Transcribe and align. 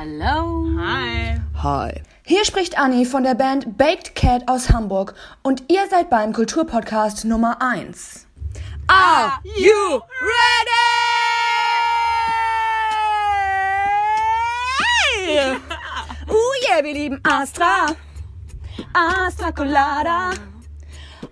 Hallo. 0.00 0.64
Hi. 0.78 1.40
Hi. 1.60 2.02
Hier 2.22 2.44
spricht 2.44 2.78
Anni 2.78 3.04
von 3.04 3.24
der 3.24 3.34
Band 3.34 3.76
Baked 3.76 4.14
Cat 4.14 4.46
aus 4.46 4.70
Hamburg 4.70 5.14
und 5.42 5.64
ihr 5.66 5.88
seid 5.90 6.08
beim 6.08 6.32
Kulturpodcast 6.32 7.24
Nummer 7.24 7.60
1. 7.60 8.24
Are 8.86 9.40
you 9.42 10.00
ready? 10.20 10.78
Uh, 16.28 16.34
yeah, 16.68 16.84
wir 16.84 16.94
lieben 16.94 17.20
Astra. 17.24 17.86
Astra 18.92 19.50
Colada. 19.50 20.30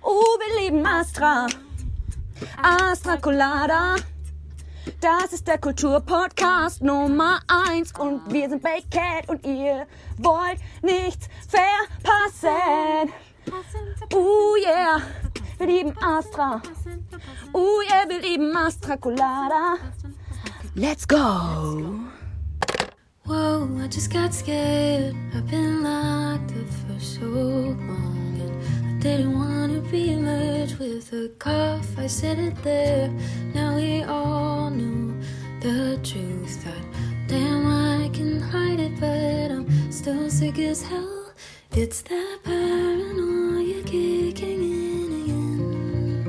Uh, 0.03 0.11
wir 0.11 0.65
lieben 0.65 0.85
Astra. 0.85 1.47
Astra 2.61 3.17
Colada. 3.19 3.95
Das 5.01 5.33
ist 5.33 5.47
der 5.47 5.59
Kulturpodcast 5.59 6.83
Nummer 6.83 7.41
1 7.49 7.93
und 7.99 8.33
wir 8.33 8.49
sind 8.49 8.63
Baked 8.63 8.91
Cat 8.91 9.29
und 9.29 9.45
ihr 9.45 9.87
wollt 10.19 10.59
nichts 10.83 11.29
verpassen. 11.49 13.13
Uh, 14.15 14.57
yeah, 14.65 15.01
wir 15.59 15.67
lieben 15.67 15.93
Astra. 15.99 16.63
Uh, 17.53 17.81
yeah, 17.89 18.09
wir 18.09 18.21
lieben 18.21 18.57
Astra 18.57 18.97
Colada. 18.97 19.77
Let's 20.75 21.07
go. 21.07 22.01
Whoa, 23.25 23.69
I 23.83 23.89
just 23.89 24.13
got 24.13 24.33
scared. 24.33 25.17
I've 25.35 25.51
been 25.51 25.83
locked 25.83 26.53
up 26.53 26.69
for 26.87 27.01
so 27.01 27.27
long. 27.27 28.26
Didn't 29.07 29.39
want 29.39 29.73
to 29.73 29.81
be 29.89 30.17
merged 30.17 30.79
with 30.81 31.13
a 31.13 31.29
cough. 31.39 31.97
I 31.97 32.09
said 32.09 32.41
it 32.41 32.61
there. 32.65 33.09
Now 33.55 33.77
we 33.77 34.03
all 34.03 34.69
knew 34.69 35.15
the 35.61 36.01
truth. 36.03 36.65
That 36.65 36.85
damn, 37.29 37.65
I 37.69 38.09
can 38.13 38.41
hide 38.41 38.81
it, 38.81 38.99
but 38.99 39.53
I'm 39.55 39.93
still 39.93 40.29
sick 40.29 40.59
as 40.59 40.83
hell. 40.83 41.31
It's 41.71 42.03
that 42.03 42.39
paranoia 42.43 43.85
kicking 43.85 44.63
in 44.75 45.11
again. 45.23 46.25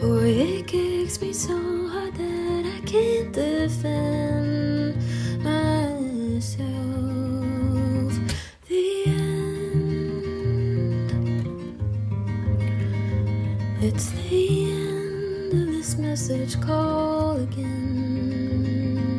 Boy, 0.00 0.28
it 0.28 0.66
kicks 0.66 1.18
me 1.22 1.32
so 1.32 1.56
hard 1.88 2.14
that 2.14 2.64
I 2.76 2.80
can't 2.84 3.32
defend 3.32 4.96
myself. 5.42 6.89
It's 13.82 14.10
the 14.12 14.70
end 14.72 15.54
of 15.54 15.74
this 15.74 15.96
message. 15.96 16.60
Call 16.60 17.36
again. 17.40 19.18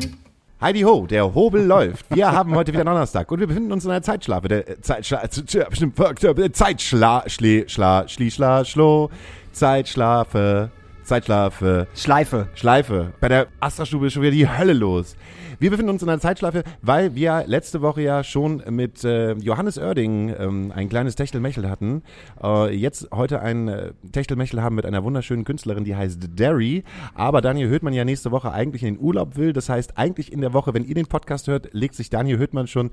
Heidi 0.61 0.81
Ho, 0.81 1.07
der 1.07 1.33
Hobel 1.33 1.65
läuft. 1.65 2.05
Wir 2.13 2.31
haben 2.31 2.53
heute 2.53 2.71
wieder 2.71 2.85
Donnerstag 2.85 3.31
und 3.31 3.39
wir 3.39 3.47
befinden 3.47 3.71
uns 3.71 3.85
in 3.85 3.91
einer 3.91 4.03
Zeitschlafe. 4.03 4.47
Der 4.49 4.69
äh, 4.69 4.79
Zeitschla 4.79 5.23
bestimmt 5.67 5.99
äh, 5.99 6.51
Zeitschla 6.51 7.23
schli 7.25 7.65
schla 7.67 8.07
schli 8.07 8.29
schla 8.29 8.63
schlo 8.63 9.09
Zeitschlafe 9.51 10.69
Zeitschlafe 11.05 11.87
Schleife. 11.95 12.49
Schleife. 12.53 13.13
Bei 13.19 13.29
der 13.29 13.47
Astra-Stube 13.59 14.05
ist 14.05 14.13
schon 14.13 14.21
wieder 14.21 14.31
die 14.31 14.47
Hölle 14.47 14.73
los. 14.73 15.15
Wir 15.61 15.69
befinden 15.69 15.91
uns 15.91 16.01
in 16.01 16.09
einer 16.09 16.19
Zeitschleife, 16.19 16.63
weil 16.81 17.13
wir 17.13 17.43
letzte 17.45 17.83
Woche 17.83 18.01
ja 18.01 18.23
schon 18.23 18.63
mit 18.71 19.03
äh, 19.03 19.33
Johannes 19.33 19.77
Oerding 19.77 20.33
ähm, 20.35 20.73
ein 20.75 20.89
kleines 20.89 21.13
Techtelmechel 21.13 21.69
hatten. 21.69 22.01
Äh, 22.41 22.75
jetzt 22.75 23.09
heute 23.13 23.43
ein 23.43 23.67
äh, 23.67 23.91
Techtelmechel 24.11 24.63
haben 24.63 24.73
mit 24.73 24.87
einer 24.87 25.03
wunderschönen 25.03 25.45
Künstlerin, 25.45 25.83
die 25.83 25.95
heißt 25.95 26.39
Derry. 26.39 26.83
Aber 27.13 27.41
Daniel 27.41 27.69
Höhtmann 27.69 27.93
ja 27.93 28.05
nächste 28.05 28.31
Woche 28.31 28.51
eigentlich 28.51 28.81
in 28.81 28.95
den 28.95 29.03
Urlaub 29.03 29.35
will. 29.35 29.53
Das 29.53 29.69
heißt, 29.69 29.99
eigentlich 29.99 30.33
in 30.33 30.41
der 30.41 30.53
Woche, 30.53 30.73
wenn 30.73 30.83
ihr 30.83 30.95
den 30.95 31.05
Podcast 31.05 31.47
hört, 31.47 31.71
legt 31.73 31.93
sich 31.93 32.09
Daniel 32.09 32.39
Höhtmann 32.39 32.65
schon 32.65 32.89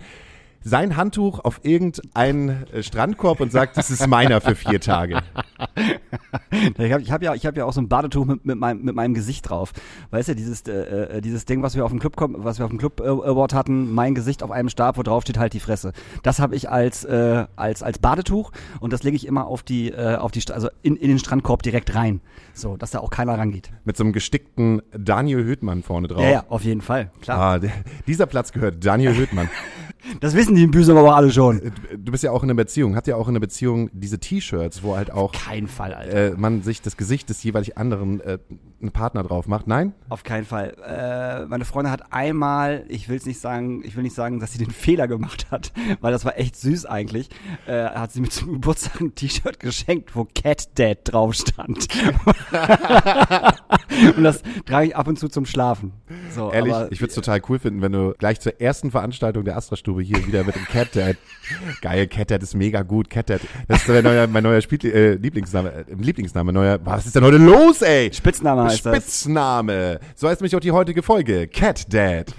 sein 0.63 0.97
Handtuch 0.97 1.41
auf 1.41 1.61
irgendeinen 1.63 2.67
äh, 2.73 2.83
Strandkorb 2.83 3.41
und 3.41 3.53
sagt, 3.53 3.77
das 3.77 3.91
ist 3.91 4.07
meiner 4.07 4.41
für 4.41 4.55
vier 4.55 4.81
Tage. 4.81 5.21
Ich 6.79 6.93
habe 6.93 7.05
hab 7.05 7.23
ja, 7.23 7.35
ich 7.35 7.47
hab 7.47 7.57
ja 7.57 7.65
auch 7.65 7.73
so 7.73 7.81
ein 7.81 7.89
Badetuch 7.89 8.25
mit, 8.25 8.45
mit, 8.45 8.59
meinem, 8.59 8.83
mit 8.83 8.95
meinem 8.95 9.15
Gesicht 9.15 9.49
drauf. 9.49 9.73
Weißt 10.11 10.29
du, 10.29 10.35
dieses, 10.35 10.63
äh, 10.67 11.17
äh, 11.17 11.21
dieses 11.21 11.45
Ding, 11.45 11.63
was 11.63 11.75
wir 11.75 11.85
auf 11.85 11.91
dem 11.91 12.01
Club, 12.01 12.15
was 12.19 12.59
wir 12.59 12.65
auf 12.65 12.71
dem 12.71 12.79
Club 12.79 13.01
äh, 13.01 13.05
Award 13.05 13.55
hatten, 13.55 13.93
mein 13.93 14.15
Gesicht 14.15 14.43
auf 14.43 14.51
einem 14.51 14.69
Stab, 14.69 14.99
wo 14.99 15.03
drauf 15.03 15.23
steht 15.23 15.39
halt 15.39 15.53
die 15.53 15.61
Fresse. 15.61 15.93
Das 16.23 16.39
habe 16.39 16.55
ich 16.55 16.71
als, 16.71 17.05
äh, 17.05 17.47
als, 17.57 17.83
als 17.83 17.99
Badetuch 17.99 18.53
und 18.81 18.93
das 18.93 19.03
lege 19.03 19.17
ich 19.17 19.27
immer 19.27 19.47
auf 19.47 19.63
die, 19.63 19.91
äh, 19.91 20.17
auf 20.17 20.33
die, 20.33 20.43
also 20.53 20.69
in, 20.83 20.97
in 20.97 21.09
den 21.09 21.19
Strandkorb 21.19 21.63
direkt 21.63 21.95
rein. 21.95 22.21
So, 22.53 22.77
dass 22.77 22.91
da 22.91 23.01
auch 23.01 23.11
keiner 23.11 23.39
rangeht. 23.39 23.71
Mit 23.85 23.97
so 23.97 24.05
einem 24.05 24.13
gestickten 24.13 24.83
Daniel 24.93 25.45
Höhtmann 25.45 25.83
vorne 25.83 26.09
drauf. 26.09 26.23
Ja, 26.23 26.31
ja, 26.31 26.45
auf 26.49 26.65
jeden 26.65 26.81
Fall, 26.81 27.11
klar. 27.21 27.39
Ah, 27.39 27.59
der, 27.59 27.73
dieser 28.07 28.27
Platz 28.27 28.53
gehört 28.53 28.85
Daniel 28.85 29.15
Höhtmann. 29.15 29.49
Das 30.21 30.35
wissen 30.35 30.55
die 30.55 30.63
in 30.63 30.71
Büsum 30.71 30.97
aber 30.97 31.17
alle 31.17 31.31
schon. 31.31 31.73
Du 31.97 32.13
bist 32.13 32.25
ja 32.25 32.31
auch 32.31 32.43
in 32.43 32.51
einer 32.51 32.57
Beziehung, 32.57 32.97
habt 32.97 33.07
ja 33.07 33.17
auch 33.17 33.29
in 33.29 33.33
einer 33.33 33.41
Beziehung 33.41 33.91
diese 33.93 34.19
T-Shirts, 34.19 34.83
wo 34.83 34.97
halt 34.97 35.11
auch 35.11 35.33
Kein 35.33 35.67
Fall, 35.69 35.95
Alter. 35.95 36.33
äh, 36.33 36.35
man 36.37 36.63
sich 36.63 36.83
das 36.83 36.97
Gesicht 36.97 37.29
des 37.29 37.43
jeweilig 37.43 37.77
anderen 37.79 38.21
äh, 38.21 38.39
einen 38.81 38.93
Partner 38.93 39.23
drauf 39.23 39.49
macht. 39.49 39.67
Nein? 39.67 39.93
Auf 40.09 40.23
keinen 40.23 40.45
Fall. 40.45 40.77
Äh, 40.87 41.47
meine 41.47 41.65
Freundin 41.65 41.91
hat 41.93 42.13
einmal, 42.13 42.85
ich 42.89 43.09
will 43.09 43.17
es 43.17 43.27
nicht 43.27 43.41
sagen, 43.41 43.83
ich 43.85 43.97
will 43.97 44.03
nicht 44.03 44.15
sagen, 44.15 44.39
dass 44.41 44.53
sie 44.53 44.59
den 44.59 44.71
Fehler 44.71 45.09
gemacht 45.09 45.51
hat, 45.51 45.73
weil 46.01 46.13
das 46.13 46.25
war 46.25 46.39
echt 46.39 46.57
süß 46.57 46.87
eigentlich. 46.87 47.29
Äh, 47.67 47.85
hat 47.85 48.13
sie 48.13 48.21
mir 48.21 48.29
zum 48.29 48.53
Geburtstag 48.53 49.01
ein 49.01 49.15
T-Shirt 49.15 49.59
geschenkt, 49.61 50.15
wo 50.15 50.27
Cat 50.35 50.79
Dad 50.79 50.99
drauf 51.05 51.35
stand. 51.35 51.89
und 54.17 54.23
das 54.25 54.43
trage 54.67 54.89
ich 54.89 54.97
ab 54.97 55.09
und 55.09 55.19
zu 55.19 55.29
zum 55.29 55.45
Schlafen. 55.47 55.93
So, 56.35 56.53
Ehrlich, 56.53 56.75
ich 56.91 57.01
würde 57.01 57.09
es 57.09 57.15
total 57.15 57.41
cool 57.49 57.59
finden, 57.59 57.83
wenn 57.83 57.93
du 57.93 58.15
gleich 58.19 58.41
zur 58.41 58.61
ersten 58.61 58.91
Veranstaltung 58.91 59.45
der 59.45 59.57
Astra-Stube 59.89 60.03
hier 60.03 60.27
wieder 60.27 60.45
mit 60.45 60.55
dem 60.55 60.65
Cat 60.65 60.95
Dad. 60.95 61.17
Geil, 61.81 62.07
Cat 62.07 62.31
Dad 62.31 62.43
ist 62.43 62.55
mega 62.55 62.83
gut. 62.83 63.09
Cat 63.09 63.31
Dad, 63.31 63.41
das 63.67 63.83
ist 63.83 63.89
mein 63.89 64.05
neuer, 64.05 64.27
mein 64.27 64.43
neuer 64.43 64.61
Spiel, 64.61 64.85
äh, 64.85 65.15
Lieblingsname, 65.15 65.73
äh, 65.73 65.85
Lieblingsname, 65.95 66.53
neuer, 66.53 66.79
was 66.85 67.07
ist 67.07 67.17
denn 67.17 67.25
heute 67.25 67.39
los, 67.39 67.83
ey? 67.83 68.13
Spitzname 68.13 68.65
heißt 68.65 68.85
das. 68.85 68.97
Spitzname. 68.97 70.01
So 70.15 70.29
heißt 70.29 70.43
mich 70.43 70.55
auch 70.55 70.61
die 70.61 70.73
heutige 70.73 71.03
Folge. 71.03 71.49
Cat 71.49 71.93
Dad. 71.93 72.35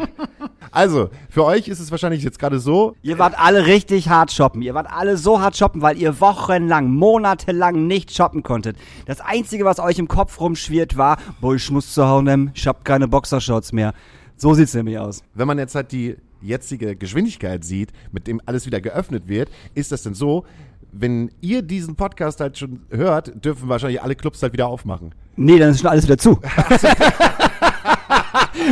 also, 0.70 1.10
für 1.28 1.44
euch 1.44 1.68
ist 1.68 1.80
es 1.80 1.90
wahrscheinlich 1.90 2.22
jetzt 2.22 2.38
gerade 2.38 2.58
so, 2.58 2.94
Ihr 3.02 3.18
wart 3.18 3.38
alle 3.38 3.66
richtig 3.66 4.08
hart 4.08 4.30
shoppen. 4.32 4.62
Ihr 4.62 4.74
wart 4.74 4.88
alle 4.90 5.16
so 5.16 5.40
hart 5.40 5.56
shoppen, 5.56 5.82
weil 5.82 5.98
ihr 5.98 6.20
wochenlang, 6.20 6.90
monatelang 6.90 7.86
nicht 7.86 8.14
shoppen 8.14 8.42
konntet. 8.42 8.76
Das 9.06 9.20
Einzige, 9.20 9.64
was 9.64 9.80
euch 9.80 9.98
im 9.98 10.08
Kopf 10.08 10.40
rumschwirrt, 10.40 10.96
war, 10.96 11.18
boah, 11.40 11.54
ich 11.54 11.70
muss 11.70 11.92
zu 11.92 12.06
Hause 12.06 12.16
ich 12.54 12.66
hab 12.66 12.84
keine 12.84 13.08
Boxershorts 13.08 13.72
mehr. 13.72 13.92
So 14.38 14.52
sieht's 14.52 14.74
nämlich 14.74 14.98
aus. 14.98 15.22
wenn 15.34 15.46
man 15.46 15.58
jetzt 15.58 15.74
halt 15.74 15.92
die 15.92 16.16
jetzige 16.40 16.96
Geschwindigkeit 16.96 17.64
sieht, 17.64 17.92
mit 18.12 18.26
dem 18.26 18.40
alles 18.46 18.66
wieder 18.66 18.80
geöffnet 18.80 19.28
wird, 19.28 19.50
ist 19.74 19.92
das 19.92 20.02
denn 20.02 20.14
so, 20.14 20.44
wenn 20.92 21.30
ihr 21.40 21.62
diesen 21.62 21.96
Podcast 21.96 22.40
halt 22.40 22.58
schon 22.58 22.80
hört, 22.90 23.44
dürfen 23.44 23.68
wahrscheinlich 23.68 24.02
alle 24.02 24.14
Clubs 24.14 24.42
halt 24.42 24.52
wieder 24.52 24.66
aufmachen. 24.68 25.14
Nee, 25.36 25.58
dann 25.58 25.70
ist 25.70 25.80
schon 25.80 25.90
alles 25.90 26.04
wieder 26.04 26.18
zu. 26.18 26.40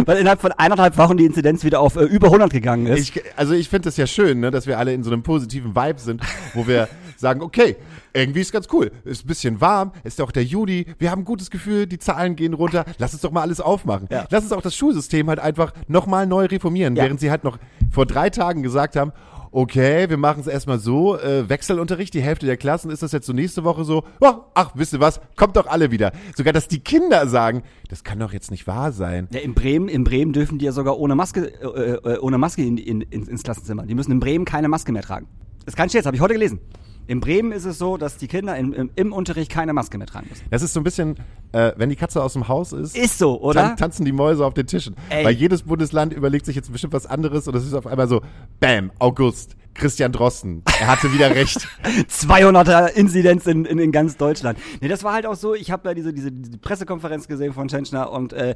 Weil 0.07 0.19
innerhalb 0.19 0.41
von 0.41 0.53
eineinhalb 0.53 0.97
Wochen 0.97 1.17
die 1.17 1.25
Inzidenz 1.25 1.63
wieder 1.65 1.81
auf 1.81 1.97
äh, 1.97 2.05
über 2.05 2.29
100 2.29 2.53
gegangen 2.53 2.87
ist. 2.87 3.17
Ich, 3.17 3.23
also 3.37 3.55
ich 3.55 3.69
finde 3.69 3.87
das 3.87 3.97
ja 3.97 4.07
schön, 4.07 4.41
ne, 4.41 4.51
dass 4.51 4.67
wir 4.67 4.79
alle 4.79 4.93
in 4.95 5.03
so 5.03 5.11
einem 5.11 5.23
positiven 5.23 5.77
Vibe 5.77 6.01
sind, 6.01 6.23
wo 6.55 6.67
wir 6.67 6.89
sagen, 7.25 7.43
okay, 7.43 7.77
irgendwie 8.13 8.41
ist 8.41 8.53
ganz 8.53 8.69
cool. 8.73 8.93
Ist 9.05 9.25
ein 9.25 9.27
bisschen 9.29 9.61
warm, 9.61 9.93
ist 10.05 10.19
ja 10.19 10.25
auch 10.25 10.33
der 10.33 10.45
Juli, 10.45 10.87
wir 10.99 11.11
haben 11.11 11.23
ein 11.23 11.25
gutes 11.25 11.51
Gefühl, 11.51 11.87
die 11.87 11.99
Zahlen 11.99 12.37
gehen 12.37 12.55
runter. 12.55 12.85
Lass 12.99 13.13
uns 13.13 13.23
doch 13.23 13.33
mal 13.33 13.41
alles 13.43 13.61
aufmachen. 13.61 14.07
Ja. 14.11 14.27
Lass 14.31 14.45
uns 14.45 14.53
auch 14.53 14.63
das 14.63 14.77
Schulsystem 14.77 15.29
halt 15.29 15.41
einfach 15.41 15.73
nochmal 15.89 16.27
neu 16.27 16.45
reformieren, 16.47 16.95
Ja. 16.97 17.03
während 17.05 17.19
sie 17.21 17.31
halt 17.31 17.43
noch 17.45 17.59
vor 17.91 18.07
drei 18.07 18.31
Tagen 18.31 18.63
gesagt 18.63 18.95
haben, 18.97 19.13
okay, 19.57 20.11
wir 20.11 20.17
machen 20.17 20.41
es 20.41 20.49
erstmal 20.49 20.81
so, 20.81 21.17
äh, 21.17 21.49
Wechselunterricht, 21.49 22.13
die 22.13 22.21
Hälfte 22.21 22.45
der 22.45 22.57
Klassen 22.57 22.91
ist 22.91 23.05
das 23.05 23.13
jetzt 23.13 23.25
so 23.27 23.33
nächste 23.33 23.63
Woche 23.63 23.85
so, 23.85 24.03
oh, 24.21 24.33
ach, 24.55 24.73
wisst 24.75 24.93
ihr 24.95 24.99
was, 25.01 25.21
kommt 25.37 25.57
doch 25.57 25.69
alle 25.69 25.93
wieder. 25.93 26.11
Sogar, 26.37 26.53
dass 26.53 26.67
die 26.67 26.81
Kinder 26.81 27.29
sagen, 27.29 27.63
das 27.89 28.03
kann 28.03 28.19
doch 28.19 28.33
jetzt 28.33 28.51
nicht 28.51 28.67
wahr 28.67 28.91
sein. 28.91 29.29
ja, 29.33 29.39
in 29.39 29.55
Bremen, 29.55 29.89
in 29.89 30.03
Bremen 30.03 30.33
dürfen 30.33 30.59
die 30.59 30.65
ja 30.65 30.73
sogar 30.73 30.99
ohne 30.99 31.15
Maske, 31.15 31.53
äh, 31.63 32.15
äh, 32.15 32.19
ohne 32.19 32.37
Maske 32.37 32.65
in, 32.65 32.79
in, 32.79 33.01
in, 33.03 33.27
ins 33.29 33.45
Klassenzimmer. 33.45 33.85
Die 33.87 33.95
müssen 33.95 34.11
in 34.11 34.19
Bremen 34.19 34.45
keine 34.45 34.67
Maske 34.69 34.91
mehr 34.91 35.03
tragen. 35.03 35.29
Das 35.65 35.75
ist 35.75 35.77
kein 35.77 35.89
Scherz, 35.89 36.05
habe 36.07 36.17
ich 36.17 36.21
heute 36.23 36.35
gelesen. 36.35 36.59
In 37.07 37.21
Bremen 37.21 37.53
ist 37.53 37.65
es 37.65 37.79
so, 37.79 37.97
dass 37.97 38.17
die 38.17 38.29
Kinder 38.29 38.57
im, 38.57 38.73
im, 38.73 38.91
im 38.95 39.13
Unterricht 39.13 39.51
keine 39.51 39.73
Maske 39.73 39.99
mehr 39.99 40.07
tragen 40.07 40.27
müssen. 40.31 40.45
Das 40.51 40.63
ist 40.63 40.73
so 40.73 40.81
ein 40.81 40.85
bisschen, 40.85 41.17
äh, 41.53 41.73
wenn 41.77 41.91
die 41.91 41.97
Katze 41.97 42.23
aus 42.23 42.33
dem 42.33 42.49
Haus 42.49 42.73
ist, 42.73 42.97
Ist 42.97 43.19
so, 43.19 43.41
oder? 43.41 43.61
Tan 43.61 43.77
tanzen 43.77 44.05
die 44.05 44.13
Mäuse 44.13 44.45
auf 44.45 44.55
den 44.55 44.67
Tischen. 44.67 44.97
Ey. 45.11 45.25
Weil 45.25 45.35
jedes 45.35 45.63
Bundesland 45.63 46.15
überlegt 46.15 46.47
sich 46.47 46.57
jetzt 46.57 46.73
bestimmt 46.73 46.95
was 46.95 47.07
anderes 47.07 47.47
und 47.47 47.55
es 47.55 47.67
ist 47.67 47.75
auf 47.75 47.87
einmal 47.87 48.09
so, 48.09 48.23
bam, 48.59 48.91
August. 48.99 49.57
Christian 49.75 50.13
Drosten. 50.13 50.63
Er 50.81 50.87
hatte 50.87 51.13
wieder 51.13 51.35
recht. 51.35 51.69
200er 52.09 52.89
Inzidenz 52.89 53.47
in, 53.47 53.65
in, 53.65 53.79
in 53.79 53.93
ganz 53.93 54.17
Deutschland. 54.17 54.59
Nee, 54.81 54.89
das 54.89 55.05
war 55.05 55.13
halt 55.13 55.27
auch 55.27 55.35
so, 55.35 55.55
ich 55.55 55.71
habe 55.71 55.83
da 55.83 55.95
diese, 55.95 56.13
diese, 56.13 56.33
diese 56.33 56.59
Pressekonferenz 56.59 57.29
gesehen 57.29 57.53
von 57.53 57.69
Tschentschner 57.69 58.11
und 58.11 58.33
äh, 58.33 58.55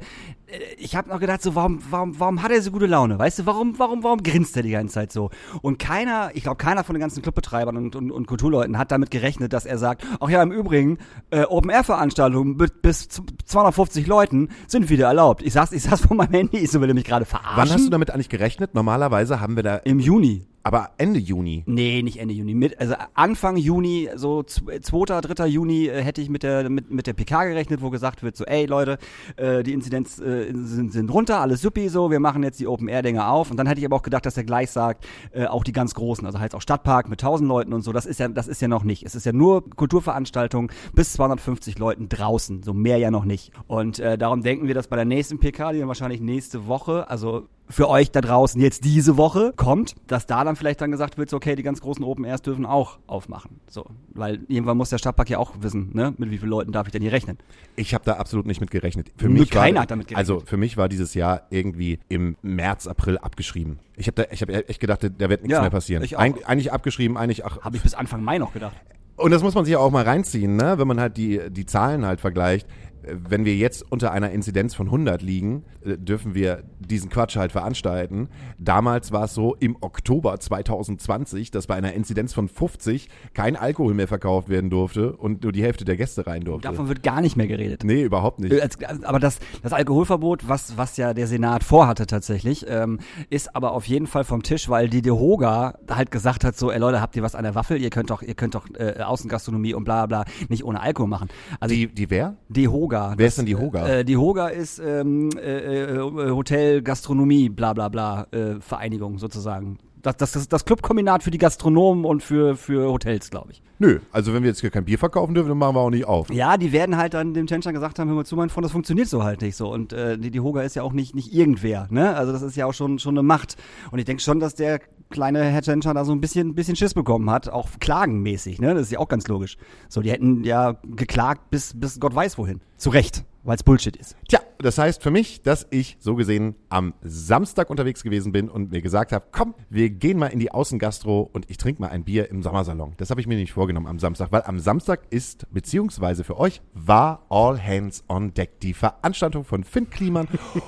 ich 0.77 0.95
habe 0.95 1.09
noch 1.09 1.19
gedacht, 1.19 1.41
so 1.41 1.55
warum, 1.55 1.79
warum, 1.89 2.19
warum 2.19 2.41
hat 2.41 2.51
er 2.51 2.61
so 2.61 2.71
gute 2.71 2.87
Laune? 2.87 3.19
Weißt 3.19 3.39
du, 3.39 3.45
warum, 3.45 3.77
warum, 3.77 4.03
warum 4.03 4.23
grinst 4.23 4.55
er 4.57 4.63
die 4.63 4.71
ganze 4.71 4.95
Zeit 4.95 5.11
so? 5.11 5.29
Und 5.61 5.79
keiner, 5.79 6.31
ich 6.33 6.43
glaube, 6.43 6.57
keiner 6.57 6.83
von 6.83 6.95
den 6.95 7.01
ganzen 7.01 7.21
Clubbetreibern 7.21 7.77
und, 7.77 7.95
und, 7.95 8.11
und 8.11 8.25
Kulturleuten 8.25 8.77
hat 8.77 8.91
damit 8.91 9.11
gerechnet, 9.11 9.53
dass 9.53 9.65
er 9.65 9.77
sagt, 9.77 10.03
ach 10.19 10.29
ja, 10.29 10.41
im 10.41 10.51
Übrigen, 10.51 10.97
äh, 11.31 11.43
Open-Air-Veranstaltungen 11.43 12.57
mit 12.57 12.81
bis 12.81 13.09
zu 13.09 13.23
250 13.45 14.07
Leuten 14.07 14.49
sind 14.67 14.89
wieder 14.89 15.07
erlaubt. 15.07 15.43
Ich 15.43 15.53
saß, 15.53 15.71
ich 15.71 15.83
saß 15.83 16.01
vor 16.01 16.15
meinem 16.15 16.31
Handy, 16.31 16.57
ich 16.57 16.71
so 16.71 16.81
will 16.81 16.93
mich 16.93 17.05
gerade 17.05 17.25
verarschen. 17.25 17.57
Wann 17.57 17.69
hast 17.69 17.85
du 17.85 17.89
damit 17.89 18.11
eigentlich 18.11 18.29
gerechnet? 18.29 18.73
Normalerweise 18.73 19.39
haben 19.39 19.55
wir 19.55 19.63
da, 19.63 19.75
Im 19.77 19.99
Juni. 19.99 20.45
Aber 20.69 20.91
Ende 20.99 21.19
Juni. 21.19 21.63
Nee, 21.65 22.03
nicht 22.03 22.19
Ende 22.19 22.35
Juni. 22.35 22.53
Mit, 22.53 22.79
also 22.79 22.93
Anfang 23.15 23.57
Juni, 23.57 24.07
so 24.13 24.43
2., 24.43 24.77
3. 24.77 25.47
Juni 25.47 25.87
äh, 25.87 26.03
hätte 26.03 26.21
ich 26.21 26.29
mit 26.29 26.43
der, 26.43 26.69
mit, 26.69 26.91
mit 26.91 27.07
der 27.07 27.13
PK 27.13 27.45
gerechnet, 27.45 27.81
wo 27.81 27.89
gesagt 27.89 28.21
wird, 28.21 28.37
so, 28.37 28.45
ey 28.45 28.67
Leute, 28.67 28.99
äh, 29.35 29.63
die 29.63 29.73
Inzidenz 29.73 30.19
äh, 30.19 30.53
sind, 30.53 30.91
sind 30.91 31.11
runter, 31.11 31.39
alles 31.39 31.63
suppi 31.63 31.89
so, 31.89 32.11
wir 32.11 32.19
machen 32.19 32.43
jetzt 32.43 32.59
die 32.59 32.67
Open-Air-Dinger 32.67 33.31
auf. 33.31 33.49
Und 33.49 33.57
dann 33.57 33.65
hätte 33.65 33.79
ich 33.79 33.85
aber 33.87 33.95
auch 33.95 34.03
gedacht, 34.03 34.27
dass 34.27 34.37
er 34.37 34.43
gleich 34.43 34.69
sagt, 34.69 35.07
auch 35.47 35.63
die 35.63 35.71
ganz 35.71 35.95
großen, 35.95 36.25
also 36.27 36.39
halt 36.39 36.53
auch 36.53 36.61
Stadtpark 36.61 37.09
mit 37.09 37.23
1000 37.23 37.47
Leuten 37.47 37.73
und 37.73 37.81
so, 37.81 37.91
das 37.91 38.05
ist 38.05 38.19
ja, 38.19 38.27
das 38.27 38.47
ist 38.47 38.61
ja 38.61 38.67
noch 38.67 38.83
nicht. 38.83 39.03
Es 39.03 39.15
ist 39.15 39.25
ja 39.25 39.33
nur 39.33 39.67
Kulturveranstaltung 39.71 40.71
bis 40.93 41.13
250 41.13 41.79
Leuten 41.79 42.09
draußen, 42.09 42.61
so 42.61 42.75
mehr 42.75 42.97
ja 42.97 43.09
noch 43.09 43.25
nicht. 43.25 43.51
Und 43.67 43.99
darum 43.99 44.43
denken 44.43 44.67
wir, 44.67 44.75
dass 44.75 44.87
bei 44.87 44.97
der 44.97 45.05
nächsten 45.05 45.39
PK, 45.39 45.71
die 45.71 45.79
dann 45.79 45.87
wahrscheinlich 45.87 46.21
nächste 46.21 46.67
Woche, 46.67 47.09
also 47.09 47.47
für 47.69 47.87
euch 47.87 48.11
da 48.11 48.21
draußen 48.21 48.59
jetzt 48.59 48.83
diese 48.83 49.17
Woche 49.17 49.53
kommt, 49.55 49.95
dass 50.07 50.25
da 50.25 50.43
dann 50.43 50.55
vielleicht 50.55 50.81
dann 50.81 50.91
gesagt 50.91 51.17
wird, 51.17 51.29
so, 51.29 51.37
okay, 51.37 51.55
die 51.55 51.63
ganz 51.63 51.81
großen 51.81 52.03
Open 52.03 52.25
Airs 52.25 52.41
dürfen 52.41 52.65
auch 52.65 52.97
aufmachen. 53.05 53.59
So, 53.69 53.85
weil 54.13 54.39
irgendwann 54.47 54.77
muss 54.77 54.89
der 54.89 54.97
Stadtpark 54.97 55.29
ja 55.29 55.37
auch 55.37 55.53
wissen, 55.61 55.91
ne, 55.93 56.13
mit 56.17 56.31
wie 56.31 56.39
vielen 56.39 56.49
Leuten 56.49 56.71
darf 56.71 56.87
ich 56.87 56.91
denn 56.91 57.01
hier 57.01 57.11
rechnen. 57.11 57.37
Ich 57.75 57.93
habe 57.93 58.03
da 58.05 58.13
absolut 58.13 58.47
nicht 58.47 58.59
mit 58.59 58.71
gerechnet. 58.71 59.11
Für 59.17 59.25
Nur 59.25 59.39
mich 59.39 59.53
war, 59.53 59.63
keiner 59.63 59.81
hat 59.81 59.91
damit 59.91 60.07
gerechnet. 60.07 60.29
Also 60.29 60.45
für 60.45 60.57
mich 60.57 60.77
war 60.77 60.89
dieses 60.89 61.13
Jahr 61.13 61.43
irgendwie 61.51 61.99
im 62.09 62.35
März, 62.41 62.87
April 62.87 63.17
abgeschrieben. 63.19 63.79
Ich 63.95 64.07
habe 64.07 64.23
da, 64.23 64.31
ich 64.31 64.41
habe 64.41 64.67
echt 64.67 64.79
gedacht, 64.79 65.03
da 65.03 65.29
wird 65.29 65.43
nichts 65.43 65.53
Ja, 65.53 65.61
mehr 65.61 65.69
passieren. 65.69 66.03
Eig 66.03 66.47
eigentlich 66.49 66.73
abgeschrieben, 66.73 67.17
eigentlich 67.17 67.45
ach, 67.45 67.61
Habe 67.61 67.77
ich 67.77 67.83
bis 67.83 67.93
Anfang 67.93 68.23
Mai 68.23 68.39
noch 68.39 68.53
gedacht. 68.53 68.75
Und 69.19 69.31
das 69.31 69.43
muss 69.43 69.53
man 69.53 69.65
sich 69.65 69.73
ja 69.73 69.79
auch 69.79 69.91
mal 69.91 70.05
reinziehen, 70.05 70.55
ne? 70.55 70.75
wenn 70.77 70.87
man 70.87 70.99
halt 70.99 71.17
die, 71.17 71.41
die 71.49 71.65
Zahlen 71.65 72.05
halt 72.05 72.21
vergleicht. 72.21 72.67
Wenn 73.03 73.45
wir 73.45 73.55
jetzt 73.55 73.89
unter 73.91 74.11
einer 74.11 74.31
Inzidenz 74.31 74.75
von 74.75 74.87
100 74.87 75.21
liegen, 75.21 75.63
äh, 75.85 75.97
dürfen 75.97 76.35
wir 76.35 76.63
diesen 76.79 77.09
Quatsch 77.09 77.37
halt 77.37 77.51
veranstalten. 77.51 78.29
Damals 78.57 79.11
war 79.11 79.25
es 79.25 79.33
so 79.33 79.55
im 79.55 79.77
Oktober 79.81 80.39
2020, 80.39 81.51
dass 81.51 81.67
bei 81.67 81.75
einer 81.75 81.93
Inzidenz 81.93 82.33
von 82.33 82.47
50 82.49 83.09
kein 83.33 83.55
Alkohol 83.55 83.93
mehr 83.93 84.07
verkauft 84.07 84.49
werden 84.49 84.69
durfte 84.69 85.13
und 85.15 85.43
nur 85.43 85.51
die 85.51 85.63
Hälfte 85.63 85.85
der 85.85 85.97
Gäste 85.97 86.27
rein 86.27 86.43
durfte. 86.43 86.67
Davon 86.67 86.87
wird 86.87 87.03
gar 87.03 87.21
nicht 87.21 87.35
mehr 87.37 87.47
geredet. 87.47 87.83
nee, 87.83 88.03
überhaupt 88.03 88.39
nicht. 88.39 88.51
Äh, 88.51 88.67
Aber 89.03 89.19
das, 89.19 89.39
das 89.63 89.73
Alkoholverbot, 89.73 90.47
was, 90.47 90.77
was 90.77 90.97
ja 90.97 91.13
der 91.13 91.27
Senat 91.27 91.63
vorhatte 91.63 92.05
tatsächlich, 92.05 92.65
ähm, 92.67 92.99
ist 93.29 93.55
aber 93.55 93.71
auf 93.71 93.85
jeden 93.85 94.07
Fall 94.07 94.23
vom 94.23 94.43
Tisch, 94.43 94.69
weil 94.69 94.89
die 94.89 95.01
Dehoga 95.01 95.75
halt 95.89 96.11
gesagt 96.11 96.43
hat, 96.43 96.57
so, 96.57 96.71
ey 96.71 96.79
Leute, 96.79 97.01
habt 97.01 97.15
ihr 97.15 97.23
was 97.23 97.35
an 97.35 97.43
der 97.43 97.55
Waffel? 97.55 97.81
Ihr 97.81 97.89
könnt 97.89 98.09
doch, 98.09 98.21
ihr 98.21 98.33
könnt 98.35 98.55
doch 98.55 98.67
äh, 98.77 99.01
Außengastronomie 99.01 99.73
und 99.73 99.83
bla 99.83 100.05
bla 100.05 100.25
nicht 100.49 100.63
ohne 100.63 100.81
Alkohol 100.81 101.09
machen. 101.09 101.29
Also 101.59 101.73
Die, 101.73 101.87
die 101.87 102.09
wer? 102.09 102.35
Dehoga. 102.49 102.88
Wer 103.15 103.27
ist 103.27 103.37
denn 103.37 103.45
die 103.45 103.55
Hoga? 103.55 103.87
Äh, 103.87 104.05
die 104.05 104.17
Hoga 104.17 104.47
ist 104.47 104.79
ähm, 104.79 105.29
äh, 105.37 105.95
äh, 105.95 106.29
Hotel, 106.31 106.81
Gastronomie, 106.81 107.49
bla 107.49 107.73
bla 107.73 107.89
bla, 107.89 108.27
äh, 108.31 108.59
Vereinigung 108.59 109.17
sozusagen. 109.19 109.77
Das, 110.01 110.17
das, 110.17 110.31
das 110.31 110.47
das 110.47 110.65
Clubkombinat 110.65 111.23
für 111.23 111.31
die 111.31 111.37
Gastronomen 111.37 112.05
und 112.05 112.23
für, 112.23 112.55
für 112.55 112.89
Hotels, 112.89 113.29
glaube 113.29 113.51
ich. 113.51 113.61
Nö, 113.79 113.99
also 114.11 114.33
wenn 114.33 114.43
wir 114.43 114.49
jetzt 114.49 114.61
hier 114.61 114.71
kein 114.71 114.85
Bier 114.85 114.99
verkaufen 114.99 115.33
dürfen, 115.33 115.49
dann 115.49 115.57
machen 115.57 115.75
wir 115.75 115.79
auch 115.79 115.89
nicht 115.89 116.05
auf. 116.05 116.29
Ja, 116.31 116.57
die 116.57 116.71
werden 116.71 116.97
halt 116.97 117.13
dann 117.13 117.33
dem 117.33 117.47
Tschentscher 117.47 117.71
gesagt 117.71 117.99
haben, 117.99 118.09
hör 118.09 118.15
mal 118.15 118.25
zu, 118.25 118.35
mein 118.35 118.49
Freund, 118.49 118.65
das 118.65 118.71
funktioniert 118.71 119.07
so 119.07 119.23
halt 119.23 119.41
nicht 119.41 119.55
so. 119.55 119.71
Und 119.71 119.93
äh, 119.93 120.17
die, 120.17 120.31
die 120.31 120.39
Hoga 120.41 120.61
ist 120.63 120.75
ja 120.75 120.83
auch 120.83 120.93
nicht, 120.93 121.15
nicht 121.15 121.33
irgendwer, 121.33 121.87
ne? 121.89 122.15
Also 122.15 122.31
das 122.31 122.41
ist 122.41 122.55
ja 122.55 122.65
auch 122.65 122.73
schon, 122.73 122.99
schon 122.99 123.17
eine 123.17 123.23
Macht. 123.23 123.55
Und 123.91 123.99
ich 123.99 124.05
denke 124.05 124.21
schon, 124.21 124.39
dass 124.39 124.55
der 124.55 124.79
kleine 125.09 125.43
Herr 125.43 125.61
Tschentscher 125.61 125.93
da 125.93 126.05
so 126.05 126.11
ein 126.11 126.21
bisschen, 126.21 126.55
bisschen 126.55 126.75
Schiss 126.75 126.93
bekommen 126.93 127.29
hat, 127.29 127.49
auch 127.49 127.69
klagenmäßig, 127.79 128.59
ne? 128.59 128.73
Das 128.73 128.83
ist 128.83 128.91
ja 128.91 128.99
auch 128.99 129.07
ganz 129.07 129.27
logisch. 129.27 129.57
So, 129.87 130.01
die 130.01 130.11
hätten 130.11 130.43
ja 130.43 130.77
geklagt 130.83 131.49
bis, 131.49 131.73
bis 131.77 131.99
Gott 131.99 132.13
weiß 132.13 132.37
wohin. 132.37 132.61
Zu 132.77 132.89
Recht, 132.89 133.25
weil 133.49 133.55
es 133.55 133.63
Bullshit 133.63 133.95
ist. 133.95 134.15
Tja, 134.27 134.39
das 134.59 134.77
heißt 134.77 135.01
für 135.01 135.09
mich, 135.09 135.41
dass 135.41 135.65
ich 135.71 135.97
so 135.99 136.15
gesehen 136.15 136.53
am 136.69 136.93
Samstag 137.01 137.71
unterwegs 137.71 138.03
gewesen 138.03 138.31
bin 138.31 138.47
und 138.47 138.71
mir 138.71 138.81
gesagt 138.81 139.11
habe, 139.11 139.25
komm, 139.31 139.55
wir 139.71 139.89
gehen 139.89 140.19
mal 140.19 140.27
in 140.27 140.37
die 140.37 140.51
Außengastro 140.51 141.27
und 141.33 141.49
ich 141.49 141.57
trinke 141.57 141.81
mal 141.81 141.87
ein 141.87 142.03
Bier 142.03 142.29
im 142.29 142.43
Sommersalon. 142.43 142.93
Das 142.97 143.09
habe 143.09 143.21
ich 143.21 143.27
mir 143.27 143.37
nicht 143.37 143.51
vorgenommen 143.51 143.87
am 143.87 143.97
Samstag, 143.97 144.31
weil 144.31 144.43
am 144.43 144.59
Samstag 144.59 145.01
ist, 145.09 145.47
beziehungsweise 145.51 146.23
für 146.23 146.37
euch, 146.37 146.61
war 146.75 147.25
All 147.29 147.59
Hands 147.59 148.03
on 148.07 148.35
Deck, 148.35 148.59
die 148.59 148.75
Veranstaltung 148.75 149.43
von 149.43 149.63
Finn 149.63 149.89
Kliman 149.89 150.27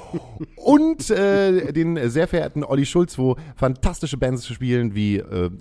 und 0.56 1.12
äh, 1.12 1.72
den 1.72 2.10
sehr 2.10 2.28
verehrten 2.28 2.64
Olli 2.64 2.88
Schulz, 2.88 3.20
wo 3.20 3.36
fantastische 3.56 4.18
Bands 4.18 4.48
spielen 4.48 4.96
wie 4.96 5.18
äh, 5.18 5.52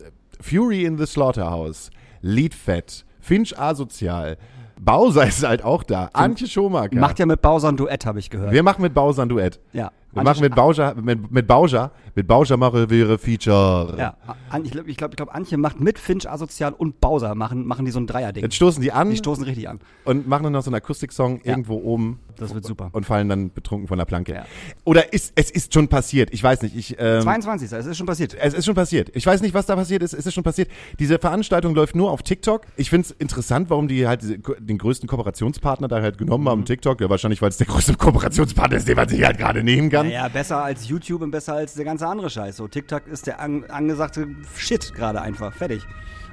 Fury 0.40 0.84
in 0.86 0.96
the 0.96 1.04
Slaughterhouse, 1.04 1.90
Leadfett, 2.22 3.04
Finch 3.20 3.58
Asozial, 3.58 4.38
Bowser 4.82 5.26
ist 5.26 5.46
halt 5.46 5.62
auch 5.62 5.82
da, 5.82 6.08
Antje 6.12 6.46
Schomaker. 6.46 6.98
Macht 6.98 7.18
ja 7.18 7.26
mit 7.26 7.42
Bowser 7.42 7.68
ein 7.68 7.76
Duett, 7.76 8.06
habe 8.06 8.18
ich 8.18 8.30
gehört. 8.30 8.52
Wir 8.52 8.62
machen 8.62 8.82
mit 8.82 8.94
Bowser 8.94 9.22
ein 9.22 9.28
Duett. 9.28 9.60
ja. 9.72 9.90
Wir 10.12 10.22
machen 10.24 10.40
mit 10.40 10.54
Bowser, 10.56 10.94
mit, 11.00 11.30
mit 11.30 11.46
Bowser, 11.46 11.92
mit 12.16 12.26
Bowser 12.26 12.56
mache 12.56 12.90
wäre 12.90 13.16
Feature. 13.16 13.94
Ja, 13.96 14.16
An, 14.48 14.64
ich 14.64 14.72
glaube, 14.72 14.90
ich 14.90 14.96
glaub, 14.96 15.12
ich 15.12 15.16
glaub, 15.16 15.32
Antje 15.34 15.56
macht 15.56 15.80
mit 15.80 15.98
Finch 16.00 16.28
Asozial 16.28 16.72
und 16.72 17.00
Bowser 17.00 17.34
machen, 17.36 17.64
machen 17.66 17.84
die 17.84 17.92
so 17.92 18.00
ein 18.00 18.06
Dreierding. 18.08 18.42
Jetzt 18.42 18.56
stoßen 18.56 18.82
die 18.82 18.90
an 18.90 19.10
Die 19.10 19.16
stoßen 19.16 19.44
richtig 19.44 19.68
an. 19.68 19.78
und 20.04 20.26
machen 20.26 20.42
dann 20.44 20.52
noch 20.52 20.62
so 20.62 20.70
einen 20.70 20.74
Akustik-Song 20.76 21.40
Ja. 21.44 21.50
irgendwo 21.52 21.74
oben. 21.76 22.18
Das 22.36 22.54
wird 22.54 22.64
super. 22.64 22.88
Und 22.92 23.04
fallen 23.06 23.28
dann 23.28 23.52
betrunken 23.52 23.86
von 23.86 23.98
der 23.98 24.04
Planke. 24.06 24.32
Ja. 24.34 24.44
Oder 24.84 25.12
ist, 25.12 25.32
es 25.36 25.50
ist 25.50 25.74
schon 25.74 25.88
passiert. 25.88 26.30
Ich 26.32 26.42
weiß 26.42 26.62
nicht. 26.62 26.74
Ich, 26.74 26.96
ähm, 26.98 27.20
22. 27.20 27.70
Es 27.70 27.86
ist 27.86 27.96
schon 27.98 28.06
passiert. 28.06 28.34
es 28.40 28.54
ist 28.54 28.64
schon 28.64 28.74
passiert. 28.74 29.10
Ich 29.14 29.26
weiß 29.26 29.42
nicht, 29.42 29.52
was 29.54 29.66
da 29.66 29.76
passiert 29.76 30.02
ist. 30.02 30.14
Es 30.14 30.24
ist 30.26 30.34
schon 30.34 30.42
passiert. 30.42 30.68
Diese 30.98 31.18
Veranstaltung 31.18 31.74
läuft 31.74 31.94
nur 31.94 32.10
auf 32.10 32.22
TikTok. 32.22 32.62
Ich 32.76 32.88
finde 32.90 33.06
es 33.06 33.10
interessant, 33.12 33.68
warum 33.70 33.88
die 33.88 34.08
halt 34.08 34.22
diese, 34.22 34.38
den 34.38 34.78
größten 34.78 35.06
Kooperationspartner 35.08 35.86
da 35.86 36.00
halt 36.00 36.18
genommen 36.18 36.44
Mhm. 36.44 36.48
haben, 36.48 36.64
TikTok. 36.64 37.00
Ja, 37.00 37.10
wahrscheinlich, 37.10 37.42
weil 37.42 37.50
es 37.50 37.58
der 37.58 37.66
größte 37.66 37.94
Kooperationspartner 37.94 38.78
ist, 38.78 38.88
den 38.88 38.96
man 38.96 39.08
sich 39.08 39.22
halt 39.22 39.36
gerade 39.38 39.62
nehmen 39.62 39.90
kann. 39.90 39.99
Naja, 40.08 40.28
besser 40.28 40.62
als 40.62 40.88
YouTube 40.88 41.22
und 41.22 41.30
besser 41.30 41.54
als 41.54 41.74
der 41.74 41.84
ganze 41.84 42.06
andere 42.06 42.30
Scheiß. 42.30 42.56
So, 42.56 42.68
TikTok 42.68 43.06
ist 43.06 43.26
der 43.26 43.40
an, 43.40 43.64
angesagte 43.64 44.28
Shit 44.56 44.94
gerade 44.94 45.20
einfach. 45.20 45.54
Fertig. 45.54 45.82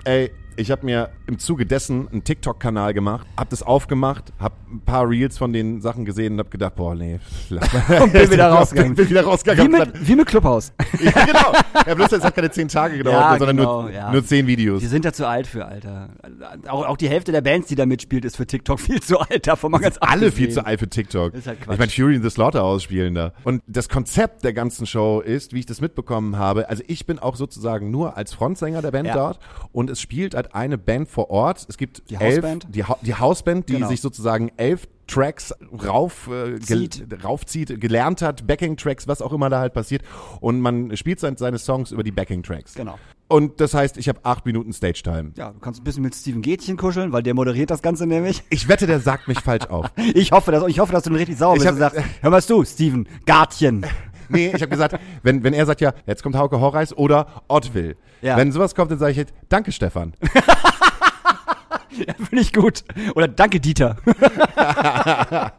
Ey, 0.03 0.31
ich 0.57 0.71
habe 0.71 0.85
mir 0.85 1.09
im 1.27 1.39
Zuge 1.39 1.65
dessen 1.65 2.07
einen 2.09 2.23
TikTok-Kanal 2.23 2.93
gemacht, 2.93 3.25
hab 3.37 3.49
das 3.49 3.63
aufgemacht, 3.63 4.33
hab 4.39 4.53
ein 4.69 4.81
paar 4.81 5.09
Reels 5.09 5.37
von 5.37 5.53
den 5.53 5.79
Sachen 5.81 6.03
gesehen 6.03 6.33
und 6.33 6.39
hab 6.39 6.51
gedacht, 6.51 6.75
boah, 6.75 6.93
nee. 6.95 7.19
Und 7.49 8.11
bin 8.13 8.31
wieder 8.31 8.49
rausgegangen. 8.49 8.95
bin 8.95 9.09
wieder 9.09 9.23
rausgegangen. 9.23 9.71
Wie 9.73 9.77
mit, 9.77 10.07
wie 10.07 10.15
mit 10.15 10.25
Clubhouse. 10.27 10.73
ja, 10.99 11.11
genau. 11.25 11.53
Ja, 11.85 11.93
bloß 11.95 12.11
es 12.11 12.23
hat 12.23 12.35
keine 12.35 12.51
zehn 12.51 12.67
Tage 12.67 12.97
gedauert, 12.97 13.15
Ja, 13.21 13.37
sondern 13.37 13.57
genau, 13.57 13.81
nur, 13.83 13.91
ja. 13.91 14.11
nur 14.11 14.25
zehn 14.25 14.47
Videos. 14.47 14.81
Die 14.81 14.87
sind 14.87 15.05
ja 15.05 15.13
zu 15.13 15.27
alt 15.27 15.47
für, 15.47 15.65
Alter. 15.65 16.09
Auch, 16.67 16.85
auch 16.87 16.97
die 16.97 17.07
Hälfte 17.09 17.31
der 17.31 17.41
Bands, 17.41 17.67
die 17.67 17.75
da 17.75 17.85
mitspielt, 17.85 18.25
ist 18.25 18.35
für 18.37 18.45
TikTok 18.47 18.79
viel 18.81 19.01
zu 19.01 19.19
alt. 19.19 19.47
Davon 19.47 19.71
mal 19.71 19.79
ganz 19.79 19.97
Alle 20.01 20.31
viel 20.31 20.49
zu 20.49 20.65
alt 20.65 20.79
für 20.79 20.89
TikTok. 20.89 21.33
Ist 21.33 21.47
halt 21.47 21.61
Quatsch. 21.61 21.73
ich 21.73 21.79
meine, 21.79 21.91
Fury 21.91 22.15
in 22.15 22.23
the 22.23 22.29
Slaughterhouse 22.29 22.83
spielen 22.83 23.13
da. 23.13 23.33
Und 23.43 23.61
das 23.67 23.87
Konzept 23.89 24.43
der 24.43 24.53
ganzen 24.53 24.85
Show 24.85 25.21
ist, 25.21 25.53
wie 25.53 25.59
ich 25.59 25.65
das 25.65 25.81
mitbekommen 25.81 26.37
habe, 26.37 26.69
also 26.69 26.83
ich 26.87 27.05
bin 27.05 27.19
auch 27.19 27.35
sozusagen 27.35 27.91
nur 27.91 28.17
als 28.17 28.33
Frontsänger 28.33 28.81
der 28.81 28.91
Band 28.91 29.07
Ja. 29.07 29.13
dort 29.13 29.39
und 29.71 29.89
es 29.89 30.01
spielt 30.01 30.35
halt 30.35 30.46
eine 30.53 30.77
Band 30.77 31.07
vor 31.09 31.29
Ort. 31.29 31.65
Es 31.69 31.77
gibt 31.77 32.09
Die 32.09 32.15
elf, 32.15 32.35
Hausband? 32.43 32.67
die, 32.69 32.83
Ha- 32.83 32.97
die 33.01 33.15
Hausband, 33.15 33.67
die 33.69 33.73
Genau. 33.73 33.87
sich 33.87 34.01
sozusagen 34.01 34.51
elf 34.57 34.87
Tracks 35.07 35.53
rauf, 35.85 36.27
äh, 36.29 36.59
gel- 36.59 36.89
raufzieht, 37.23 37.79
gelernt 37.79 38.21
hat, 38.21 38.45
Backing-Tracks, 38.45 39.07
was 39.07 39.21
auch 39.21 39.31
immer 39.31 39.49
da 39.49 39.59
halt 39.59 39.73
passiert. 39.73 40.01
Und 40.41 40.59
man 40.59 40.95
spielt 40.97 41.21
sein, 41.21 41.37
seine 41.37 41.57
Songs 41.59 41.91
über 41.93 42.03
die 42.03 42.11
Backing-Tracks. 42.11 42.73
Genau. 42.73 42.99
Und 43.29 43.59
das 43.61 43.73
heißt, 43.73 43.97
ich 43.97 44.07
habe 44.09 44.19
acht 44.23 44.45
Minuten 44.45 44.71
Stage-Time. 44.73 45.31
Ja, 45.35 45.51
du 45.51 45.59
kannst 45.59 45.81
ein 45.81 45.83
bisschen 45.85 46.03
mit 46.03 46.13
Steven 46.15 46.41
Gätchen 46.41 46.75
kuscheln, 46.77 47.11
weil 47.13 47.23
der 47.23 47.33
moderiert 47.33 47.69
das 47.71 47.81
Ganze 47.81 48.05
nämlich. 48.05 48.43
Ich 48.49 48.67
wette, 48.69 48.85
der 48.87 48.99
sagt 49.01 49.27
mich 49.29 49.39
falsch 49.39 49.65
auf. 49.67 49.85
Ich 50.13 50.31
hoffe, 50.31 50.51
dass, 50.51 50.65
ich 50.67 50.79
hoffe, 50.79 50.91
dass 50.93 51.03
du 51.03 51.09
dann 51.09 51.17
richtig 51.17 51.37
sauer 51.37 51.55
Ich 51.55 51.61
bist 51.63 51.73
und 51.73 51.81
hab- 51.83 51.93
sagst, 51.93 52.07
hör 52.21 52.29
mal 52.29 52.41
du, 52.41 52.63
Steven, 52.65 53.07
Gartchen. 53.25 53.85
Nee, 54.29 54.47
ich 54.47 54.61
habe 54.61 54.69
gesagt, 54.69 54.99
wenn, 55.23 55.43
wenn 55.43 55.53
er 55.53 55.65
sagt, 55.65 55.81
ja, 55.81 55.93
jetzt 56.05 56.23
kommt 56.23 56.35
Hauke 56.35 56.59
Horreis 56.59 56.95
oder 56.95 57.27
Ottwill. 57.47 57.95
Ja. 58.21 58.37
Wenn 58.37 58.51
sowas 58.51 58.75
kommt, 58.75 58.91
dann 58.91 58.99
sage 58.99 59.11
ich 59.11 59.17
jetzt, 59.17 59.33
danke 59.49 59.71
Stefan. 59.71 60.13
Ja, 62.05 62.13
Finde 62.13 62.41
ich 62.41 62.53
gut. 62.53 62.83
Oder 63.15 63.27
danke, 63.27 63.59
Dieter. 63.59 63.97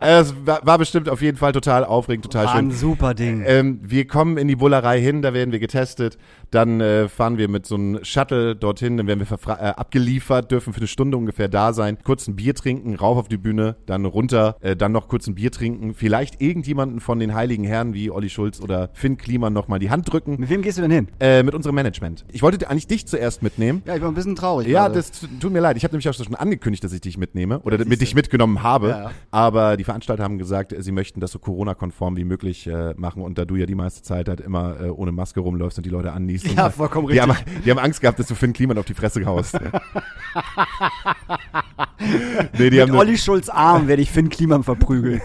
Äh, 0.00 0.20
Es 0.20 0.34
war, 0.44 0.64
war 0.66 0.78
bestimmt 0.78 1.08
auf 1.08 1.22
jeden 1.22 1.36
Fall 1.36 1.52
total 1.52 1.84
aufregend, 1.84 2.24
total 2.24 2.46
War 2.46 2.56
schön. 2.56 2.68
ein 2.68 2.70
super 2.72 3.14
Ding. 3.14 3.42
Ähm, 3.46 3.80
wir 3.82 4.06
kommen 4.06 4.36
in 4.38 4.48
die 4.48 4.56
Bullerei 4.56 5.00
hin, 5.00 5.22
da 5.22 5.34
werden 5.34 5.52
wir 5.52 5.58
getestet. 5.58 6.18
Dann 6.50 6.80
äh, 6.80 7.08
fahren 7.08 7.38
wir 7.38 7.48
mit 7.48 7.66
so 7.66 7.74
einem 7.74 8.04
Shuttle 8.04 8.54
dorthin, 8.56 8.96
dann 8.96 9.06
werden 9.06 9.20
wir 9.28 9.48
äh, 9.48 9.52
abgeliefert, 9.68 10.50
dürfen 10.50 10.72
für 10.72 10.78
eine 10.80 10.86
Stunde 10.86 11.16
ungefähr 11.16 11.48
da 11.48 11.72
sein, 11.72 11.98
kurz 12.04 12.28
ein 12.28 12.36
Bier 12.36 12.54
trinken, 12.54 12.94
rauf 12.94 13.18
auf 13.18 13.28
die 13.28 13.36
Bühne, 13.36 13.76
dann 13.86 14.04
runter, 14.04 14.56
äh, 14.60 14.76
dann 14.76 14.92
noch 14.92 15.08
kurz 15.08 15.26
ein 15.26 15.34
Bier 15.34 15.50
trinken, 15.50 15.94
vielleicht 15.94 16.40
irgendjemanden 16.40 17.00
von 17.00 17.18
den 17.18 17.34
heiligen 17.34 17.64
Herren 17.64 17.94
wie 17.94 18.10
Olli 18.10 18.30
Schulz 18.30 18.60
oder 18.60 18.90
Finn 18.92 19.16
Kliman 19.16 19.52
noch 19.52 19.68
mal 19.68 19.78
die 19.78 19.90
Hand 19.90 20.12
drücken. 20.12 20.36
Mit 20.38 20.50
wem 20.50 20.62
gehst 20.62 20.78
du 20.78 20.82
denn 20.82 20.90
hin? 20.90 21.08
Äh, 21.20 21.42
mit 21.42 21.54
unserem 21.54 21.74
Management. 21.74 22.24
Ich 22.32 22.42
wollte 22.42 22.68
eigentlich 22.70 22.86
dich 22.86 23.06
zuerst 23.06 23.42
mitnehmen. 23.42 23.82
Ja, 23.86 23.96
ich 23.96 24.02
war 24.02 24.08
ein 24.08 24.14
bisschen 24.14 24.36
traurig. 24.36 24.68
Ja, 24.68 24.82
gerade. 24.86 24.94
das 24.94 25.10
tut 25.40 25.52
mir 25.52 25.60
leid. 25.60 25.76
Ich 25.76 25.84
habe 25.84 25.92
nämlich 25.94 26.08
auch 26.08 26.14
schon 26.14 26.34
angekündigt, 26.34 26.84
dass 26.84 26.92
ich 26.92 27.00
dich 27.00 27.18
mitnehme 27.18 27.60
oder 27.60 27.84
mit 27.84 28.00
dich 28.00 28.14
mitgenommen 28.14 28.62
habe. 28.62 28.88
Ja, 28.88 29.02
ja. 29.04 29.10
Aber 29.30 29.76
die 29.76 29.84
Veranstalter 29.86 30.22
haben 30.22 30.36
gesagt, 30.36 30.74
sie 30.76 30.92
möchten 30.92 31.20
das 31.20 31.30
so 31.30 31.38
Corona-konform 31.38 32.16
wie 32.16 32.24
möglich 32.24 32.66
äh, 32.66 32.92
machen. 32.96 33.22
Und 33.22 33.38
da 33.38 33.46
du 33.46 33.56
ja 33.56 33.64
die 33.64 33.74
meiste 33.74 34.02
Zeit 34.02 34.28
halt 34.28 34.40
immer 34.40 34.78
äh, 34.80 34.88
ohne 34.90 35.12
Maske 35.12 35.40
rumläufst 35.40 35.78
und 35.78 35.86
die 35.86 35.90
Leute 35.90 36.12
anniest. 36.12 36.46
Ja, 36.46 36.66
und, 36.66 36.74
vollkommen 36.74 37.08
die 37.08 37.20
haben, 37.20 37.30
richtig. 37.30 37.62
die 37.64 37.70
haben 37.70 37.78
Angst 37.78 38.02
gehabt, 38.02 38.18
dass 38.18 38.26
du 38.26 38.34
Finn 38.34 38.52
Kliman 38.52 38.76
auf 38.76 38.84
die 38.84 38.92
Fresse 38.94 39.24
haust. 39.24 39.54
nee, 42.58 42.70
die 42.70 42.80
haben 42.80 42.88
Mit 42.88 42.94
nur, 42.94 43.00
Olli 43.00 43.16
Schulz 43.16 43.48
Arm 43.48 43.88
werde 43.88 44.02
ich 44.02 44.10
Finn 44.10 44.28
Kliman 44.28 44.62
verprügeln. 44.62 45.22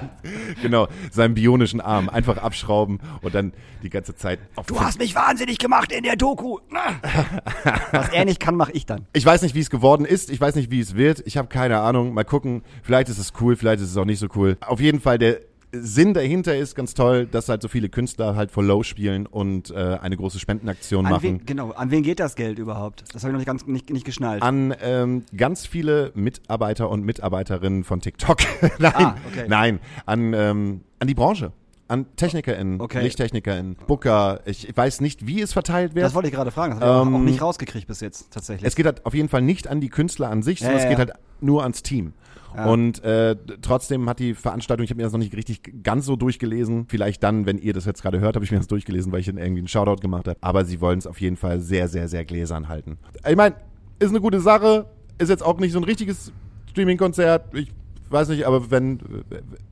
genau 0.62 0.88
seinen 1.10 1.34
bionischen 1.34 1.80
Arm 1.80 2.08
einfach 2.08 2.38
abschrauben 2.38 3.00
und 3.22 3.34
dann 3.34 3.52
die 3.82 3.90
ganze 3.90 4.16
Zeit 4.16 4.38
auf 4.54 4.66
Du 4.66 4.80
hast 4.80 4.98
mich 4.98 5.14
wahnsinnig 5.14 5.58
gemacht 5.58 5.92
in 5.92 6.02
der 6.04 6.16
Doku. 6.16 6.58
Was 7.92 8.08
er 8.10 8.24
nicht 8.24 8.40
kann, 8.40 8.56
mache 8.56 8.72
ich 8.72 8.86
dann. 8.86 9.06
Ich 9.12 9.26
weiß 9.26 9.42
nicht, 9.42 9.54
wie 9.54 9.60
es 9.60 9.70
geworden 9.70 10.04
ist. 10.04 10.30
Ich 10.30 10.40
weiß 10.40 10.54
nicht, 10.54 10.70
wie 10.70 10.80
es 10.80 10.94
wird. 10.96 11.22
Ich 11.26 11.36
habe 11.36 11.48
keine 11.48 11.80
Ahnung. 11.80 12.14
Mal 12.14 12.24
gucken. 12.24 12.62
Vielleicht 12.82 13.08
ist 13.08 13.18
es 13.18 13.32
cool, 13.40 13.56
vielleicht 13.56 13.82
ist 13.82 13.88
es 13.88 13.95
auch 13.98 14.04
nicht 14.04 14.18
so 14.18 14.28
cool. 14.36 14.56
Auf 14.66 14.80
jeden 14.80 15.00
Fall, 15.00 15.18
der 15.18 15.40
Sinn 15.72 16.14
dahinter 16.14 16.56
ist 16.56 16.74
ganz 16.74 16.94
toll, 16.94 17.26
dass 17.26 17.48
halt 17.48 17.60
so 17.60 17.68
viele 17.68 17.88
Künstler 17.88 18.34
halt 18.36 18.50
for 18.50 18.62
low 18.64 18.82
spielen 18.82 19.26
und 19.26 19.70
äh, 19.72 19.98
eine 20.00 20.16
große 20.16 20.38
Spendenaktion 20.38 21.04
An 21.04 21.12
machen. 21.12 21.22
wen, 21.24 21.44
genau, 21.44 21.72
an 21.72 21.90
wen 21.90 22.02
geht 22.02 22.20
das 22.20 22.34
Geld 22.36 22.58
überhaupt? 22.58 23.04
Das 23.12 23.22
habe 23.24 23.30
ich 23.30 23.32
noch 23.32 23.38
nicht 23.38 23.46
ganz 23.46 23.66
nicht, 23.66 23.90
nicht 23.90 24.06
geschnallt. 24.06 24.42
An 24.42 24.74
ähm, 24.80 25.24
ganz 25.36 25.66
viele 25.66 26.12
Mitarbeiter 26.14 26.88
und 26.88 27.04
Mitarbeiterinnen 27.04 27.84
von 27.84 28.00
TikTok. 28.00 28.38
nein, 28.78 28.92
Ah, 28.94 29.16
okay. 29.28 29.46
nein, 29.48 29.80
an, 30.06 30.32
ähm, 30.34 30.80
an 31.00 31.08
die 31.08 31.14
Branche. 31.14 31.52
An 31.88 32.06
TechnikerInnen, 32.16 32.80
Okay. 32.80 33.02
LichttechnikerInnen, 33.02 33.76
Booker. 33.86 34.40
Ich, 34.46 34.68
ich 34.68 34.76
weiß 34.76 35.00
nicht, 35.02 35.26
wie 35.26 35.40
es 35.42 35.52
verteilt 35.52 35.94
wird. 35.94 36.04
das 36.06 36.14
wollte 36.14 36.28
ich 36.28 36.34
gerade 36.34 36.50
fragen. 36.50 36.72
Das 36.74 36.80
habe 36.88 37.02
ich 37.02 37.06
Ähm, 37.08 37.14
auch 37.16 37.20
nicht 37.20 37.42
rausgekriegt 37.42 37.86
bis 37.86 38.00
jetzt, 38.00 38.32
tatsächlich. 38.32 38.66
Es 38.66 38.74
geht 38.76 38.86
halt 38.86 39.04
auf 39.06 39.14
jeden 39.14 39.28
Fall 39.28 39.42
nicht 39.42 39.68
an 39.68 39.80
die 39.80 39.88
Künstler 39.88 40.30
an 40.30 40.42
sich, 40.42 40.60
sondern 40.60 40.78
Ja, 40.78 40.82
es 40.84 40.88
geht 40.88 40.98
ja. 40.98 41.12
halt 41.12 41.18
nur 41.40 41.62
ans 41.62 41.82
Team. 41.82 42.12
Und 42.64 43.02
äh, 43.04 43.36
trotzdem 43.60 44.08
hat 44.08 44.18
die 44.18 44.34
Veranstaltung, 44.34 44.84
ich 44.84 44.90
habe 44.90 44.98
mir 44.98 45.04
das 45.04 45.12
noch 45.12 45.18
nicht 45.18 45.36
richtig 45.36 45.82
ganz 45.82 46.06
so 46.06 46.16
durchgelesen, 46.16 46.86
vielleicht 46.88 47.22
dann, 47.22 47.46
wenn 47.46 47.58
ihr 47.58 47.72
das 47.72 47.84
jetzt 47.84 48.02
gerade 48.02 48.20
hört, 48.20 48.36
habe 48.36 48.44
ich 48.44 48.50
mir 48.50 48.58
das 48.58 48.68
durchgelesen, 48.68 49.12
weil 49.12 49.20
ich 49.20 49.26
dann 49.26 49.38
irgendwie 49.38 49.60
einen 49.60 49.68
Shoutout 49.68 50.00
gemacht 50.00 50.28
habe. 50.28 50.38
Aber 50.40 50.64
sie 50.64 50.80
wollen 50.80 50.98
es 50.98 51.06
auf 51.06 51.20
jeden 51.20 51.36
Fall 51.36 51.60
sehr, 51.60 51.88
sehr, 51.88 52.08
sehr 52.08 52.24
gläsern 52.24 52.68
halten. 52.68 52.98
Ich 53.28 53.36
meine, 53.36 53.56
ist 53.98 54.10
eine 54.10 54.20
gute 54.20 54.40
Sache, 54.40 54.86
ist 55.18 55.28
jetzt 55.28 55.42
auch 55.42 55.58
nicht 55.58 55.72
so 55.72 55.78
ein 55.78 55.84
richtiges 55.84 56.32
Streaming-Konzert. 56.70 57.54
Ich 57.54 57.72
weiß 58.10 58.28
nicht, 58.28 58.44
aber 58.44 58.70
wenn, 58.70 59.00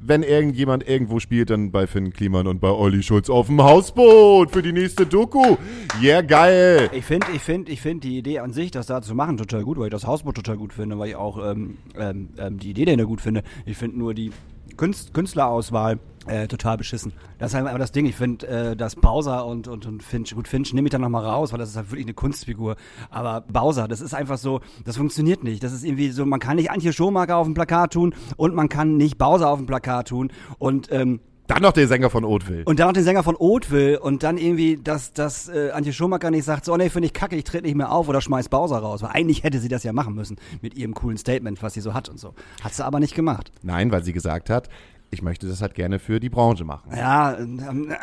wenn 0.01 0.23
irgendjemand 0.23 0.89
irgendwo 0.89 1.21
spielt, 1.21 1.51
dann 1.51 1.71
bei 1.71 1.87
Finn 1.87 2.13
Kliman 2.13 2.47
und 2.47 2.61
bei 2.61 2.71
Olli 2.71 3.03
Schulz 3.03 3.31
auf 3.31 3.47
dem 3.47 3.63
Hausboot 3.63 4.51
für 4.51 4.63
die 4.63 4.73
nächste 4.73 5.07
Doku. 5.07 5.57
Yeah, 6.03 6.23
geil. 6.23 6.91
Ich 6.93 7.05
finde, 7.05 7.27
ich 7.35 7.43
finde, 7.43 7.73
ich 7.73 7.81
finde 7.81 8.09
die 8.09 8.19
Idee 8.19 8.41
an 8.41 8.53
sich, 8.53 8.71
das 8.71 8.87
da 8.87 9.03
zu 9.03 9.15
machen, 9.15 9.37
total 9.37 9.65
gut, 9.65 9.79
weil 9.79 9.87
ich 9.87 9.93
das 9.93 10.07
Hausboot 10.07 10.37
total 10.37 10.57
gut 10.57 10.73
finde, 10.73 10.99
weil 10.99 11.11
ich 11.11 11.17
auch 11.17 11.39
ähm, 11.45 11.79
ähm, 11.99 12.31
ähm, 12.39 12.59
die 12.59 12.71
Idee 12.71 12.85
dahinter 12.85 13.07
gut 13.07 13.21
finde. 13.21 13.43
Ich 13.67 13.77
finde 13.77 13.99
nur 13.99 14.15
die 14.15 14.33
Künst 14.77 15.15
Künstlerauswahl 15.15 15.99
äh, 16.27 16.47
total 16.49 16.77
beschissen. 16.77 17.13
Das 17.39 17.51
ist 17.51 17.55
halt 17.55 17.67
aber 17.67 17.79
das 17.79 17.93
Ding. 17.93 18.07
Ich 18.07 18.17
finde, 18.17 18.47
äh, 18.47 18.77
dass 18.77 18.97
Bowser 18.97 19.47
und, 19.47 19.69
und, 19.69 19.87
und 19.87 20.03
Finch, 20.03 20.35
gut, 20.35 20.49
Finch 20.49 20.73
nehme 20.73 20.87
ich 20.89 20.93
dann 20.93 21.01
nochmal 21.01 21.25
raus, 21.25 21.53
weil 21.53 21.59
das 21.59 21.71
ist 21.71 21.77
halt 21.77 21.91
wirklich 21.91 22.07
eine 22.07 22.15
Kunstfigur. 22.15 22.77
Aber 23.11 23.43
Bowser, 23.43 23.89
das 23.89 24.01
ist 24.01 24.15
einfach 24.15 24.39
so, 24.39 24.61
das 24.85 24.97
funktioniert 24.97 25.45
nicht. 25.45 25.63
Das 25.63 25.73
ist 25.73 25.85
irgendwie 25.85 26.11
so, 26.11 26.25
man 26.27 26.41
kann 26.41 26.57
nicht 26.57 26.71
Antje 26.71 26.93
Schomaker 26.93 27.37
auf 27.37 27.47
dem 27.47 27.55
Plakat 27.55 27.93
tun 27.93 28.15
und 28.37 28.55
man 28.55 28.69
kann 28.69 28.97
nicht 28.97 29.19
Bowser 29.19 29.49
auf 29.51 29.59
dem 29.59 29.67
Plakat 29.67 30.09
tun. 30.09 30.31
Und 30.59 30.91
ähm, 30.93 31.21
Dann 31.47 31.61
noch 31.61 31.73
der 31.73 31.87
Sänger 31.89 32.09
von 32.09 32.25
Oatville. 32.25 32.63
und 32.65 32.79
dann 32.81 32.87
noch 32.87 32.95
den 32.95 33.05
Sänger 33.05 33.23
von 33.23 33.37
Oatville 33.37 34.01
und 34.01 34.23
dann 34.23 34.39
irgendwie, 34.39 34.79
dass, 34.83 35.13
dass 35.13 35.49
äh, 35.51 35.71
Antje 35.73 35.93
Schumacher 35.93 36.31
nicht 36.31 36.45
sagt, 36.45 36.65
so, 36.65 36.75
nee, 36.77 36.89
finde 36.89 37.07
ich 37.07 37.13
kacke, 37.13 37.37
ich 37.37 37.45
trete 37.45 37.65
nicht 37.65 37.75
mehr 37.75 37.93
auf 37.93 38.09
oder 38.09 38.23
schmeiß 38.23 38.49
Bowser 38.49 38.79
raus. 38.79 39.03
Weil 39.03 39.11
eigentlich 39.11 39.43
hätte 39.43 39.59
sie 39.59 39.69
das 39.69 39.83
ja 39.83 39.93
machen 39.93 40.15
müssen 40.15 40.37
mit 40.63 40.75
ihrem 40.75 40.95
coolen 40.95 41.19
Statement, 41.19 41.63
was 41.63 41.75
sie 41.75 41.83
so 41.83 41.93
hat 41.93 42.09
und 42.09 42.19
so. 42.19 42.33
Hat 42.63 42.73
sie 42.73 42.83
aber 42.85 42.99
nicht 42.99 43.15
gemacht. 43.15 43.53
Nein, 43.63 43.93
weil 43.93 44.03
sie 44.03 44.15
gesagt 44.15 44.49
hat, 44.49 44.71
ich 45.15 45.23
möchte 45.23 45.49
das 45.49 45.63
halt 45.63 45.75
gerne 45.75 45.99
für 45.99 46.21
die 46.21 46.29
Branche 46.29 46.65
machen. 46.65 46.91
Ja, 46.95 47.39
ähm, 47.39 47.95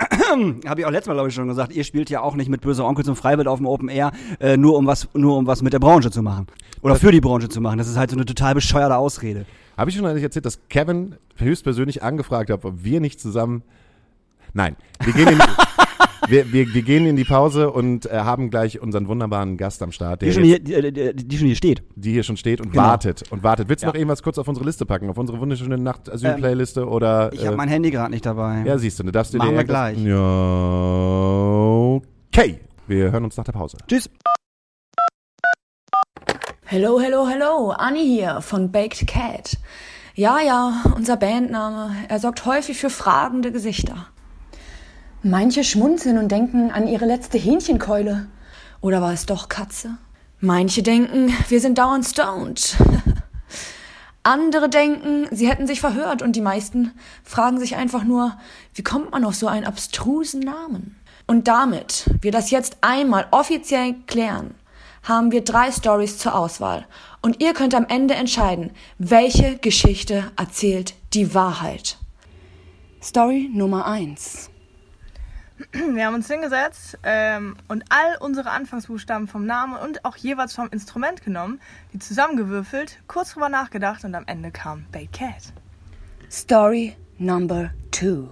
habe 0.68 0.80
ich 0.80 0.86
auch 0.86 0.92
letztes 0.92 1.08
Mal, 1.08 1.14
glaube 1.14 1.30
ich, 1.30 1.36
schon 1.36 1.48
gesagt, 1.48 1.74
ihr 1.74 1.84
spielt 1.84 2.10
ja 2.10 2.22
auch 2.22 2.36
nicht 2.36 2.50
mit 2.50 2.62
böser 2.62 2.86
Onkel 2.86 3.06
zum 3.06 3.16
Freiwild 3.16 3.48
auf 3.48 3.60
dem 3.60 3.68
Open 3.68 3.90
Air, 3.90 4.12
äh, 4.40 4.58
nur 4.58 4.78
um 4.78 4.88
was, 4.88 5.08
nur 5.14 5.38
um 5.38 5.46
was 5.46 5.62
mit 5.62 5.74
der 5.74 5.80
Branche 5.80 6.10
zu 6.10 6.24
machen. 6.24 6.48
Oder 6.82 6.96
für 6.96 7.12
die 7.12 7.22
Branche 7.22 7.50
zu 7.50 7.62
machen. 7.62 7.78
Das 7.78 7.88
ist 7.88 7.98
halt 7.98 8.10
so 8.10 8.16
eine 8.16 8.26
total 8.26 8.56
bescheuerte 8.56 8.96
Ausrede. 8.96 9.46
Habe 9.78 9.90
ich 9.90 9.96
schon 9.96 10.06
eigentlich 10.06 10.24
erzählt, 10.24 10.46
dass 10.46 10.60
Kevin 10.70 11.16
höchstpersönlich 11.38 12.02
angefragt 12.02 12.50
hat, 12.50 12.66
ob 12.66 12.84
wir 12.84 13.00
nicht 13.00 13.20
zusammen. 13.20 13.64
Nein, 14.54 14.76
wir 15.04 15.14
gehen 15.14 15.28
in, 15.28 15.40
wir, 16.32 16.52
wir, 16.52 16.74
wir 16.74 16.82
gehen 16.82 17.06
in 17.06 17.16
die 17.16 17.24
Pause 17.26 17.70
und 17.72 18.06
äh, 18.06 18.20
haben 18.20 18.50
gleich 18.50 18.82
unseren 18.82 19.08
wunderbaren 19.08 19.58
Gast 19.58 19.84
am 19.84 19.92
Start, 19.92 20.22
der 20.22 20.30
Die 20.30 20.34
schon 20.34 20.46
jetzt, 20.46 20.68
hier, 20.68 20.82
die, 20.92 21.14
die, 21.14 21.28
die 21.28 21.38
schon 21.38 21.48
hier 21.48 21.56
steht. 21.56 21.84
die 21.96 22.12
hier 22.14 22.24
schon 22.24 22.38
steht 22.38 22.62
und 22.62 22.72
Genau. 22.72 22.84
wartet 22.84 23.24
und 23.32 23.44
wartet. 23.44 23.70
Willst 23.70 23.84
du 23.84 23.88
Ja. 23.88 23.92
noch 23.92 23.96
irgendwas 23.96 24.24
kurz 24.24 24.38
auf 24.38 24.48
unsere 24.48 24.66
Liste 24.66 24.86
packen, 24.86 25.10
auf 25.10 25.18
unsere 25.18 25.40
wunderschöne 25.40 25.78
Nacht-Asyl-Playliste 25.78 26.88
oder? 26.88 27.32
Ich 27.34 27.42
habe 27.46 27.54
äh, 27.54 27.58
mein 27.58 27.70
Handy 27.70 27.92
gerade 27.92 28.12
nicht 28.12 28.26
dabei. 28.26 28.64
ja, 28.66 28.78
siehst 28.78 28.98
du, 29.00 29.04
du 29.04 29.12
darfst 29.12 29.34
dir 29.34 29.38
Machen 29.38 29.52
dir 29.52 29.58
wir 29.58 29.64
gleich. 29.66 29.98
Ja, 30.00 30.16
okay. 32.28 32.60
Wir 32.88 33.12
hören 33.12 33.26
uns 33.26 33.38
nach 33.38 33.44
der 33.44 33.52
Pause. 33.54 33.78
Tschüss. 33.88 34.10
Hello, 36.66 37.00
hello, 37.02 37.28
hello, 37.28 37.72
Anni 37.72 38.06
hier 38.06 38.40
von 38.42 38.72
Baked 38.72 39.06
Cat. 39.06 39.58
Ja, 40.16 40.40
ja, 40.40 40.84
unser 40.96 41.18
Bandname. 41.18 41.94
Er 42.08 42.20
sorgt 42.20 42.46
häufig 42.46 42.78
für 42.78 42.90
fragende 42.90 43.52
Gesichter. 43.52 44.08
Manche 45.24 45.64
schmunzeln 45.64 46.18
und 46.18 46.32
denken 46.32 46.72
an 46.72 46.88
ihre 46.88 47.06
letzte 47.06 47.38
Hähnchenkeule. 47.38 48.26
Oder 48.82 49.04
war 49.04 49.14
es 49.14 49.28
doch 49.28 49.50
Katze? 49.50 49.98
Manche 50.40 50.82
denken, 50.82 51.32
wir 51.48 51.62
sind 51.62 51.78
dauernd 51.78 52.06
stoned. 52.06 52.76
Andere 54.24 54.68
denken, 54.68 55.28
sie 55.30 55.48
hätten 55.48 55.68
sich 55.68 55.80
verhört 55.80 56.24
und 56.24 56.36
die 56.36 56.42
meisten 56.42 56.94
fragen 57.24 57.60
sich 57.60 57.76
einfach 57.76 58.04
nur, 58.04 58.36
wie 58.74 58.82
kommt 58.82 59.12
man 59.12 59.24
auf 59.24 59.36
so 59.36 59.48
einen 59.48 59.68
abstrusen 59.68 60.40
Namen? 60.40 60.96
Und 61.28 61.48
damit 61.48 62.06
wir 62.22 62.32
das 62.32 62.50
jetzt 62.50 62.78
einmal 62.82 63.28
offiziell 63.30 63.94
klären, 64.08 64.56
haben 65.04 65.32
wir 65.32 65.44
drei 65.44 65.72
Stories 65.72 66.18
zur 66.18 66.34
Auswahl. 66.34 66.88
Und 67.22 67.44
ihr 67.44 67.54
könnt 67.54 67.76
am 67.76 67.86
Ende 67.86 68.16
entscheiden, 68.16 68.72
welche 68.98 69.58
Geschichte 69.58 70.32
erzählt 70.36 70.96
die 71.14 71.36
Wahrheit. 71.36 71.98
Story 73.04 73.52
Nummer 73.54 73.86
eins. 73.86 74.51
Wir 75.94 76.06
haben 76.06 76.16
uns 76.16 76.28
hingesetzt 76.28 76.98
ähm, 77.04 77.56
und 77.68 77.84
all 77.90 78.18
unsere 78.20 78.52
Anfangsbuchstaben 78.52 79.28
vom 79.28 79.46
Namen 79.46 79.76
und 79.76 80.06
auch 80.06 80.16
jeweils 80.16 80.54
vom 80.54 80.70
Instrument 80.70 81.24
genommen, 81.24 81.60
die 81.94 82.00
zusammengewürfelt, 82.00 83.00
kurz 83.08 83.34
drüber 83.34 83.50
nachgedacht 83.50 84.04
und 84.04 84.16
am 84.16 84.24
Ende 84.28 84.52
kam 84.52 84.86
Baked 84.92 85.14
Cat. 85.14 85.54
Story 86.30 86.96
Number 87.18 87.72
two. 87.92 88.30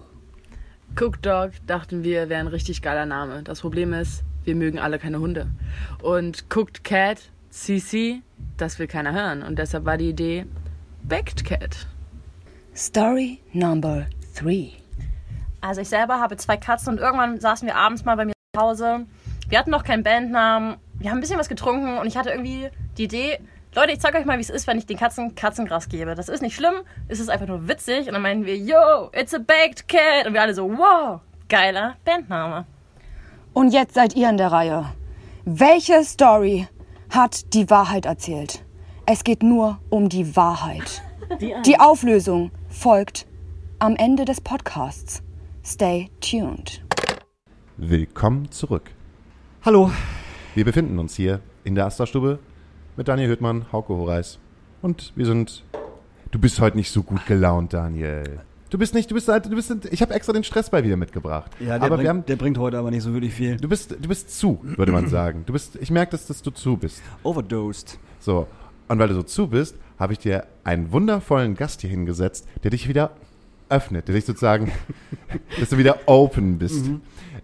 Cook 0.99 1.21
Dog 1.21 1.51
dachten 1.67 2.03
wir 2.03 2.29
wäre 2.29 2.39
ein 2.39 2.47
richtig 2.47 2.81
geiler 2.81 3.05
Name. 3.05 3.43
Das 3.43 3.61
Problem 3.61 3.93
ist, 3.93 4.23
wir 4.43 4.55
mögen 4.55 4.79
alle 4.79 4.99
keine 4.99 5.19
Hunde. 5.19 5.47
Und 6.01 6.45
Cooked 6.53 6.83
Cat, 6.83 7.29
CC, 7.49 8.21
das 8.57 8.79
will 8.79 8.87
keiner 8.87 9.13
hören. 9.13 9.43
Und 9.43 9.59
deshalb 9.59 9.85
war 9.85 9.97
die 9.97 10.09
Idee 10.09 10.45
Baked 11.03 11.45
Cat. 11.45 11.87
Story 12.75 13.39
Number 13.53 14.07
three. 14.33 14.78
Also 15.61 15.81
ich 15.81 15.89
selber 15.89 16.19
habe 16.19 16.37
zwei 16.37 16.57
Katzen 16.57 16.93
und 16.93 16.99
irgendwann 16.99 17.39
saßen 17.39 17.67
wir 17.67 17.75
abends 17.75 18.05
mal 18.05 18.15
bei 18.15 18.25
mir 18.25 18.33
zu 18.55 18.61
Hause. 18.61 19.05
Wir 19.47 19.59
hatten 19.59 19.71
noch 19.71 19.83
keinen 19.83 20.03
Bandnamen. 20.03 20.77
Wir 20.99 21.09
haben 21.09 21.17
ein 21.17 21.21
bisschen 21.21 21.39
was 21.39 21.49
getrunken 21.49 21.97
und 21.97 22.07
ich 22.07 22.17
hatte 22.17 22.29
irgendwie 22.29 22.69
die 22.97 23.05
Idee, 23.05 23.39
Leute, 23.75 23.91
ich 23.91 23.99
zeig 23.99 24.15
euch 24.15 24.25
mal, 24.25 24.37
wie 24.37 24.41
es 24.41 24.49
ist, 24.49 24.65
wenn 24.65 24.79
ich 24.79 24.87
den 24.87 24.97
Katzen 24.97 25.35
Katzengras 25.35 25.89
gebe. 25.89 26.15
Das 26.15 26.27
ist 26.27 26.41
nicht 26.41 26.55
schlimm, 26.55 26.75
es 27.07 27.19
ist 27.19 27.29
einfach 27.29 27.47
nur 27.47 27.67
witzig. 27.67 28.07
Und 28.07 28.13
dann 28.13 28.21
meinen 28.21 28.45
wir, 28.45 28.57
yo, 28.57 29.11
it's 29.13 29.33
a 29.33 29.37
baked 29.37 29.87
cat. 29.87 30.25
Und 30.25 30.33
wir 30.33 30.41
alle 30.41 30.55
so, 30.55 30.69
wow, 30.69 31.19
geiler 31.49 31.95
Bandname. 32.03 32.65
Und 33.53 33.71
jetzt 33.71 33.93
seid 33.93 34.15
ihr 34.15 34.29
in 34.29 34.37
der 34.37 34.51
Reihe. 34.51 34.85
Welche 35.45 36.03
Story 36.03 36.67
hat 37.09 37.53
die 37.53 37.69
Wahrheit 37.69 38.05
erzählt? 38.05 38.63
Es 39.05 39.23
geht 39.23 39.43
nur 39.43 39.79
um 39.89 40.09
die 40.09 40.35
Wahrheit. 40.35 41.01
Die 41.65 41.79
Auflösung 41.79 42.51
folgt 42.69 43.27
am 43.77 43.95
Ende 43.95 44.25
des 44.25 44.41
Podcasts. 44.41 45.21
Stay 45.71 46.09
tuned. 46.19 46.81
Willkommen 47.77 48.49
zurück. 48.49 48.89
Hallo. 49.63 49.91
Wir 50.55 50.65
befinden 50.65 50.97
uns 50.97 51.15
hier 51.15 51.41
in 51.63 51.75
der 51.75 51.85
Astra-Stube 51.85 52.39
mit 52.97 53.07
Daniel 53.07 53.29
Hüttmann, 53.29 53.71
Hauke 53.71 53.93
Horeis 53.93 54.39
und 54.81 55.13
wir 55.15 55.27
sind 55.27 55.63
Du 56.31 56.39
bist 56.39 56.59
heute 56.59 56.75
nicht 56.75 56.89
so 56.89 57.03
gut 57.03 57.23
gelaunt, 57.27 57.73
Daniel. 57.73 58.39
Du 58.71 58.79
bist 58.79 58.95
nicht, 58.95 59.11
du 59.11 59.13
bist 59.13 59.27
halt, 59.27 59.45
du 59.45 59.55
bist, 59.55 59.71
ich 59.91 60.01
habe 60.01 60.11
extra 60.15 60.33
den 60.33 60.43
Stressball 60.43 60.83
wieder 60.83 60.97
mitgebracht. 60.97 61.51
Ja, 61.59 61.77
der, 61.77 61.83
aber 61.83 61.89
bringt, 61.89 62.01
wir 62.01 62.09
haben, 62.09 62.25
der 62.25 62.35
bringt 62.35 62.57
heute 62.57 62.79
aber 62.79 62.89
nicht 62.89 63.03
so 63.03 63.13
wirklich 63.13 63.35
viel. 63.35 63.57
du 63.57 63.69
bist, 63.69 63.91
du 63.91 64.09
bist 64.09 64.39
zu, 64.39 64.59
würde 64.63 64.91
man 64.91 65.07
sagen. 65.07 65.43
Du 65.45 65.53
bist, 65.53 65.75
ich 65.79 65.91
merke, 65.91 66.13
dass, 66.13 66.25
dass 66.25 66.41
du 66.41 66.49
zu 66.49 66.77
bist. 66.77 67.03
Overdosed. 67.21 67.99
So. 68.19 68.47
Und 68.87 68.97
weil 68.97 69.07
du 69.07 69.13
so 69.13 69.21
zu 69.21 69.49
bist, 69.49 69.77
habe 69.99 70.13
ich 70.13 70.19
dir 70.19 70.47
einen 70.63 70.91
wundervollen 70.91 71.53
Gast 71.53 71.81
hier 71.81 71.91
hingesetzt, 71.91 72.47
der 72.63 72.71
dich 72.71 72.89
wieder 72.89 73.11
öffnet, 73.69 74.07
der 74.07 74.15
dich 74.15 74.25
sozusagen, 74.25 74.71
dass 75.59 75.69
du 75.69 75.77
wieder 75.77 75.99
open 76.05 76.57
bist. 76.57 76.89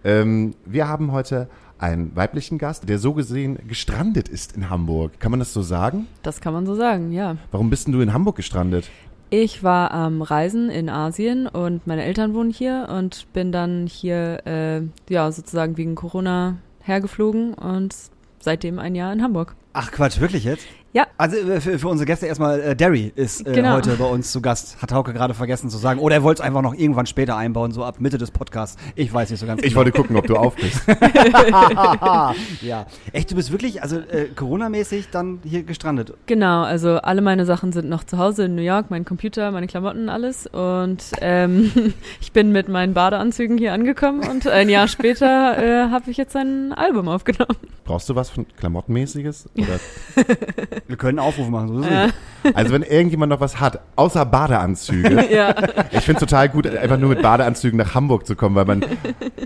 Ähm, 0.04 0.54
wir 0.64 0.88
haben 0.88 1.12
heute 1.12 1.48
einen 1.78 2.14
weiblichen 2.16 2.58
Gast, 2.58 2.88
der 2.88 2.98
so 2.98 3.12
gesehen 3.12 3.58
gestrandet 3.68 4.28
ist 4.28 4.56
in 4.56 4.70
Hamburg. 4.70 5.20
Kann 5.20 5.30
man 5.30 5.40
das 5.40 5.52
so 5.52 5.62
sagen? 5.62 6.06
Das 6.22 6.40
kann 6.40 6.52
man 6.52 6.66
so 6.66 6.74
sagen, 6.74 7.12
ja. 7.12 7.36
Warum 7.50 7.70
bist 7.70 7.86
denn 7.86 7.92
du 7.92 8.00
in 8.00 8.12
Hamburg 8.12 8.36
gestrandet? 8.36 8.88
Ich 9.28 9.64
war 9.64 9.90
am 9.90 10.22
Reisen 10.22 10.70
in 10.70 10.88
Asien 10.88 11.48
und 11.48 11.86
meine 11.86 12.04
Eltern 12.04 12.32
wohnen 12.32 12.50
hier 12.50 12.88
und 12.88 13.26
bin 13.32 13.50
dann 13.50 13.86
hier, 13.86 14.46
äh, 14.46 14.82
ja, 15.12 15.30
sozusagen 15.32 15.76
wegen 15.76 15.96
Corona 15.96 16.58
hergeflogen 16.80 17.54
und 17.54 17.94
seitdem 18.38 18.78
ein 18.78 18.94
Jahr 18.94 19.12
in 19.12 19.22
Hamburg. 19.22 19.56
Ach 19.72 19.90
Quatsch, 19.90 20.20
wirklich 20.20 20.44
jetzt? 20.44 20.64
Ja. 20.96 21.06
Also 21.18 21.36
äh, 21.36 21.60
für, 21.60 21.78
für 21.78 21.88
unsere 21.88 22.06
Gäste 22.06 22.24
erstmal, 22.24 22.58
äh, 22.58 22.74
Derry 22.74 23.12
ist 23.14 23.46
äh, 23.46 23.52
Genau. 23.52 23.74
heute 23.74 23.96
bei 23.96 24.06
uns 24.06 24.32
zu 24.32 24.40
Gast. 24.40 24.80
Hat 24.80 24.92
Hauke 24.92 25.12
gerade 25.12 25.34
vergessen 25.34 25.68
zu 25.68 25.76
sagen. 25.76 26.00
Oder 26.00 26.14
er 26.14 26.22
wollte 26.22 26.40
es 26.40 26.46
einfach 26.46 26.62
noch 26.62 26.72
irgendwann 26.72 27.04
später 27.04 27.36
einbauen, 27.36 27.70
so 27.70 27.84
ab 27.84 27.96
Mitte 27.98 28.16
des 28.16 28.30
Podcasts. 28.30 28.78
Ich 28.94 29.12
weiß 29.12 29.28
nicht 29.28 29.38
so 29.40 29.44
ganz 29.44 29.60
Ich 29.60 29.74
genau. 29.74 29.76
wollte 29.80 29.92
gucken, 29.92 30.16
ob 30.16 30.26
du 30.26 30.36
auf 30.36 30.56
bist. 30.56 30.80
ja. 32.62 32.86
Echt, 33.12 33.30
du 33.30 33.34
bist 33.34 33.52
wirklich, 33.52 33.82
also 33.82 33.98
äh, 33.98 34.28
Corona-mäßig 34.34 35.10
dann 35.10 35.40
hier 35.44 35.64
gestrandet. 35.64 36.14
Genau, 36.24 36.62
also 36.62 36.96
alle 36.96 37.20
meine 37.20 37.44
Sachen 37.44 37.72
sind 37.72 37.90
noch 37.90 38.04
zu 38.04 38.16
Hause 38.16 38.44
in 38.46 38.54
New 38.54 38.62
York, 38.62 38.86
mein 38.88 39.04
Computer, 39.04 39.50
meine 39.50 39.66
Klamotten, 39.66 40.08
alles. 40.08 40.46
Und 40.46 41.04
ähm, 41.20 41.92
ich 42.22 42.32
bin 42.32 42.52
mit 42.52 42.70
meinen 42.70 42.94
Badeanzügen 42.94 43.58
hier 43.58 43.74
angekommen 43.74 44.26
und 44.26 44.48
ein 44.48 44.70
Jahr 44.70 44.88
später 44.88 45.58
äh, 45.58 45.90
habe 45.90 46.10
ich 46.10 46.16
jetzt 46.16 46.34
ein 46.36 46.72
Album 46.72 47.06
aufgenommen. 47.10 47.56
Brauchst 47.84 48.08
du 48.08 48.14
was 48.14 48.30
von 48.30 48.46
Klamottenmäßiges? 48.56 49.50
Oder? 49.56 49.78
Wir 50.88 50.96
können 50.96 51.18
einen 51.18 51.28
Aufruf 51.28 51.48
machen, 51.48 51.68
so 51.68 51.80
ist 51.80 51.86
es 51.86 51.90
nicht. 51.90 52.56
Also 52.56 52.72
wenn 52.72 52.82
irgendjemand 52.82 53.30
noch 53.30 53.40
was 53.40 53.58
hat, 53.58 53.80
außer 53.96 54.24
Badeanzüge. 54.24 55.28
ja. 55.34 55.54
Ich 55.90 56.04
finde 56.04 56.20
es 56.20 56.20
total 56.20 56.48
gut, 56.48 56.66
einfach 56.66 56.98
nur 56.98 57.08
mit 57.08 57.22
Badeanzügen 57.22 57.76
nach 57.76 57.94
Hamburg 57.94 58.26
zu 58.26 58.36
kommen, 58.36 58.54
weil 58.54 58.66
man, 58.66 58.84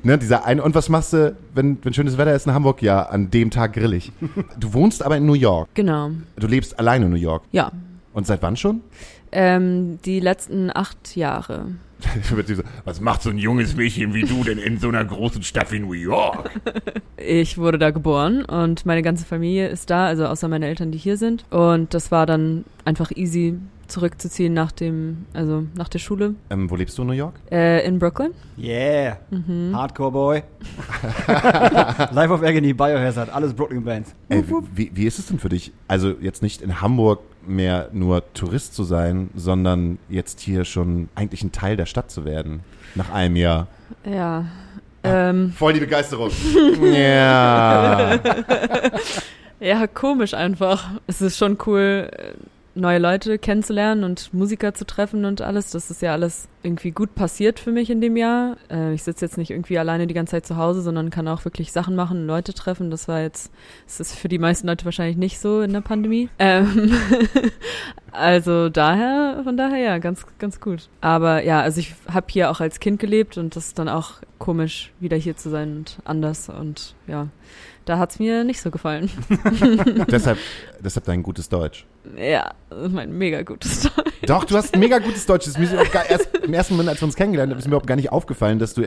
ne, 0.02 0.18
dieser 0.18 0.44
eine, 0.44 0.62
und 0.62 0.74
was 0.74 0.88
machst 0.88 1.14
du, 1.14 1.34
wenn, 1.54 1.78
wenn 1.82 1.94
schönes 1.94 2.18
Wetter 2.18 2.34
ist 2.34 2.46
in 2.46 2.52
Hamburg? 2.52 2.82
Ja, 2.82 3.02
an 3.04 3.30
dem 3.30 3.50
Tag 3.50 3.72
grill 3.72 3.94
ich. 3.94 4.12
Du 4.58 4.74
wohnst 4.74 5.02
aber 5.02 5.16
in 5.16 5.24
New 5.24 5.34
York. 5.34 5.68
Genau. 5.74 6.10
Du 6.36 6.46
lebst 6.46 6.78
alleine 6.78 7.06
in 7.06 7.10
New 7.10 7.16
York. 7.16 7.44
Ja. 7.52 7.72
Und 8.12 8.26
seit 8.26 8.42
wann 8.42 8.56
schon? 8.56 8.82
Ähm, 9.32 9.98
die 10.04 10.20
letzten 10.20 10.70
acht 10.74 11.16
Jahre. 11.16 11.66
was 12.84 13.00
macht 13.00 13.22
so 13.22 13.30
ein 13.30 13.38
junges 13.38 13.76
Mädchen 13.76 14.14
wie 14.14 14.22
du 14.22 14.42
denn 14.44 14.58
in 14.58 14.78
so 14.78 14.88
einer 14.88 15.04
großen 15.04 15.42
Stadt 15.42 15.70
wie 15.72 15.80
New 15.80 15.92
York? 15.92 16.50
Ich 17.16 17.58
wurde 17.58 17.78
da 17.78 17.90
geboren 17.90 18.44
und 18.44 18.86
meine 18.86 19.02
ganze 19.02 19.24
Familie 19.24 19.68
ist 19.68 19.90
da, 19.90 20.06
also 20.06 20.26
außer 20.26 20.48
meine 20.48 20.66
Eltern, 20.66 20.90
die 20.92 20.98
hier 20.98 21.16
sind. 21.16 21.44
Und 21.50 21.94
das 21.94 22.10
war 22.10 22.26
dann 22.26 22.64
einfach 22.84 23.10
easy 23.14 23.58
zurückzuziehen 23.88 24.54
nach 24.54 24.70
dem, 24.70 25.26
also 25.34 25.64
nach 25.74 25.88
der 25.88 25.98
Schule 25.98 26.36
Ähm, 26.48 26.70
wo 26.70 26.76
lebst 26.76 26.96
du 26.96 27.02
in 27.02 27.08
New 27.08 27.14
York? 27.14 27.34
äh, 27.50 27.84
in 27.84 27.98
Brooklyn. 27.98 28.30
Yeah. 28.56 29.18
Mhm. 29.30 29.72
Hardcore 29.74 30.12
Boy. 30.12 30.42
Life 32.12 32.32
of 32.32 32.42
Agony, 32.42 32.72
Biohazard, 32.72 33.30
alles 33.30 33.52
Brooklyn 33.52 33.84
Bands. 33.84 34.14
Ey, 34.28 34.44
wie, 34.74 34.90
wie 34.94 35.06
ist 35.06 35.18
es 35.18 35.26
denn 35.26 35.38
für 35.38 35.48
dich? 35.48 35.72
Also 35.88 36.14
jetzt 36.20 36.40
nicht 36.42 36.62
in 36.62 36.80
Hamburg 36.80 37.20
mehr 37.46 37.88
nur 37.92 38.22
Tourist 38.34 38.74
zu 38.74 38.84
sein, 38.84 39.30
sondern 39.34 39.98
jetzt 40.08 40.40
hier 40.40 40.64
schon 40.64 41.08
eigentlich 41.14 41.42
ein 41.42 41.52
Teil 41.52 41.76
der 41.76 41.86
Stadt 41.86 42.10
zu 42.10 42.24
werden. 42.24 42.60
Nach 42.94 43.10
einem 43.10 43.36
Jahr. 43.36 43.68
Ja. 44.04 44.46
Ähm, 45.02 45.52
Voll 45.52 45.72
die 45.72 45.80
Begeisterung. 45.80 46.30
ja. 46.82 48.18
ja, 49.60 49.86
komisch 49.86 50.34
einfach. 50.34 50.90
Es 51.06 51.22
ist 51.22 51.38
schon 51.38 51.56
cool, 51.66 52.10
äh, 52.12 52.32
neue 52.74 52.98
Leute 52.98 53.38
kennenzulernen 53.38 54.04
und 54.04 54.32
Musiker 54.32 54.74
zu 54.74 54.86
treffen 54.86 55.24
und 55.24 55.40
alles. 55.42 55.70
Das 55.70 55.90
ist 55.90 56.02
ja 56.02 56.12
alles 56.12 56.48
irgendwie 56.62 56.90
gut 56.90 57.14
passiert 57.14 57.58
für 57.58 57.72
mich 57.72 57.90
in 57.90 58.00
dem 58.00 58.16
Jahr. 58.16 58.56
Äh, 58.70 58.94
ich 58.94 59.02
sitze 59.02 59.24
jetzt 59.24 59.38
nicht 59.38 59.50
irgendwie 59.50 59.78
alleine 59.78 60.06
die 60.06 60.14
ganze 60.14 60.32
Zeit 60.32 60.46
zu 60.46 60.56
Hause, 60.56 60.82
sondern 60.82 61.10
kann 61.10 61.26
auch 61.28 61.44
wirklich 61.44 61.72
Sachen 61.72 61.96
machen, 61.96 62.26
Leute 62.26 62.54
treffen. 62.54 62.90
Das 62.90 63.08
war 63.08 63.20
jetzt, 63.20 63.52
das 63.86 64.00
ist 64.00 64.14
für 64.14 64.28
die 64.28 64.38
meisten 64.38 64.66
Leute 64.66 64.84
wahrscheinlich 64.84 65.16
nicht 65.16 65.40
so 65.40 65.60
in 65.60 65.72
der 65.72 65.80
Pandemie. 65.80 66.28
Ähm, 66.42 66.92
also 68.12 68.70
daher, 68.70 69.42
von 69.44 69.56
daher 69.56 69.78
ja, 69.78 69.98
ganz, 69.98 70.24
ganz 70.38 70.58
gut. 70.58 70.88
Aber 71.00 71.44
ja, 71.44 71.60
also 71.60 71.80
ich 71.80 71.94
habe 72.12 72.26
hier 72.30 72.50
auch 72.50 72.60
als 72.60 72.80
Kind 72.80 72.98
gelebt 72.98 73.36
und 73.36 73.56
das 73.56 73.68
ist 73.68 73.78
dann 73.78 73.88
auch 73.88 74.14
komisch, 74.38 74.92
wieder 75.00 75.16
hier 75.16 75.36
zu 75.36 75.50
sein 75.50 75.76
und 75.76 75.98
anders 76.04 76.48
und 76.48 76.94
ja. 77.06 77.28
Da 77.86 77.98
hat's 77.98 78.18
mir 78.18 78.44
nicht 78.44 78.60
so 78.60 78.70
gefallen. 78.70 79.10
deshalb, 80.10 80.38
deshalb 80.84 81.06
dein 81.06 81.22
gutes 81.22 81.48
Deutsch. 81.48 81.86
Ja, 82.16 82.52
mein 82.90 83.16
mega 83.16 83.42
gutes 83.42 83.82
Deutsch. 83.82 84.12
Doch, 84.26 84.44
du 84.44 84.56
hast 84.56 84.74
ein 84.74 84.80
mega 84.80 84.98
gutes 84.98 85.26
Deutsch. 85.26 85.46
Das 85.46 85.56
ist 85.56 85.72
mir 85.72 85.84
gar, 85.92 86.08
erst, 86.08 86.36
Im 86.36 86.52
ersten 86.54 86.74
Moment, 86.74 86.90
als 86.90 87.00
wir 87.00 87.06
uns 87.06 87.16
kennengelernt 87.16 87.50
haben, 87.52 87.58
ist 87.58 87.64
mir 87.64 87.70
überhaupt 87.70 87.86
gar 87.86 87.96
nicht 87.96 88.12
aufgefallen, 88.12 88.58
dass 88.58 88.74
du 88.74 88.82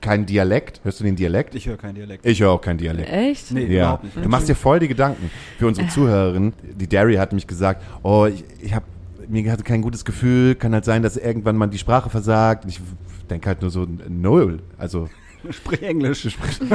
keinen 0.00 0.26
Dialekt. 0.26 0.80
Hörst 0.84 1.00
du 1.00 1.04
den 1.04 1.16
Dialekt? 1.16 1.54
Ich 1.54 1.66
höre 1.66 1.76
keinen 1.76 1.94
Dialekt. 1.94 2.24
Ich 2.26 2.40
höre 2.40 2.50
auch 2.50 2.60
keinen 2.60 2.78
Dialekt. 2.78 3.10
Echt? 3.10 3.50
Nee, 3.50 3.64
Ja, 3.66 3.82
überhaupt 3.82 4.04
nicht. 4.04 4.16
du 4.24 4.28
machst 4.28 4.48
dir 4.48 4.54
voll 4.54 4.78
die 4.78 4.88
Gedanken. 4.88 5.30
Für 5.58 5.66
unsere 5.66 5.88
Zuhörerin, 5.88 6.52
die 6.62 6.86
Derry 6.86 7.14
hat 7.16 7.32
mich 7.32 7.46
gesagt, 7.46 7.82
oh, 8.02 8.26
ich, 8.26 8.44
ich 8.60 8.74
habe 8.74 8.84
mir 9.28 9.50
hatte 9.50 9.64
kein 9.64 9.82
gutes 9.82 10.04
Gefühl, 10.04 10.54
kann 10.54 10.72
halt 10.72 10.84
sein, 10.84 11.02
dass 11.02 11.16
irgendwann 11.16 11.56
man 11.56 11.70
die 11.70 11.78
Sprache 11.78 12.10
versagt. 12.10 12.64
Und 12.64 12.70
ich 12.70 12.80
denke 13.28 13.48
halt 13.48 13.60
nur 13.62 13.70
so, 13.70 13.86
null. 14.08 14.60
Also, 14.78 15.08
Sprich 15.52 15.82
Englisch. 15.82 16.26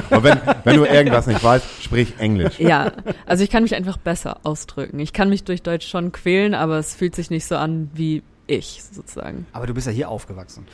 aber 0.09 0.23
wenn, 0.23 0.39
wenn 0.63 0.75
du 0.77 0.85
irgendwas 0.85 1.27
nicht 1.27 1.43
weißt, 1.43 1.65
sprich 1.83 2.13
Englisch. 2.19 2.59
Ja, 2.59 2.91
also 3.25 3.43
ich 3.43 3.49
kann 3.49 3.63
mich 3.63 3.75
einfach 3.75 3.97
besser 3.97 4.37
ausdrücken. 4.43 4.99
Ich 4.99 5.13
kann 5.13 5.29
mich 5.29 5.43
durch 5.43 5.61
Deutsch 5.63 5.87
schon 5.87 6.11
quälen, 6.11 6.53
aber 6.53 6.77
es 6.77 6.95
fühlt 6.95 7.15
sich 7.15 7.29
nicht 7.29 7.45
so 7.45 7.55
an 7.55 7.89
wie 7.93 8.23
ich 8.47 8.81
sozusagen. 8.91 9.45
Aber 9.53 9.67
du 9.67 9.73
bist 9.73 9.87
ja 9.87 9.93
hier 9.93 10.09
aufgewachsen. 10.09 10.65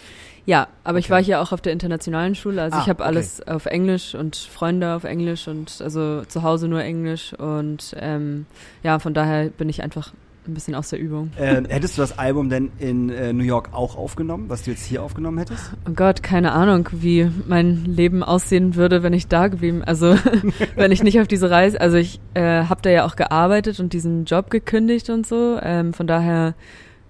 Ja, 0.45 0.67
aber 0.85 0.97
ich 0.99 1.05
Okay. 1.07 1.13
war 1.13 1.21
hier 1.23 1.41
auch 1.41 1.51
auf 1.51 1.59
der 1.61 1.73
internationalen 1.73 2.33
Schule, 2.33 2.61
also 2.61 2.77
Ah, 2.77 2.81
ich 2.81 2.87
habe 2.89 3.01
okay. 3.03 3.07
alles 3.09 3.45
auf 3.45 3.65
Englisch 3.65 4.15
und 4.15 4.35
Freunde 4.37 4.93
auf 4.95 5.03
Englisch 5.03 5.47
und 5.49 5.81
also 5.81 6.23
zu 6.23 6.41
Hause 6.41 6.69
nur 6.69 6.81
Englisch 6.81 7.33
und 7.33 7.93
ähm, 7.99 8.45
ja, 8.81 8.97
von 8.99 9.13
daher 9.13 9.49
bin 9.49 9.67
ich 9.67 9.83
einfach 9.83 10.13
ein 10.47 10.53
bisschen 10.53 10.75
aus 10.75 10.89
der 10.89 10.99
Übung. 10.99 11.31
Äh, 11.37 11.63
hättest 11.67 11.97
du 11.97 12.01
das 12.01 12.17
Album 12.17 12.49
denn 12.49 12.71
in 12.79 13.09
äh, 13.09 13.33
New 13.33 13.43
York 13.43 13.69
auch 13.73 13.97
aufgenommen, 13.97 14.45
was 14.49 14.63
du 14.63 14.71
jetzt 14.71 14.85
hier 14.85 15.03
aufgenommen 15.03 15.37
hättest? 15.37 15.71
Oh 15.87 15.93
Gott, 15.93 16.23
keine 16.23 16.51
Ahnung, 16.51 16.89
wie 16.91 17.29
mein 17.47 17.85
Leben 17.85 18.23
aussehen 18.23 18.75
würde, 18.75 19.03
wenn 19.03 19.13
ich 19.13 19.27
da 19.27 19.47
geblieben, 19.47 19.83
also 19.83 20.15
wenn 20.75 20.91
ich 20.91 21.03
nicht 21.03 21.19
auf 21.19 21.27
diese 21.27 21.49
Reise, 21.49 21.79
also 21.81 21.97
ich 21.97 22.19
äh, 22.33 22.63
habe 22.63 22.81
da 22.81 22.89
ja 22.89 23.05
auch 23.05 23.15
gearbeitet 23.15 23.79
und 23.79 23.93
diesen 23.93 24.25
Job 24.25 24.49
gekündigt 24.49 25.09
und 25.09 25.25
so, 25.25 25.59
ähm, 25.61 25.93
von 25.93 26.07
daher 26.07 26.55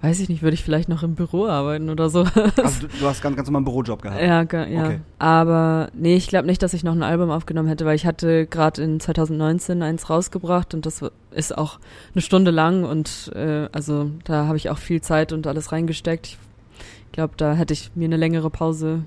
weiß 0.01 0.19
ich 0.19 0.29
nicht, 0.29 0.43
würde 0.43 0.53
ich 0.53 0.63
vielleicht 0.63 0.89
noch 0.89 1.03
im 1.03 1.15
Büro 1.15 1.47
arbeiten 1.47 1.89
oder 1.89 2.09
so. 2.09 2.19
Also 2.19 2.81
du, 2.81 2.87
du 2.99 3.05
hast 3.07 3.21
ganz, 3.23 3.35
ganz 3.35 3.47
normal 3.47 3.59
einen 3.59 3.65
Bürojob 3.65 4.01
gehabt. 4.01 4.21
Ja, 4.21 4.65
ja. 4.65 4.85
Okay. 4.85 4.99
Aber 5.17 5.89
nee, 5.93 6.15
ich 6.15 6.27
glaube 6.27 6.47
nicht, 6.47 6.61
dass 6.61 6.73
ich 6.73 6.83
noch 6.83 6.93
ein 6.93 7.03
Album 7.03 7.31
aufgenommen 7.31 7.67
hätte, 7.67 7.85
weil 7.85 7.95
ich 7.95 8.05
hatte 8.05 8.45
gerade 8.45 8.83
in 8.83 8.99
2019 8.99 9.81
eins 9.81 10.09
rausgebracht 10.09 10.73
und 10.73 10.85
das 10.85 11.01
ist 11.31 11.57
auch 11.57 11.79
eine 12.13 12.21
Stunde 12.21 12.51
lang 12.51 12.83
und 12.83 13.31
äh, 13.35 13.67
also 13.71 14.11
da 14.23 14.45
habe 14.45 14.57
ich 14.57 14.69
auch 14.69 14.77
viel 14.77 15.01
Zeit 15.01 15.33
und 15.33 15.47
alles 15.47 15.71
reingesteckt. 15.71 16.27
Ich 16.27 17.11
glaube, 17.11 17.33
da 17.37 17.53
hätte 17.53 17.73
ich 17.73 17.91
mir 17.95 18.05
eine 18.05 18.17
längere 18.17 18.51
Pause 18.51 19.03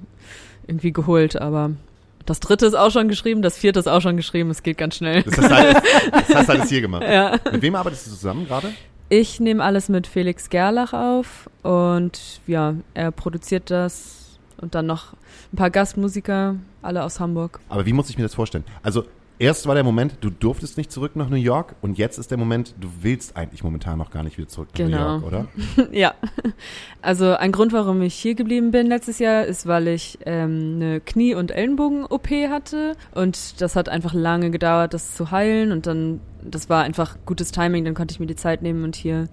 irgendwie 0.67 0.93
geholt, 0.93 1.41
aber 1.41 1.71
das 2.27 2.41
dritte 2.41 2.67
ist 2.67 2.75
auch 2.75 2.91
schon 2.91 3.09
geschrieben, 3.09 3.43
das 3.43 3.57
vierte 3.57 3.79
ist 3.79 3.89
auch 3.89 4.01
schon 4.01 4.17
geschrieben, 4.17 4.51
es 4.51 4.63
geht 4.63 4.79
ganz 4.79 4.97
schnell. 4.97 5.23
Das 5.23 5.39
hast 5.39 5.51
du 5.51 5.55
alles, 5.55 5.75
das 6.11 6.35
hast 6.35 6.49
du 6.49 6.53
alles 6.53 6.69
hier 6.69 6.81
gemacht. 6.81 7.03
Ja. 7.03 7.37
Mit 7.51 7.63
wem 7.63 7.75
arbeitest 7.75 8.07
du 8.07 8.11
zusammen 8.11 8.47
gerade? 8.47 8.73
Ich 9.13 9.41
nehme 9.41 9.63
alles 9.65 9.89
mit 9.89 10.07
Felix 10.07 10.51
Gerlach 10.51 10.93
auf 10.93 11.51
und 11.63 12.41
ja, 12.47 12.75
er 12.95 13.11
produziert 13.11 13.69
das 13.69 14.39
und 14.61 14.77
dann 14.77 14.87
noch 14.87 15.15
ein 15.53 15.57
paar 15.57 15.71
Gastmusiker, 15.71 16.55
alle 16.81 17.03
aus 17.03 17.19
Hamburg. 17.19 17.59
Aber 17.69 17.85
wie 17.87 17.93
muss 17.93 18.09
ich 18.09 18.17
mir 18.19 18.23
das 18.23 18.35
vorstellen? 18.35 18.63
Also, 18.85 19.03
erst 19.41 19.67
war 19.67 19.75
der 19.75 19.83
Moment, 19.83 20.19
du 20.21 20.31
durftest 20.31 20.77
nicht 20.77 20.93
zurück 20.93 21.17
nach 21.17 21.29
New 21.29 21.35
York 21.37 21.75
und 21.83 21.99
jetzt 21.99 22.19
ist 22.19 22.31
der 22.31 22.39
Moment, 22.39 22.77
du 22.81 22.87
willst 23.01 23.37
eigentlich 23.37 23.65
momentan 23.65 23.99
noch 23.99 24.11
gar 24.13 24.23
nicht 24.23 24.39
wieder 24.39 24.47
zurück 24.47 24.69
nach 24.75 24.77
Genau. 24.79 25.19
New 25.19 25.23
York, 25.23 25.27
oder? 25.27 25.47
ja. 25.93 26.15
Also 27.03 27.35
ein 27.35 27.51
Grund, 27.51 27.73
warum 27.73 28.03
ich 28.03 28.15
hier 28.15 28.37
geblieben 28.37 28.71
bin 28.71 28.87
letztes 28.87 29.19
Jahr, 29.19 29.45
ist, 29.45 29.67
weil 29.67 29.89
ich 29.89 30.21
ähm, 30.25 30.75
eine 30.77 31.01
Knie- 31.01 31.35
und 31.35 31.51
Ellenbogen-OP 31.51 32.29
hatte. 32.49 32.93
Und 33.13 33.61
das 33.61 33.75
hat 33.75 33.89
einfach 33.89 34.15
lange 34.15 34.53
gedauert, 34.53 34.95
das 34.95 35.17
zu 35.17 35.33
heilen. 35.33 35.73
Und 35.73 35.87
dann 35.89 36.21
das 36.45 36.69
war 36.69 36.83
einfach 36.83 37.17
gutes 37.27 37.53
Timing, 37.53 37.85
dann 37.85 37.95
konnte 37.95 38.13
ich 38.13 38.21
mir 38.21 38.27
die 38.27 38.37
Zeit 38.37 38.63
nehmen 38.63 38.85
und 38.85 38.97
hier 38.97 39.29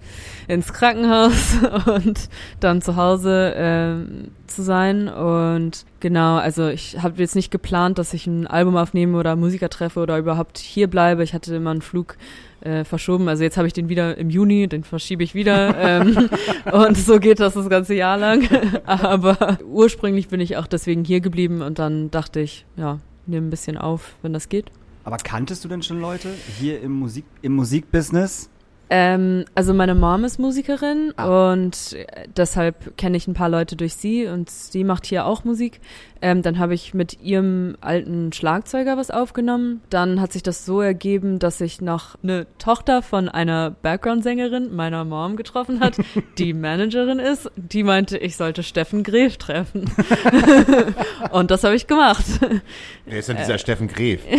ins 0.46 0.72
Krankenhaus 0.72 1.56
und 1.86 2.28
dann 2.60 2.82
zu 2.82 2.96
Hause 2.96 3.54
ähm, 3.56 4.28
zu 4.46 4.62
sein. 4.62 5.08
Und 5.08 5.84
genau, 6.00 6.36
also 6.36 6.68
ich 6.68 7.02
habe 7.02 7.20
jetzt 7.20 7.36
nicht 7.36 7.50
geplant, 7.50 7.98
dass 7.98 8.14
ich 8.14 8.26
ein 8.26 8.46
Album 8.46 8.76
aufnehme 8.76 9.18
oder 9.18 9.36
Musiker 9.36 9.68
treffe 9.68 10.00
oder 10.00 10.18
überhaupt 10.18 10.58
hier 10.58 10.88
bleibe. 10.88 11.22
Ich 11.22 11.34
hatte 11.34 11.54
immer 11.54 11.70
einen 11.70 11.82
Flug 11.82 12.16
äh, 12.60 12.84
verschoben. 12.84 13.28
Also 13.28 13.44
jetzt 13.44 13.56
habe 13.56 13.66
ich 13.66 13.72
den 13.72 13.88
wieder 13.88 14.16
im 14.16 14.30
Juni, 14.30 14.66
den 14.68 14.84
verschiebe 14.84 15.22
ich 15.22 15.34
wieder. 15.34 15.76
ähm, 15.78 16.28
und 16.72 16.96
so 16.96 17.18
geht 17.18 17.40
das 17.40 17.54
das 17.54 17.68
ganze 17.68 17.94
Jahr 17.94 18.18
lang. 18.18 18.48
Aber 18.86 19.58
ursprünglich 19.64 20.28
bin 20.28 20.40
ich 20.40 20.56
auch 20.56 20.66
deswegen 20.66 21.04
hier 21.04 21.20
geblieben 21.20 21.62
und 21.62 21.78
dann 21.78 22.10
dachte 22.10 22.40
ich, 22.40 22.64
ja, 22.76 22.98
nehme 23.26 23.46
ein 23.46 23.50
bisschen 23.50 23.76
auf, 23.76 24.14
wenn 24.22 24.32
das 24.32 24.48
geht. 24.48 24.66
Aber 25.08 25.16
kanntest 25.16 25.64
du 25.64 25.68
denn 25.68 25.82
schon 25.82 26.02
Leute 26.02 26.34
hier 26.58 26.82
im 26.82 26.92
Musik 26.92 27.24
im 27.40 27.54
Musikbusiness? 27.54 28.50
Ähm, 28.90 29.44
also 29.54 29.74
meine 29.74 29.94
Mom 29.94 30.24
ist 30.24 30.38
Musikerin 30.38 31.12
Ah. 31.16 31.52
und 31.52 31.92
äh, 31.92 32.06
deshalb 32.36 32.96
kenne 32.96 33.16
ich 33.16 33.26
ein 33.28 33.34
paar 33.34 33.48
Leute 33.50 33.76
durch 33.76 33.94
sie 33.94 34.26
und 34.26 34.48
sie 34.50 34.84
macht 34.84 35.06
hier 35.06 35.26
auch 35.26 35.44
Musik. 35.44 35.80
Ähm, 36.20 36.42
dann 36.42 36.58
habe 36.58 36.74
ich 36.74 36.94
mit 36.94 37.20
ihrem 37.22 37.76
alten 37.80 38.32
Schlagzeuger 38.32 38.96
was 38.96 39.10
aufgenommen. 39.12 39.82
Dann 39.88 40.20
hat 40.20 40.32
sich 40.32 40.42
das 40.42 40.64
so 40.66 40.80
ergeben, 40.80 41.38
dass 41.38 41.60
ich 41.60 41.80
noch 41.80 42.16
eine 42.24 42.46
Tochter 42.58 43.02
von 43.02 43.28
einer 43.28 43.70
Background-Sängerin 43.70 44.74
meiner 44.74 45.04
Mom 45.04 45.36
getroffen 45.36 45.78
hat, 45.78 45.96
die 46.38 46.54
Managerin 46.54 47.20
ist. 47.20 47.48
Die 47.56 47.84
meinte, 47.84 48.18
ich 48.18 48.36
sollte 48.36 48.64
Steffen 48.64 49.04
Gref 49.04 49.36
treffen. 49.36 49.84
und 51.30 51.50
das 51.52 51.62
habe 51.62 51.76
ich 51.76 51.86
gemacht. 51.86 52.24
Wer 53.04 53.18
ist 53.18 53.28
denn 53.28 53.36
dieser 53.36 53.58
Steffen 53.58 53.88
Gref? 53.88 54.22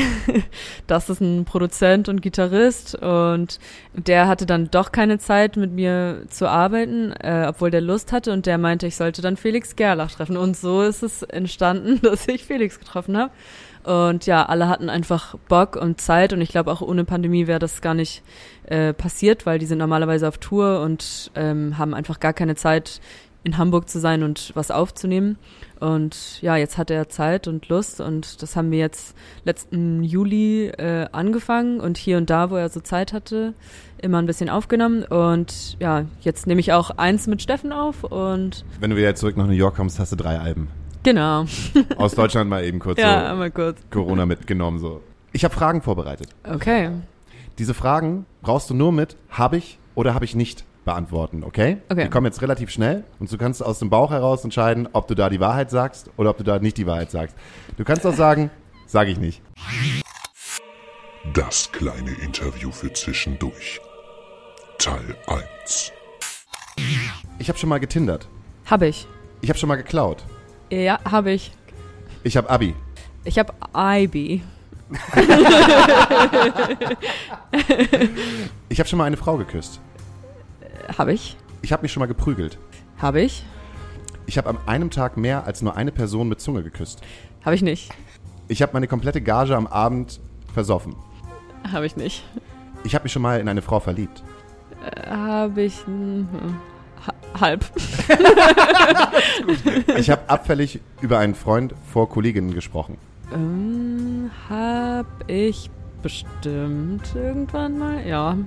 Das 0.87 1.09
ist 1.09 1.21
ein 1.21 1.45
Produzent 1.45 2.09
und 2.09 2.21
Gitarrist 2.21 2.95
und 2.95 3.59
der 3.93 4.27
hatte 4.27 4.45
dann 4.45 4.69
doch 4.69 4.91
keine 4.91 5.17
Zeit 5.17 5.57
mit 5.57 5.71
mir 5.71 6.23
zu 6.29 6.47
arbeiten, 6.47 7.11
äh, 7.11 7.45
obwohl 7.47 7.71
der 7.71 7.81
Lust 7.81 8.11
hatte 8.11 8.31
und 8.31 8.45
der 8.45 8.57
meinte, 8.57 8.87
ich 8.87 8.95
sollte 8.95 9.21
dann 9.21 9.35
Felix 9.35 9.75
Gerlach 9.75 10.11
treffen. 10.11 10.37
Und 10.37 10.55
so 10.55 10.81
ist 10.83 11.03
es 11.03 11.23
entstanden, 11.23 11.99
dass 12.03 12.27
ich 12.27 12.45
Felix 12.45 12.79
getroffen 12.79 13.17
habe. 13.17 13.31
Und 13.83 14.25
ja, 14.25 14.45
alle 14.45 14.67
hatten 14.67 14.89
einfach 14.89 15.35
Bock 15.47 15.75
und 15.75 16.01
Zeit 16.01 16.33
und 16.33 16.41
ich 16.41 16.49
glaube 16.49 16.71
auch 16.71 16.81
ohne 16.81 17.05
Pandemie 17.05 17.47
wäre 17.47 17.59
das 17.59 17.81
gar 17.81 17.93
nicht 17.93 18.21
äh, 18.65 18.93
passiert, 18.93 19.45
weil 19.45 19.57
die 19.57 19.65
sind 19.65 19.77
normalerweise 19.77 20.27
auf 20.27 20.37
Tour 20.37 20.81
und 20.81 21.31
ähm, 21.35 21.77
haben 21.77 21.93
einfach 21.93 22.19
gar 22.19 22.33
keine 22.33 22.55
Zeit 22.55 22.99
in 23.43 23.57
Hamburg 23.57 23.89
zu 23.89 23.99
sein 23.99 24.23
und 24.23 24.51
was 24.55 24.69
aufzunehmen. 24.71 25.37
Und 25.79 26.41
ja, 26.41 26.57
jetzt 26.57 26.77
hat 26.77 26.91
er 26.91 27.07
Zeit 27.07 27.47
und 27.47 27.69
Lust 27.69 28.01
und 28.01 28.41
das 28.41 28.55
haben 28.55 28.69
wir 28.71 28.79
jetzt 28.79 29.15
letzten 29.45 30.03
Juli 30.03 30.67
äh, 30.67 31.07
angefangen 31.13 31.79
und 31.79 31.97
hier 31.97 32.17
und 32.17 32.29
da, 32.29 32.51
wo 32.51 32.57
er 32.57 32.67
so 32.69 32.81
Zeit 32.81 33.13
hatte, 33.13 33.53
immer 34.01 34.17
ein 34.19 34.25
bisschen 34.25 34.49
aufgenommen. 34.49 35.03
Und 35.03 35.77
ja, 35.79 36.05
jetzt 36.21 36.47
nehme 36.47 36.59
ich 36.59 36.73
auch 36.73 36.91
eins 36.91 37.27
mit 37.27 37.41
Steffen 37.41 37.71
auf 37.71 38.03
und 38.03 38.65
Wenn 38.79 38.89
du 38.89 38.97
wieder 38.97 39.15
zurück 39.15 39.37
nach 39.37 39.47
New 39.47 39.53
York 39.53 39.75
kommst, 39.75 39.99
hast 39.99 40.11
du 40.11 40.15
drei 40.17 40.37
Alben. 40.39 40.67
genau. 41.03 41.45
Aus 41.97 42.15
Deutschland 42.15 42.49
mal 42.49 42.65
eben 42.65 42.79
kurz 42.79 42.99
ja, 42.99 43.21
so 43.21 43.25
einmal 43.27 43.51
kurz. 43.51 43.79
Corona 43.89 44.25
mitgenommen. 44.25 44.79
so. 44.79 45.01
Ich 45.31 45.45
habe 45.45 45.53
Fragen 45.53 45.81
vorbereitet. 45.81 46.29
Okay. 46.43 46.89
Diese 47.57 47.73
Fragen 47.73 48.25
brauchst 48.41 48.69
du 48.69 48.73
nur 48.73 48.91
mit 48.91 49.15
habe 49.29 49.57
ich 49.57 49.79
oder 49.95 50.13
habe 50.13 50.25
ich 50.25 50.35
nicht 50.35 50.65
beantworten, 50.89 51.43
okay? 51.43 51.77
Okay. 51.87 52.05
Die 52.05 52.09
kommen 52.09 52.25
jetzt 52.25 52.41
relativ 52.41 52.71
schnell 52.71 53.03
und 53.19 53.31
du 53.31 53.37
kannst 53.37 53.63
aus 53.63 53.77
dem 53.77 53.91
Bauch 53.91 54.09
heraus 54.09 54.43
entscheiden, 54.43 54.89
ob 54.91 55.07
du 55.07 55.13
da 55.13 55.29
die 55.29 55.39
Wahrheit 55.39 55.69
sagst 55.69 56.09
oder 56.17 56.31
ob 56.31 56.37
du 56.37 56.43
da 56.43 56.57
nicht 56.57 56.77
die 56.77 56.87
Wahrheit 56.87 57.11
sagst. 57.11 57.35
Du 57.77 57.83
kannst 57.83 58.07
auch 58.07 58.13
sagen, 58.15 58.49
sage 58.87 59.11
ich 59.11 59.19
nicht. 59.19 59.43
Das 61.35 61.71
kleine 61.71 62.09
Interview 62.23 62.71
für 62.71 62.91
zwischendurch. 62.91 63.79
Teil 64.79 65.15
1. 65.27 65.91
Ich 67.37 67.49
habe 67.49 67.59
schon 67.59 67.69
mal 67.69 67.79
getindert. 67.79 68.27
Habe 68.65 68.87
ich. 68.87 69.07
Ich 69.41 69.49
habe 69.49 69.59
schon 69.59 69.69
mal 69.69 69.75
geklaut. 69.75 70.23
Ja, 70.71 70.99
habe 71.05 71.31
ich. 71.31 71.51
Ich 72.23 72.35
habe 72.35 72.49
Abi. 72.49 72.73
Ich 73.25 73.37
habe 73.37 73.53
IB. 73.75 74.41
Ich 78.69 78.79
habe 78.79 78.89
schon 78.89 78.97
mal 78.97 79.05
eine 79.05 79.17
Frau 79.17 79.37
geküsst. 79.37 79.79
Habe 80.97 81.13
ich. 81.13 81.37
Ich 81.61 81.71
habe 81.71 81.81
mich 81.83 81.91
schon 81.91 82.01
mal 82.01 82.07
geprügelt. 82.07 82.57
Habe 82.97 83.21
ich. 83.21 83.43
Ich 84.25 84.37
habe 84.37 84.49
an 84.49 84.57
einem 84.65 84.89
Tag 84.91 85.17
mehr 85.17 85.45
als 85.45 85.61
nur 85.61 85.75
eine 85.75 85.91
Person 85.91 86.29
mit 86.29 86.39
Zunge 86.41 86.63
geküsst. 86.63 87.01
Habe 87.43 87.55
ich 87.55 87.61
nicht. 87.61 87.91
Ich 88.47 88.61
habe 88.61 88.73
meine 88.73 88.87
komplette 88.87 89.21
Gage 89.21 89.55
am 89.55 89.67
Abend 89.67 90.19
versoffen. 90.53 90.95
Habe 91.71 91.85
ich 91.85 91.95
nicht. 91.95 92.23
Ich 92.83 92.95
habe 92.95 93.03
mich 93.03 93.11
schon 93.11 93.21
mal 93.21 93.39
in 93.39 93.47
eine 93.49 93.61
Frau 93.61 93.79
verliebt. 93.79 94.23
Habe 95.07 95.63
ich. 95.63 95.85
hm, 95.85 96.27
ha- 97.05 97.39
halb. 97.41 97.65
Ich 99.97 100.09
habe 100.09 100.21
abfällig 100.29 100.79
über 101.01 101.19
einen 101.19 101.35
Freund 101.35 101.73
vor 101.91 102.09
Kolleginnen 102.09 102.53
gesprochen. 102.53 102.97
Ähm, 103.33 104.31
hab 104.49 105.05
ich 105.27 105.69
bestimmt 106.01 107.13
irgendwann 107.15 107.77
mal? 107.77 108.05
Ja, 108.07 108.37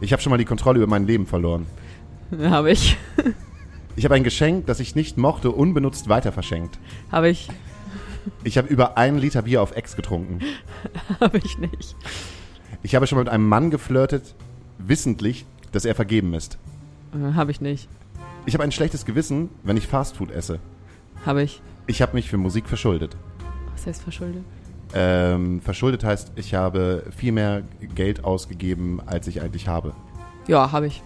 Ich 0.00 0.12
habe 0.12 0.22
schon 0.22 0.30
mal 0.30 0.38
die 0.38 0.44
Kontrolle 0.44 0.78
über 0.78 0.86
mein 0.86 1.06
Leben 1.06 1.26
verloren. 1.26 1.66
habe 2.42 2.70
ich. 2.70 2.96
Ich 3.96 4.04
habe 4.04 4.14
ein 4.14 4.24
Geschenk, 4.24 4.66
das 4.66 4.80
ich 4.80 4.94
nicht 4.94 5.18
mochte, 5.18 5.50
unbenutzt 5.50 6.08
weiter 6.08 6.32
verschenkt. 6.32 6.78
Habe 7.12 7.28
ich. 7.28 7.48
Ich 8.44 8.58
habe 8.58 8.68
über 8.68 8.96
einen 8.96 9.18
Liter 9.18 9.42
Bier 9.42 9.62
auf 9.62 9.76
Ex 9.76 9.96
getrunken. 9.96 10.40
Habe 11.20 11.38
ich 11.38 11.56
nicht. 11.58 11.96
Ich 12.82 12.94
habe 12.94 13.06
schon 13.06 13.16
mal 13.16 13.24
mit 13.24 13.32
einem 13.32 13.48
Mann 13.48 13.70
geflirtet, 13.70 14.34
wissentlich, 14.78 15.46
dass 15.72 15.86
er 15.86 15.94
vergeben 15.94 16.34
ist. 16.34 16.58
Äh, 17.14 17.34
Habe 17.34 17.50
ich 17.50 17.62
nicht. 17.62 17.88
Ich 18.46 18.54
habe 18.54 18.64
ein 18.64 18.72
schlechtes 18.72 19.04
Gewissen, 19.04 19.48
wenn 19.62 19.76
ich 19.76 19.86
Fastfood 19.86 20.30
esse. 20.30 20.60
Habe 21.24 21.42
ich. 21.42 21.60
Ich 21.86 22.02
habe 22.02 22.14
mich 22.14 22.30
für 22.30 22.38
Musik 22.38 22.68
verschuldet. 22.68 23.16
Was 23.72 23.86
heißt 23.86 24.02
verschuldet? 24.02 24.44
Ähm, 24.94 25.60
verschuldet 25.60 26.04
heißt, 26.04 26.32
ich 26.36 26.54
habe 26.54 27.04
viel 27.16 27.32
mehr 27.32 27.62
Geld 27.94 28.24
ausgegeben, 28.24 29.00
als 29.06 29.26
ich 29.26 29.40
eigentlich 29.40 29.68
habe. 29.68 29.92
Ja, 30.46 30.72
habe 30.72 30.86
ich. 30.86 31.02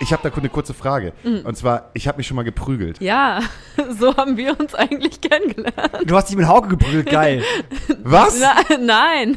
Ich 0.00 0.12
habe 0.12 0.28
da 0.28 0.34
eine 0.34 0.48
kurze 0.48 0.74
Frage. 0.74 1.12
Mhm. 1.24 1.40
Und 1.44 1.56
zwar, 1.56 1.90
ich 1.94 2.06
habe 2.06 2.18
mich 2.18 2.26
schon 2.26 2.36
mal 2.36 2.44
geprügelt. 2.44 3.00
Ja, 3.00 3.40
so 3.98 4.16
haben 4.16 4.36
wir 4.36 4.58
uns 4.58 4.74
eigentlich 4.74 5.20
kennengelernt. 5.20 6.04
Du 6.06 6.14
hast 6.14 6.28
dich 6.28 6.36
mit 6.36 6.46
Hauke 6.46 6.68
geprügelt, 6.68 7.10
geil. 7.10 7.42
Was? 8.02 8.38
Na, 8.40 8.76
nein, 8.78 9.36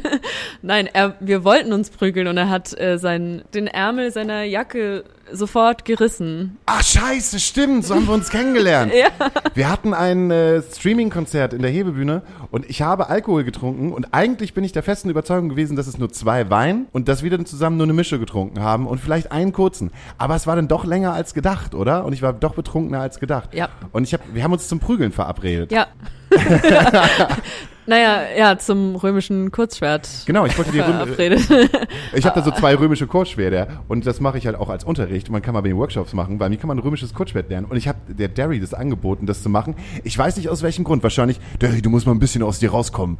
nein, 0.62 0.88
er, 0.92 1.16
wir 1.20 1.44
wollten 1.44 1.72
uns 1.72 1.90
prügeln 1.90 2.28
und 2.28 2.36
er 2.36 2.48
hat 2.48 2.78
äh, 2.78 2.98
sein, 2.98 3.42
den 3.54 3.66
Ärmel 3.66 4.12
seiner 4.12 4.44
Jacke 4.44 5.04
sofort 5.32 5.84
gerissen. 5.84 6.58
Ach 6.66 6.82
scheiße, 6.82 7.40
stimmt, 7.40 7.84
so 7.84 7.94
haben 7.94 8.06
wir 8.06 8.14
uns 8.14 8.30
kennengelernt. 8.30 8.92
Ja. 9.02 9.08
Wir 9.54 9.68
hatten 9.70 9.94
ein 9.94 10.30
äh, 10.30 10.62
Streaming-Konzert 10.62 11.54
in 11.54 11.62
der 11.62 11.70
Hebebühne 11.70 12.22
und 12.50 12.68
ich 12.68 12.82
habe 12.82 13.08
Alkohol 13.08 13.42
getrunken 13.42 13.92
und 13.92 14.12
eigentlich 14.12 14.54
bin 14.54 14.64
ich 14.64 14.72
der 14.72 14.82
festen 14.82 15.10
Überzeugung 15.10 15.48
gewesen, 15.48 15.76
dass 15.76 15.86
es 15.86 15.98
nur 15.98 16.12
zwei 16.12 16.50
Wein 16.50 16.86
und 16.92 17.08
dass 17.08 17.22
wir 17.22 17.30
dann 17.30 17.46
zusammen 17.46 17.78
nur 17.78 17.86
eine 17.86 17.94
Mische 17.94 18.18
getrunken 18.18 18.60
haben 18.60 18.86
und 18.86 18.98
vielleicht 18.98 19.32
einen 19.32 19.52
kurzen. 19.52 19.90
Aber 20.18 20.36
es 20.36 20.46
war 20.46 20.56
dann 20.56 20.68
doch 20.68 20.84
länger 20.84 21.14
als 21.14 21.34
gedacht, 21.34 21.74
oder? 21.74 22.04
Und 22.04 22.12
ich 22.12 22.22
war 22.22 22.32
doch 22.32 22.54
betrunkener 22.54 23.00
als 23.00 23.18
gedacht. 23.18 23.54
Ja. 23.54 23.70
Und 23.92 24.04
ich 24.04 24.14
hab, 24.14 24.20
wir 24.32 24.44
haben 24.44 24.52
uns 24.52 24.68
zum 24.68 24.78
Prügeln 24.78 25.10
verabredet. 25.10 25.72
Ja. 25.72 25.88
naja, 27.86 28.22
ja, 28.36 28.58
zum 28.58 28.96
römischen 28.96 29.50
Kurzschwert. 29.50 30.08
Genau, 30.26 30.46
ich 30.46 30.56
wollte 30.56 30.72
die 30.72 30.78
Röm 30.80 30.92
verabredet. 30.92 31.48
Ich 32.14 32.26
habe 32.26 32.38
da 32.38 32.44
so 32.44 32.50
zwei 32.50 32.74
römische 32.74 33.06
Kurzschwerter 33.06 33.82
und 33.88 34.06
das 34.06 34.20
mache 34.20 34.36
ich 34.36 34.46
halt 34.46 34.56
auch 34.56 34.68
als 34.68 34.84
Unterricht. 34.84 35.30
Man 35.30 35.40
kann 35.40 35.54
mal 35.54 35.62
bei 35.62 35.68
den 35.68 35.78
Workshops 35.78 36.12
machen, 36.12 36.38
weil 36.40 36.50
mir 36.50 36.58
kann 36.58 36.68
man 36.68 36.78
ein 36.78 36.82
römisches 36.82 37.14
Kurzschwert 37.14 37.48
lernen. 37.48 37.66
Und 37.66 37.76
ich 37.76 37.88
habe 37.88 37.98
der 38.08 38.28
Derry 38.28 38.60
das 38.60 38.74
angeboten, 38.74 39.26
das 39.26 39.42
zu 39.42 39.48
machen. 39.48 39.76
Ich 40.04 40.16
weiß 40.16 40.36
nicht 40.36 40.48
aus 40.48 40.62
welchem 40.62 40.84
Grund. 40.84 41.02
Wahrscheinlich, 41.02 41.40
Derry, 41.60 41.80
du 41.80 41.88
musst 41.88 42.06
mal 42.06 42.12
ein 42.12 42.18
bisschen 42.18 42.42
aus 42.42 42.58
dir 42.58 42.70
rauskommen. 42.70 43.18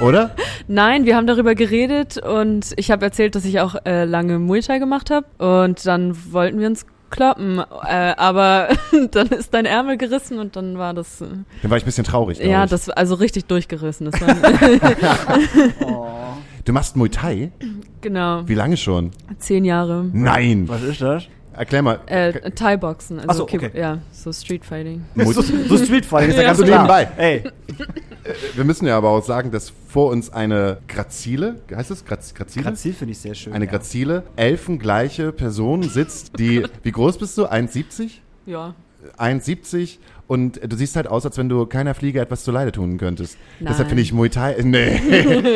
Oder? 0.00 0.36
Nein, 0.68 1.04
wir 1.04 1.16
haben 1.16 1.26
darüber 1.26 1.54
geredet 1.54 2.18
und 2.18 2.72
ich 2.76 2.90
habe 2.90 3.04
erzählt, 3.04 3.34
dass 3.34 3.44
ich 3.44 3.60
auch 3.60 3.74
äh, 3.84 4.04
lange 4.04 4.38
Muay 4.38 4.60
Thai 4.60 4.78
gemacht 4.78 5.10
habe 5.10 5.26
und 5.38 5.84
dann 5.84 6.16
wollten 6.32 6.60
wir 6.60 6.68
uns 6.68 6.86
kloppen, 7.10 7.58
äh, 7.58 8.14
aber 8.16 8.68
dann 9.10 9.28
ist 9.28 9.52
dein 9.54 9.64
Ärmel 9.66 9.96
gerissen 9.96 10.38
und 10.38 10.56
dann 10.56 10.78
war 10.78 10.94
das 10.94 11.20
äh, 11.20 11.26
Dann 11.62 11.70
war 11.70 11.76
ich 11.78 11.84
ein 11.84 11.86
bisschen 11.86 12.04
traurig. 12.04 12.38
ja, 12.38 12.64
ich. 12.64 12.70
das 12.70 12.88
also 12.90 13.14
richtig 13.14 13.46
durchgerissen. 13.46 14.10
Das 14.10 14.20
war, 14.20 14.28
Du 16.64 16.72
machst 16.72 16.96
Muay 16.96 17.08
Thai? 17.08 17.50
genau 18.02 18.46
Wie 18.46 18.54
lange 18.54 18.76
schon? 18.76 19.10
zehn 19.38 19.64
Jahre. 19.64 20.04
Nein. 20.12 20.68
Was 20.68 20.82
ist 20.82 21.00
das? 21.00 21.24
Erklär 21.58 21.82
mal. 21.82 22.00
Äh, 22.06 22.50
Thai-Boxen, 22.52 23.18
also 23.18 23.28
Ach 23.30 23.34
so, 23.34 23.42
okay. 23.42 23.70
ja, 23.74 23.98
so 24.12 24.32
Street-Fighting. 24.32 25.04
Muay- 25.16 25.32
So, 25.34 25.42
so 25.42 25.76
Streetfighting 25.84 26.30
ist 26.30 26.36
ja, 26.36 26.42
Ja, 26.42 26.48
ganz 26.48 26.58
so 26.58 26.64
klar. 26.64 26.82
nebenbei. 26.82 27.08
Ey, 27.16 27.42
Wir 28.54 28.64
müssen 28.64 28.86
ja 28.86 28.96
aber 28.96 29.08
auch 29.10 29.24
sagen, 29.24 29.50
dass 29.50 29.70
vor 29.88 30.10
uns 30.10 30.30
eine 30.32 30.78
Grazile, 30.86 31.56
heißt 31.74 31.90
es 31.90 32.04
Graz, 32.04 32.32
Grazile? 32.34 32.64
Grazil 32.64 32.92
finde 32.92 33.12
ich 33.12 33.18
sehr 33.18 33.34
schön. 33.34 33.52
eine 33.52 33.64
ja. 33.64 33.70
Grazile, 33.70 34.22
elfengleiche 34.36 35.32
Person 35.32 35.82
sitzt, 35.82 36.38
die, 36.38 36.64
wie 36.82 36.92
groß 36.92 37.18
bist 37.18 37.36
du? 37.38 37.46
1,70? 37.46 38.10
Ja, 38.46 38.74
1,70 39.18 39.98
und 40.26 40.60
du 40.70 40.76
siehst 40.76 40.96
halt 40.96 41.06
aus, 41.08 41.24
als 41.24 41.38
wenn 41.38 41.48
du 41.48 41.64
keiner 41.66 41.94
Fliege 41.94 42.20
etwas 42.20 42.44
zu 42.44 42.50
Leide 42.50 42.72
tun 42.72 42.98
könntest. 42.98 43.36
Nein. 43.60 43.70
Deshalb 43.72 43.88
finde 43.88 44.02
ich 44.02 44.12
Muay 44.12 44.28
Thai, 44.28 44.54
äh, 44.54 44.62
nee, 44.64 45.00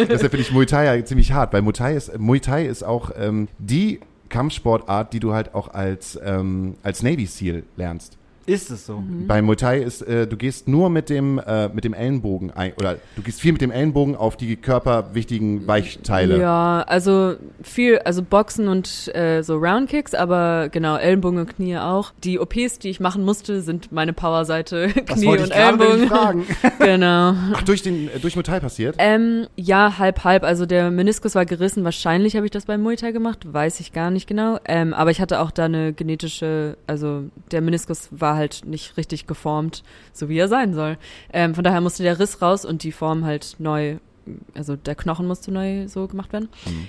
deshalb 0.09 0.31
finde 0.31 0.39
ich 0.41 0.53
Muay 0.53 0.67
Thai 0.67 0.97
ja 0.97 1.05
ziemlich 1.05 1.33
hart, 1.33 1.53
weil 1.53 1.63
Muay 1.63 1.73
Thai 1.73 1.95
ist, 1.95 2.19
Muay 2.19 2.41
Thai 2.41 2.67
ist 2.67 2.83
auch 2.83 3.11
ähm, 3.19 3.49
die 3.59 4.01
Kampfsportart, 4.33 5.13
die 5.13 5.21
du 5.21 5.33
halt 5.33 5.55
auch 5.55 5.69
als, 5.69 6.19
ähm, 6.25 6.75
als 6.83 7.03
Navy 7.05 7.27
SEAL 7.27 7.63
lernst. 7.77 8.19
Ist 8.47 8.71
es 8.71 8.87
so? 8.87 8.99
Mhm. 8.99 9.27
Bei 9.27 9.41
Muay 9.41 9.57
Thai 9.57 9.79
ist, 9.79 10.03
äh, 10.03 10.27
du 10.27 10.37
gehst 10.37 10.67
nur 10.69 10.91
mit 10.91 11.09
dem, 11.11 11.39
äh, 11.39 11.69
mit 11.69 11.85
dem 11.85 11.95
Ellenbogen 11.95 12.51
ein, 12.51 12.73
oder 12.77 12.97
du 13.17 13.23
gehst 13.23 13.41
viel 13.41 13.53
mit 13.53 13.61
dem 13.61 13.71
Ellenbogen 13.71 14.17
auf 14.17 14.37
die 14.37 14.57
körperwichtigen 14.57 15.67
Weichteile. 15.67 16.41
Ja, 16.41 16.83
also 16.87 17.35
viel, 17.63 17.99
also 18.01 18.23
Boxen 18.23 18.69
und 18.69 19.15
äh, 19.15 19.43
so 19.43 19.57
Roundkicks, 19.57 20.15
aber 20.15 20.69
genau, 20.71 20.97
Ellenbogen 20.97 21.39
und 21.39 21.57
Knie 21.57 21.77
auch. 21.79 22.13
Die 22.25 22.41
OPs, 22.41 22.79
die 22.81 22.91
ich 22.91 23.01
machen 23.01 23.25
musste, 23.25 23.63
sind 23.63 23.93
meine 23.93 24.13
Powerseite, 24.13 24.89
Knie 25.07 25.27
und 25.27 25.51
Ellenbogen. 25.51 26.09
fragen. 26.09 26.47
genau. 26.79 27.35
Ach, 27.55 27.63
durch 27.63 27.83
den, 27.83 28.09
äh, 28.09 28.19
durch 28.19 28.35
Muay 28.35 28.43
Thai 28.43 28.61
passiert? 28.61 28.97
Ähm, 28.99 29.47
ja, 29.57 29.99
halb, 29.99 30.25
halb. 30.25 30.43
Also 30.43 30.67
der 30.67 30.91
Meniskus 30.91 31.35
war 31.35 31.47
gerissen. 31.47 31.85
Wahrscheinlich 31.85 32.35
habe 32.37 32.47
ich 32.47 32.51
das 32.51 32.67
beim 32.67 32.83
Muay 32.83 32.97
Thai 32.97 33.13
gemacht. 33.13 33.53
Weiß 33.53 33.81
ich 33.81 33.93
gar 33.93 34.11
nicht 34.11 34.27
genau. 34.27 34.59
Ähm, 34.65 34.95
aber 34.95 35.11
ich 35.11 35.21
hatte 35.21 35.41
auch 35.41 35.51
da 35.51 35.67
eine 35.67 35.93
genetische, 35.93 36.77
also 36.87 37.25
der 37.51 37.61
Meniskus 37.61 38.09
war 38.11 38.32
halt 38.35 38.65
nicht 38.65 38.97
richtig 38.97 39.27
geformt, 39.27 39.83
so 40.13 40.29
wie 40.29 40.39
er 40.39 40.49
sein 40.49 40.75
soll. 40.75 40.99
Ähm, 41.33 41.55
von 41.55 41.65
daher 41.65 41.81
musste 41.81 42.03
der 42.03 42.19
Riss 42.19 42.43
raus 42.43 42.65
und 42.65 42.83
die 42.83 42.93
Form 42.93 43.25
halt 43.25 43.57
neu, 43.59 43.97
also 44.55 44.77
der 44.77 44.95
Knochen 44.95 45.27
musste 45.27 45.51
neu 45.53 45.89
so 45.89 46.07
gemacht 46.07 46.33
werden. 46.33 46.49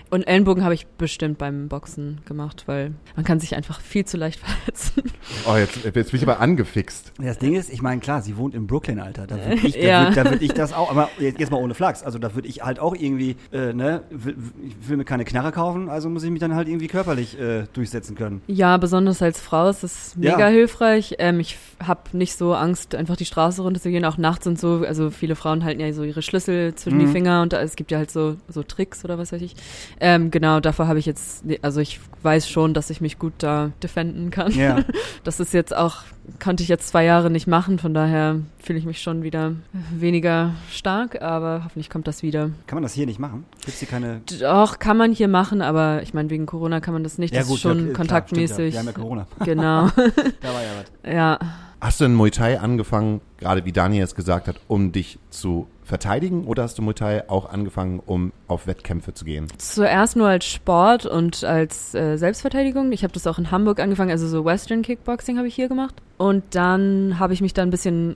Und 0.09 0.23
Ellenbogen 0.23 0.63
habe 0.63 0.73
ich 0.73 0.85
bestimmt 0.87 1.37
beim 1.37 1.67
Boxen 1.67 2.21
gemacht, 2.25 2.63
weil 2.67 2.93
man 3.15 3.25
kann 3.25 3.39
sich 3.39 3.55
einfach 3.55 3.81
viel 3.81 4.05
zu 4.05 4.17
leicht 4.17 4.39
verletzen. 4.45 5.03
Oh, 5.47 5.55
jetzt, 5.55 5.83
jetzt 5.83 6.11
bin 6.11 6.19
ich 6.19 6.23
aber 6.23 6.39
angefixt. 6.39 7.11
Das 7.19 7.37
Ding 7.39 7.53
ist, 7.55 7.71
ich 7.71 7.81
meine, 7.81 8.01
klar, 8.01 8.21
sie 8.21 8.37
wohnt 8.37 8.53
in 8.55 8.67
Brooklyn, 8.67 8.99
Alter. 8.99 9.27
Da 9.27 9.35
würde 9.37 9.55
ich, 9.67 9.73
da 9.73 9.79
Ja. 9.79 10.05
würd, 10.07 10.17
da 10.17 10.29
würd 10.29 10.41
ich 10.41 10.53
das 10.53 10.73
auch, 10.73 10.89
aber 10.91 11.09
jetzt, 11.19 11.39
jetzt 11.39 11.51
mal 11.51 11.57
ohne 11.57 11.73
Flachs. 11.73 12.03
Also 12.03 12.19
da 12.19 12.35
würde 12.35 12.47
ich 12.47 12.61
halt 12.63 12.79
auch 12.79 12.95
irgendwie, 12.95 13.35
äh, 13.51 13.73
ne, 13.73 14.03
will, 14.09 14.35
ich 14.67 14.89
will 14.89 14.97
mir 14.97 15.05
keine 15.05 15.25
Knarre 15.25 15.51
kaufen, 15.51 15.89
also 15.89 16.09
muss 16.09 16.23
ich 16.23 16.31
mich 16.31 16.39
dann 16.39 16.55
halt 16.55 16.67
irgendwie 16.67 16.87
körperlich 16.87 17.39
äh, 17.39 17.63
durchsetzen 17.73 18.15
können. 18.15 18.41
Ja, 18.47 18.77
besonders 18.77 19.21
als 19.21 19.39
Frau 19.39 19.69
ist 19.69 19.83
es 19.83 20.15
mega 20.15 20.39
Ja. 20.39 20.47
hilfreich. 20.47 21.15
Ähm, 21.19 21.39
ich 21.39 21.57
habe 21.83 22.01
nicht 22.13 22.37
so 22.37 22.53
Angst, 22.53 22.95
einfach 22.95 23.15
die 23.15 23.25
Straße 23.25 23.61
runterzugehen, 23.61 24.05
auch 24.05 24.17
nachts 24.17 24.47
und 24.47 24.59
so. 24.59 24.83
Also 24.87 25.09
viele 25.09 25.35
Frauen 25.35 25.63
halten 25.63 25.79
ja 25.81 25.91
so 25.93 26.03
ihre 26.03 26.21
Schlüssel 26.21 26.75
zwischen 26.75 26.99
die 26.99 27.05
Mhm. 27.05 27.11
Finger 27.23 27.41
und 27.41 27.53
da, 27.53 27.61
es 27.61 27.75
gibt 27.75 27.91
ja 27.91 27.97
halt 27.97 28.11
so, 28.11 28.35
so 28.49 28.63
Tricks 28.63 29.05
oder 29.05 29.17
was 29.17 29.31
weiß 29.31 29.41
ich. 29.41 29.55
Ähm, 29.99 30.29
genau, 30.29 30.59
davor 30.59 30.87
habe 30.87 30.99
ich 30.99 31.05
jetzt, 31.05 31.43
also 31.61 31.79
ich 31.79 31.99
weiß 32.21 32.49
schon, 32.49 32.73
dass 32.73 32.89
ich 32.89 32.99
mich 32.99 33.17
gut 33.17 33.33
da 33.37 33.71
defenden 33.81 34.29
kann. 34.29 34.51
Ja. 34.51 34.83
Das 35.23 35.39
ist 35.39 35.53
jetzt 35.53 35.73
auch, 35.73 36.03
konnte 36.43 36.63
ich 36.63 36.69
jetzt 36.69 36.89
zwei 36.89 37.05
Jahre 37.05 37.29
nicht 37.29 37.47
machen, 37.47 37.79
von 37.79 37.93
daher 37.93 38.39
fühle 38.59 38.77
ich 38.77 38.85
mich 38.85 39.01
schon 39.01 39.23
wieder 39.23 39.53
weniger 39.91 40.53
stark, 40.69 41.21
aber 41.21 41.61
hoffentlich 41.63 41.89
kommt 41.89 42.07
das 42.07 42.23
wieder. 42.23 42.49
Kann 42.67 42.75
man 42.75 42.83
das 42.83 42.93
hier 42.93 43.05
nicht 43.05 43.19
machen? 43.19 43.45
Gibt's 43.63 43.79
hier 43.79 43.87
keine... 43.87 44.21
Doch, 44.41 44.79
kann 44.79 44.97
man 44.97 45.13
hier 45.13 45.29
machen, 45.29 45.61
aber 45.61 46.01
ich 46.03 46.13
meine, 46.13 46.29
wegen 46.29 46.45
Corona 46.45 46.81
kann 46.81 46.93
man 46.93 47.03
das 47.03 47.17
nicht. 47.17 47.33
das 47.33 47.49
ist 47.49 47.61
schon 47.61 47.77
ja, 47.77 47.83
klar, 47.85 47.95
kontaktmäßig. 47.95 48.73
Stimmt, 48.73 48.73
ja. 48.73 48.73
Wir 48.73 48.79
haben 48.79 48.85
ja 48.87 48.91
Corona. 48.91 49.27
Genau. 49.45 49.87
Da 50.41 50.53
war 50.53 50.61
ja 50.61 50.69
was. 51.03 51.13
ja. 51.13 51.39
Hast 51.79 52.01
du 52.01 52.05
in 52.05 52.15
Muay 52.15 52.31
Thai 52.31 52.59
angefangen, 52.59 53.21
gerade 53.37 53.63
wie 53.65 53.71
Daniel 53.71 54.03
es 54.03 54.15
gesagt 54.15 54.47
hat, 54.47 54.57
um 54.67 54.91
dich 54.91 55.19
zu 55.29 55.67
verteidigen 55.83 56.45
oder 56.45 56.63
hast 56.63 56.77
du 56.77 56.81
Muay 56.81 56.93
Thai 56.93 57.29
auch 57.29 57.49
angefangen, 57.49 57.99
um 57.99 58.33
auf 58.47 58.67
Wettkämpfe 58.67 59.13
zu 59.13 59.25
gehen? 59.25 59.47
Zuerst 59.57 60.15
nur 60.15 60.27
als 60.27 60.45
Sport 60.45 61.05
und 61.05 61.43
als 61.43 61.93
äh, 61.93 62.17
Selbstverteidigung. 62.17 62.91
Ich 62.91 63.03
habe 63.03 63.13
das 63.13 63.27
auch 63.27 63.37
in 63.37 63.51
Hamburg 63.51 63.79
angefangen, 63.79 64.11
also 64.11 64.27
so 64.27 64.45
Western 64.45 64.81
Kickboxing 64.81 65.37
habe 65.37 65.47
ich 65.47 65.55
hier 65.55 65.67
gemacht. 65.67 65.95
Und 66.17 66.43
dann 66.51 67.19
habe 67.19 67.33
ich 67.33 67.41
mich 67.41 67.53
da 67.53 67.61
ein 67.61 67.69
bisschen 67.69 68.15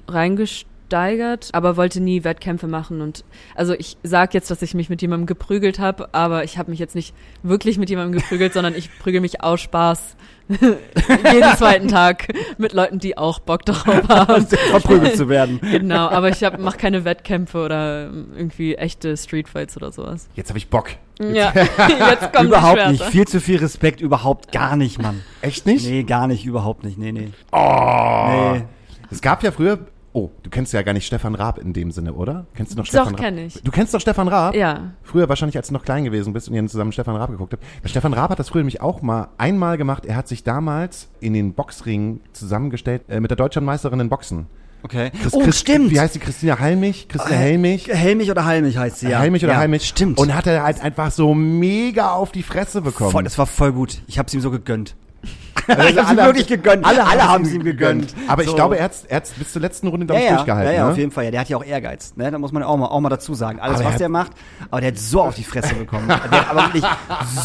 reingesteigert, 0.87 1.49
aber 1.53 1.77
wollte 1.77 1.99
nie 1.99 2.23
Wettkämpfe 2.23 2.67
machen. 2.67 3.01
Und 3.01 3.23
also 3.55 3.73
ich 3.73 3.97
sag 4.03 4.33
jetzt, 4.33 4.49
dass 4.51 4.61
ich 4.61 4.73
mich 4.73 4.89
mit 4.89 5.01
jemandem 5.01 5.25
geprügelt 5.25 5.79
habe, 5.79 6.13
aber 6.13 6.43
ich 6.43 6.57
habe 6.57 6.71
mich 6.71 6.79
jetzt 6.79 6.95
nicht 6.95 7.13
wirklich 7.43 7.77
mit 7.77 7.89
jemandem 7.89 8.19
geprügelt, 8.19 8.53
sondern 8.53 8.75
ich 8.75 8.89
prügel 8.99 9.21
mich 9.21 9.41
aus 9.43 9.61
Spaß 9.61 10.15
jeden 10.49 11.57
zweiten 11.57 11.89
Tag 11.89 12.29
mit 12.57 12.71
Leuten, 12.71 12.99
die 12.99 13.17
auch 13.17 13.39
Bock 13.39 13.65
darauf 13.65 14.07
haben. 14.09 14.47
Verprügelt 14.47 15.17
zu 15.17 15.29
werden. 15.29 15.59
Genau, 15.77 16.07
aber 16.07 16.29
ich 16.29 16.41
mache 16.41 16.77
keine 16.77 17.03
Wettkämpfe 17.05 17.63
oder 17.63 18.05
irgendwie 18.05 18.75
echte 18.75 19.15
Streetfights 19.15 19.77
oder 19.77 19.91
sowas. 19.91 20.27
Jetzt 20.35 20.49
habe 20.49 20.57
ich 20.57 20.69
Bock. 20.69 20.89
Ja, 21.19 21.51
jetzt 21.53 22.33
kommt 22.33 22.47
überhaupt 22.47 22.89
nicht. 22.89 23.03
Viel 23.03 23.27
zu 23.27 23.41
viel 23.41 23.57
Respekt, 23.57 24.01
überhaupt 24.01 24.51
gar 24.51 24.75
nicht, 24.75 25.01
Mann. 25.01 25.23
Echt 25.41 25.65
nicht? 25.65 25.85
Nee, 25.85 26.03
gar 26.03 26.27
nicht, 26.27 26.45
überhaupt 26.45 26.83
nicht. 26.83 26.97
Nee, 26.97 27.11
nee. 27.11 27.29
Oh. 27.51 28.53
Nee. 28.53 28.63
Es 29.11 29.21
gab 29.21 29.43
ja 29.43 29.51
früher. 29.51 29.79
Oh, 30.13 30.31
du 30.41 30.49
kennst 30.49 30.73
ja 30.73 30.81
gar 30.81 30.93
nicht 30.93 31.05
Stefan 31.05 31.35
Raab 31.35 31.59
in 31.59 31.73
dem 31.73 31.91
Sinne, 31.91 32.13
oder? 32.13 32.47
Kennst 32.55 32.71
du 32.71 32.77
noch 32.77 32.85
Doch, 32.85 32.89
Stefan 32.89 33.07
Raab? 33.09 33.17
kenn 33.19 33.37
ich. 33.37 33.61
Du 33.61 33.71
kennst 33.71 33.93
doch 33.93 33.99
Stefan 34.01 34.27
Raab? 34.27 34.55
Ja. 34.55 34.93
Früher 35.03 35.29
wahrscheinlich, 35.29 35.57
als 35.57 35.67
du 35.67 35.73
noch 35.73 35.83
klein 35.83 36.05
gewesen 36.05 36.33
bist 36.33 36.49
und 36.49 36.55
ihr 36.55 36.65
zusammen 36.67 36.91
Stefan 36.91 37.15
Raab 37.15 37.29
geguckt 37.29 37.53
habt. 37.53 37.63
Weil 37.83 37.89
Stefan 37.89 38.13
Raab 38.13 38.31
hat 38.31 38.39
das 38.39 38.49
früher 38.49 38.61
nämlich 38.61 38.81
auch 38.81 39.01
mal 39.03 39.27
einmal 39.37 39.77
gemacht. 39.77 40.05
Er 40.05 40.15
hat 40.15 40.27
sich 40.27 40.43
damals 40.43 41.09
in 41.19 41.33
den 41.33 41.53
Boxring 41.53 42.21
zusammengestellt 42.33 43.03
äh, 43.09 43.19
mit 43.19 43.29
der 43.29 43.35
Deutschlandmeisterin 43.35 43.99
in 43.99 44.09
Boxen. 44.09 44.47
Okay. 44.83 45.11
Chris- 45.21 45.33
oh, 45.33 45.41
Chris- 45.43 45.59
stimmt. 45.59 45.91
Wie 45.91 45.99
heißt 45.99 46.15
die? 46.15 46.19
Christina 46.19 46.57
Heilmich? 46.59 47.07
Christina 47.09 47.35
Äh, 47.35 47.39
Helmich? 47.39 47.87
Helmich 47.87 48.31
oder 48.31 48.45
Heilmich 48.45 48.77
heißt 48.77 48.99
sie, 48.99 49.09
ja. 49.09 49.19
Heilmich 49.19 49.43
oder 49.43 49.53
ja, 49.53 49.59
Heilmich? 49.59 49.87
Stimmt. 49.87 50.17
Und 50.19 50.33
hat 50.33 50.47
er 50.47 50.63
halt 50.63 50.81
einfach 50.81 51.11
so 51.11 51.33
mega 51.33 52.11
auf 52.13 52.31
die 52.31 52.43
Fresse 52.43 52.81
bekommen. 52.81 53.11
voll, 53.11 53.23
das 53.23 53.37
war 53.37 53.45
voll 53.45 53.73
gut. 53.73 54.01
Ich 54.07 54.17
hab's 54.17 54.33
ihm 54.33 54.41
so 54.41 54.49
gegönnt. 54.51 54.95
Also 55.67 55.83
ich 55.89 55.95
ihm 55.97 56.05
alle- 56.05 56.23
wirklich 56.23 56.47
gegönnt. 56.47 56.85
Alle, 56.85 57.05
Alle 57.05 57.23
haben 57.23 57.29
haben's 57.29 57.51
ihm 57.51 57.61
gegönnt. 57.61 58.15
Aber 58.29 58.41
ich 58.41 58.47
So. 58.47 58.55
glaube, 58.55 58.77
er 58.77 58.85
hat's, 58.85 59.03
er 59.05 59.17
hat's 59.17 59.31
bis 59.31 59.51
zur 59.51 59.61
letzten 59.61 59.87
Runde 59.87 60.13
Ja, 60.13 60.17
ich, 60.19 60.25
ja, 60.25 60.35
durchgehalten. 60.35 60.71
ja, 60.71 60.77
ja, 60.77 60.85
ne? 60.85 60.91
auf 60.91 60.97
jeden 60.97 61.11
Fall. 61.11 61.25
Ja, 61.25 61.31
der 61.31 61.39
hat 61.41 61.49
ja 61.49 61.57
auch 61.57 61.63
Ehrgeiz. 61.65 62.13
Ne? 62.15 62.31
Da 62.31 62.37
muss 62.39 62.53
man 62.53 62.63
auch 62.63 62.77
mal, 62.77 62.85
auch 62.85 63.01
mal 63.01 63.09
dazu 63.09 63.33
sagen. 63.33 63.59
Alles, 63.59 63.75
Aber 63.75 63.83
er 63.83 63.87
was 63.87 63.93
hat- 63.95 63.99
der 63.99 64.07
macht, 64.07 64.31
aber 64.71 64.79
der 64.79 64.91
hat 64.91 64.97
so 64.97 65.21
auf 65.23 65.35
die 65.35 65.43
Fresse 65.43 65.75
bekommen. 65.75 66.07
der 66.07 66.21
hat 66.21 66.49
aber 66.49 66.61
wirklich 66.67 66.85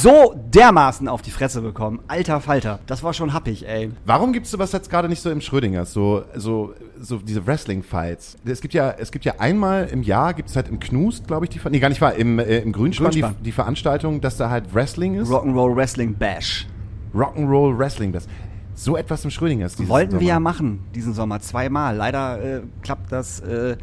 so 0.01 0.35
dermaßen 0.53 1.09
auf 1.09 1.23
die 1.23 1.33
Fresse 1.33 1.63
bekommen. 1.63 1.99
Alter 2.07 2.41
Falter. 2.41 2.79
Das 2.87 3.03
war 3.03 3.13
schon 3.13 3.33
happig, 3.33 3.67
ey. 3.67 3.91
Warum 4.07 4.33
gibt's 4.33 4.53
sowas 4.53 4.71
jetzt 4.71 4.89
gerade 4.89 5.09
nicht 5.09 5.21
so 5.23 5.29
im 5.31 5.41
Schrödingers? 5.41 5.93
So, 5.93 6.23
so, 6.37 6.75
so 7.01 7.17
diese 7.17 7.45
Wrestling-Fights. 7.45 8.37
Es 8.45 8.61
gibt 8.61 8.75
ja, 8.75 8.95
es 8.99 9.11
gibt 9.11 9.25
ja 9.25 9.35
einmal 9.41 9.87
im 9.91 10.03
Jahr, 10.05 10.35
gibt's 10.35 10.55
halt 10.55 10.69
im 10.69 10.79
Knust, 10.79 11.27
glaube 11.27 11.47
ich, 11.47 11.51
die, 11.51 11.61
nee, 11.71 11.81
gar 11.81 11.89
nicht 11.89 12.01
wahr, 12.01 12.15
im, 12.15 12.39
äh, 12.39 12.59
im 12.59 12.71
Grünspann, 12.71 13.11
Grünspann. 13.11 13.35
Die, 13.41 13.45
die 13.45 13.53
Veranstaltung, 13.53 14.21
dass 14.21 14.37
da 14.37 14.49
halt 14.49 14.73
Wrestling 14.75 15.15
ist. 15.17 15.29
Rock'n'Roll 15.29 15.75
Wrestling 15.75 16.15
Bash. 16.15 16.69
Rock'n'Roll 17.15 17.77
Wrestling, 17.79 18.13
das. 18.13 18.27
So 18.75 18.97
etwas 18.97 19.25
im 19.25 19.31
Schrödingers. 19.31 19.77
dieses 19.77 19.89
Wollten 19.91 20.19
wir 20.19 20.27
ja 20.27 20.35
Sommer. 20.35 20.51
machen 20.51 20.81
diesen 20.95 21.13
Sommer 21.13 21.41
zweimal. 21.41 21.95
Leider 21.97 22.43
äh, 22.43 22.63
klappt 22.83 23.13
das 23.13 23.41
äh, 23.41 23.77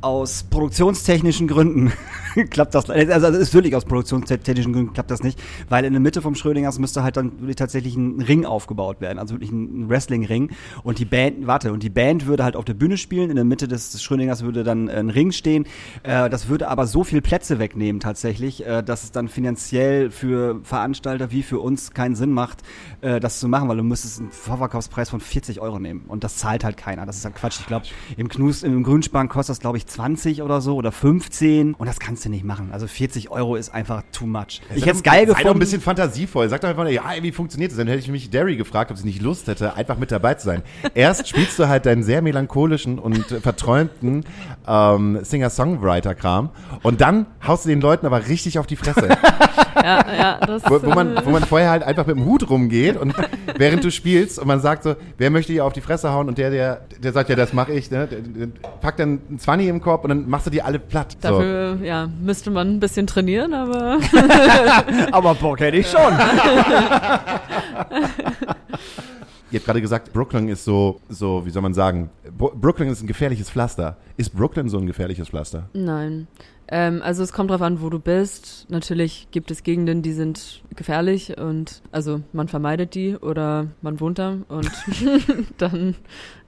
aus 0.00 0.44
produktionstechnischen 0.44 1.48
Gründen. 1.48 1.92
klappt 2.50 2.74
das. 2.74 2.90
Also 2.90 3.26
es 3.28 3.38
ist 3.38 3.54
wirklich 3.54 3.74
aus 3.74 3.84
produktionstechnischen 3.84 4.72
Gründen 4.72 4.92
klappt 4.92 5.10
das 5.10 5.22
nicht, 5.22 5.40
weil 5.68 5.84
in 5.84 5.92
der 5.92 6.00
Mitte 6.00 6.22
vom 6.22 6.34
Schrödingers 6.34 6.78
müsste 6.78 7.02
halt 7.02 7.16
dann 7.16 7.32
tatsächlich 7.56 7.96
ein 7.96 8.20
Ring 8.20 8.44
aufgebaut 8.44 9.00
werden, 9.00 9.18
also 9.18 9.34
wirklich 9.34 9.50
ein 9.50 9.88
Wrestling-Ring. 9.88 10.50
Und 10.82 10.98
die 10.98 11.04
Band, 11.04 11.46
warte, 11.46 11.72
und 11.72 11.82
die 11.82 11.90
Band 11.90 12.26
würde 12.26 12.44
halt 12.44 12.56
auf 12.56 12.64
der 12.64 12.74
Bühne 12.74 12.98
spielen. 12.98 13.30
In 13.30 13.36
der 13.36 13.44
Mitte 13.44 13.68
des 13.68 14.02
Schrödingers 14.02 14.42
würde 14.42 14.64
dann 14.64 14.88
ein 14.88 15.10
Ring 15.10 15.32
stehen. 15.32 15.66
Äh, 16.02 16.28
das 16.28 16.48
würde 16.48 16.68
aber 16.68 16.86
so 16.86 17.04
viel 17.04 17.22
Plätze 17.22 17.58
wegnehmen 17.58 18.00
tatsächlich, 18.00 18.66
äh, 18.66 18.82
dass 18.82 19.04
es 19.04 19.12
dann 19.12 19.28
finanziell 19.28 20.10
für 20.10 20.60
Veranstalter 20.62 21.30
wie 21.30 21.42
für 21.42 21.60
uns 21.60 21.92
keinen 21.92 22.16
Sinn 22.16 22.32
macht, 22.32 22.62
äh, 23.00 23.20
das 23.20 23.40
zu 23.40 23.48
machen, 23.48 23.68
weil 23.68 23.76
du 23.76 23.82
müsstest 23.82 24.20
einen 24.20 24.30
Vorverkaufspreis 24.30 25.08
von 25.10 25.20
40 25.20 25.60
Euro 25.60 25.78
nehmen. 25.78 26.04
Und 26.08 26.24
das 26.24 26.36
zahlt 26.36 26.64
halt 26.64 26.76
keiner. 26.76 27.06
Das 27.06 27.16
ist 27.16 27.24
halt 27.24 27.34
Quatsch. 27.34 27.60
Ich 27.60 27.66
glaube, 27.66 27.86
im 28.16 28.28
Knus, 28.28 28.62
im 28.62 28.82
Grünspan 28.82 29.28
kostet 29.28 29.54
das, 29.54 29.60
glaube 29.60 29.78
ich, 29.78 29.85
20 29.86 30.42
oder 30.42 30.60
so 30.60 30.76
oder 30.76 30.92
15. 30.92 31.74
Und 31.74 31.86
das 31.86 32.00
kannst 32.00 32.24
du 32.24 32.28
nicht 32.28 32.44
machen. 32.44 32.70
Also 32.72 32.86
40 32.86 33.30
Euro 33.30 33.56
ist 33.56 33.72
einfach 33.74 34.02
too 34.12 34.26
much. 34.26 34.60
Ich 34.74 34.84
hätte 34.84 34.96
es 34.96 35.02
geil 35.02 35.26
gefunden. 35.26 35.48
ein 35.48 35.58
bisschen 35.58 35.80
fantasievoll. 35.80 36.48
Sag 36.48 36.60
doch 36.60 36.68
einfach, 36.68 36.88
ja, 36.88 37.02
wie 37.20 37.32
funktioniert 37.32 37.70
das? 37.70 37.78
Dann 37.78 37.88
hätte 37.88 38.00
ich 38.00 38.08
mich 38.08 38.30
Derry 38.30 38.56
gefragt, 38.56 38.90
ob 38.90 38.98
sie 38.98 39.06
nicht 39.06 39.22
Lust 39.22 39.46
hätte, 39.46 39.74
einfach 39.74 39.98
mit 39.98 40.10
dabei 40.10 40.34
zu 40.34 40.46
sein. 40.46 40.62
Erst 40.94 41.28
spielst 41.28 41.58
du 41.58 41.68
halt 41.68 41.86
deinen 41.86 42.02
sehr 42.02 42.22
melancholischen 42.22 42.98
und 42.98 43.24
verträumten 43.26 44.24
ähm, 44.66 45.18
Singer-Songwriter-Kram 45.22 46.50
und 46.82 47.00
dann 47.00 47.26
haust 47.46 47.64
du 47.64 47.68
den 47.68 47.80
Leuten 47.80 48.06
aber 48.06 48.28
richtig 48.28 48.58
auf 48.58 48.66
die 48.66 48.76
Fresse. 48.76 49.08
Ja, 49.86 50.04
ja, 50.18 50.40
das 50.44 50.62
wo, 50.68 50.82
wo, 50.82 50.90
man, 50.90 51.16
wo 51.24 51.30
man 51.30 51.44
vorher 51.44 51.70
halt 51.70 51.84
einfach 51.84 52.04
mit 52.06 52.16
dem 52.16 52.24
Hut 52.24 52.50
rumgeht 52.50 52.96
und 52.96 53.14
während 53.56 53.84
du 53.84 53.92
spielst 53.92 54.38
und 54.40 54.48
man 54.48 54.58
sagt 54.60 54.82
so, 54.82 54.96
wer 55.16 55.30
möchte 55.30 55.52
hier 55.52 55.64
auf 55.64 55.72
die 55.72 55.80
Fresse 55.80 56.10
hauen 56.12 56.26
und 56.26 56.38
der, 56.38 56.50
der, 56.50 56.80
der 56.98 57.12
sagt, 57.12 57.28
ja, 57.30 57.36
das 57.36 57.52
mache 57.52 57.72
ich, 57.72 57.88
ne? 57.92 58.08
Der, 58.08 58.18
der 58.20 58.48
packt 58.80 58.98
dann 58.98 59.20
ein 59.30 59.38
20 59.38 59.68
im 59.68 59.80
Korb 59.80 60.02
und 60.02 60.08
dann 60.08 60.28
machst 60.28 60.46
du 60.46 60.50
die 60.50 60.60
alle 60.60 60.80
platt. 60.80 61.12
So. 61.22 61.28
Dafür, 61.28 61.78
ja, 61.84 62.08
müsste 62.20 62.50
man 62.50 62.74
ein 62.74 62.80
bisschen 62.80 63.06
trainieren, 63.06 63.54
aber 63.54 63.98
aber 65.12 65.34
Bock 65.36 65.60
hätte 65.60 65.76
ich 65.76 65.86
schon. 65.88 66.12
Ihr 69.52 69.60
habt 69.60 69.66
gerade 69.66 69.80
gesagt, 69.80 70.12
Brooklyn 70.12 70.48
ist 70.48 70.64
so, 70.64 71.00
so, 71.08 71.46
wie 71.46 71.50
soll 71.50 71.62
man 71.62 71.72
sagen, 71.72 72.10
Bro- 72.36 72.52
Brooklyn 72.56 72.88
ist 72.88 73.02
ein 73.02 73.06
gefährliches 73.06 73.48
Pflaster. 73.48 73.96
Ist 74.16 74.34
Brooklyn 74.34 74.68
so 74.68 74.78
ein 74.78 74.86
gefährliches 74.86 75.28
Pflaster? 75.28 75.68
Nein. 75.72 76.26
Ähm, 76.68 77.00
also 77.02 77.22
es 77.22 77.32
kommt 77.32 77.50
drauf 77.50 77.62
an, 77.62 77.80
wo 77.80 77.90
du 77.90 77.98
bist. 77.98 78.66
Natürlich 78.68 79.28
gibt 79.30 79.50
es 79.50 79.62
Gegenden, 79.62 80.02
die 80.02 80.12
sind 80.12 80.62
gefährlich 80.74 81.38
und 81.38 81.82
also 81.92 82.22
man 82.32 82.48
vermeidet 82.48 82.94
die 82.94 83.16
oder 83.16 83.68
man 83.82 84.00
wohnt 84.00 84.18
da 84.18 84.38
und 84.48 84.70
dann 85.58 85.94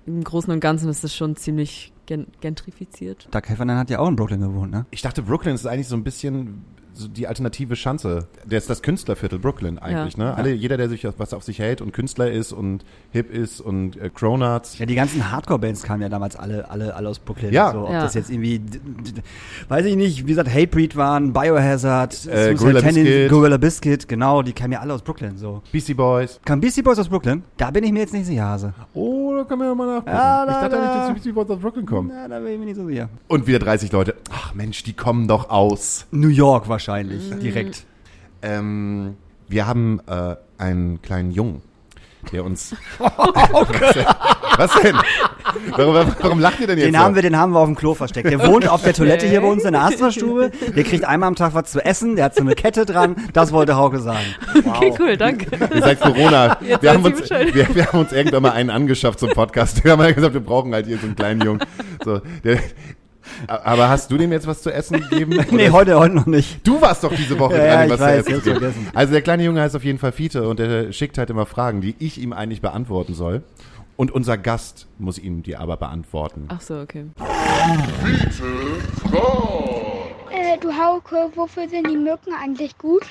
im 0.06 0.24
Großen 0.24 0.52
und 0.52 0.60
Ganzen 0.60 0.88
ist 0.88 1.04
es 1.04 1.14
schon 1.14 1.36
ziemlich 1.36 1.92
gen 2.06 2.26
gentrifiziert. 2.40 3.28
Doug 3.30 3.42
Heffernan 3.46 3.78
hat 3.78 3.90
ja 3.90 3.98
auch 3.98 4.08
in 4.08 4.16
Brooklyn 4.16 4.40
gewohnt, 4.40 4.72
ne? 4.72 4.86
Ich 4.90 5.02
dachte, 5.02 5.22
Brooklyn 5.22 5.54
ist 5.54 5.66
eigentlich 5.66 5.88
so 5.88 5.96
ein 5.96 6.04
bisschen 6.04 6.64
die 7.06 7.26
alternative 7.28 7.76
Schanze. 7.76 8.26
Der 8.44 8.58
ist 8.58 8.68
das 8.68 8.82
Künstlerviertel 8.82 9.38
Brooklyn 9.38 9.78
eigentlich, 9.78 10.16
Ja. 10.16 10.24
ne? 10.24 10.34
Alle, 10.34 10.52
jeder, 10.52 10.76
der 10.76 10.88
sich 10.88 11.06
was 11.18 11.32
auf 11.34 11.44
sich 11.44 11.58
hält 11.60 11.80
und 11.80 11.92
Künstler 11.92 12.30
ist 12.30 12.52
und 12.52 12.84
hip 13.12 13.30
ist 13.32 13.60
und 13.60 13.96
äh, 14.00 14.10
Cronuts. 14.12 14.78
Ja, 14.78 14.86
die 14.86 14.94
ganzen 14.94 15.30
Hardcore-Bands 15.30 15.82
kamen 15.84 16.02
ja 16.02 16.08
damals 16.08 16.34
alle, 16.36 16.68
alle, 16.70 16.94
alle 16.96 17.08
aus 17.10 17.18
Brooklyn. 17.18 17.52
Ja. 17.52 17.72
So, 17.72 17.84
ob 17.86 17.92
Ja. 17.92 18.02
das 18.02 18.14
jetzt 18.14 18.30
irgendwie, 18.30 18.60
weiß 19.68 19.84
ich 19.86 19.96
nicht, 19.96 20.24
wie 20.24 20.30
gesagt, 20.30 20.48
Hatebreed 20.52 20.96
waren, 20.96 21.32
Biohazard, 21.32 22.12
Suicide 22.12 22.54
Gorilla 22.56 22.80
Biscuit. 22.80 23.28
Gorilla 23.30 23.56
Biscuit, 23.58 24.08
genau, 24.08 24.42
die 24.42 24.52
kamen 24.52 24.72
ja 24.72 24.80
alle 24.80 24.94
aus 24.94 25.02
Brooklyn, 25.02 25.36
so. 25.38 25.62
Beastie 25.70 25.94
Boys. 25.94 26.40
Kamen 26.44 26.60
Beastie 26.60 26.82
Boys 26.82 26.98
aus 26.98 27.08
Brooklyn? 27.08 27.42
Da 27.56 27.70
bin 27.70 27.84
ich 27.84 27.92
mir 27.92 28.00
jetzt 28.00 28.12
nicht 28.14 28.26
sicher, 28.26 28.44
Hase. 28.44 28.72
Oh, 28.94 29.34
da 29.36 29.44
können 29.44 29.60
wir 29.60 29.68
ja 29.68 29.74
mal 29.74 29.86
nachgucken. 29.86 30.10
Ja, 30.10 30.44
ich 30.44 30.50
da- 30.50 30.60
dachte 30.62 30.76
da- 30.76 30.82
nicht, 30.82 30.94
dass 30.94 31.06
die 31.08 31.12
Beastie 31.14 31.32
Boys 31.32 31.50
aus 31.50 31.58
Brooklyn 31.60 31.86
kommen. 31.86 32.10
Na, 32.12 32.28
da 32.28 32.38
bin 32.40 32.52
ich 32.52 32.58
mir 32.58 32.64
nicht 32.66 32.76
so 32.76 32.86
sicher. 32.86 33.08
Und 33.28 33.46
wieder 33.46 33.58
30 33.58 33.92
Leute. 33.92 34.14
Ach 34.30 34.54
Mensch, 34.54 34.82
die 34.82 34.92
kommen 34.94 35.28
doch 35.28 35.50
aus. 35.50 36.06
New 36.10 36.28
York 36.28 36.68
wahrscheinlich, 36.68 36.87
direkt. 36.88 37.84
Ähm, 38.42 39.16
wir 39.48 39.66
haben 39.66 40.00
äh, 40.06 40.36
einen 40.58 41.00
kleinen 41.02 41.30
Jungen, 41.30 41.62
der 42.32 42.44
uns. 42.44 42.74
Was 42.98 44.72
denn? 44.82 44.96
Warum, 45.76 45.94
warum, 45.94 46.14
warum 46.20 46.40
lacht 46.40 46.58
ihr 46.60 46.66
denn 46.66 46.78
jetzt? 46.78 46.88
Den 46.88 46.94
so? 46.94 47.00
haben 47.00 47.14
wir, 47.14 47.22
den 47.22 47.36
haben 47.36 47.52
wir 47.52 47.60
auf 47.60 47.66
dem 47.66 47.76
Klo 47.76 47.94
versteckt. 47.94 48.28
Der 48.28 48.44
wohnt 48.44 48.68
auf 48.68 48.82
der 48.82 48.92
Toilette 48.92 49.26
hier 49.26 49.40
bei 49.40 49.46
uns 49.46 49.64
in 49.64 49.72
der 49.72 49.82
Astra-Stube. 49.82 50.50
Der 50.74 50.84
kriegt 50.84 51.04
einmal 51.04 51.28
am 51.28 51.36
Tag 51.36 51.54
was 51.54 51.70
zu 51.70 51.84
essen. 51.84 52.16
Der 52.16 52.26
hat 52.26 52.34
so 52.34 52.40
eine 52.42 52.54
Kette 52.56 52.84
dran. 52.84 53.16
Das 53.32 53.52
wollte 53.52 53.76
Hauke 53.76 54.00
sagen. 54.00 54.26
Okay, 54.68 54.92
cool, 54.98 55.16
danke. 55.16 55.46
Seit 55.80 56.00
Corona. 56.00 56.58
Jetzt 56.60 56.82
Wir 56.82 56.92
haben, 56.92 57.04
uns, 57.04 57.30
wir, 57.30 57.74
wir 57.74 57.86
haben 57.86 58.00
uns 58.00 58.12
irgendwann 58.12 58.42
mal 58.42 58.52
einen 58.52 58.70
angeschafft 58.70 59.18
zum 59.18 59.30
Podcast. 59.30 59.82
Wir 59.82 59.92
haben 59.92 59.98
mal 59.98 60.12
gesagt, 60.12 60.34
wir 60.34 60.40
brauchen 60.40 60.74
halt 60.74 60.86
hier 60.86 60.98
so 60.98 61.06
einen 61.06 61.16
kleinen 61.16 61.40
Jungen. 61.40 61.60
So, 62.04 62.20
der, 62.44 62.58
aber 63.46 63.88
hast 63.88 64.10
du 64.10 64.16
dem 64.18 64.32
jetzt 64.32 64.46
was 64.46 64.62
zu 64.62 64.70
essen 64.72 65.00
gegeben? 65.00 65.38
Nee, 65.50 65.70
heute, 65.70 65.98
heute 65.98 66.14
noch 66.14 66.26
nicht. 66.26 66.66
Du 66.66 66.80
warst 66.80 67.02
doch 67.04 67.12
diese 67.14 67.38
Woche 67.38 67.54
Ja, 67.56 67.58
dran, 67.58 67.68
ja, 67.68 67.82
ihm 67.82 67.86
ich 67.86 67.92
was 67.92 68.00
weiß, 68.00 68.24
zu 68.24 68.30
essen 68.30 68.34
hab's 68.34 68.44
zu 68.44 68.50
geben. 68.50 68.60
vergessen. 68.60 68.86
Also 68.94 69.12
der 69.12 69.22
kleine 69.22 69.42
Junge 69.44 69.60
heißt 69.60 69.76
auf 69.76 69.84
jeden 69.84 69.98
Fall 69.98 70.12
Fiete 70.12 70.48
und 70.48 70.58
der 70.58 70.92
schickt 70.92 71.18
halt 71.18 71.30
immer 71.30 71.46
Fragen, 71.46 71.80
die 71.80 71.94
ich 71.98 72.20
ihm 72.20 72.32
eigentlich 72.32 72.60
beantworten 72.60 73.14
soll. 73.14 73.42
Und 73.96 74.12
unser 74.12 74.38
Gast 74.38 74.86
muss 74.98 75.18
ihm 75.18 75.42
die 75.42 75.56
aber 75.56 75.76
beantworten. 75.76 76.44
Ach 76.48 76.60
so, 76.60 76.78
okay. 76.80 77.06
Äh, 80.30 80.58
du 80.60 80.72
Hauke, 80.72 81.30
wofür 81.34 81.68
sind 81.68 81.88
die 81.90 81.96
Mücken 81.96 82.32
eigentlich 82.40 82.78
gut? 82.78 83.02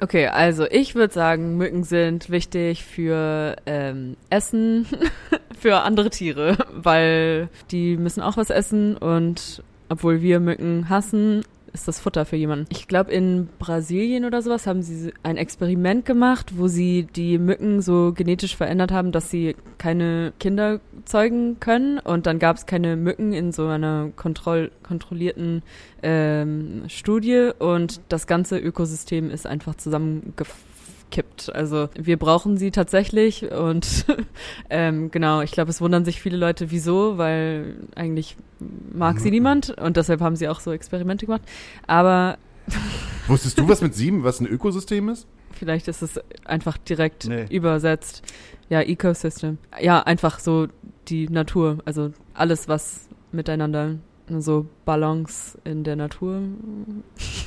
Okay, 0.00 0.26
also 0.26 0.66
ich 0.68 0.94
würde 0.94 1.14
sagen, 1.14 1.56
Mücken 1.56 1.84
sind 1.84 2.28
wichtig 2.30 2.84
für 2.84 3.56
ähm, 3.66 4.16
Essen, 4.30 4.86
für 5.62 5.82
andere 5.82 6.10
Tiere, 6.10 6.58
weil 6.74 7.48
die 7.70 7.96
müssen 7.96 8.20
auch 8.20 8.36
was 8.36 8.50
essen 8.50 8.96
und 8.96 9.62
obwohl 9.88 10.20
wir 10.20 10.40
Mücken 10.40 10.88
hassen, 10.88 11.42
ist 11.72 11.88
das 11.88 12.00
Futter 12.00 12.24
für 12.24 12.36
jemanden. 12.36 12.66
Ich 12.68 12.86
glaube, 12.86 13.12
in 13.12 13.48
Brasilien 13.58 14.24
oder 14.24 14.42
sowas 14.42 14.66
haben 14.66 14.82
sie 14.82 15.12
ein 15.22 15.36
Experiment 15.36 16.04
gemacht, 16.04 16.58
wo 16.58 16.68
sie 16.68 17.04
die 17.04 17.38
Mücken 17.38 17.80
so 17.80 18.12
genetisch 18.12 18.56
verändert 18.56 18.92
haben, 18.92 19.12
dass 19.12 19.30
sie 19.30 19.56
keine 19.78 20.32
Kinder 20.38 20.80
zeugen 21.04 21.58
können. 21.60 21.98
Und 21.98 22.26
dann 22.26 22.38
gab 22.38 22.56
es 22.56 22.66
keine 22.66 22.96
Mücken 22.96 23.32
in 23.32 23.52
so 23.52 23.68
einer 23.68 24.10
kontroll 24.16 24.70
kontrollierten 24.82 25.62
ähm, 26.02 26.82
Studie 26.88 27.50
und 27.58 28.00
das 28.08 28.26
ganze 28.26 28.58
Ökosystem 28.58 29.30
ist 29.30 29.46
einfach 29.46 29.76
zusammengekippt. 31.12 31.54
Also 31.54 31.88
wir 31.94 32.16
brauchen 32.16 32.56
sie 32.56 32.70
tatsächlich 32.70 33.50
und 33.52 34.06
ähm, 34.70 35.10
genau, 35.10 35.40
ich 35.42 35.52
glaube, 35.52 35.70
es 35.70 35.80
wundern 35.80 36.04
sich 36.04 36.20
viele 36.20 36.36
Leute, 36.36 36.70
wieso, 36.70 37.18
weil 37.18 37.76
eigentlich 37.94 38.36
mag 38.92 39.20
sie 39.20 39.30
niemand 39.30 39.70
und 39.78 39.96
deshalb 39.96 40.20
haben 40.20 40.36
sie 40.36 40.48
auch 40.48 40.60
so 40.60 40.72
Experimente 40.72 41.26
gemacht. 41.26 41.42
Aber 41.86 42.38
Wusstest 43.28 43.58
du, 43.58 43.68
was 43.68 43.80
mit 43.82 43.94
sieben, 43.94 44.24
was 44.24 44.40
ein 44.40 44.46
Ökosystem 44.46 45.08
ist? 45.08 45.26
vielleicht 45.54 45.86
ist 45.86 46.02
es 46.02 46.18
einfach 46.44 46.76
direkt 46.76 47.28
Nee. 47.28 47.44
übersetzt. 47.50 48.22
Ja, 48.68 48.80
Ecosystem. 48.80 49.58
Ja, 49.80 50.00
einfach 50.02 50.40
so 50.40 50.66
die 51.08 51.28
Natur, 51.28 51.78
also 51.84 52.12
alles, 52.34 52.66
was 52.66 53.06
miteinander 53.30 53.96
so 54.38 54.66
Balance 54.84 55.58
in 55.64 55.84
der 55.84 55.96
Natur. 55.96 56.40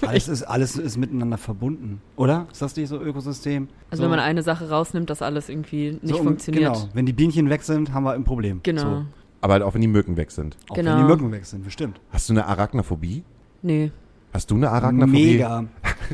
Alles 0.05 0.27
ist, 0.27 0.43
alles 0.43 0.77
ist 0.77 0.97
miteinander 0.97 1.37
verbunden, 1.37 2.01
oder? 2.15 2.47
Ist 2.51 2.61
das 2.61 2.75
nicht 2.75 2.89
so 2.89 2.99
Ökosystem? 2.99 3.67
Also 3.89 4.01
so, 4.01 4.03
wenn 4.03 4.09
man 4.11 4.19
eine 4.19 4.43
Sache 4.43 4.69
rausnimmt, 4.69 5.09
dass 5.09 5.21
alles 5.21 5.49
irgendwie 5.49 5.91
nicht 6.01 6.07
so 6.15 6.17
funktioniert. 6.23 6.73
Genau. 6.73 6.89
Wenn 6.93 7.05
die 7.05 7.13
Bienchen 7.13 7.49
weg 7.49 7.63
sind, 7.63 7.93
haben 7.93 8.03
wir 8.03 8.13
ein 8.13 8.23
Problem. 8.23 8.59
Genau. 8.63 8.81
So. 8.81 9.05
Aber 9.41 9.53
halt 9.53 9.63
auch 9.63 9.73
wenn 9.73 9.81
die 9.81 9.87
Mücken 9.87 10.17
weg 10.17 10.31
sind. 10.31 10.57
Auch 10.69 10.75
Genau. 10.75 10.91
wenn 10.91 10.97
die 10.99 11.03
Mücken 11.11 11.31
weg 11.31 11.45
sind, 11.45 11.63
bestimmt. 11.63 11.99
Hast 12.09 12.29
du 12.29 12.33
eine 12.33 12.45
Arachnophobie? 12.45 13.23
Nee. 13.61 13.91
Hast 14.35 14.51
du 14.51 14.55
eine 14.55 14.69
Arachnophobie? 14.69 15.31
Mega. 15.35 15.63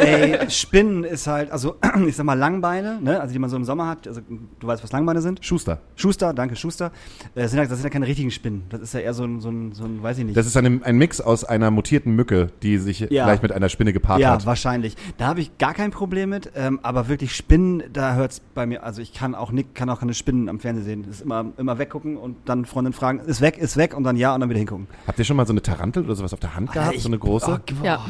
Ey, 0.00 0.50
Spinnen 0.50 1.02
ist 1.02 1.26
halt, 1.26 1.50
also 1.50 1.76
ich 2.06 2.14
sag 2.14 2.26
mal 2.26 2.34
Langbeine, 2.34 2.98
ne? 3.00 3.18
also 3.18 3.32
die 3.32 3.38
man 3.38 3.48
so 3.48 3.56
im 3.56 3.64
Sommer 3.64 3.86
hat. 3.88 4.06
Also 4.06 4.20
du 4.60 4.66
weißt, 4.66 4.82
was 4.84 4.92
Langbeine 4.92 5.22
sind? 5.22 5.42
Schuster. 5.42 5.78
Schuster, 5.96 6.34
danke, 6.34 6.56
Schuster. 6.56 6.92
Äh, 7.34 7.40
Das 7.42 7.52
sind, 7.52 7.58
ja, 7.60 7.64
das 7.66 7.78
sind 7.78 7.84
ja 7.84 7.90
keine 7.90 8.06
richtigen 8.06 8.30
Spinnen. 8.30 8.64
Das 8.68 8.82
ist 8.82 8.92
ja 8.92 9.00
eher 9.00 9.14
so 9.14 9.24
ein, 9.24 9.40
so 9.40 9.48
ein, 9.48 9.72
so 9.72 9.84
ein 9.84 10.02
weiß 10.02 10.18
ich 10.18 10.26
nicht. 10.26 10.36
Das 10.36 10.46
ist 10.46 10.58
eine, 10.58 10.78
ein 10.84 10.96
Mix 10.98 11.22
aus 11.22 11.42
einer 11.42 11.70
mutierten 11.70 12.14
Mücke, 12.14 12.48
die 12.62 12.76
sich 12.76 13.00
Ja. 13.00 13.24
vielleicht 13.24 13.42
mit 13.42 13.52
einer 13.52 13.70
Spinne 13.70 13.94
gepaart 13.94 14.20
ja, 14.20 14.32
hat. 14.32 14.44
wahrscheinlich. 14.44 14.94
Da 15.16 15.28
habe 15.28 15.40
ich 15.40 15.56
gar 15.56 15.72
kein 15.72 15.90
Problem 15.90 16.28
mit, 16.28 16.52
ähm, 16.54 16.80
aber 16.82 17.08
wirklich 17.08 17.34
Spinnen, 17.34 17.82
da 17.94 18.14
hört's 18.14 18.42
bei 18.54 18.66
mir, 18.66 18.82
also 18.82 19.00
ich 19.00 19.14
kann 19.14 19.34
auch 19.34 19.52
nicht, 19.52 19.74
kann 19.74 19.88
auch 19.88 20.00
keine 20.00 20.12
Spinnen 20.12 20.50
am 20.50 20.60
Fernsehen 20.60 20.84
sehen. 20.84 21.02
Das 21.06 21.16
ist 21.16 21.22
immer, 21.22 21.46
immer 21.56 21.78
weggucken 21.78 22.18
und 22.18 22.36
dann 22.44 22.66
Freundin 22.66 22.92
fragen, 22.92 23.20
ist 23.20 23.40
weg, 23.40 23.56
ist 23.56 23.78
weg 23.78 23.96
und 23.96 24.04
dann 24.04 24.16
ja 24.16 24.34
und 24.34 24.40
dann 24.40 24.50
wieder 24.50 24.58
hingucken. 24.58 24.86
Habt 25.06 25.18
ihr 25.18 25.24
schon 25.24 25.38
mal 25.38 25.46
so 25.46 25.54
eine 25.54 25.62
Tarantel 25.62 26.04
oder 26.04 26.14
sowas 26.14 26.34
auf 26.34 26.40
der 26.40 26.54
Hand 26.54 26.72
gehabt? 26.72 26.88
Alter, 26.88 26.96
ich- 26.98 27.02
so 27.02 27.08
eine 27.08 27.18
große? 27.18 27.37
Oh, 27.46 27.74
boah. 27.74 27.84
Ja. 27.84 28.06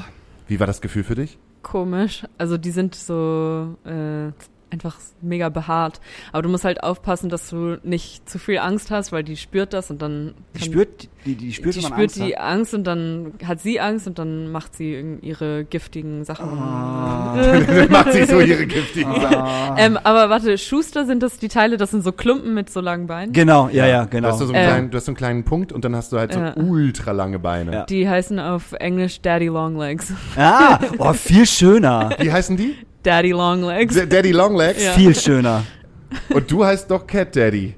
Wie 0.46 0.58
war 0.60 0.66
das 0.66 0.80
Gefühl 0.80 1.04
für 1.04 1.14
dich? 1.14 1.38
Komisch. 1.62 2.24
Also 2.38 2.56
die 2.56 2.70
sind 2.70 2.94
so 2.94 3.76
äh, 3.84 4.32
einfach 4.70 4.96
mega 5.22 5.48
behaart. 5.48 6.00
Aber 6.32 6.42
du 6.42 6.48
musst 6.48 6.64
halt 6.64 6.82
aufpassen, 6.82 7.30
dass 7.30 7.48
du 7.50 7.78
nicht 7.82 8.28
zu 8.28 8.38
viel 8.38 8.58
Angst 8.58 8.90
hast, 8.90 9.12
weil 9.12 9.24
die 9.24 9.36
spürt 9.36 9.72
das 9.72 9.90
und 9.90 10.02
dann 10.02 10.34
Die 10.56 10.64
spürt, 10.64 11.08
die, 11.24 11.34
die 11.34 11.52
spürt, 11.52 11.74
die 11.76 11.80
spürt 11.82 11.98
Angst 11.98 12.16
die 12.16 12.34
hat. 12.36 12.40
Angst 12.42 12.74
und 12.74 12.84
dann 12.86 13.32
hat 13.44 13.60
sie 13.60 13.80
Angst 13.80 14.06
und 14.06 14.18
dann 14.18 14.52
macht 14.52 14.74
sie 14.74 14.92
irgend- 14.94 15.22
ihre 15.22 15.64
giftigen 15.64 16.24
Sachen. 16.24 16.50
Ah. 16.58 17.34
Dann 17.36 17.88
macht 17.90 18.12
sie 18.12 18.24
so 18.24 18.40
ihre 18.40 18.66
giftigen 18.66 19.12
Sachen. 19.20 19.74
Ähm, 19.78 19.98
aber 20.04 20.28
warte, 20.30 20.58
Schuster 20.58 21.06
sind 21.06 21.22
das 21.22 21.38
die 21.38 21.48
Teile, 21.48 21.76
das 21.78 21.90
sind 21.90 22.04
so 22.04 22.12
Klumpen 22.12 22.52
mit 22.54 22.70
so 22.70 22.80
langen 22.80 23.06
Beinen. 23.06 23.32
Genau, 23.32 23.68
ja, 23.70 23.86
ja, 23.86 24.04
Du 24.04 24.10
genau. 24.10 24.28
hast, 24.28 24.38
so 24.38 24.44
einen 24.46 24.54
Äh. 24.54 24.66
kleinen, 24.66 24.90
du 24.90 24.96
hast 24.96 25.06
so 25.06 25.10
einen 25.12 25.16
kleinen 25.16 25.44
Punkt 25.44 25.72
und 25.72 25.84
dann 25.84 25.96
hast 25.96 26.12
du 26.12 26.18
halt 26.18 26.32
so 26.34 26.40
Ja. 26.40 26.54
ultra 26.56 27.12
lange 27.12 27.38
Beine. 27.38 27.72
Ja. 27.72 27.84
Die 27.86 28.08
heißen 28.08 28.38
auf 28.38 28.72
Englisch 28.72 29.20
Daddy 29.22 29.46
Longlegs. 29.46 30.12
ah, 30.36 30.78
oh, 30.98 31.12
viel 31.14 31.46
schöner. 31.46 32.10
Wie 32.18 32.30
heißen 32.30 32.56
die? 32.56 32.74
Daddy 33.08 33.30
Longlegs. 33.32 33.94
D- 33.94 34.06
Daddy 34.06 34.32
Longlegs. 34.32 34.84
Ja. 34.84 34.92
Viel 34.92 35.14
schöner. 35.14 35.64
Und 36.28 36.50
du 36.50 36.62
heißt 36.62 36.90
doch 36.90 37.06
Cat 37.06 37.34
Daddy. 37.34 37.74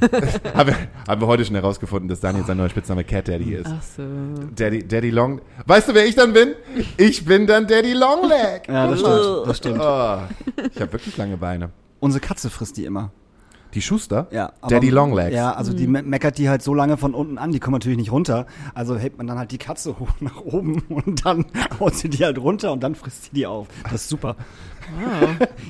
haben, 0.54 0.68
wir, 0.68 0.76
haben 1.06 1.20
wir 1.20 1.26
heute 1.26 1.44
schon 1.44 1.54
herausgefunden, 1.54 2.08
dass 2.08 2.20
Daniel 2.20 2.44
sein 2.46 2.56
neuer 2.56 2.70
Spitzname 2.70 3.04
Cat 3.04 3.28
Daddy 3.28 3.54
ist. 3.56 3.66
Ach 3.68 3.82
so. 3.82 4.02
Daddy, 4.56 4.86
Daddy 4.88 5.10
Long. 5.10 5.42
Weißt 5.66 5.88
du, 5.90 5.94
wer 5.94 6.06
ich 6.06 6.14
dann 6.14 6.32
bin? 6.32 6.54
Ich 6.96 7.24
bin 7.26 7.46
dann 7.46 7.66
Daddy 7.66 7.92
Longleg. 7.92 8.66
Ja, 8.68 8.86
das 8.88 9.00
stimmt. 9.00 9.46
Das 9.46 9.56
stimmt. 9.58 9.78
Oh, 9.80 10.18
ich 10.74 10.80
habe 10.80 10.92
wirklich 10.92 11.14
lange 11.18 11.36
Beine. 11.36 11.70
Unsere 12.00 12.20
Katze 12.20 12.48
frisst 12.48 12.78
die 12.78 12.86
immer. 12.86 13.10
Die 13.74 13.82
Schuster? 13.82 14.28
Ja, 14.30 14.52
aber- 14.60 14.70
Daddy 14.74 14.90
Longlegs. 14.90 15.34
Ja, 15.34 15.52
also 15.52 15.72
die 15.72 15.86
me 15.86 16.02
meckert 16.02 16.38
die 16.38 16.48
halt 16.48 16.62
so 16.62 16.74
lange 16.74 16.96
von 16.96 17.12
unten 17.14 17.38
an, 17.38 17.50
die 17.52 17.58
kommen 17.60 17.74
natürlich 17.74 17.98
nicht 17.98 18.12
runter. 18.12 18.46
Also 18.74 18.96
hält 18.96 19.18
man 19.18 19.26
dann 19.26 19.38
halt 19.38 19.50
die 19.50 19.58
Katze 19.58 19.98
hoch 19.98 20.08
nach 20.20 20.40
oben 20.40 20.80
und 20.88 21.24
dann 21.26 21.44
haut 21.80 21.94
sie 21.94 22.08
die 22.08 22.24
halt 22.24 22.38
runter 22.38 22.72
und 22.72 22.82
dann 22.82 22.94
frisst 22.94 23.24
sie 23.24 23.30
die 23.32 23.46
auf. 23.46 23.66
Das 23.84 23.94
ist 24.02 24.08
super. 24.08 24.36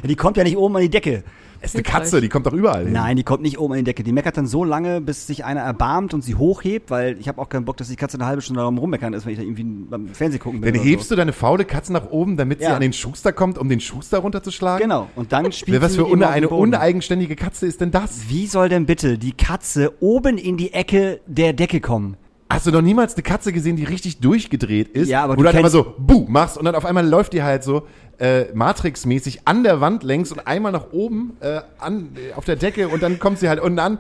Ja, 0.02 0.08
die 0.08 0.16
kommt 0.16 0.36
ja 0.36 0.42
nicht 0.42 0.56
oben 0.56 0.74
an 0.74 0.82
die 0.82 0.90
Decke. 0.90 1.22
Es 1.64 1.70
ist 1.70 1.76
eine 1.76 1.82
Katze, 1.82 2.20
die 2.20 2.28
kommt 2.28 2.46
doch 2.46 2.52
überall 2.52 2.84
hin. 2.84 2.92
Nein, 2.92 3.16
die 3.16 3.22
kommt 3.22 3.42
nicht 3.42 3.58
oben 3.58 3.72
an 3.72 3.78
die 3.78 3.84
Decke. 3.84 4.02
Die 4.02 4.12
meckert 4.12 4.36
dann 4.36 4.46
so 4.46 4.64
lange, 4.64 5.00
bis 5.00 5.26
sich 5.26 5.44
einer 5.44 5.62
erbarmt 5.62 6.12
und 6.12 6.22
sie 6.22 6.34
hochhebt, 6.34 6.90
weil 6.90 7.18
ich 7.18 7.26
habe 7.28 7.40
auch 7.40 7.48
keinen 7.48 7.64
Bock, 7.64 7.76
dass 7.78 7.88
die 7.88 7.96
Katze 7.96 8.18
eine 8.18 8.26
halbe 8.26 8.42
Stunde 8.42 8.60
darum 8.60 8.76
rummeckern 8.78 9.14
ist, 9.14 9.24
wenn 9.24 9.32
ich 9.32 9.38
da 9.38 9.44
irgendwie 9.44 9.64
beim 9.64 10.08
Fernsehen 10.08 10.40
gucken 10.40 10.60
bin. 10.60 10.74
Dann 10.74 10.82
hebst 10.82 11.10
du 11.10 11.16
deine 11.16 11.32
faule 11.32 11.64
Katze 11.64 11.92
nach 11.92 12.10
oben, 12.10 12.36
damit 12.36 12.58
sie 12.58 12.64
Ja. 12.66 12.74
an 12.74 12.80
den 12.82 12.92
Schuster 12.92 13.32
kommt, 13.32 13.56
um 13.58 13.68
den 13.68 13.80
Schuster 13.80 14.18
runterzuschlagen? 14.18 14.82
Genau. 14.88 15.08
Und 15.16 15.32
dann 15.32 15.50
spielt 15.52 15.80
Was 15.80 15.92
sie 15.92 15.98
für 15.98 16.06
une, 16.06 16.28
eine 16.28 16.48
uneigenständige 16.50 17.36
Katze 17.36 17.66
ist 17.66 17.80
denn 17.80 17.90
das? 17.90 18.28
Wie 18.28 18.46
soll 18.46 18.68
denn 18.68 18.86
bitte 18.86 19.16
die 19.18 19.32
Katze 19.32 19.92
oben 20.00 20.36
in 20.38 20.56
die 20.56 20.72
Ecke 20.74 21.20
der 21.26 21.52
Decke 21.54 21.80
kommen? 21.80 22.16
Hast 22.50 22.66
du 22.66 22.70
noch 22.70 22.82
niemals 22.82 23.14
eine 23.14 23.22
Katze 23.22 23.52
gesehen, 23.52 23.76
die 23.76 23.84
richtig 23.84 24.20
durchgedreht 24.20 24.88
ist? 24.88 25.08
Ja, 25.08 25.24
aber 25.24 25.32
wo 25.32 25.36
du 25.38 25.42
du 25.42 25.44
dann 25.52 25.60
immer 25.60 25.70
kennst- 25.70 25.72
so 25.72 25.94
buh 25.98 26.26
machst 26.28 26.58
und 26.58 26.66
dann 26.66 26.74
auf 26.74 26.84
einmal 26.84 27.04
läuft 27.08 27.32
die 27.32 27.42
halt 27.42 27.64
so 27.64 27.84
äh, 28.18 28.52
Matrix-mäßig 28.52 29.40
an 29.44 29.64
der 29.64 29.80
Wand 29.80 30.02
längs 30.02 30.32
und 30.32 30.46
einmal 30.46 30.72
nach 30.72 30.92
oben 30.92 31.36
äh, 31.40 31.60
an, 31.78 32.16
auf 32.36 32.44
der 32.44 32.56
Decke 32.56 32.88
und 32.88 33.02
dann 33.02 33.18
kommt 33.18 33.38
sie 33.38 33.48
halt 33.48 33.60
unten 33.60 33.78
an 33.78 33.98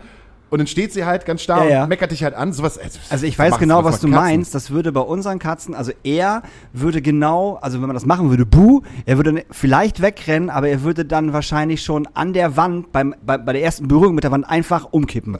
und 0.54 0.58
dann 0.58 0.66
steht 0.68 0.92
sie 0.92 1.04
halt 1.04 1.26
ganz 1.26 1.42
starr 1.42 1.64
Ja, 1.64 1.70
ja. 1.70 1.82
und 1.82 1.88
meckert 1.88 2.12
dich 2.12 2.22
halt 2.22 2.34
an. 2.34 2.52
Sowas, 2.52 2.76
äh, 2.76 2.88
Also 3.10 3.26
ich 3.26 3.36
weiß 3.36 3.58
genau, 3.58 3.82
was 3.82 3.96
du 4.00 4.06
Katzen. 4.06 4.10
meinst. 4.10 4.54
Das 4.54 4.70
würde 4.70 4.92
bei 4.92 5.00
unseren 5.00 5.40
Katzen, 5.40 5.74
also 5.74 5.90
er 6.04 6.42
würde 6.72 7.02
genau, 7.02 7.58
also 7.60 7.80
wenn 7.80 7.88
man 7.88 7.94
das 7.94 8.06
machen 8.06 8.30
würde, 8.30 8.46
buh, 8.46 8.82
er 9.04 9.16
würde 9.16 9.44
vielleicht 9.50 10.00
wegrennen, 10.00 10.50
aber 10.50 10.68
er 10.68 10.82
würde 10.84 11.04
dann 11.04 11.32
wahrscheinlich 11.32 11.82
schon 11.82 12.06
an 12.14 12.32
der 12.32 12.56
Wand, 12.56 12.92
beim, 12.92 13.16
bei, 13.26 13.36
bei 13.36 13.52
der 13.52 13.64
ersten 13.64 13.88
Berührung 13.88 14.14
mit 14.14 14.22
der 14.22 14.30
Wand 14.30 14.48
einfach 14.48 14.86
umkippen. 14.92 15.38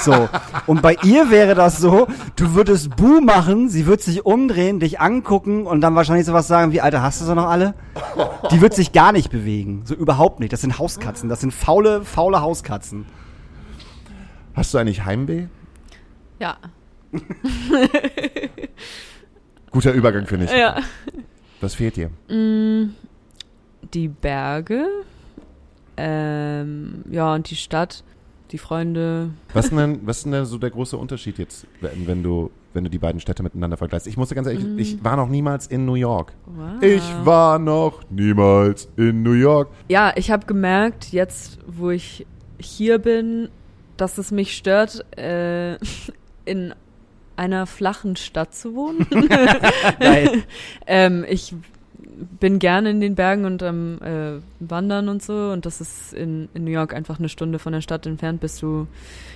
So. 0.00 0.30
Und 0.66 0.80
bei 0.80 0.96
ihr 1.02 1.30
wäre 1.30 1.54
das 1.54 1.76
so, 1.76 2.06
du 2.36 2.54
würdest 2.54 2.96
buh 2.96 3.20
machen, 3.20 3.68
sie 3.68 3.84
wird 3.86 4.00
sich 4.00 4.24
umdrehen, 4.24 4.80
dich 4.80 4.98
angucken 4.98 5.66
und 5.66 5.82
dann 5.82 5.94
wahrscheinlich 5.94 6.24
sowas 6.24 6.48
sagen 6.48 6.72
wie, 6.72 6.80
Alter, 6.80 7.02
hast 7.02 7.20
du 7.20 7.26
sie 7.26 7.34
noch 7.34 7.48
alle? 7.50 7.74
Die 8.50 8.60
wird 8.62 8.72
sich 8.74 8.92
gar 8.92 9.12
nicht 9.12 9.30
bewegen. 9.30 9.82
So 9.84 9.94
überhaupt 9.94 10.40
nicht. 10.40 10.52
Das 10.54 10.62
sind 10.62 10.78
Hauskatzen. 10.78 11.28
Das 11.28 11.40
sind 11.40 11.52
faule, 11.52 12.02
faule 12.04 12.40
Hauskatzen. 12.40 13.04
Hast 14.54 14.72
du 14.74 14.78
eigentlich 14.78 15.04
Heimweh? 15.04 15.46
Ja. 16.38 16.56
Guter 19.70 19.92
Übergang, 19.92 20.26
finde 20.26 20.46
ich. 20.46 20.52
Ja. 20.52 20.78
Was 21.60 21.74
fehlt 21.74 21.96
dir? 21.96 22.10
Mm, 22.34 22.90
Die 23.92 24.08
Berge. 24.08 24.86
Ähm, 25.96 27.04
ja, 27.10 27.34
und 27.34 27.48
die 27.50 27.56
Stadt, 27.56 28.02
die 28.50 28.58
Freunde. 28.58 29.30
Was 29.52 29.66
ist 29.66 29.76
denn, 29.76 30.00
was 30.06 30.18
ist 30.18 30.26
denn 30.26 30.44
so 30.44 30.58
der 30.58 30.70
große 30.70 30.96
Unterschied 30.96 31.38
jetzt, 31.38 31.66
wenn, 31.80 32.22
du 32.22 32.50
wenn 32.72 32.84
du 32.84 32.90
die 32.90 32.98
beiden 32.98 33.20
Städte 33.20 33.42
miteinander 33.42 33.76
vergleichst? 33.76 34.06
Ich 34.06 34.16
musste 34.16 34.34
ganz 34.34 34.46
ehrlich, 34.48 34.64
Mhm. 34.64 34.78
ich 34.78 35.02
war 35.04 35.16
noch 35.16 35.28
niemals 35.28 35.66
in 35.68 35.84
New 35.86 35.94
York. 35.94 36.32
Wow. 36.46 36.82
Ich 36.82 37.02
war 37.24 37.58
noch 37.58 38.02
niemals 38.10 38.88
in 38.96 39.22
New 39.22 39.32
York. 39.32 39.70
Ja, 39.88 40.12
ich 40.16 40.30
habe 40.30 40.46
gemerkt, 40.46 41.12
jetzt 41.12 41.58
wo 41.66 41.90
ich 41.90 42.26
hier 42.58 42.98
bin, 42.98 43.48
dass 43.96 44.18
es 44.18 44.30
mich 44.30 44.56
stört, 44.56 45.04
äh, 45.16 45.74
in 46.44 46.74
einer 47.36 47.66
flachen 47.66 48.16
Stadt 48.16 48.54
zu 48.54 48.74
wohnen. 48.74 49.06
Ähm, 50.86 51.24
ich 51.28 51.54
bin 52.38 52.60
gerne 52.60 52.90
in 52.90 53.00
den 53.00 53.16
Bergen 53.16 53.44
und 53.44 53.62
am 53.62 54.00
äh, 54.02 54.40
Wandern 54.60 55.08
und 55.08 55.22
so 55.22 55.50
und 55.50 55.66
das 55.66 55.80
ist 55.80 56.12
in, 56.12 56.48
in 56.54 56.64
New 56.64 56.70
York 56.70 56.94
einfach 56.94 57.18
eine 57.18 57.28
Stunde 57.28 57.58
von 57.58 57.72
der 57.72 57.80
Stadt 57.80 58.06
entfernt, 58.06 58.40
bist 58.40 58.62
du, 58.62 58.86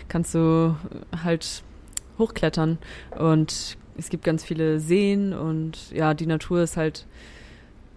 kannst 0.08 0.34
du 0.34 0.76
halt 1.24 1.64
hochklettern 2.18 2.78
und 3.18 3.76
es 3.96 4.10
gibt 4.10 4.24
ganz 4.24 4.44
viele 4.44 4.78
Seen 4.78 5.32
und 5.32 5.90
ja, 5.90 6.14
die 6.14 6.26
Natur 6.26 6.62
ist 6.62 6.76
halt 6.76 7.06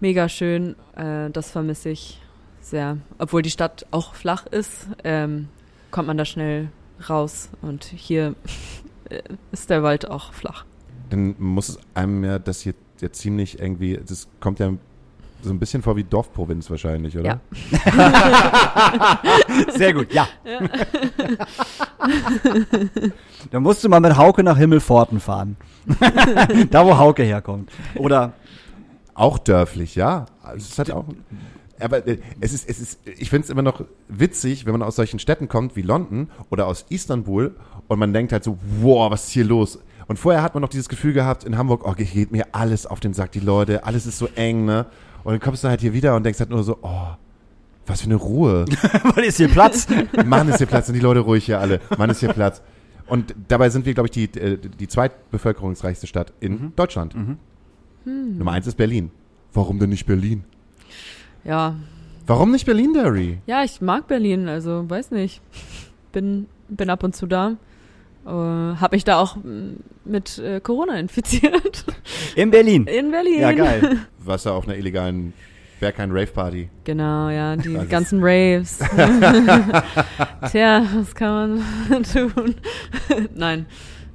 mega 0.00 0.28
schön. 0.28 0.74
Äh, 0.96 1.30
das 1.30 1.50
vermisse 1.50 1.90
ich 1.90 2.20
sehr. 2.60 2.98
Obwohl 3.18 3.42
die 3.42 3.50
Stadt 3.50 3.86
auch 3.92 4.14
flach 4.14 4.46
ist, 4.46 4.88
ähm, 5.04 5.48
kommt 5.92 6.08
man 6.08 6.16
da 6.16 6.24
schnell 6.24 6.70
raus 7.08 7.50
und 7.62 7.84
hier 7.84 8.34
äh, 9.08 9.22
ist 9.52 9.70
der 9.70 9.84
Wald 9.84 10.10
auch 10.10 10.32
flach. 10.32 10.64
Dann 11.10 11.36
muss 11.38 11.68
es 11.68 11.78
einem 11.94 12.24
ja 12.24 12.40
das 12.40 12.62
hier 12.62 12.74
ja 13.00 13.12
ziemlich 13.12 13.60
irgendwie, 13.60 14.00
das 14.04 14.26
kommt 14.40 14.58
ja 14.58 14.72
so 15.42 15.50
ein 15.50 15.58
bisschen 15.58 15.82
vor 15.82 15.96
wie 15.96 16.04
Dorfprovinz 16.04 16.70
wahrscheinlich, 16.70 17.18
oder? 17.18 17.40
Ja. 17.84 19.22
Sehr 19.76 19.92
gut, 19.92 20.12
ja. 20.12 20.28
Da 23.50 23.60
musst 23.60 23.84
du 23.84 23.88
mal 23.88 24.00
mit 24.00 24.16
Hauke 24.16 24.42
nach 24.42 24.56
Himmelforten 24.56 25.20
fahren. 25.20 25.56
da, 26.70 26.86
wo 26.86 26.96
Hauke 26.96 27.22
herkommt. 27.22 27.70
Oder 27.96 28.32
Auch 29.14 29.38
dörflich, 29.38 29.94
ja. 29.94 30.26
Also 30.42 30.68
es 30.70 30.78
hat 30.78 30.90
auch. 30.90 31.04
Aber 31.82 32.06
äh, 32.06 32.18
es 32.40 32.52
ist, 32.52 32.68
es 32.68 32.80
ist, 32.80 33.00
ich 33.04 33.30
finde 33.30 33.44
es 33.44 33.50
immer 33.50 33.62
noch 33.62 33.84
witzig, 34.08 34.66
wenn 34.66 34.72
man 34.72 34.82
aus 34.82 34.96
solchen 34.96 35.18
Städten 35.18 35.48
kommt 35.48 35.76
wie 35.76 35.82
London 35.82 36.30
oder 36.50 36.66
aus 36.66 36.86
Istanbul 36.88 37.54
und 37.88 37.98
man 37.98 38.12
denkt 38.12 38.32
halt 38.32 38.44
so, 38.44 38.58
wow, 38.80 39.10
was 39.10 39.24
ist 39.24 39.30
hier 39.30 39.44
los? 39.44 39.78
Und 40.06 40.18
vorher 40.18 40.42
hat 40.42 40.54
man 40.54 40.62
noch 40.62 40.68
dieses 40.68 40.88
Gefühl 40.88 41.12
gehabt 41.12 41.44
in 41.44 41.56
Hamburg, 41.56 41.86
oh, 41.86 41.92
geht 41.92 42.32
mir 42.32 42.46
alles 42.52 42.86
auf 42.86 43.00
den 43.00 43.14
Sack, 43.14 43.32
die 43.32 43.40
Leute, 43.40 43.84
alles 43.84 44.06
ist 44.06 44.18
so 44.18 44.28
eng, 44.34 44.64
ne? 44.64 44.86
Und 45.24 45.32
dann 45.32 45.40
kommst 45.40 45.62
du 45.62 45.68
halt 45.68 45.80
hier 45.80 45.92
wieder 45.92 46.16
und 46.16 46.24
denkst 46.24 46.40
halt 46.40 46.50
nur 46.50 46.64
so, 46.64 46.78
oh, 46.82 47.08
was 47.86 48.00
für 48.00 48.06
eine 48.06 48.16
Ruhe. 48.16 48.64
weil 49.14 49.24
ist 49.24 49.36
hier 49.36 49.48
Platz? 49.48 49.86
Mann, 50.24 50.48
ist 50.48 50.58
hier 50.58 50.66
Platz, 50.66 50.86
sind 50.86 50.94
die 50.94 51.00
Leute 51.00 51.20
ruhig 51.20 51.44
hier 51.44 51.60
alle. 51.60 51.80
Mann, 51.96 52.10
ist 52.10 52.20
hier 52.20 52.32
Platz. 52.32 52.62
Und 53.06 53.34
dabei 53.48 53.70
sind 53.70 53.86
wir, 53.86 53.94
glaube 53.94 54.08
ich, 54.08 54.10
die, 54.12 54.38
äh, 54.38 54.58
die 54.58 54.88
zweitbevölkerungsreichste 54.88 56.06
Stadt 56.06 56.32
in 56.40 56.72
Deutschland. 56.76 57.14
Nummer 58.04 58.52
eins 58.52 58.66
ist 58.66 58.76
Berlin. 58.76 59.10
Warum 59.52 59.78
denn 59.78 59.90
nicht 59.90 60.06
Berlin? 60.06 60.44
Ja, 61.44 61.76
Warum 62.26 62.52
nicht 62.52 62.66
Berlin, 62.66 62.92
Derry? 62.94 63.38
ja, 63.46 63.64
ich 63.64 63.80
mag 63.80 64.06
Berlin, 64.06 64.48
also 64.48 64.88
weiß 64.88 65.10
nicht. 65.10 65.40
Bin, 66.12 66.46
bin 66.68 66.88
ab 66.90 67.02
und 67.02 67.16
zu 67.16 67.26
da. 67.26 67.56
Äh, 68.24 68.30
hab 68.30 68.92
mich 68.92 69.02
da 69.04 69.18
auch 69.18 69.34
mm, 69.36 69.76
mit 70.04 70.38
äh, 70.38 70.60
Corona 70.60 70.98
infiziert. 71.00 71.84
In 72.36 72.50
Berlin. 72.52 72.86
In 72.86 73.10
Berlin. 73.10 73.40
Ja, 73.40 73.52
geil. 73.52 73.98
Was 74.20 74.44
ja 74.44 74.52
auf 74.52 74.68
einer 74.68 74.76
illegalen 74.76 75.32
Berghain 75.80 76.12
Rave 76.12 76.28
Party. 76.28 76.68
Genau, 76.84 77.28
ja, 77.28 77.56
die 77.56 77.74
ist- 77.74 77.90
ganzen 77.90 78.20
Raves. 78.22 78.78
Tja, 80.52 80.86
was 80.94 81.14
kann 81.14 81.60
man 81.90 82.02
tun? 82.12 82.54
Nein, 83.34 83.66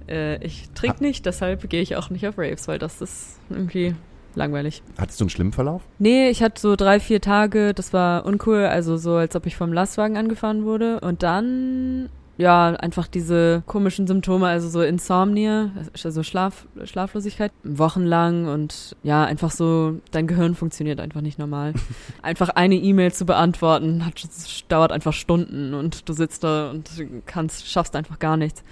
äh, 0.07 0.41
ich 0.45 0.69
trinke 0.73 1.03
nicht, 1.03 1.25
deshalb 1.25 1.69
gehe 1.69 1.81
ich 1.81 1.95
auch 1.97 2.09
nicht 2.09 2.25
auf 2.27 2.37
Raves, 2.37 2.67
weil 2.69 2.79
das 2.79 3.01
ist 3.01 3.39
irgendwie 3.49 3.95
langweilig. 4.37 4.81
Hattest 4.97 5.19
du 5.19 5.25
einen 5.25 5.29
schlimmen 5.29 5.51
Verlauf? 5.51 5.81
Nee, 5.99 6.29
ich 6.29 6.41
hatte 6.41 6.61
so 6.61 6.75
drei, 6.75 6.99
vier 6.99 7.19
Tage, 7.19 7.73
das 7.73 7.91
war 7.91 8.25
uncool, 8.25 8.65
also 8.65 8.95
so, 8.97 9.15
als 9.15 9.35
ob 9.35 9.45
ich 9.45 9.57
vom 9.57 9.73
Lastwagen 9.73 10.15
angefahren 10.15 10.63
wurde. 10.63 10.99
Und 11.01 11.23
dann, 11.23 12.09
ja, 12.37 12.67
einfach 12.67 13.07
diese 13.07 13.63
komischen 13.65 14.07
Symptome, 14.07 14.47
also 14.47 14.69
so 14.69 14.81
Insomnia, 14.81 15.71
also 16.01 16.23
Schlaf, 16.23 16.67
Schlaflosigkeit, 16.85 17.51
wochenlang 17.63 18.47
und 18.47 18.95
ja, 19.03 19.25
einfach 19.25 19.51
so, 19.51 19.99
dein 20.11 20.27
Gehirn 20.27 20.55
funktioniert 20.55 20.99
einfach 20.99 21.21
nicht 21.21 21.39
normal. 21.39 21.73
einfach 22.21 22.49
eine 22.49 22.75
E-Mail 22.75 23.11
zu 23.11 23.25
beantworten, 23.25 24.05
hat, 24.05 24.21
dauert 24.69 24.91
einfach 24.91 25.13
Stunden 25.13 25.73
und 25.73 26.07
du 26.07 26.13
sitzt 26.13 26.43
da 26.43 26.69
und 26.69 26.89
kannst, 27.25 27.67
schaffst 27.67 27.95
einfach 27.95 28.19
gar 28.19 28.37
nichts. 28.37 28.63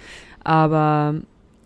Aber 0.44 1.16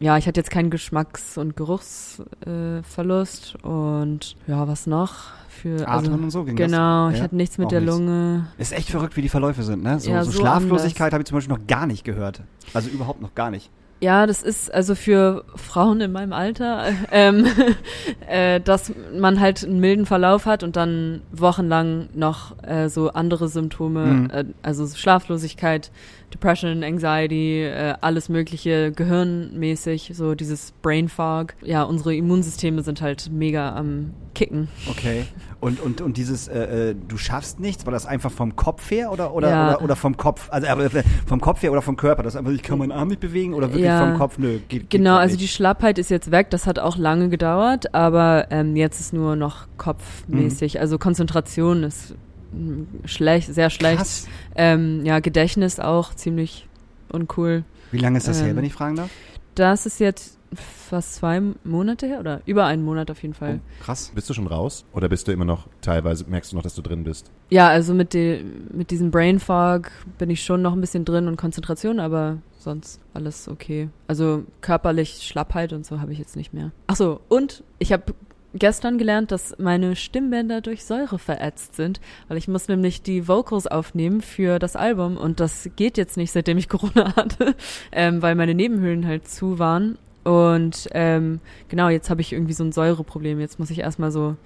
ja, 0.01 0.17
ich 0.19 0.27
hatte 0.27 0.41
jetzt 0.41 0.51
keinen 0.51 0.71
Geschmacks- 0.71 1.39
und 1.39 1.57
Geruchsverlust 1.57 3.57
äh, 3.63 3.67
und 3.67 4.37
ja, 4.47 4.67
was 4.67 4.87
noch? 4.87 5.15
Für, 5.49 5.87
Atmen 5.87 6.25
und 6.25 6.31
so 6.31 6.45
ging 6.45 6.57
das? 6.57 6.71
Genau, 6.71 7.11
ich 7.11 7.19
Ja? 7.19 7.25
hatte 7.25 7.37
nichts 7.37 7.59
mit 7.59 7.67
Auch 7.67 7.71
der 7.71 7.81
nichts. 7.81 7.97
Lunge. 7.97 8.47
Ist 8.57 8.73
echt 8.73 8.89
verrückt, 8.91 9.17
wie 9.17 9.23
die 9.23 9.29
Verläufe 9.29 9.63
sind, 9.63 9.83
ne? 9.83 10.01
So, 10.01 10.11
Ja, 10.11 10.25
so 10.25 10.31
so 10.31 10.41
Schlaflosigkeit 10.41 11.13
habe 11.13 11.23
ich 11.23 11.29
zum 11.29 11.37
Beispiel 11.37 11.55
noch 11.55 11.67
gar 11.67 11.87
nicht 11.87 12.05
gehört. 12.05 12.43
Also 12.73 12.89
überhaupt 12.89 13.21
noch 13.21 13.35
gar 13.35 13.51
nicht. 13.51 13.71
Ja, 14.03 14.27
das 14.27 14.43
ist 14.43 14.73
also 14.73 14.95
für 14.95 15.45
Frauen 15.57 16.01
in 16.01 16.11
meinem 16.13 16.33
Alter, 16.33 16.87
äh, 16.89 16.93
ähm, 17.13 17.47
äh, 18.29 18.59
dass 18.61 18.93
man 19.19 19.41
halt 19.41 19.63
einen 19.63 19.79
milden 19.81 20.07
Verlauf 20.07 20.47
hat 20.47 20.63
und 20.63 20.77
dann 20.77 21.21
wochenlang 21.33 22.09
noch 22.15 22.57
äh, 22.63 22.89
so 22.89 23.11
andere 23.11 23.49
Symptome, 23.49 24.05
Mhm. 24.07 24.31
äh, 24.31 24.45
also 24.63 24.87
Schlaflosigkeit, 24.87 25.91
Depression, 26.33 26.83
Anxiety, 26.83 27.65
äh, 27.65 27.95
alles 28.01 28.29
mögliche, 28.29 28.93
gehirnmäßig, 28.93 30.13
so 30.15 30.35
dieses 30.35 30.73
Brain 30.81 31.09
Fog. 31.09 31.55
Ja, 31.63 31.83
unsere 31.83 32.15
Immunsysteme 32.15 32.83
sind 32.83 33.03
halt 33.03 33.31
mega 33.31 33.75
am 33.77 34.13
Kicken. 34.35 34.69
Okay. 34.89 35.27
Und, 35.61 35.79
und, 35.79 36.01
und 36.01 36.17
dieses, 36.17 36.49
äh, 36.49 36.91
äh, 36.91 36.97
du 37.07 37.19
schaffst 37.19 37.61
nichts, 37.61 37.85
war 37.85 37.93
das 37.93 38.07
einfach 38.07 38.31
vom 38.31 38.57
Kopf 38.57 38.91
her 38.91 39.13
oder, 39.13 39.35
oder, 39.35 39.51
Ja. 39.51 39.69
oder, 39.69 39.83
oder 39.83 39.97
vom 39.97 40.17
Kopf, 40.17 40.49
also 40.51 40.67
äh, 40.67 41.03
vom 41.27 41.39
Kopf 41.43 41.63
her 41.63 41.71
oder 41.71 41.83
vom 41.83 41.97
Körper? 41.97 42.23
Das 42.23 42.35
einfach, 42.35 42.51
ich 42.53 42.63
kann 42.63 42.79
meinen 42.79 42.93
Arm 42.93 43.09
nicht 43.09 43.21
bewegen 43.21 43.53
oder 43.53 43.69
wirklich 43.69 43.85
Ja. 43.85 44.07
vom 44.09 44.17
Kopf? 44.17 44.39
Nö, 44.39 44.53
geht, 44.69 44.69
geht 44.69 44.91
Genau, 44.91 45.17
also 45.17 45.37
die. 45.37 45.49
Schlappheit 45.49 45.99
ist 45.99 46.11
jetzt 46.11 46.31
weg. 46.31 46.49
Das 46.49 46.67
hat 46.67 46.79
auch 46.79 46.97
lange 46.97 47.29
gedauert, 47.29 47.95
aber 47.95 48.47
ähm, 48.51 48.75
jetzt 48.75 49.01
ist 49.01 49.13
nur 49.13 49.37
noch 49.37 49.67
kopfmäßig. 49.77 50.75
Mhm. 50.75 50.81
Also 50.81 50.97
Konzentration 50.99 51.83
ist 51.83 52.15
mm, 52.53 52.83
schlecht, 53.05 53.53
sehr 53.55 53.69
schlecht. 53.69 54.07
Ähm, 54.55 55.05
ja, 55.05 55.19
Gedächtnis 55.21 55.79
auch 55.79 56.15
ziemlich 56.15 56.67
uncool. 57.13 57.65
Wie 57.93 57.99
lange 57.99 58.17
ist 58.17 58.29
das 58.29 58.41
her, 58.41 58.49
ähm, 58.49 58.57
wenn 58.57 58.65
ich 58.65 58.73
fragen 58.73 58.97
darf? 58.97 59.11
Das 59.57 59.85
ist 59.85 60.01
jetzt 60.01 60.39
fast 60.55 61.15
zwei 61.17 61.41
Monate 61.65 62.07
her 62.07 62.21
oder 62.21 62.41
über 62.47 62.67
einen 62.67 62.85
Monat 62.85 63.11
auf 63.11 63.23
jeden 63.23 63.35
Fall. 63.35 63.61
Oh, 63.61 63.85
krass. 63.85 64.13
Bist 64.15 64.29
du 64.29 64.35
schon 64.35 64.47
raus? 64.47 64.85
Oder 64.93 65.09
bist 65.09 65.29
du 65.29 65.33
immer 65.33 65.45
noch 65.45 65.69
teilweise, 65.81 66.25
merkst 66.29 66.53
du 66.53 66.57
noch, 66.57 66.63
dass 66.63 66.75
du 66.75 66.83
drin 66.83 67.05
bist? 67.05 67.31
Ja, 67.51 67.69
also 67.69 67.95
mit, 67.95 68.15
de, 68.15 68.43
mit 68.73 68.91
diesem 68.91 69.11
Brain 69.11 69.39
Fog 69.39 69.91
bin 70.19 70.31
ich 70.31 70.43
schon 70.43 70.63
noch 70.63 70.73
ein 70.73 70.81
bisschen 70.81 71.05
drin 71.05 71.29
und 71.29 71.37
Konzentration, 71.37 72.01
aber 72.01 72.39
sonst 72.59 73.01
alles 73.15 73.49
okay. 73.49 73.89
Also 74.09 74.45
körperlich 74.61 75.23
Schlappheit 75.23 75.73
und 75.73 75.87
so 75.87 76.01
habe 76.01 76.13
ich 76.13 76.19
jetzt 76.19 76.37
nicht 76.37 76.53
mehr. 76.53 76.73
Ach 76.87 76.97
so, 76.97 77.21
und 77.29 77.63
ich 77.79 77.93
habe 77.93 78.15
gestern 78.55 78.99
gelernt, 78.99 79.31
dass 79.31 79.57
meine 79.59 79.97
Stimmbänder 79.97 80.61
durch 80.61 80.85
Säure 80.85 81.19
verätzt 81.19 81.77
sind, 81.77 82.01
weil 82.29 82.37
ich 82.37 82.49
muss 82.49 82.69
nämlich 82.69 83.03
die 83.03 83.29
Vocals 83.29 83.67
aufnehmen 83.67 84.21
für 84.21 84.59
das 84.59 84.77
Album 84.77 85.17
und 85.17 85.41
das 85.41 85.71
geht 85.77 85.97
jetzt 85.97 86.17
nicht, 86.17 86.33
seitdem 86.33 86.59
ich 86.59 86.69
Corona 86.69 87.15
hatte, 87.17 87.55
ähm, 87.93 88.23
weil 88.23 88.35
meine 88.35 88.55
Nebenhöhlen 88.55 89.07
halt 89.07 89.29
zu 89.29 89.59
waren. 89.59 89.99
Und 90.25 90.89
ähm, 90.93 91.41
genau, 91.69 91.89
jetzt 91.89 92.11
habe 92.11 92.21
ich 92.21 92.33
irgendwie 92.33 92.53
so 92.53 92.65
ein 92.65 92.73
Säureproblem. 92.73 93.41
Jetzt 93.41 93.59
muss 93.59 93.71
ich 93.71 93.79
erstmal 93.79 94.11
so 94.11 94.37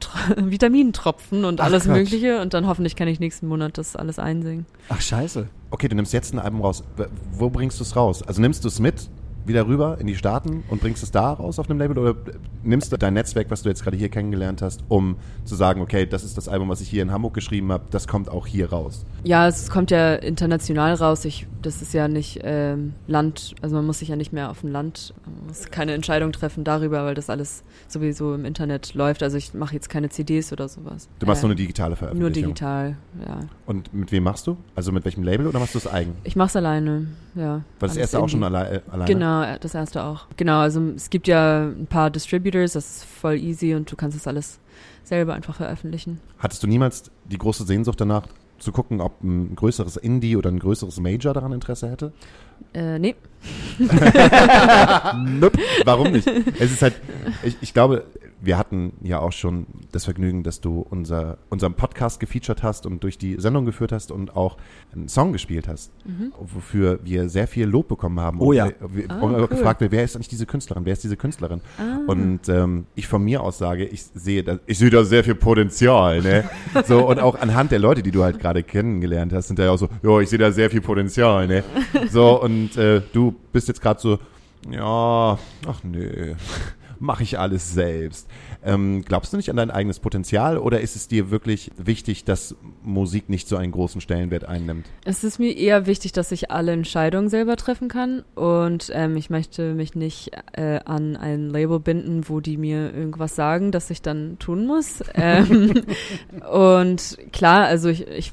Tro- 0.00 0.34
Vitamintropfen 0.50 1.44
und 1.44 1.60
Ach, 1.60 1.66
alles 1.66 1.84
Quatsch. 1.84 1.96
Mögliche 1.96 2.40
und 2.40 2.54
dann 2.54 2.66
hoffentlich 2.66 2.96
kann 2.96 3.06
ich 3.08 3.20
nächsten 3.20 3.46
Monat 3.46 3.78
das 3.78 3.94
alles 3.96 4.18
einsingen. 4.18 4.66
Ach, 4.88 5.00
scheiße. 5.00 5.46
Okay, 5.70 5.88
du 5.88 5.94
nimmst 5.96 6.12
jetzt 6.12 6.34
ein 6.34 6.38
Album 6.38 6.60
raus. 6.62 6.82
Wo 7.32 7.50
bringst 7.50 7.78
du 7.78 7.84
es 7.84 7.94
raus? 7.96 8.22
Also 8.22 8.40
nimmst 8.40 8.64
du 8.64 8.68
es 8.68 8.80
mit 8.80 9.08
wieder 9.44 9.66
rüber 9.66 9.96
in 10.00 10.06
die 10.06 10.14
Staaten 10.16 10.64
und 10.68 10.80
bringst 10.80 11.02
es 11.02 11.10
da 11.10 11.32
raus 11.32 11.58
auf 11.58 11.68
einem 11.68 11.78
Label 11.78 11.98
oder 11.98 12.14
nimmst 12.62 12.92
du 12.92 12.96
dein 12.96 13.14
Netzwerk, 13.14 13.50
was 13.50 13.62
du 13.62 13.68
jetzt 13.68 13.82
gerade 13.82 13.96
hier 13.96 14.08
kennengelernt 14.08 14.62
hast, 14.62 14.84
um 14.88 15.16
zu 15.44 15.54
sagen, 15.54 15.80
okay, 15.80 16.06
das 16.06 16.24
ist 16.24 16.36
das 16.36 16.48
Album, 16.48 16.68
was 16.68 16.80
ich 16.80 16.88
hier 16.88 17.02
in 17.02 17.10
Hamburg 17.10 17.34
geschrieben 17.34 17.72
habe, 17.72 17.84
das 17.90 18.06
kommt 18.06 18.28
auch 18.28 18.46
hier 18.46 18.70
raus. 18.70 19.04
Ja, 19.24 19.48
es 19.48 19.70
kommt 19.70 19.90
ja 19.90 20.14
international 20.14 20.94
raus. 20.94 21.24
Ich, 21.24 21.46
das 21.60 21.82
ist 21.82 21.92
ja 21.94 22.08
nicht 22.08 22.40
ähm, 22.42 22.94
Land, 23.06 23.54
also 23.62 23.76
man 23.76 23.86
muss 23.86 23.98
sich 23.98 24.08
ja 24.08 24.16
nicht 24.16 24.32
mehr 24.32 24.50
auf 24.50 24.60
dem 24.60 24.70
Land, 24.70 25.14
man 25.24 25.48
muss 25.48 25.66
keine 25.70 25.92
Entscheidung 25.92 26.32
treffen 26.32 26.64
darüber, 26.64 27.04
weil 27.04 27.14
das 27.14 27.30
alles 27.30 27.62
sowieso 27.88 28.34
im 28.34 28.44
Internet 28.44 28.94
läuft. 28.94 29.22
Also 29.22 29.36
ich 29.36 29.54
mache 29.54 29.74
jetzt 29.74 29.88
keine 29.88 30.08
CDs 30.08 30.52
oder 30.52 30.68
sowas. 30.68 31.08
Du 31.18 31.26
machst 31.26 31.42
Äh, 31.42 31.46
nur 31.46 31.50
eine 31.50 31.56
digitale 31.56 31.96
Veröffentlichung. 31.96 32.32
Nur 32.32 32.48
digital, 32.48 32.96
ja. 33.26 33.40
Und 33.66 33.92
mit 33.92 34.12
wem 34.12 34.22
machst 34.24 34.46
du? 34.46 34.56
Also 34.74 34.92
mit 34.92 35.04
welchem 35.04 35.22
Label 35.22 35.46
oder 35.46 35.58
machst 35.58 35.74
du 35.74 35.78
es 35.78 35.86
eigen? 35.86 36.14
Ich 36.24 36.36
mach's 36.36 36.54
alleine, 36.56 37.08
ja. 37.34 37.62
War 37.80 37.88
das 37.88 37.96
erste 37.96 38.20
auch 38.20 38.28
schon 38.28 38.44
alle, 38.44 38.82
alleine? 38.90 39.12
Genau, 39.12 39.31
äh, 39.40 39.58
das 39.58 39.74
erste 39.74 40.04
auch. 40.04 40.26
Genau, 40.36 40.58
also 40.58 40.82
es 40.94 41.10
gibt 41.10 41.28
ja 41.28 41.64
ein 41.64 41.86
paar 41.86 42.10
Distributors, 42.10 42.72
das 42.72 42.96
ist 42.96 43.04
voll 43.04 43.36
easy 43.36 43.74
und 43.74 43.90
du 43.90 43.96
kannst 43.96 44.16
das 44.16 44.26
alles 44.26 44.58
selber 45.04 45.34
einfach 45.34 45.56
veröffentlichen. 45.56 46.20
Hattest 46.38 46.62
du 46.62 46.66
niemals 46.66 47.10
die 47.24 47.38
große 47.38 47.64
Sehnsucht 47.64 48.00
danach, 48.00 48.26
zu 48.62 48.72
gucken, 48.72 49.00
ob 49.00 49.22
ein 49.22 49.54
größeres 49.56 49.96
Indie 49.96 50.36
oder 50.36 50.50
ein 50.50 50.58
größeres 50.58 51.00
Major 51.00 51.34
daran 51.34 51.52
Interesse 51.52 51.90
hätte? 51.90 52.12
Äh, 52.72 52.98
nee. 52.98 53.16
nope. 53.80 55.58
Warum 55.84 56.12
nicht? 56.12 56.28
Es 56.58 56.70
ist 56.70 56.82
halt, 56.82 56.94
ich, 57.42 57.56
ich 57.60 57.74
glaube, 57.74 58.04
wir 58.44 58.58
hatten 58.58 58.92
ja 59.02 59.20
auch 59.20 59.30
schon 59.32 59.66
das 59.92 60.04
Vergnügen, 60.04 60.42
dass 60.42 60.60
du 60.60 60.84
unser, 60.90 61.38
unseren 61.48 61.74
Podcast 61.74 62.18
gefeatured 62.18 62.62
hast 62.64 62.86
und 62.86 63.02
durch 63.04 63.16
die 63.16 63.36
Sendung 63.40 63.64
geführt 63.64 63.92
hast 63.92 64.10
und 64.10 64.34
auch 64.36 64.56
einen 64.92 65.08
Song 65.08 65.32
gespielt 65.32 65.68
hast, 65.68 65.92
wofür 66.40 66.98
wir 67.04 67.28
sehr 67.28 67.46
viel 67.46 67.66
Lob 67.66 67.86
bekommen 67.88 68.18
haben. 68.18 68.40
Oh 68.40 68.46
und 68.50 68.56
ja. 68.56 68.68
Wir, 68.88 69.04
Ah, 69.08 69.20
und 69.20 69.34
cool. 69.34 69.46
gefragt, 69.46 69.80
wer 69.88 70.02
ist 70.04 70.16
eigentlich 70.16 70.28
diese 70.28 70.46
Künstlerin? 70.46 70.84
Wer 70.84 70.92
ist 70.92 71.04
diese 71.04 71.16
Künstlerin? 71.16 71.60
Und 72.08 72.48
ähm, 72.48 72.86
ich 72.94 73.06
von 73.06 73.22
mir 73.22 73.42
aus 73.42 73.58
sage, 73.58 73.84
ich 73.84 74.02
sehe, 74.02 74.42
da, 74.42 74.58
ich 74.66 74.78
sehe 74.78 74.90
da 74.90 75.04
sehr 75.04 75.22
viel 75.22 75.34
Potenzial, 75.36 76.20
ne? 76.20 76.44
So 76.86 77.06
und 77.08 77.20
auch 77.20 77.38
anhand 77.40 77.70
der 77.70 77.78
Leute, 77.78 78.02
die 78.02 78.10
du 78.10 78.24
halt 78.24 78.40
gerade 78.40 78.62
kennengelernt 78.62 79.32
hast, 79.32 79.48
sind 79.48 79.58
da 79.58 79.64
ja 79.64 79.70
auch 79.70 79.78
so, 79.78 79.88
ja, 80.02 80.18
ich 80.20 80.28
sehe 80.30 80.38
da 80.38 80.50
sehr 80.50 80.68
viel 80.70 80.80
Potenzial, 80.80 81.46
ne? 81.46 81.62
So 82.10 82.42
und 82.42 82.76
äh, 82.76 83.02
du 83.12 83.34
bist 83.52 83.68
jetzt 83.68 83.80
gerade 83.80 84.00
so, 84.00 84.18
ja, 84.70 85.38
ach 85.66 85.84
nö, 85.84 86.34
mache 87.02 87.24
ich 87.24 87.38
alles 87.38 87.74
selbst. 87.74 88.28
Ähm, 88.64 89.04
glaubst 89.04 89.32
du 89.32 89.36
nicht 89.36 89.50
an 89.50 89.56
dein 89.56 89.70
eigenes 89.70 89.98
Potenzial 89.98 90.56
oder 90.56 90.80
ist 90.80 90.96
es 90.96 91.08
dir 91.08 91.30
wirklich 91.30 91.72
wichtig, 91.76 92.24
dass 92.24 92.54
Musik 92.82 93.28
nicht 93.28 93.48
so 93.48 93.56
einen 93.56 93.72
großen 93.72 94.00
Stellenwert 94.00 94.44
einnimmt? 94.44 94.86
Es 95.04 95.24
ist 95.24 95.38
mir 95.38 95.56
eher 95.56 95.86
wichtig, 95.86 96.12
dass 96.12 96.32
ich 96.32 96.50
alle 96.50 96.72
Entscheidungen 96.72 97.28
selber 97.28 97.56
treffen 97.56 97.88
kann 97.88 98.24
und 98.34 98.90
ähm, 98.94 99.16
ich 99.16 99.30
möchte 99.30 99.74
mich 99.74 99.94
nicht 99.94 100.30
äh, 100.52 100.78
an 100.84 101.16
ein 101.16 101.50
Label 101.50 101.80
binden, 101.80 102.28
wo 102.28 102.40
die 102.40 102.56
mir 102.56 102.94
irgendwas 102.94 103.34
sagen, 103.34 103.72
das 103.72 103.90
ich 103.90 104.00
dann 104.00 104.38
tun 104.38 104.66
muss. 104.66 105.02
ähm, 105.14 105.82
und 106.50 107.18
klar, 107.32 107.66
also 107.66 107.88
ich, 107.88 108.06
ich 108.06 108.32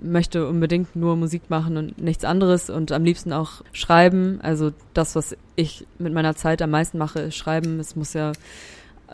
möchte 0.00 0.48
unbedingt 0.48 0.94
nur 0.96 1.16
Musik 1.16 1.50
machen 1.50 1.76
und 1.76 2.00
nichts 2.00 2.24
anderes 2.24 2.70
und 2.70 2.92
am 2.92 3.04
liebsten 3.04 3.32
auch 3.32 3.62
schreiben. 3.72 4.40
Also 4.42 4.72
das, 4.94 5.16
was 5.16 5.36
ich 5.56 5.86
mit 5.98 6.12
meiner 6.12 6.36
Zeit 6.36 6.62
am 6.62 6.70
meisten 6.70 6.98
mache, 6.98 7.20
ist 7.20 7.36
schreiben. 7.36 7.80
Es 7.80 7.96
muss 7.96 8.12
ja 8.12 8.32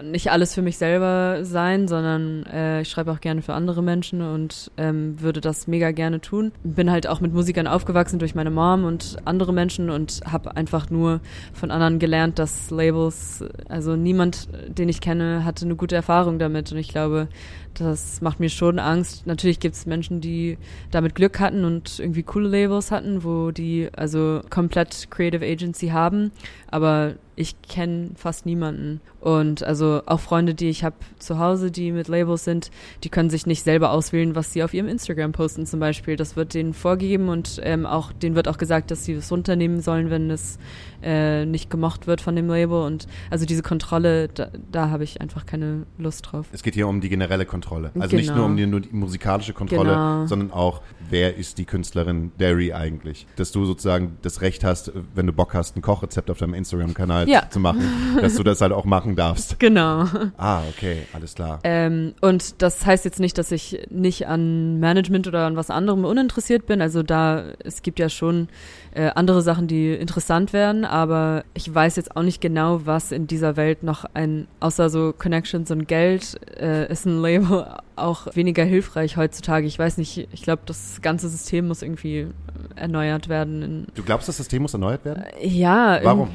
nicht 0.03 0.31
alles 0.31 0.55
für 0.55 0.63
mich 0.63 0.77
selber 0.77 1.45
sein, 1.45 1.87
sondern 1.87 2.45
äh, 2.47 2.81
ich 2.83 2.89
schreibe 2.89 3.13
auch 3.13 3.21
gerne 3.21 3.43
für 3.43 3.55
andere 3.55 3.83
Menschen 3.83 4.23
und 4.23 4.71
ähm, 4.77 5.21
würde 5.21 5.41
das 5.41 5.67
mega 5.67 5.93
gerne 5.93 6.21
tun. 6.21 6.53
Bin 6.65 6.91
halt 6.91 7.07
auch 7.07 7.21
mit 7.21 7.33
Musikern 7.33 7.67
aufgewachsen 7.67 8.19
durch 8.19 8.35
meine 8.35 8.51
Mom 8.51 8.85
und 8.85 9.17
andere 9.25 9.53
Menschen 9.53 9.91
und 9.91 10.21
habe 10.31 10.57
einfach 10.57 10.91
nur 10.91 11.21
von 11.53 11.71
anderen 11.71 11.99
gelernt, 11.99 12.39
dass 12.39 12.71
Labels, 12.71 13.45
also 13.69 13.95
niemand, 13.95 14.49
den 14.67 14.89
ich 14.89 15.01
kenne, 15.01 15.45
hatte 15.45 15.65
eine 15.65 15.77
gute 15.77 15.95
Erfahrung 15.95 16.39
damit 16.39 16.73
und 16.73 16.79
ich 16.79 16.89
glaube, 16.89 17.29
das 17.75 18.21
macht 18.21 18.41
mir 18.41 18.49
schon 18.49 18.79
Angst. 18.79 19.27
Natürlich 19.27 19.61
gibt 19.61 19.75
es 19.75 19.87
Menschen, 19.87 20.21
die 20.21 20.59
damit 20.91 21.15
Glück 21.15 21.41
hatten 21.41 21.65
und 21.65 21.99
irgendwie 21.99 22.23
coole 22.23 22.49
Labels 22.49 22.91
hatten, 22.91 23.25
wo 23.25 23.51
die 23.51 23.89
also 23.97 24.41
komplett 24.51 25.09
Creative 25.11 25.45
Agency 25.45 25.89
haben, 25.89 26.31
aber 26.71 27.15
ich 27.37 27.61
kenne 27.63 28.11
fast 28.15 28.47
niemanden. 28.47 29.01
Und 29.21 29.63
also 29.65 30.03
auch 30.07 30.21
Freunde, 30.21 30.55
die 30.55 30.69
ich 30.69 30.85
habe 30.85 30.97
zu 31.19 31.39
Hause, 31.39 31.71
die 31.71 31.91
mit 31.91 32.09
Labels 32.09 32.45
sind, 32.45 32.71
die 33.03 33.09
können 33.09 33.31
sich 33.31 33.47
nicht 33.47 33.65
selber 33.65 33.91
auswählen, 33.91 34.35
was 34.35 34.53
sie 34.53 34.63
auf 34.63 34.75
ihrem 34.75 34.89
Instagram 34.89 35.33
posten 35.33 35.67
zum 35.67 35.81
Beispiel. 35.81 36.17
Das 36.17 36.37
wird 36.37 36.55
denen 36.55 36.75
vorgegeben 36.75 37.29
und 37.29 37.61
ähm, 37.65 37.87
auch 37.87 38.13
denen 38.13 38.37
wird 38.37 38.49
auch 38.49 38.59
gesagt, 38.59 38.91
dass 38.91 39.05
sie 39.05 39.15
es 39.15 39.33
runternehmen 39.33 39.81
sollen, 39.81 40.11
wenn 40.11 40.31
es 40.31 40.59
äh, 41.05 41.45
nicht 41.47 41.71
gemocht 41.71 42.07
wird 42.07 42.21
von 42.21 42.35
dem 42.35 42.49
Label. 42.49 42.83
Und 42.83 43.07
also 43.31 43.45
diese 43.47 43.63
Kontrolle, 43.63 44.29
da, 44.29 44.49
da 44.73 44.91
habe 44.91 45.05
ich 45.05 45.21
einfach 45.21 45.47
keine 45.47 45.87
Lust 45.99 46.27
drauf. 46.33 46.47
Es 46.53 46.63
geht 46.63 46.75
hier 46.75 46.89
um 46.89 47.01
die 47.01 47.09
generelle 47.09 47.45
Kontrolle. 47.47 47.91
Also 47.99 48.17
nicht 48.17 48.27
Genau. 48.29 48.39
nur 48.39 48.47
um 48.47 48.57
die, 48.57 48.67
nur 48.67 48.81
die 48.81 48.89
musikalische 48.93 49.53
Kontrolle, 49.53 49.91
Genau. 49.91 50.27
sondern 50.27 50.51
auch, 50.51 50.81
wer 51.11 51.37
ist 51.37 51.59
die 51.59 51.65
Künstlerin 51.65 52.33
Derry 52.41 52.73
eigentlich? 52.73 53.27
Dass 53.37 53.53
du 53.53 53.65
sozusagen 53.67 54.17
das 54.23 54.41
Recht 54.41 54.65
hast, 54.65 54.93
wenn 55.15 55.27
du 55.27 55.33
Bock 55.33 55.55
hast, 55.55 55.77
ein 55.77 55.83
Kochrezept 55.83 56.31
auf 56.31 56.39
deinem 56.39 56.55
Instagram-Kanal 56.55 57.29
Ja. 57.29 57.49
zu 57.51 57.61
machen, 57.61 57.83
dass 58.21 58.35
du 58.37 58.43
das 58.43 58.61
halt 58.61 58.73
auch 58.73 58.85
machen 58.85 59.17
darfst. 59.17 59.57
Genau. 59.65 60.05
Ah, 60.37 60.63
okay, 60.69 61.03
alles 61.13 61.35
klar. 61.35 61.59
Ähm, 61.65 62.15
und 62.21 62.61
das 62.63 62.85
heißt 62.85 63.05
jetzt 63.05 63.19
nicht, 63.21 63.39
dass 63.39 63.51
ich 63.51 63.87
nicht 63.91 64.27
an 64.27 64.79
Management 64.79 65.27
oder 65.27 65.47
an 65.47 65.57
was 65.57 65.71
anderem 65.71 66.05
uninteressiert 66.05 66.67
bin. 66.67 66.81
Also 66.83 67.03
da, 67.03 67.45
es 67.65 67.83
gibt 67.83 67.99
ja 67.99 68.09
schon 68.09 68.49
äh, 68.93 69.11
andere 69.15 69.43
Sachen, 69.43 69.67
die 69.67 69.93
interessant 69.93 70.53
werden, 70.53 70.85
aber 70.95 71.45
ich 71.55 71.75
weiß 71.75 71.97
jetzt 71.97 72.17
auch 72.17 72.23
nicht 72.23 72.41
genau, 72.41 72.87
was 72.87 73.11
in 73.11 73.27
dieser 73.27 73.57
Welt 73.57 73.83
noch 73.83 74.05
ein, 74.15 74.47
außer 74.61 74.91
so 74.91 75.13
Connections 75.13 75.73
und 75.73 75.89
Geld, 75.89 76.39
äh, 76.57 76.89
ist 76.89 77.05
ein 77.05 77.21
Label 77.21 77.67
auch 77.97 78.29
weniger 78.37 78.63
hilfreich 78.63 79.17
heutzutage. 79.17 79.67
Ich 79.67 79.77
weiß 79.77 79.99
nicht, 79.99 80.29
ich 80.31 80.43
glaube, 80.43 80.63
das 80.67 81.01
ganze 81.03 81.29
System 81.29 81.67
muss 81.67 81.83
irgendwie 81.83 82.29
erneuert 82.77 83.29
werden. 83.29 83.89
Du 83.97 84.05
glaubst, 84.05 84.29
das 84.29 84.37
System 84.37 84.63
muss 84.63 84.73
erneuert 84.75 85.05
werden? 85.05 85.25
ja. 85.43 85.97
in- 85.97 86.05
Warum? 86.05 86.31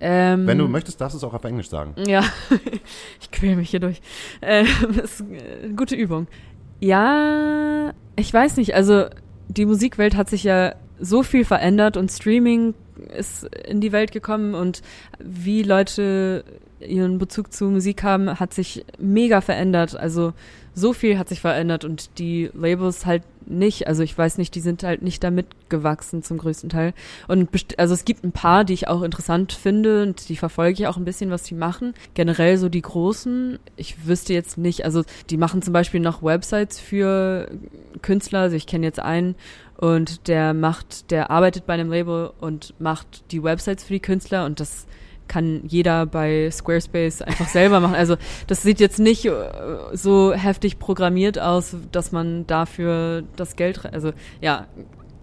Ähm, 0.00 0.46
Wenn 0.46 0.56
du 0.58 0.68
möchtest, 0.68 0.98
darfst 1.00 1.12
du 1.14 1.18
es 1.18 1.24
auch 1.24 1.34
auf 1.34 1.44
Englisch 1.44 1.68
sagen. 1.68 1.94
ja, 2.06 2.22
ich 3.20 3.30
quäle 3.30 3.56
mich 3.56 3.68
hier 3.70 3.80
durch. 3.80 4.00
Ähm, 4.40 4.66
das 4.96 5.20
ist 5.20 5.24
eine 5.62 5.74
gute 5.74 5.96
Übung. 5.96 6.28
Ja, 6.80 7.92
ich 8.16 8.32
weiß 8.32 8.56
nicht. 8.56 8.74
Also 8.74 9.04
die 9.48 9.66
Musikwelt 9.66 10.16
hat 10.16 10.30
sich 10.30 10.44
ja 10.44 10.74
so 11.02 11.22
viel 11.22 11.44
verändert 11.44 11.96
und 11.96 12.10
Streaming 12.10 12.74
ist 13.16 13.44
in 13.66 13.80
die 13.80 13.92
Welt 13.92 14.12
gekommen 14.12 14.54
und 14.54 14.82
wie 15.18 15.62
Leute 15.62 16.44
ihren 16.80 17.18
Bezug 17.18 17.52
zu 17.52 17.66
Musik 17.66 18.02
haben, 18.02 18.40
hat 18.40 18.54
sich 18.54 18.84
mega 18.98 19.40
verändert. 19.40 19.96
Also 19.96 20.32
so 20.74 20.92
viel 20.92 21.18
hat 21.18 21.28
sich 21.28 21.40
verändert 21.40 21.84
und 21.84 22.18
die 22.18 22.50
Labels 22.54 23.04
halt 23.04 23.22
nicht. 23.46 23.86
Also 23.88 24.02
ich 24.02 24.16
weiß 24.16 24.38
nicht, 24.38 24.54
die 24.54 24.60
sind 24.60 24.82
halt 24.82 25.02
nicht 25.02 25.22
damit 25.22 25.46
gewachsen 25.68 26.22
zum 26.22 26.38
größten 26.38 26.70
Teil. 26.70 26.94
Und 27.28 27.48
also 27.76 27.94
es 27.94 28.04
gibt 28.04 28.24
ein 28.24 28.32
paar, 28.32 28.64
die 28.64 28.72
ich 28.72 28.88
auch 28.88 29.02
interessant 29.02 29.52
finde 29.52 30.02
und 30.02 30.28
die 30.28 30.36
verfolge 30.36 30.82
ich 30.82 30.86
auch 30.86 30.96
ein 30.96 31.04
bisschen, 31.04 31.30
was 31.30 31.42
die 31.42 31.54
machen. 31.54 31.94
Generell 32.14 32.56
so 32.56 32.68
die 32.68 32.82
großen, 32.82 33.58
ich 33.76 34.06
wüsste 34.06 34.32
jetzt 34.32 34.58
nicht, 34.58 34.84
also 34.84 35.02
die 35.30 35.36
machen 35.36 35.62
zum 35.62 35.72
Beispiel 35.72 36.00
noch 36.00 36.22
Websites 36.22 36.78
für 36.78 37.48
Künstler. 38.00 38.40
Also 38.40 38.56
ich 38.56 38.66
kenne 38.66 38.86
jetzt 38.86 39.00
einen 39.00 39.34
und 39.82 40.28
der 40.28 40.54
macht, 40.54 41.10
der 41.10 41.32
arbeitet 41.32 41.66
bei 41.66 41.74
einem 41.74 41.90
Label 41.90 42.30
und 42.40 42.72
macht 42.78 43.24
die 43.32 43.42
Websites 43.42 43.82
für 43.82 43.94
die 43.94 44.00
Künstler 44.00 44.44
und 44.44 44.60
das 44.60 44.86
kann 45.26 45.62
jeder 45.66 46.06
bei 46.06 46.48
Squarespace 46.52 47.20
einfach 47.20 47.48
selber 47.48 47.80
machen. 47.80 47.96
Also 47.96 48.16
das 48.46 48.62
sieht 48.62 48.78
jetzt 48.78 49.00
nicht 49.00 49.24
äh, 49.24 49.32
so 49.92 50.34
heftig 50.34 50.78
programmiert 50.78 51.40
aus, 51.40 51.74
dass 51.90 52.12
man 52.12 52.46
dafür 52.46 53.24
das 53.34 53.56
Geld, 53.56 53.84
also 53.92 54.12
ja, 54.40 54.68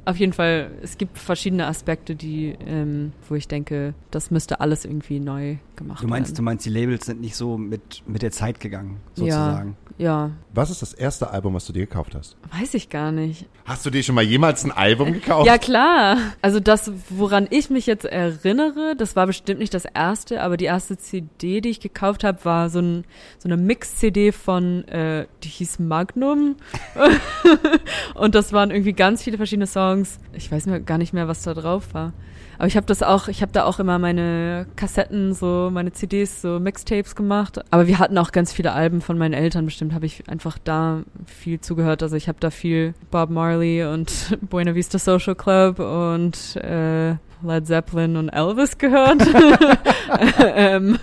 auf 0.10 0.18
jeden 0.18 0.34
Fall, 0.34 0.72
es 0.82 0.97
gibt 0.97 1.18
verschiedene 1.18 1.68
Aspekte, 1.68 2.16
die, 2.16 2.55
ähm, 2.66 3.14
wo 3.28 3.36
ich 3.36 3.47
denke, 3.47 3.93
das 4.12 4.32
müsste 4.32 4.60
alles 4.62 4.86
irgendwie 4.86 5.20
neu 5.20 5.57
gemacht 5.76 6.03
Du 6.03 6.07
meinst, 6.07 6.32
du 6.32 6.36
werden. 6.38 6.45
meinst, 6.45 6.66
die 6.66 6.70
Labels 6.70 7.05
sind 7.05 7.22
nicht 7.22 7.36
so 7.36 7.57
mit, 7.57 8.03
mit 8.07 8.22
der 8.22 8.32
Zeit 8.32 8.60
gegangen, 8.60 8.97
sozusagen. 9.14 9.76
Ja, 9.97 10.32
Was 10.53 10.70
ist 10.70 10.82
das 10.82 10.93
erste 10.93 11.30
Album, 11.32 11.53
was 11.55 11.66
du 11.66 11.74
dir 11.74 11.82
gekauft 11.82 12.16
hast? 12.16 12.38
weiß 12.57 12.74
ich 12.76 12.89
gar 12.89 13.12
nicht. 13.12 13.47
Hast 13.66 13.86
du 13.86 13.89
dir 13.89 14.01
schon 14.01 14.16
mal 14.16 14.24
jemals 14.24 14.64
ein 14.64 14.72
Album 14.72 15.12
gekauft? 15.12 15.45
Ja, 15.45 15.57
klar. 15.57 16.18
Also 16.41 16.62
das, 16.62 16.89
woran 17.10 17.47
ich 17.49 17.70
mich 17.70 17.86
jetzt 17.86 18.05
erinnere, 18.05 18.95
das 18.97 19.18
war 19.18 19.28
bestimmt 19.28 19.60
nicht 19.60 19.74
das 19.74 19.84
erste, 19.84 20.41
aber 20.41 20.55
die 20.55 20.66
erste 20.66 20.97
CD, 20.97 21.60
die 21.60 21.70
ich 21.70 21.82
gekauft 21.82 22.24
habe, 22.24 22.45
war 22.45 22.70
so, 22.70 22.80
ein, 22.80 23.03
so 23.39 23.49
eine 23.49 23.57
Mix-CD 23.57 24.32
von, 24.32 24.88
äh, 24.88 25.28
die 25.43 25.49
hieß 25.49 25.80
Magnum. 25.80 26.55
Und 28.16 28.36
das 28.36 28.53
waren 28.53 28.72
irgendwie 28.72 28.93
ganz 28.93 29.22
viele 29.24 29.36
verschiedene 29.36 29.68
Songs. 29.68 29.99
Ich 30.34 30.52
weiß 30.52 30.66
mir 30.66 30.80
gar 30.82 30.97
nicht 30.97 31.14
mehr, 31.14 31.28
was 31.28 31.41
da 31.43 31.54
drauf 31.54 31.93
war. 31.93 32.14
Aber 32.58 32.68
ich 32.68 32.76
habe 32.76 32.86
das 32.86 33.04
auch, 33.04 33.30
ich 33.30 33.41
habe 33.41 33.54
da 33.54 33.64
auch 33.64 33.80
immer 33.80 34.00
meine 34.00 34.68
Kassetten, 34.76 35.34
so 35.34 35.70
meine 35.72 35.93
CDs, 35.93 36.41
so 36.41 36.60
Mixtapes 36.60 37.16
gemacht. 37.16 37.60
Aber 37.72 37.88
wir 37.88 38.00
hatten 38.00 38.18
auch 38.18 38.32
ganz 38.32 38.52
viele 38.52 38.74
Alben 38.74 39.02
von 39.02 39.18
meinen 39.18 39.34
Eltern. 39.34 39.66
Bestimmt 39.66 39.93
habe 39.93 40.06
ich 40.06 40.28
einfach 40.28 40.58
da 40.58 41.04
viel 41.26 41.62
zugehört. 41.62 42.04
Also 42.04 42.18
ich 42.18 42.28
habe 42.28 42.39
da 42.41 42.52
viel 42.52 42.93
Bob 43.12 43.30
Marley 43.30 43.86
und 43.86 44.38
Buena 44.50 44.76
Vista 44.76 45.00
Social 45.00 45.36
Club 45.36 45.80
und 45.80 46.58
äh, 46.58 47.16
Led 47.41 47.68
Zeppelin 47.68 48.18
und 48.18 48.30
Elvis 48.30 48.78
gehört. 48.78 49.22
ähm, 50.56 51.00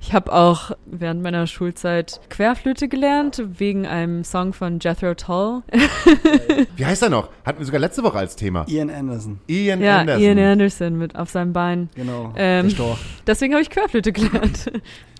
ich 0.00 0.12
habe 0.12 0.32
auch 0.32 0.72
während 0.86 1.22
meiner 1.22 1.46
Schulzeit 1.46 2.20
Querflöte 2.30 2.88
gelernt, 2.88 3.40
wegen 3.58 3.86
einem 3.86 4.24
Song 4.24 4.52
von 4.52 4.80
Jethro 4.80 5.14
Tull. 5.14 5.62
Wie 6.76 6.84
heißt 6.84 7.02
er 7.02 7.10
noch? 7.10 7.28
Hatten 7.48 7.60
wir 7.60 7.64
sogar 7.64 7.80
letzte 7.80 8.02
Woche 8.02 8.18
als 8.18 8.36
Thema. 8.36 8.66
Ian 8.68 8.90
Anderson. 8.90 9.38
Ian 9.46 9.80
ja, 9.80 10.00
Anderson. 10.00 10.22
Ian 10.22 10.38
Anderson 10.38 10.98
mit 10.98 11.16
auf 11.16 11.30
seinem 11.30 11.54
Bein. 11.54 11.88
Genau. 11.94 12.34
Ähm. 12.36 12.70
Deswegen 13.26 13.54
habe 13.54 13.62
ich 13.62 13.70
Querflöte 13.70 14.12
gelernt. 14.12 14.70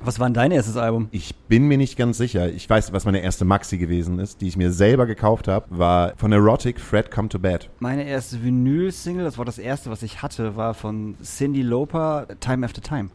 Was 0.02 0.20
war 0.20 0.26
denn 0.26 0.34
dein 0.34 0.50
erstes 0.50 0.76
Album? 0.76 1.08
Ich 1.10 1.34
bin 1.34 1.64
mir 1.68 1.78
nicht 1.78 1.96
ganz 1.96 2.18
sicher. 2.18 2.50
Ich 2.50 2.68
weiß, 2.68 2.92
was 2.92 3.06
meine 3.06 3.22
erste 3.22 3.46
Maxi 3.46 3.78
gewesen 3.78 4.18
ist, 4.18 4.42
die 4.42 4.48
ich 4.48 4.58
mir 4.58 4.72
selber 4.72 5.06
gekauft 5.06 5.48
habe, 5.48 5.64
war 5.70 6.12
von 6.18 6.30
Erotic 6.30 6.78
Fred 6.78 7.10
Come 7.10 7.30
to 7.30 7.38
Bed. 7.38 7.70
Meine 7.78 8.06
erste 8.06 8.44
Vinyl-Single, 8.44 9.24
das 9.24 9.38
war 9.38 9.46
das 9.46 9.56
erste, 9.56 9.90
was 9.90 10.02
ich 10.02 10.20
hatte, 10.20 10.54
war 10.54 10.74
von 10.74 11.14
Cindy 11.22 11.62
Lauper, 11.62 12.26
Time 12.40 12.66
After 12.66 12.82
Time. 12.82 13.08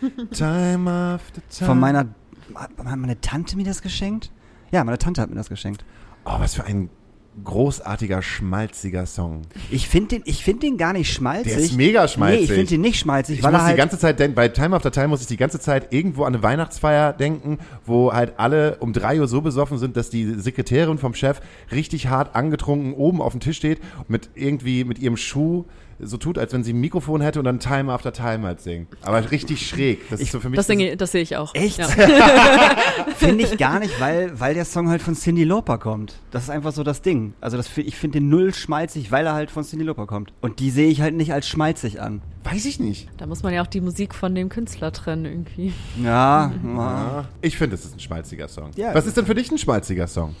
Time 0.30 0.88
after 0.88 1.42
time. 1.50 1.66
Von 1.66 1.80
meiner, 1.80 2.06
hat 2.54 2.96
meine 2.96 3.20
Tante 3.20 3.56
mir 3.56 3.64
das 3.64 3.82
geschenkt? 3.82 4.30
Ja, 4.70 4.84
meine 4.84 4.98
Tante 4.98 5.20
hat 5.20 5.30
mir 5.30 5.36
das 5.36 5.48
geschenkt. 5.48 5.84
Oh, 6.24 6.38
was 6.38 6.54
für 6.54 6.62
ein 6.62 6.90
großartiger, 7.44 8.22
schmalziger 8.22 9.06
Song. 9.06 9.42
Ich 9.70 9.88
finde 9.88 10.16
den, 10.16 10.22
ich 10.24 10.42
find 10.42 10.62
den 10.62 10.76
gar 10.76 10.92
nicht 10.92 11.12
schmalzig. 11.12 11.52
Der 11.52 11.62
ist 11.62 11.76
mega 11.76 12.08
schmalzig. 12.08 12.40
Nee, 12.40 12.44
ich 12.44 12.52
finde 12.52 12.68
den 12.70 12.80
nicht 12.80 12.98
schmalzig, 12.98 13.38
Ich 13.38 13.44
muss 13.44 13.52
er 13.52 13.62
halt 13.62 13.74
die 13.74 13.78
ganze 13.78 13.98
Zeit 13.98 14.18
denken, 14.18 14.34
bei 14.34 14.48
Time 14.48 14.74
After 14.74 14.90
Time 14.90 15.08
muss 15.08 15.20
ich 15.20 15.26
die 15.26 15.36
ganze 15.36 15.60
Zeit 15.60 15.92
irgendwo 15.92 16.24
an 16.24 16.34
eine 16.34 16.42
Weihnachtsfeier 16.42 17.12
denken, 17.12 17.58
wo 17.84 18.12
halt 18.12 18.34
alle 18.38 18.76
um 18.76 18.92
drei 18.92 19.20
Uhr 19.20 19.28
so 19.28 19.40
besoffen 19.40 19.78
sind, 19.78 19.96
dass 19.96 20.10
die 20.10 20.34
Sekretärin 20.34 20.98
vom 20.98 21.14
Chef 21.14 21.40
richtig 21.72 22.08
hart 22.08 22.34
angetrunken 22.34 22.94
oben 22.94 23.20
auf 23.20 23.32
dem 23.32 23.40
Tisch 23.40 23.58
steht 23.58 23.80
mit 24.08 24.30
irgendwie 24.34 24.84
mit 24.84 24.98
ihrem 24.98 25.16
Schuh 25.16 25.64
so 25.98 26.16
tut, 26.16 26.38
als 26.38 26.52
wenn 26.52 26.64
sie 26.64 26.72
ein 26.72 26.80
Mikrofon 26.80 27.20
hätte 27.20 27.38
und 27.38 27.44
dann 27.44 27.58
Time 27.58 27.92
After 27.92 28.12
Time 28.12 28.46
halt 28.46 28.60
singt. 28.60 28.88
Aber 29.02 29.30
richtig 29.30 29.66
schräg. 29.66 30.08
Das 30.10 30.20
ist 30.20 30.32
so 30.32 30.40
für 30.40 30.48
mich. 30.48 30.56
Das, 30.56 30.66
singe, 30.66 30.96
das 30.96 31.12
sehe 31.12 31.22
ich 31.22 31.36
auch. 31.36 31.54
Echt? 31.54 31.78
Ja. 31.78 31.86
Finde 33.16 33.44
ich 33.44 33.58
gar 33.58 33.78
nicht, 33.78 34.00
weil, 34.00 34.38
weil 34.38 34.54
der 34.54 34.64
Song 34.64 34.88
halt 34.88 35.02
von 35.02 35.14
Cindy 35.14 35.44
Lauper 35.44 35.78
kommt. 35.78 36.14
Das 36.30 36.44
ist 36.44 36.50
einfach 36.50 36.72
so 36.72 36.82
das 36.82 37.02
Ding. 37.02 37.34
Also 37.40 37.56
das, 37.56 37.76
ich 37.76 37.96
finde 37.96 38.20
den 38.20 38.28
null 38.28 38.54
schmalzig, 38.54 39.10
weil 39.10 39.26
er 39.26 39.34
halt 39.34 39.50
von 39.50 39.64
Cindy 39.64 39.84
Lauper 39.84 40.06
kommt. 40.06 40.32
Und 40.40 40.60
die 40.60 40.70
sehe 40.70 40.88
ich 40.88 41.00
halt 41.00 41.14
nicht 41.14 41.32
als 41.32 41.48
schmalzig 41.48 42.00
an. 42.00 42.20
Weiß 42.50 42.64
ich 42.64 42.78
nicht. 42.78 43.08
Da 43.16 43.26
muss 43.26 43.42
man 43.42 43.52
ja 43.52 43.62
auch 43.62 43.66
die 43.66 43.80
Musik 43.80 44.14
von 44.14 44.34
dem 44.34 44.48
Künstler 44.48 44.92
trennen 44.92 45.24
irgendwie. 45.24 45.72
Ja, 46.02 46.52
Ja. 46.64 47.24
Ich 47.40 47.56
finde, 47.56 47.74
es 47.74 47.84
ist 47.84 47.96
ein 47.96 48.00
schmalziger 48.00 48.48
Song. 48.48 48.70
Ja. 48.76 48.94
Was 48.94 49.06
ist 49.06 49.16
denn 49.16 49.26
für 49.26 49.34
dich 49.34 49.50
ein 49.50 49.58
schmalziger 49.58 50.06
Song? 50.06 50.34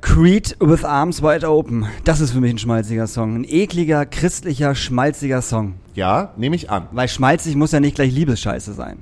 Creed 0.00 0.56
with 0.60 0.84
Arms 0.84 1.22
Wide 1.22 1.48
Open. 1.48 1.86
Das 2.04 2.20
ist 2.20 2.32
für 2.32 2.40
mich 2.40 2.54
ein 2.54 2.58
schmalziger 2.58 3.06
Song. 3.06 3.36
Ein 3.36 3.44
ekliger, 3.44 4.06
christlicher, 4.06 4.74
schmalziger 4.74 5.42
Song. 5.42 5.74
Ja, 5.94 6.32
nehme 6.36 6.56
ich 6.56 6.70
an. 6.70 6.88
Weil 6.92 7.08
schmalzig 7.08 7.56
muss 7.56 7.72
ja 7.72 7.80
nicht 7.80 7.94
gleich 7.96 8.12
Liebesscheiße 8.12 8.72
sein. 8.72 8.98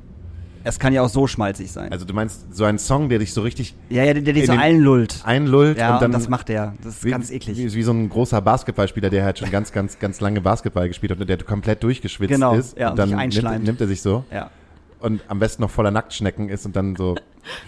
Es 0.67 0.81
kann 0.81 0.93
ja 0.93 1.03
auch 1.03 1.09
so 1.09 1.29
schmalzig 1.29 1.71
sein. 1.71 1.93
Also 1.93 2.05
du 2.05 2.13
meinst 2.13 2.53
so 2.53 2.65
einen 2.65 2.79
Song, 2.81 3.09
der 3.09 3.21
dich 3.21 3.33
so 3.33 3.43
richtig 3.43 3.75
ja, 3.89 4.03
ja, 4.03 4.15
der, 4.15 4.23
der 4.23 4.33
dich 4.35 4.47
so 4.47 4.53
einlullt. 4.53 5.23
einlullt 5.25 5.79
Ja, 5.79 5.95
und 5.95 6.03
dann 6.03 6.11
das 6.11 6.29
macht 6.29 6.51
er. 6.51 6.75
Das 6.83 6.97
ist 6.97 7.05
wie, 7.05 7.11
ganz 7.11 7.31
eklig. 7.31 7.57
Wie, 7.57 7.73
wie 7.73 7.83
so 7.85 7.93
ein 7.93 8.09
großer 8.09 8.41
Basketballspieler, 8.43 9.09
der 9.09 9.25
halt 9.25 9.39
schon 9.39 9.51
ganz, 9.53 9.71
ganz, 9.71 10.01
ganz 10.01 10.21
lange 10.21 10.41
Basketball 10.41 10.89
gespielt 10.89 11.13
hat 11.13 11.21
und 11.21 11.29
der 11.29 11.39
komplett 11.39 11.85
durchgeschwitzt 11.85 12.33
Genau, 12.33 12.55
ist. 12.55 12.77
ja, 12.77 12.91
und 12.91 12.99
und 13.01 13.11
dann 13.13 13.29
nimmt, 13.29 13.65
nimmt 13.65 13.81
er 13.81 13.87
sich 13.87 14.03
so 14.03 14.25
Ja. 14.33 14.51
Und 15.01 15.23
am 15.29 15.39
besten 15.39 15.63
noch 15.63 15.71
voller 15.71 15.91
Nacktschnecken 15.91 16.49
ist 16.49 16.67
und 16.67 16.77
dann 16.77 16.97
so. 16.97 17.15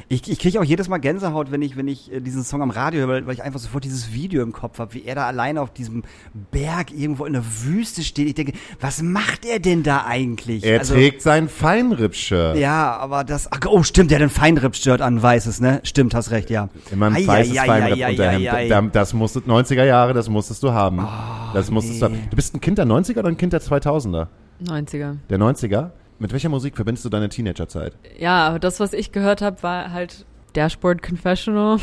Ich, 0.08 0.28
ich 0.28 0.40
kriege 0.40 0.58
auch 0.58 0.64
jedes 0.64 0.88
Mal 0.88 0.98
Gänsehaut, 0.98 1.52
wenn 1.52 1.62
ich, 1.62 1.76
wenn 1.76 1.86
ich 1.86 2.12
äh, 2.12 2.18
diesen 2.20 2.42
Song 2.42 2.62
am 2.62 2.70
Radio 2.70 3.06
höre, 3.06 3.24
weil, 3.28 3.32
ich 3.32 3.44
einfach 3.44 3.60
sofort 3.60 3.84
dieses 3.84 4.12
Video 4.12 4.42
im 4.42 4.50
Kopf 4.52 4.80
habe, 4.80 4.92
wie 4.94 5.04
er 5.04 5.14
da 5.14 5.24
alleine 5.28 5.60
auf 5.60 5.72
diesem 5.72 6.02
Berg 6.50 6.90
irgendwo 6.90 7.26
in 7.26 7.34
der 7.34 7.44
Wüste 7.62 8.02
steht. 8.02 8.26
Ich 8.26 8.34
denke, 8.34 8.54
was 8.80 9.02
macht 9.02 9.44
er 9.44 9.60
denn 9.60 9.84
da 9.84 10.04
eigentlich? 10.04 10.64
Er 10.64 10.80
Also, 10.80 10.94
trägt 10.94 11.22
sein 11.22 11.48
Feinripp-Shirt. 11.48 12.56
Ja, 12.56 12.96
aber 12.96 13.22
das. 13.22 13.52
Ach, 13.52 13.60
oh, 13.68 13.84
stimmt, 13.84 14.10
der 14.10 14.18
hat 14.18 14.24
ein 14.24 14.30
Feinripp-Shirt 14.30 15.00
an, 15.00 15.22
weißes, 15.22 15.60
ne? 15.60 15.80
Stimmt, 15.84 16.12
hast 16.12 16.32
recht, 16.32 16.50
ja. 16.50 16.70
Immer 16.90 17.06
ein 17.06 17.14
Ei, 17.14 17.26
weißes 17.28 17.56
ei, 17.56 17.60
ei, 17.62 17.66
Feinripp 17.66 17.98
ei, 17.98 18.04
ei, 18.04 18.10
Unterhemd. 18.10 18.46
ei, 18.48 18.56
ei. 18.64 18.68
Da- 18.68 18.80
Das 18.82 19.14
musstest, 19.14 19.46
90er 19.46 19.84
Jahre, 19.84 20.12
das 20.12 20.28
musstest 20.28 20.60
du 20.64 20.72
haben. 20.72 21.06
das 21.54 21.70
musstest 21.70 22.02
du 22.02 22.06
Oh, 22.06 22.08
nee. 22.08 22.16
haben. 22.16 22.30
Du 22.30 22.34
bist 22.36 22.52
ein 22.52 22.60
Kind 22.60 22.78
der 22.78 22.86
90er 22.86 23.20
oder 23.20 23.28
ein 23.28 23.36
Kind 23.36 23.52
der 23.52 23.60
2000er? 23.62 24.26
90er. 24.60 25.18
Der 25.30 25.38
90er? 25.38 25.90
Mit 26.20 26.32
welcher 26.32 26.48
Musik 26.48 26.74
verbindest 26.74 27.04
du 27.04 27.08
deine 27.10 27.28
Teenagerzeit? 27.28 27.96
Ja, 28.18 28.58
das, 28.58 28.80
was 28.80 28.92
ich 28.92 29.12
gehört 29.12 29.40
habe, 29.40 29.62
war 29.62 29.92
halt 29.92 30.26
Dashboard 30.54 31.02
Confessional, 31.02 31.78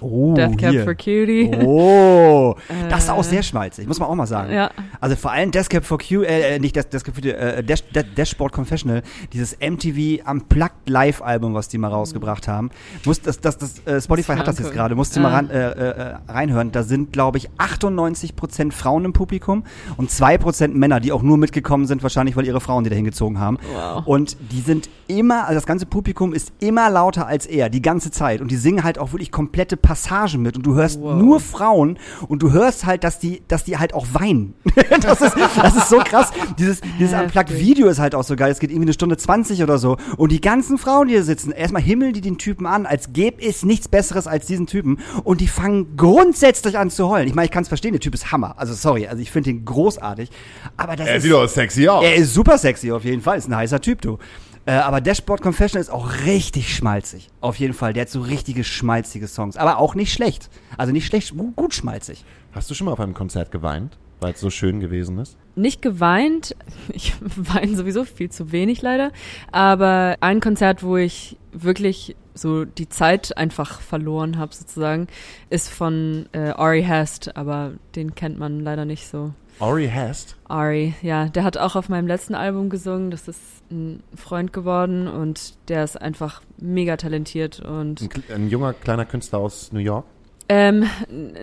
Oh, 0.00 0.34
Death 0.34 0.56
Cab 0.58 0.70
hier. 0.70 0.84
for 0.84 0.94
Cutie. 0.94 1.50
Oh, 1.64 2.54
das 2.88 3.04
ist 3.04 3.10
auch 3.10 3.18
Äh, 3.20 3.24
sehr 3.24 3.42
schmalzig, 3.42 3.86
muss 3.86 3.98
man 4.00 4.08
auch 4.08 4.14
mal 4.14 4.26
sagen. 4.26 4.52
Ja. 4.52 4.70
Also 5.00 5.16
vor 5.16 5.30
allem 5.32 5.50
Death 5.50 5.68
Cab 5.70 5.84
for 5.84 5.98
Q, 5.98 6.22
äh, 6.22 6.56
äh, 6.56 6.58
nicht 6.58 6.74
Death, 6.76 6.92
Death 6.92 7.04
Cab 7.04 7.14
for 7.14 7.22
Q, 7.22 7.28
äh, 7.30 7.62
Dash, 7.62 7.82
Dash, 7.92 8.04
Dashboard 8.16 8.52
Confessional, 8.52 9.02
dieses 9.32 9.56
MTV 9.60 10.28
Unplugged 10.30 10.88
Live 10.88 11.22
Album, 11.22 11.54
was 11.54 11.68
die 11.68 11.78
mal 11.78 11.88
rausgebracht 11.88 12.48
haben. 12.48 12.70
Muss 13.04 13.20
das, 13.20 13.40
das, 13.40 13.58
das 13.58 13.86
äh, 13.86 14.00
Spotify 14.00 14.32
hat 14.36 14.46
das 14.48 14.58
jetzt 14.58 14.72
gerade, 14.72 14.94
musst 14.94 15.14
du 15.16 15.20
Ah. 15.20 15.22
mal 15.24 15.32
ran, 15.32 15.50
äh, 15.50 15.70
äh, 15.70 16.14
reinhören. 16.28 16.72
Da 16.72 16.82
sind, 16.82 17.12
glaube 17.12 17.38
ich, 17.38 17.50
98% 17.58 18.72
Frauen 18.72 19.04
im 19.04 19.12
Publikum 19.12 19.64
und 19.96 20.10
2% 20.10 20.74
Männer, 20.74 21.00
die 21.00 21.12
auch 21.12 21.22
nur 21.22 21.36
mitgekommen 21.36 21.86
sind, 21.86 22.02
wahrscheinlich, 22.02 22.36
weil 22.36 22.46
ihre 22.46 22.60
Frauen 22.60 22.84
die 22.84 22.90
da 22.90 22.96
hingezogen 22.96 23.38
haben. 23.38 23.58
Wow. 23.72 24.06
Und 24.06 24.36
die 24.52 24.60
sind 24.60 24.88
immer, 25.08 25.42
also 25.44 25.54
das 25.54 25.66
ganze 25.66 25.86
Publikum 25.86 26.32
ist 26.32 26.52
immer 26.60 26.88
lauter 26.90 27.26
als 27.26 27.46
er, 27.46 27.68
die 27.68 27.82
ganze 27.82 28.10
Zeit. 28.10 28.40
Und 28.40 28.50
die 28.50 28.56
singen 28.56 28.84
halt 28.84 28.98
auch 28.98 29.12
wirklich 29.12 29.30
komplette 29.32 29.76
Passagen 29.90 30.40
mit. 30.42 30.56
Und 30.56 30.64
du 30.64 30.74
hörst 30.74 31.00
Wow. 31.00 31.16
nur 31.20 31.40
Frauen 31.40 31.98
und 32.28 32.42
du 32.42 32.52
hörst 32.52 32.86
halt, 32.86 33.02
dass 33.02 33.18
die, 33.18 33.42
dass 33.48 33.64
die 33.64 33.76
halt 33.78 33.92
auch 33.92 34.06
weinen. 34.12 34.54
das, 35.00 35.20
ist, 35.20 35.34
das 35.56 35.74
ist 35.74 35.88
so 35.88 35.98
krass. 35.98 36.30
Dieses, 36.58 36.80
dieses. 37.00 37.18
Unplugged-Video 37.20 37.88
ist 37.88 37.98
halt 37.98 38.14
auch 38.14 38.22
so 38.22 38.36
geil. 38.36 38.52
Es 38.52 38.60
geht 38.60 38.70
irgendwie 38.70 38.84
eine 38.86 38.92
Stunde 38.92 39.16
20 39.16 39.64
oder 39.64 39.78
so. 39.78 39.96
Und 40.16 40.30
die 40.30 40.40
ganzen 40.40 40.78
Frauen, 40.78 41.08
die 41.08 41.14
hier 41.14 41.24
sitzen, 41.24 41.50
erstmal 41.50 41.82
himmeln 41.82 42.12
die 42.12 42.20
den 42.20 42.38
Typen 42.38 42.66
an, 42.66 42.86
als 42.86 43.12
gäbe 43.12 43.42
es 43.44 43.64
nichts 43.64 43.88
Besseres 43.88 44.28
als 44.28 44.46
diesen 44.46 44.68
Typen. 44.68 44.98
Und 45.24 45.40
die 45.40 45.48
fangen 45.48 45.96
grundsätzlich 45.96 46.78
an 46.78 46.88
zu 46.90 47.08
heulen. 47.08 47.26
Ich 47.26 47.34
meine, 47.34 47.46
ich 47.46 47.50
kann 47.50 47.62
es 47.62 47.68
verstehen, 47.68 47.92
der 47.92 48.00
Typ 48.00 48.14
ist 48.14 48.30
Hammer. 48.30 48.54
Also 48.58 48.74
sorry, 48.74 49.08
also 49.08 49.20
ich 49.20 49.32
finde 49.32 49.50
ihn 49.50 49.64
großartig. 49.64 50.30
Aber 50.76 50.94
das 50.94 51.08
Er 51.08 51.16
ist, 51.16 51.24
sieht 51.24 51.32
doch 51.32 51.48
sexy 51.48 51.88
aus. 51.88 52.04
er 52.04 52.14
ist 52.14 52.32
super 52.32 52.58
sexy 52.58 52.92
auf 52.92 53.04
jeden 53.04 53.22
Fall, 53.22 53.38
ist 53.38 53.48
ein 53.48 53.56
heißer 53.56 53.80
Typ, 53.80 54.02
du. 54.02 54.18
Äh, 54.66 54.72
aber 54.72 55.00
Dashboard 55.00 55.42
Confessional 55.42 55.80
ist 55.80 55.90
auch 55.90 56.12
richtig 56.26 56.74
schmalzig. 56.74 57.30
Auf 57.40 57.56
jeden 57.56 57.74
Fall. 57.74 57.92
Der 57.92 58.02
hat 58.02 58.10
so 58.10 58.20
richtige 58.20 58.64
schmalzige 58.64 59.26
Songs. 59.26 59.56
Aber 59.56 59.78
auch 59.78 59.94
nicht 59.94 60.12
schlecht. 60.12 60.50
Also 60.76 60.92
nicht 60.92 61.06
schlecht, 61.06 61.36
gut, 61.36 61.56
gut 61.56 61.74
schmalzig. 61.74 62.24
Hast 62.52 62.70
du 62.70 62.74
schon 62.74 62.86
mal 62.86 62.92
auf 62.92 63.00
einem 63.00 63.14
Konzert 63.14 63.50
geweint, 63.50 63.96
weil 64.20 64.34
es 64.34 64.40
so 64.40 64.50
schön 64.50 64.80
gewesen 64.80 65.18
ist? 65.18 65.36
Nicht 65.56 65.82
geweint. 65.82 66.56
Ich 66.92 67.14
weine 67.20 67.76
sowieso 67.76 68.04
viel 68.04 68.30
zu 68.30 68.52
wenig 68.52 68.82
leider. 68.82 69.12
Aber 69.52 70.16
ein 70.20 70.40
Konzert, 70.40 70.82
wo 70.82 70.96
ich 70.96 71.36
wirklich 71.52 72.16
so 72.34 72.64
die 72.64 72.88
Zeit 72.88 73.36
einfach 73.36 73.80
verloren 73.80 74.38
habe 74.38 74.54
sozusagen, 74.54 75.06
ist 75.50 75.68
von 75.68 76.26
äh, 76.32 76.50
Ari 76.50 76.84
Hast. 76.84 77.36
Aber 77.36 77.72
den 77.94 78.14
kennt 78.14 78.38
man 78.38 78.60
leider 78.60 78.84
nicht 78.84 79.06
so. 79.08 79.32
Ori 79.60 79.88
Hast? 79.94 80.36
Ari, 80.48 80.94
ja, 81.02 81.26
der 81.28 81.44
hat 81.44 81.58
auch 81.58 81.76
auf 81.76 81.88
meinem 81.88 82.06
letzten 82.06 82.34
Album 82.34 82.70
gesungen. 82.70 83.10
Das 83.10 83.28
ist 83.28 83.40
ein 83.70 84.02
Freund 84.16 84.52
geworden 84.52 85.06
und 85.06 85.54
der 85.68 85.84
ist 85.84 86.00
einfach 86.00 86.40
mega 86.58 86.96
talentiert 86.96 87.60
und 87.60 88.00
Ein, 88.02 88.34
ein 88.34 88.48
junger, 88.48 88.72
kleiner 88.72 89.04
Künstler 89.04 89.38
aus 89.38 89.70
New 89.72 89.80
York? 89.80 90.04
ähm, 90.48 90.84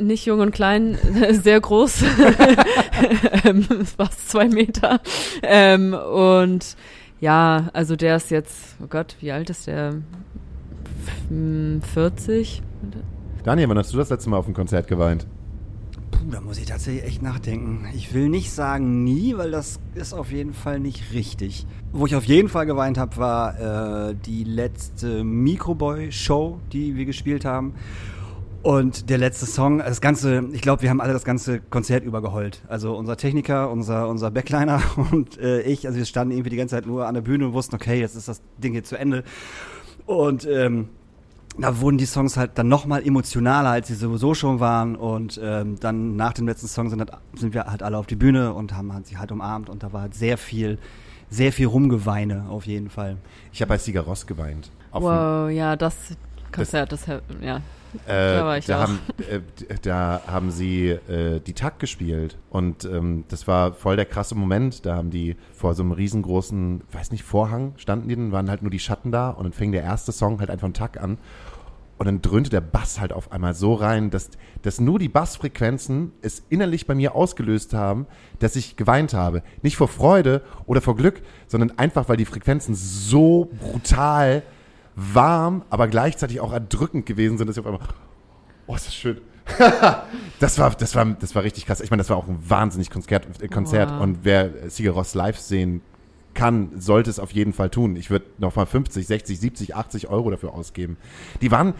nicht 0.01 0.25
jung 0.25 0.41
und 0.41 0.51
klein, 0.51 0.97
sehr 1.31 1.61
groß, 1.61 2.03
ähm, 3.45 3.63
fast 3.85 4.29
zwei 4.29 4.49
Meter. 4.49 4.99
Ähm, 5.43 5.93
und 5.93 6.75
ja, 7.21 7.69
also 7.71 7.95
der 7.95 8.17
ist 8.17 8.31
jetzt, 8.31 8.75
oh 8.83 8.87
Gott, 8.89 9.15
wie 9.21 9.31
alt 9.31 9.49
ist 9.49 9.67
der? 9.67 9.93
F- 11.29 11.93
40? 11.93 12.61
Daniel, 13.45 13.69
wann 13.69 13.77
hast 13.77 13.93
du 13.93 13.97
das 13.97 14.09
letzte 14.09 14.29
Mal 14.29 14.37
auf 14.37 14.45
einem 14.45 14.55
Konzert 14.55 14.87
geweint? 14.89 15.25
Puh, 16.27 16.33
da 16.33 16.41
muss 16.41 16.57
ich 16.57 16.65
tatsächlich 16.65 17.05
echt 17.05 17.21
nachdenken. 17.21 17.87
Ich 17.95 18.13
will 18.13 18.27
nicht 18.27 18.51
sagen 18.51 19.03
nie, 19.03 19.37
weil 19.37 19.51
das 19.51 19.79
ist 19.95 20.13
auf 20.13 20.31
jeden 20.31 20.53
Fall 20.53 20.79
nicht 20.79 21.13
richtig. 21.13 21.65
Wo 21.93 22.05
ich 22.05 22.15
auf 22.15 22.25
jeden 22.25 22.49
Fall 22.49 22.65
geweint 22.65 22.97
habe, 22.97 23.15
war 23.15 24.09
äh, 24.09 24.15
die 24.25 24.43
letzte 24.43 25.23
Microboy-Show, 25.23 26.59
die 26.73 26.97
wir 26.97 27.05
gespielt 27.05 27.45
haben. 27.45 27.75
Und 28.61 29.09
der 29.09 29.19
letzte 29.19 29.45
Song, 29.45 29.77
das 29.77 30.01
ganze, 30.01 30.43
ich 30.51 30.61
glaube, 30.61 30.81
wir 30.81 30.89
haben 30.89 30.99
alle 30.99 31.13
das 31.13 31.23
ganze 31.23 31.61
Konzert 31.61 32.03
über 32.03 32.21
geheult. 32.21 32.61
Also 32.67 32.97
unser 32.97 33.15
Techniker, 33.15 33.71
unser, 33.71 34.09
unser 34.09 34.29
Backliner 34.29 34.81
und 35.11 35.37
äh, 35.37 35.61
ich, 35.61 35.87
also 35.87 35.97
wir 35.97 36.05
standen 36.05 36.33
irgendwie 36.33 36.49
die 36.49 36.57
ganze 36.57 36.75
Zeit 36.75 36.85
nur 36.85 37.07
an 37.07 37.13
der 37.13 37.21
Bühne 37.21 37.45
und 37.47 37.53
wussten, 37.53 37.75
okay, 37.75 38.01
jetzt 38.01 38.15
ist 38.15 38.27
das 38.27 38.41
Ding 38.57 38.73
hier 38.73 38.83
zu 38.83 38.97
Ende. 38.97 39.23
Und 40.05 40.45
ähm, 40.45 40.89
da 41.57 41.79
wurden 41.79 41.97
die 41.97 42.05
Songs 42.05 42.37
halt 42.37 42.51
dann 42.55 42.67
nochmal 42.67 43.05
emotionaler, 43.05 43.69
als 43.69 43.87
sie 43.87 43.95
sowieso 43.95 44.33
schon 44.33 44.59
waren. 44.59 44.95
Und 44.95 45.39
ähm, 45.43 45.79
dann 45.79 46.15
nach 46.15 46.33
dem 46.33 46.47
letzten 46.47 46.67
Song 46.67 46.89
sind, 46.89 46.99
halt, 46.99 47.11
sind 47.35 47.53
wir 47.53 47.65
halt 47.65 47.83
alle 47.83 47.97
auf 47.97 48.07
die 48.07 48.15
Bühne 48.15 48.53
und 48.53 48.75
haben 48.75 48.93
halt 48.93 49.07
sich 49.07 49.17
halt 49.17 49.31
umarmt. 49.31 49.69
Und 49.69 49.83
da 49.83 49.93
war 49.93 50.01
halt 50.01 50.15
sehr 50.15 50.37
viel, 50.37 50.77
sehr 51.29 51.51
viel 51.51 51.67
Rumgeweine 51.67 52.45
auf 52.49 52.65
jeden 52.65 52.89
Fall. 52.89 53.17
Ich 53.51 53.61
habe 53.61 53.69
bei 53.69 53.77
Sieger 53.77 54.01
Ross 54.01 54.25
geweint. 54.27 54.69
Auf 54.91 55.03
Wow, 55.03 55.49
ja, 55.49 55.75
das 55.75 55.95
Konzert, 56.51 56.91
das, 56.91 57.05
ja. 57.41 57.61
Äh, 58.05 58.35
Da 58.35 58.45
war 58.45 58.57
ich 58.57 58.65
da, 58.65 58.77
auch. 58.77 58.81
haben, 58.87 58.99
äh, 59.29 59.39
da 59.81 60.21
haben 60.27 60.51
sie 60.51 60.89
äh, 60.89 61.39
die 61.39 61.53
Takt 61.53 61.79
gespielt 61.79 62.37
und 62.49 62.85
ähm, 62.85 63.23
das 63.29 63.47
war 63.47 63.73
voll 63.73 63.95
der 63.95 64.05
krasse 64.05 64.35
Moment. 64.35 64.85
Da 64.85 64.95
haben 64.95 65.09
die 65.09 65.35
vor 65.53 65.73
so 65.73 65.83
einem 65.83 65.91
riesengroßen, 65.91 66.81
weiß 66.91 67.11
nicht, 67.11 67.23
Vorhang 67.23 67.73
standen 67.77 68.09
die, 68.09 68.15
dann 68.15 68.31
waren 68.31 68.49
halt 68.49 68.61
nur 68.61 68.71
die 68.71 68.79
Schatten 68.79 69.11
da 69.11 69.29
und 69.29 69.43
dann 69.43 69.53
fing 69.53 69.71
der 69.71 69.83
erste 69.83 70.11
Song 70.11 70.39
halt 70.39 70.49
einfach 70.49 70.65
einen 70.65 70.73
Takt 70.73 70.97
an 70.97 71.17
und 71.97 72.05
dann 72.05 72.21
dröhnte 72.21 72.49
der 72.49 72.61
Bass 72.61 72.99
halt 72.99 73.11
auf 73.11 73.31
einmal 73.31 73.55
so 73.55 73.73
rein, 73.73 74.09
dass, 74.11 74.29
dass 74.61 74.79
nur 74.79 74.99
die 74.99 75.09
Bassfrequenzen 75.09 76.11
es 76.21 76.43
innerlich 76.49 76.85
bei 76.85 76.93
mir 76.93 77.15
ausgelöst 77.15 77.73
haben, 77.73 78.05
dass 78.39 78.55
ich 78.55 78.75
geweint 78.75 79.13
habe. 79.13 79.41
Nicht 79.63 79.77
vor 79.77 79.87
Freude 79.87 80.43
oder 80.65 80.81
vor 80.81 80.95
Glück, 80.95 81.21
sondern 81.47 81.77
einfach, 81.79 82.07
weil 82.07 82.17
die 82.17 82.25
Frequenzen 82.25 82.75
so 82.75 83.49
brutal 83.59 84.43
warm, 84.97 85.63
aber 85.69 85.87
gleichzeitig 85.87 86.41
auch 86.41 86.51
erdrückend 86.51 87.05
gewesen 87.05 87.37
sind, 87.37 87.47
dass 87.47 87.55
ich 87.55 87.59
auf 87.63 87.71
einmal, 87.71 87.87
oh, 88.65 88.75
ist 88.75 88.87
das 88.87 88.95
schön. 88.95 89.21
das 90.39 90.57
war, 90.57 90.71
das 90.71 90.95
war, 90.95 91.05
das 91.05 91.35
war 91.35 91.43
richtig 91.43 91.67
krass. 91.67 91.79
Ich 91.79 91.91
meine, 91.91 92.01
das 92.01 92.09
war 92.09 92.17
auch 92.17 92.27
ein 92.27 92.39
wahnsinnig 92.49 92.89
Konzert, 92.89 93.27
äh, 93.41 93.47
Konzert. 93.47 93.91
Wow. 93.91 94.01
und 94.01 94.19
wer 94.23 94.69
Sigur 94.69 94.95
Ross 94.95 95.13
live 95.13 95.39
sehen 95.39 95.81
kann, 96.33 96.71
sollte 96.79 97.09
es 97.11 97.19
auf 97.19 97.31
jeden 97.31 97.53
Fall 97.53 97.69
tun. 97.69 97.95
Ich 97.95 98.09
würde 98.09 98.25
nochmal 98.39 98.65
50, 98.65 99.05
60, 99.05 99.39
70, 99.39 99.75
80 99.75 100.07
Euro 100.09 100.31
dafür 100.31 100.53
ausgeben. 100.53 100.97
Die 101.41 101.51
waren 101.51 101.75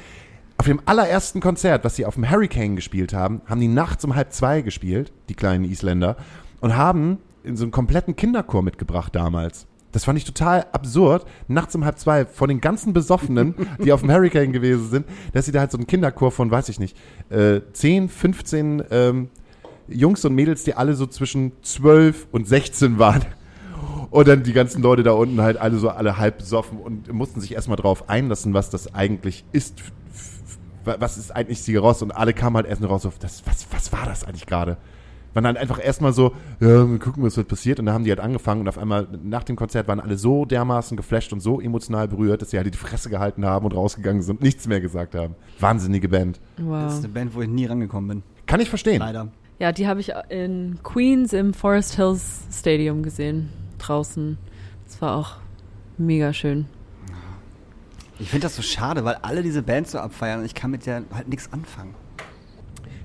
auf 0.57 0.65
dem 0.65 0.79
allerersten 0.85 1.39
Konzert, 1.39 1.83
was 1.83 1.95
sie 1.95 2.05
auf 2.05 2.15
dem 2.15 2.29
Hurricane 2.29 2.75
gespielt 2.75 3.13
haben, 3.13 3.41
haben 3.47 3.61
die 3.61 3.67
nachts 3.67 4.05
um 4.05 4.15
halb 4.15 4.31
zwei 4.31 4.61
gespielt, 4.61 5.11
die 5.29 5.35
kleinen 5.35 5.65
Isländer, 5.65 6.17
und 6.61 6.75
haben 6.75 7.17
in 7.43 7.57
so 7.57 7.63
einen 7.63 7.71
kompletten 7.71 8.15
Kinderchor 8.15 8.61
mitgebracht 8.61 9.15
damals. 9.15 9.67
Das 9.97 10.05
fand 10.05 10.19
ich 10.19 10.25
total 10.25 10.67
absurd, 10.73 11.25
nachts 11.47 11.73
um 11.73 11.83
halb 11.83 11.97
zwei 11.97 12.27
von 12.27 12.49
den 12.49 12.61
ganzen 12.61 12.93
Besoffenen, 12.93 13.55
die 13.83 13.91
auf 13.91 14.01
dem 14.01 14.11
Hurricane 14.11 14.51
gewesen 14.51 14.91
sind, 14.91 15.07
dass 15.33 15.47
sie 15.47 15.51
da 15.51 15.61
halt 15.61 15.71
so 15.71 15.77
einen 15.79 15.87
Kinderchor 15.87 16.29
von, 16.29 16.51
weiß 16.51 16.69
ich 16.69 16.79
nicht, 16.79 16.95
äh, 17.31 17.61
10, 17.73 18.07
15 18.07 18.83
ähm, 18.91 19.29
Jungs 19.87 20.23
und 20.23 20.35
Mädels, 20.35 20.63
die 20.65 20.75
alle 20.75 20.93
so 20.93 21.07
zwischen 21.07 21.51
12 21.63 22.27
und 22.31 22.47
16 22.47 22.99
waren. 22.99 23.25
Und 24.11 24.27
dann 24.27 24.43
die 24.43 24.53
ganzen 24.53 24.83
Leute 24.83 25.01
da 25.01 25.13
unten 25.13 25.41
halt 25.41 25.57
alle 25.57 25.77
so 25.79 25.89
alle 25.89 26.19
halb 26.19 26.37
besoffen 26.37 26.77
und 26.77 27.11
mussten 27.11 27.41
sich 27.41 27.55
erstmal 27.55 27.77
drauf 27.77 28.07
einlassen, 28.07 28.53
was 28.53 28.69
das 28.69 28.93
eigentlich 28.93 29.45
ist. 29.51 29.81
Was 30.83 31.17
ist 31.17 31.35
eigentlich 31.35 31.63
Sigur 31.63 31.81
Ross? 31.81 32.03
Und 32.03 32.11
alle 32.11 32.35
kamen 32.35 32.57
halt 32.57 32.67
erst 32.67 32.83
raus 32.83 33.01
so, 33.01 33.11
das, 33.19 33.41
was, 33.47 33.65
was 33.71 33.91
war 33.91 34.05
das 34.05 34.25
eigentlich 34.25 34.45
gerade? 34.45 34.77
Waren 35.37 35.43
dann 35.43 35.57
einfach 35.57 35.79
erstmal 35.83 36.13
so, 36.13 36.33
ja, 36.59 36.89
wir 36.89 36.97
gucken, 36.97 37.21
was 37.21 37.37
wird 37.37 37.47
passiert. 37.47 37.79
Und 37.79 37.85
dann 37.85 37.93
haben 37.93 38.03
die 38.03 38.09
halt 38.09 38.19
angefangen 38.19 38.61
und 38.61 38.67
auf 38.69 38.79
einmal 38.79 39.07
nach 39.23 39.43
dem 39.43 39.55
Konzert 39.55 39.87
waren 39.87 39.99
alle 39.99 40.17
so 40.17 40.45
dermaßen 40.45 40.97
geflasht 40.97 41.31
und 41.31 41.41
so 41.41 41.61
emotional 41.61 42.07
berührt, 42.07 42.41
dass 42.41 42.49
sie 42.49 42.57
halt 42.57 42.73
die 42.73 42.75
Fresse 42.75 43.11
gehalten 43.11 43.45
haben 43.45 43.63
und 43.67 43.75
rausgegangen 43.75 44.23
sind 44.23 44.37
und 44.37 44.41
nichts 44.41 44.67
mehr 44.67 44.81
gesagt 44.81 45.13
haben. 45.13 45.35
Wahnsinnige 45.59 46.09
Band. 46.09 46.39
Das 46.55 46.63
ist 46.65 46.65
Wow. 46.65 47.03
eine 47.03 47.07
Band, 47.09 47.35
wo 47.35 47.41
ich 47.43 47.49
nie 47.49 47.67
rangekommen 47.67 48.07
bin. 48.07 48.23
Kann 48.47 48.59
ich 48.61 48.69
verstehen. 48.69 48.97
Leider. 48.97 49.27
Ja, 49.59 49.71
die 49.71 49.87
habe 49.87 49.99
ich 49.99 50.11
in 50.29 50.79
Queens 50.81 51.33
im 51.33 51.53
Forest 51.53 51.95
Hills 51.97 52.39
Stadium 52.51 53.03
gesehen. 53.03 53.49
Draußen. 53.77 54.39
Das 54.87 54.99
war 55.03 55.17
auch 55.17 55.35
mega 55.99 56.33
schön. 56.33 56.65
Ich 58.17 58.31
finde 58.31 58.47
das 58.47 58.55
so 58.55 58.63
schade, 58.63 59.05
weil 59.05 59.17
alle 59.21 59.43
diese 59.43 59.61
Bands 59.61 59.91
so 59.91 59.99
abfeiern 59.99 60.39
und 60.39 60.45
ich 60.47 60.55
kann 60.55 60.71
mit 60.71 60.87
der 60.87 61.03
halt 61.13 61.27
nichts 61.27 61.53
anfangen. 61.53 61.93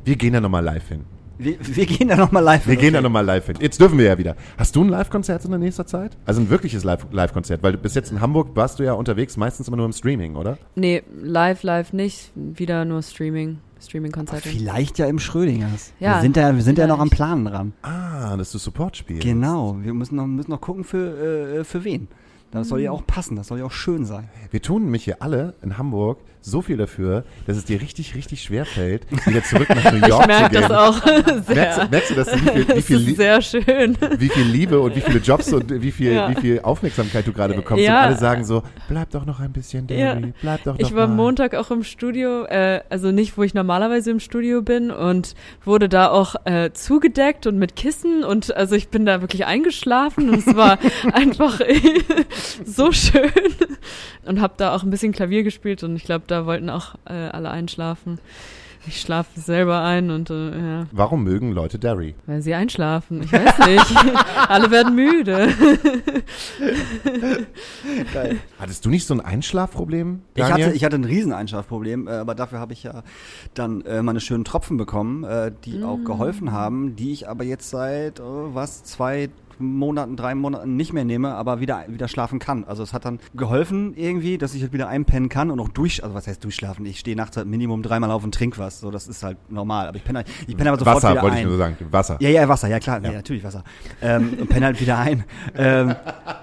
Wir 0.06 0.16
gehen 0.16 0.32
da 0.32 0.40
nochmal 0.40 0.64
live 0.64 0.88
hin. 0.88 1.04
Wir, 1.42 1.56
wir 1.60 1.86
gehen 1.86 2.08
da 2.08 2.16
nochmal 2.16 2.42
live. 2.42 2.66
Wir 2.66 2.72
hin, 2.74 2.80
gehen 2.80 2.94
da 2.94 3.00
nochmal 3.00 3.24
live 3.24 3.46
hin. 3.46 3.56
Jetzt 3.60 3.80
dürfen 3.80 3.98
wir 3.98 4.06
ja 4.06 4.18
wieder. 4.18 4.36
Hast 4.58 4.76
du 4.76 4.82
ein 4.84 4.88
Live-Konzert 4.88 5.44
in 5.44 5.50
der 5.50 5.58
nächsten 5.58 5.86
Zeit? 5.86 6.16
Also 6.26 6.40
ein 6.40 6.50
wirkliches 6.50 6.84
Live- 6.84 7.06
Live-Konzert? 7.10 7.62
Weil 7.62 7.76
bis 7.76 7.94
jetzt 7.94 8.10
in 8.12 8.20
Hamburg 8.20 8.48
warst 8.54 8.78
du 8.78 8.82
ja 8.84 8.92
unterwegs, 8.94 9.36
meistens 9.36 9.68
immer 9.68 9.76
nur 9.76 9.86
im 9.86 9.92
Streaming, 9.92 10.36
oder? 10.36 10.58
Nee, 10.74 11.02
live, 11.22 11.62
live 11.62 11.92
nicht. 11.92 12.30
Wieder 12.34 12.84
nur 12.84 13.02
Streaming. 13.02 13.58
Streaming-Konzerte. 13.80 14.48
Vielleicht 14.48 14.98
ja 14.98 15.06
im 15.06 15.18
Schrödingers. 15.18 15.92
Ja, 15.98 16.16
wir 16.16 16.22
sind 16.22 16.36
ja, 16.36 16.54
wir 16.54 16.62
sind 16.62 16.78
ja 16.78 16.86
noch 16.86 17.00
am. 17.00 17.10
Planen 17.10 17.44
dran. 17.46 17.72
Ah, 17.82 18.36
dass 18.36 18.52
du 18.52 18.58
Support 18.58 18.96
spielst. 18.96 19.22
Genau. 19.22 19.76
Wir 19.82 19.92
müssen 19.92 20.14
noch, 20.16 20.26
müssen 20.26 20.50
noch 20.52 20.60
gucken 20.60 20.84
für, 20.84 21.58
äh, 21.60 21.64
für 21.64 21.82
wen. 21.84 22.06
Das 22.52 22.68
soll 22.68 22.80
ja 22.80 22.90
Mhm. 22.92 22.98
auch 22.98 23.06
passen, 23.06 23.34
das 23.34 23.48
soll 23.48 23.58
ja 23.58 23.64
auch 23.64 23.72
schön 23.72 24.04
sein. 24.04 24.28
Wir 24.50 24.60
tun 24.62 24.84
nämlich 24.84 25.04
hier 25.04 25.20
alle 25.22 25.54
in 25.62 25.78
Hamburg 25.78 26.18
so 26.42 26.60
viel 26.60 26.76
dafür, 26.76 27.24
dass 27.46 27.56
es 27.56 27.64
dir 27.64 27.80
richtig, 27.80 28.14
richtig 28.14 28.42
schwer 28.42 28.64
fällt, 28.66 29.02
wieder 29.26 29.42
zurück 29.44 29.68
nach 29.70 29.92
New 29.92 29.98
York 30.06 30.22
Ich 30.22 30.26
merke 30.26 30.54
zu 30.54 30.60
gehen. 30.60 30.68
das 30.68 30.72
auch 30.72 31.04
Merkst, 31.06 31.46
sehr. 31.46 31.84
du- 31.84 31.90
merkst 31.90 32.10
du, 32.10 32.14
dass 32.14 32.26
du, 32.30 32.34
wie 32.34 32.50
viel, 32.50 32.76
wie 32.76 32.82
viel, 32.82 33.16
sehr 33.16 33.40
schön. 33.42 33.96
wie 34.18 34.28
viel 34.28 34.44
Liebe 34.44 34.80
und 34.80 34.94
wie 34.96 35.00
viele 35.00 35.18
Jobs 35.20 35.52
und 35.52 35.70
wie 35.82 35.90
viel, 35.92 36.12
Ja. 36.12 36.30
wie 36.30 36.40
viel 36.40 36.60
Aufmerksamkeit 36.60 37.26
du 37.26 37.32
gerade 37.32 37.54
bekommst? 37.54 37.84
Ja. 37.84 38.00
Und 38.00 38.06
alle 38.08 38.16
sagen 38.18 38.44
so, 38.44 38.62
bleib 38.88 39.10
doch 39.10 39.24
noch 39.24 39.40
ein 39.40 39.52
bisschen, 39.52 39.86
Ja. 39.88 40.14
Derry, 40.14 40.34
bleib 40.40 40.64
doch 40.64 40.78
noch 40.78 40.80
Ich 40.80 40.94
war 40.94 41.06
mal. 41.06 41.14
Montag 41.16 41.54
auch 41.54 41.70
im 41.70 41.84
Studio, 41.84 42.44
äh, 42.44 42.80
also 42.90 43.12
nicht, 43.12 43.38
wo 43.38 43.42
ich 43.44 43.54
normalerweise 43.54 44.10
im 44.10 44.20
Studio 44.20 44.62
bin 44.62 44.90
und 44.90 45.34
wurde 45.64 45.88
da 45.88 46.10
auch 46.10 46.34
äh, 46.44 46.70
zugedeckt 46.72 47.46
und 47.46 47.58
mit 47.58 47.76
Kissen 47.76 48.24
und 48.24 48.54
also 48.56 48.74
ich 48.74 48.88
bin 48.88 49.06
da 49.06 49.20
wirklich 49.20 49.46
eingeschlafen 49.46 50.28
und 50.30 50.38
es 50.46 50.56
war 50.56 50.78
einfach 51.12 51.60
so 52.64 52.92
schön 52.92 53.30
und 54.24 54.40
habe 54.40 54.54
da 54.56 54.74
auch 54.74 54.82
ein 54.82 54.90
bisschen 54.90 55.12
Klavier 55.12 55.42
gespielt 55.42 55.82
und 55.82 55.96
ich 55.96 56.04
glaube, 56.04 56.24
da 56.32 56.46
wollten 56.46 56.70
auch 56.70 56.94
äh, 57.04 57.12
alle 57.12 57.50
einschlafen. 57.50 58.18
Ich 58.84 59.00
schlafe 59.00 59.38
selber 59.38 59.82
ein 59.84 60.10
und 60.10 60.28
äh, 60.30 60.58
ja, 60.58 60.86
Warum 60.90 61.22
mögen 61.22 61.52
Leute 61.52 61.78
Derry? 61.78 62.16
weil 62.26 62.42
sie 62.42 62.52
einschlafen. 62.54 63.22
Ich 63.22 63.32
weiß 63.32 63.58
nicht. 63.68 64.16
alle 64.48 64.72
werden 64.72 64.96
müde. 64.96 65.50
Geil. 68.12 68.38
Hattest 68.58 68.84
du 68.84 68.90
nicht 68.90 69.06
so 69.06 69.14
ein 69.14 69.20
Einschlafproblem? 69.20 70.22
Ich 70.34 70.42
hatte, 70.42 70.72
ich 70.72 70.84
hatte 70.84 70.96
ein 70.96 71.04
Rieseneinschlafproblem, 71.04 72.08
äh, 72.08 72.10
aber 72.10 72.34
dafür 72.34 72.58
habe 72.58 72.72
ich 72.72 72.82
ja 72.82 73.02
dann 73.54 73.82
äh, 73.82 74.02
meine 74.02 74.20
schönen 74.20 74.44
Tropfen 74.44 74.76
bekommen, 74.76 75.24
äh, 75.24 75.52
die 75.64 75.78
Mm. 75.78 75.84
auch 75.84 76.04
geholfen 76.04 76.52
haben, 76.52 76.96
die 76.96 77.12
ich 77.12 77.28
aber 77.28 77.44
jetzt 77.44 77.70
seit, 77.70 78.18
äh, 78.20 78.22
was, 78.22 78.84
zwei 78.84 79.30
Monaten, 79.62 80.16
drei 80.16 80.34
Monaten 80.34 80.76
nicht 80.76 80.92
mehr 80.92 81.04
nehme, 81.04 81.34
aber 81.34 81.60
wieder, 81.60 81.84
wieder 81.88 82.08
schlafen 82.08 82.38
kann. 82.38 82.64
Also 82.64 82.82
es 82.82 82.92
hat 82.92 83.04
dann 83.04 83.18
geholfen 83.34 83.94
irgendwie, 83.96 84.36
dass 84.38 84.54
ich 84.54 84.62
halt 84.62 84.72
wieder 84.72 84.88
einpennen 84.88 85.28
kann 85.28 85.50
und 85.50 85.60
auch 85.60 85.68
durch, 85.68 86.02
also 86.02 86.14
was 86.14 86.26
heißt 86.26 86.42
durchschlafen? 86.44 86.84
Ich 86.86 86.98
stehe 86.98 87.16
nachts 87.16 87.36
halt 87.36 87.46
Minimum 87.46 87.82
dreimal 87.82 88.10
auf 88.10 88.24
und 88.24 88.34
trink 88.34 88.58
was, 88.58 88.80
so 88.80 88.90
das 88.90 89.08
ist 89.08 89.22
halt 89.22 89.38
normal. 89.50 89.86
Aber 89.88 89.96
ich 89.96 90.04
penne, 90.04 90.18
halt- 90.18 90.28
ich 90.46 90.56
penne 90.56 90.70
aber 90.70 90.78
sofort 90.78 90.96
Wasser, 90.96 91.10
wieder 91.12 91.22
wollte 91.22 91.36
ein. 91.36 91.42
ich 91.42 91.48
nur 91.48 91.56
sagen. 91.58 91.76
Wasser. 91.90 92.16
Ja, 92.20 92.28
ja, 92.30 92.48
Wasser, 92.48 92.68
ja 92.68 92.78
klar, 92.80 92.98
Ja. 93.02 93.10
ja. 93.10 93.12
natürlich 93.16 93.44
Wasser. 93.44 93.64
Ähm, 94.02 94.36
und 94.40 94.48
penne 94.48 94.66
halt 94.66 94.80
wieder 94.80 94.98
ein. 94.98 95.24
Ähm, 95.56 95.94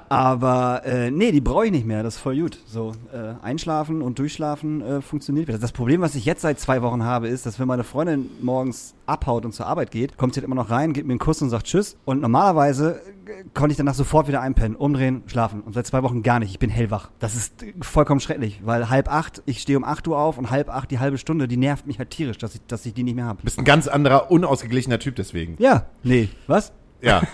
aber 0.09 0.81
äh, 0.85 1.11
nee, 1.11 1.31
die 1.31 1.41
brauche 1.41 1.65
ich 1.65 1.71
nicht 1.71 1.85
mehr, 1.85 2.03
das 2.03 2.15
ist 2.15 2.21
voll 2.21 2.39
gut. 2.39 2.57
So, 2.65 2.93
äh, 3.13 3.33
einschlafen 3.45 4.01
und 4.01 4.17
durchschlafen 4.19 4.81
äh, 4.81 5.01
funktioniert 5.01 5.47
wieder. 5.47 5.57
Das 5.59 5.71
Problem, 5.71 6.01
was 6.01 6.15
ich 6.15 6.25
jetzt 6.25 6.41
seit 6.41 6.59
zwei 6.59 6.81
Wochen 6.81 7.03
habe, 7.03 7.27
ist, 7.27 7.45
dass 7.45 7.59
wenn 7.59 7.67
meine 7.67 7.83
Freundin 7.83 8.29
morgens 8.41 8.93
abhaut 9.09 9.45
und 9.45 9.53
zur 9.53 9.65
Arbeit 9.67 9.91
geht, 9.91 10.17
kommt 10.17 10.33
sie 10.33 10.39
halt 10.39 10.45
immer 10.45 10.55
noch 10.55 10.69
rein, 10.69 10.93
gibt 10.93 11.07
mir 11.07 11.13
einen 11.13 11.19
Kuss 11.19 11.41
und 11.41 11.49
sagt 11.49 11.65
Tschüss. 11.65 11.97
Und 12.05 12.21
normalerweise 12.21 13.01
äh, 13.25 13.43
konnte 13.53 13.71
ich 13.71 13.77
danach 13.77 13.93
sofort 13.93 14.27
wieder 14.27 14.41
einpennen, 14.41 14.75
umdrehen, 14.75 15.23
schlafen. 15.27 15.61
Und 15.61 15.73
seit 15.73 15.87
zwei 15.87 16.03
Wochen 16.03 16.23
gar 16.23 16.39
nicht. 16.39 16.51
Ich 16.51 16.59
bin 16.59 16.69
hellwach. 16.69 17.09
Das 17.19 17.35
ist 17.35 17.63
äh, 17.63 17.73
vollkommen 17.81 18.19
schrecklich, 18.19 18.61
weil 18.63 18.89
halb 18.89 19.11
acht, 19.11 19.41
ich 19.45 19.61
stehe 19.61 19.77
um 19.77 19.83
acht 19.83 20.07
Uhr 20.07 20.17
auf 20.17 20.37
und 20.37 20.51
halb 20.51 20.69
acht 20.69 20.91
die 20.91 20.99
halbe 20.99 21.17
Stunde, 21.17 21.47
die 21.47 21.57
nervt 21.57 21.87
mich 21.87 21.99
halt 21.99 22.09
tierisch, 22.11 22.37
dass 22.37 22.55
ich, 22.55 22.61
dass 22.67 22.85
ich 22.85 22.93
die 22.93 23.03
nicht 23.03 23.15
mehr 23.15 23.25
habe. 23.25 23.39
Du 23.39 23.45
bist 23.45 23.59
ein 23.59 23.65
ganz 23.65 23.87
anderer, 23.87 24.31
unausgeglichener 24.31 24.99
Typ 24.99 25.15
deswegen. 25.15 25.55
Ja, 25.59 25.87
nee, 26.03 26.29
was? 26.47 26.71
Ja. 27.01 27.21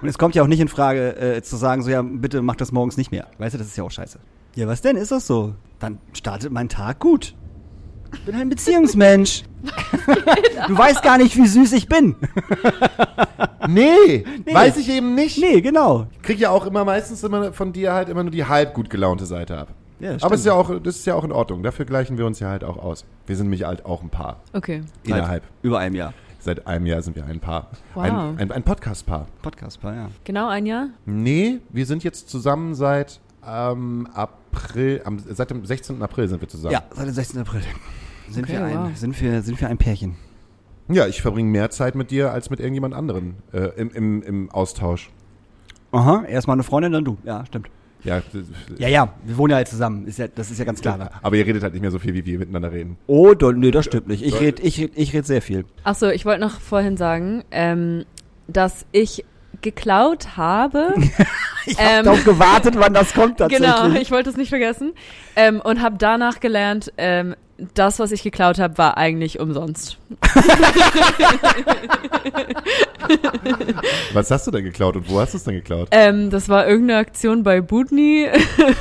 Und 0.00 0.08
es 0.08 0.18
kommt 0.18 0.34
ja 0.34 0.42
auch 0.42 0.46
nicht 0.46 0.60
in 0.60 0.68
Frage, 0.68 1.16
äh, 1.16 1.42
zu 1.42 1.56
sagen, 1.56 1.82
so 1.82 1.90
ja, 1.90 2.02
bitte 2.02 2.42
mach 2.42 2.56
das 2.56 2.72
morgens 2.72 2.96
nicht 2.96 3.10
mehr. 3.10 3.26
Weißt 3.38 3.54
du, 3.54 3.58
das 3.58 3.66
ist 3.66 3.76
ja 3.76 3.84
auch 3.84 3.90
scheiße. 3.90 4.18
Ja, 4.54 4.66
was 4.66 4.80
denn? 4.80 4.96
Ist 4.96 5.12
das 5.12 5.26
so? 5.26 5.54
Dann 5.78 5.98
startet 6.12 6.52
mein 6.52 6.68
Tag 6.68 6.98
gut. 6.98 7.34
Ich 8.12 8.24
bin 8.24 8.34
ein 8.34 8.48
Beziehungsmensch. 8.48 9.44
du 10.68 10.76
weißt 10.78 11.02
gar 11.02 11.18
nicht, 11.18 11.36
wie 11.36 11.46
süß 11.46 11.72
ich 11.72 11.88
bin. 11.88 12.16
Nee, 13.68 14.24
Nee. 14.44 14.54
weiß 14.54 14.76
ich 14.76 14.88
eben 14.90 15.14
nicht. 15.14 15.38
Nee, 15.38 15.60
genau. 15.60 16.06
Ich 16.12 16.22
krieg 16.22 16.38
ja 16.38 16.50
auch 16.50 16.66
immer 16.66 16.84
meistens 16.84 17.22
immer 17.22 17.52
von 17.52 17.72
dir 17.72 17.92
halt 17.92 18.08
immer 18.08 18.22
nur 18.22 18.32
die 18.32 18.44
halb 18.44 18.74
gut 18.74 18.90
gelaunte 18.90 19.24
Seite 19.26 19.58
ab. 19.58 19.68
Ja, 20.00 20.16
Aber 20.20 20.34
es 20.34 20.40
ist 20.40 20.46
ja 20.46 20.54
auch, 20.54 20.80
das 20.82 20.96
ist 20.96 21.06
ja 21.06 21.14
auch 21.14 21.22
in 21.22 21.30
Ordnung. 21.30 21.62
Dafür 21.62 21.84
gleichen 21.84 22.18
wir 22.18 22.26
uns 22.26 22.40
ja 22.40 22.48
halt 22.48 22.64
auch 22.64 22.76
aus. 22.76 23.04
Wir 23.26 23.36
sind 23.36 23.46
nämlich 23.46 23.64
halt 23.64 23.86
auch 23.86 24.02
ein 24.02 24.10
Paar. 24.10 24.40
Okay. 24.52 24.82
Innerhalb. 25.04 25.44
Über 25.62 25.78
einem 25.78 25.94
Jahr. 25.94 26.12
Seit 26.40 26.66
einem 26.66 26.86
Jahr 26.86 27.02
sind 27.02 27.14
wir 27.14 27.24
ein 27.24 27.38
Paar. 27.38 27.70
Wow. 27.94 28.02
Ein, 28.02 28.38
ein, 28.38 28.50
ein 28.50 28.62
Podcast-Paar. 28.64 29.28
Podcast, 29.42 29.78
ja. 29.84 30.08
Genau 30.24 30.48
ein 30.48 30.66
Jahr? 30.66 30.88
Nee, 31.06 31.60
wir 31.70 31.86
sind 31.86 32.02
jetzt 32.02 32.28
zusammen 32.28 32.74
seit 32.74 33.20
ähm, 33.46 34.08
April, 34.12 35.02
am, 35.04 35.20
seit 35.20 35.50
dem 35.50 35.64
16. 35.64 36.02
April 36.02 36.26
sind 36.26 36.40
wir 36.40 36.48
zusammen. 36.48 36.72
Ja, 36.72 36.82
seit 36.92 37.06
dem 37.06 37.14
16. 37.14 37.40
April. 37.40 37.62
Sind, 38.32 38.44
Okay, 38.44 38.52
wir 38.54 38.64
ein, 38.64 38.78
wow. 38.78 38.90
sind, 38.96 39.20
wir, 39.20 39.42
sind 39.42 39.60
wir 39.60 39.68
ein 39.68 39.78
Pärchen. 39.78 40.16
Ja, 40.88 41.06
ich 41.06 41.22
verbringe 41.22 41.48
mehr 41.50 41.70
Zeit 41.70 41.94
mit 41.94 42.10
dir 42.10 42.32
als 42.32 42.50
mit 42.50 42.60
irgendjemand 42.60 42.94
anderen 42.94 43.36
äh, 43.52 43.68
im, 43.76 43.90
im, 43.90 44.22
im 44.22 44.50
Austausch. 44.50 45.10
Aha, 45.92 46.24
erstmal 46.26 46.56
eine 46.56 46.62
Freundin, 46.64 46.92
dann 46.92 47.04
du. 47.04 47.18
Ja, 47.24 47.44
stimmt. 47.46 47.68
Ja, 48.04 48.20
Ja, 48.78 48.88
ja, 48.88 49.14
wir 49.24 49.36
wohnen 49.38 49.52
ja 49.52 49.56
halt 49.58 49.68
zusammen. 49.68 50.06
Ist 50.06 50.18
ja, 50.18 50.26
das 50.26 50.50
ist 50.50 50.58
ja 50.58 50.64
ganz 50.64 50.80
klar. 50.80 51.10
aber 51.22 51.36
ihr 51.36 51.46
redet 51.46 51.62
halt 51.62 51.72
nicht 51.72 51.82
mehr 51.82 51.92
so 51.92 52.00
viel, 52.00 52.14
wie 52.14 52.24
wir 52.26 52.38
miteinander 52.38 52.72
reden. 52.72 52.96
Oh, 53.06 53.32
do, 53.34 53.52
nee, 53.52 53.70
das 53.70 53.84
stimmt 53.84 54.08
nicht. 54.08 54.24
Ich 54.24 54.40
rede 54.40 54.60
ich 54.62 54.80
red, 54.80 54.92
ich 54.96 55.14
red 55.14 55.24
sehr 55.24 55.40
viel. 55.40 55.64
Achso, 55.84 56.08
ich 56.08 56.24
wollte 56.24 56.40
noch 56.40 56.60
vorhin 56.60 56.96
sagen, 56.96 57.44
ähm, 57.52 58.04
dass 58.48 58.86
ich 58.92 59.24
geklaut 59.60 60.36
habe. 60.36 60.94
Ich 61.64 61.78
habe 61.78 61.88
Ähm, 62.00 62.04
darauf 62.06 62.24
gewartet, 62.24 62.74
wann 62.76 62.92
das 62.92 63.14
kommt 63.14 63.38
tatsächlich. 63.38 63.70
Genau, 63.72 63.94
ich 64.00 64.10
wollte 64.10 64.28
es 64.30 64.36
nicht 64.36 64.48
vergessen. 64.48 64.94
Ähm, 65.36 65.60
und 65.60 65.80
habe 65.80 65.94
danach 65.96 66.40
gelernt, 66.40 66.92
ähm, 66.96 67.36
das, 67.74 67.98
was 67.98 68.12
ich 68.12 68.22
geklaut 68.22 68.58
habe, 68.58 68.78
war 68.78 68.96
eigentlich 68.96 69.40
umsonst. 69.40 69.98
Was 74.12 74.30
hast 74.30 74.46
du 74.46 74.50
denn 74.50 74.64
geklaut 74.64 74.96
und 74.96 75.10
wo 75.10 75.20
hast 75.20 75.32
du 75.34 75.38
es 75.38 75.44
denn 75.44 75.54
geklaut? 75.54 75.88
Ähm, 75.90 76.30
das 76.30 76.48
war 76.48 76.66
irgendeine 76.66 77.00
Aktion 77.00 77.42
bei 77.42 77.60
Budni. 77.60 78.28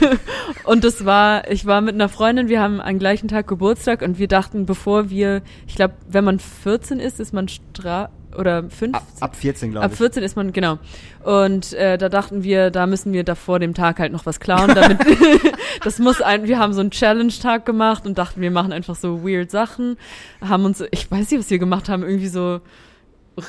und 0.63 0.84
das 0.84 1.05
war, 1.05 1.49
ich 1.49 1.65
war 1.65 1.82
mit 1.82 1.95
einer 1.95 2.09
Freundin, 2.09 2.47
wir 2.47 2.61
haben 2.61 2.79
am 2.82 2.99
gleichen 2.99 3.27
Tag 3.27 3.47
Geburtstag 3.47 4.01
und 4.01 4.19
wir 4.19 4.27
dachten, 4.27 4.65
bevor 4.65 5.09
wir, 5.09 5.41
ich 5.67 5.75
glaube, 5.75 5.95
wenn 6.07 6.23
man 6.23 6.39
14 6.39 6.99
ist, 6.99 7.19
ist 7.19 7.34
man 7.34 7.47
stra 7.47 8.09
oder 8.38 8.63
15. 8.63 8.95
Ab, 8.95 9.03
ab 9.19 9.36
14, 9.36 9.71
glaube 9.71 9.86
Ab 9.86 9.91
ich. 9.91 9.97
14 9.97 10.23
ist 10.23 10.36
man, 10.36 10.53
genau. 10.53 10.79
Und 11.23 11.73
äh, 11.73 11.97
da 11.97 12.09
dachten 12.09 12.43
wir, 12.43 12.71
da 12.71 12.88
müssen 12.88 13.13
wir 13.13 13.23
davor 13.23 13.59
dem 13.59 13.73
Tag 13.73 13.99
halt 13.99 14.11
noch 14.11 14.25
was 14.25 14.39
klauen, 14.39 14.73
damit 14.73 14.99
das 15.84 15.99
muss 15.99 16.21
ein, 16.21 16.47
wir 16.47 16.59
haben 16.59 16.73
so 16.73 16.82
einen 16.82 16.91
Challenge-Tag 16.91 17.65
gemacht 17.65 18.05
und 18.05 18.17
dachten, 18.17 18.41
wir 18.41 18.51
machen 18.51 18.73
einfach 18.73 18.95
so 18.95 19.23
weird 19.23 19.51
Sachen. 19.51 19.97
Haben 20.41 20.65
uns, 20.65 20.84
ich 20.91 21.09
weiß 21.09 21.32
nicht, 21.32 21.39
was 21.39 21.49
wir 21.49 21.59
gemacht 21.59 21.89
haben, 21.89 22.03
irgendwie 22.03 22.27
so 22.27 22.61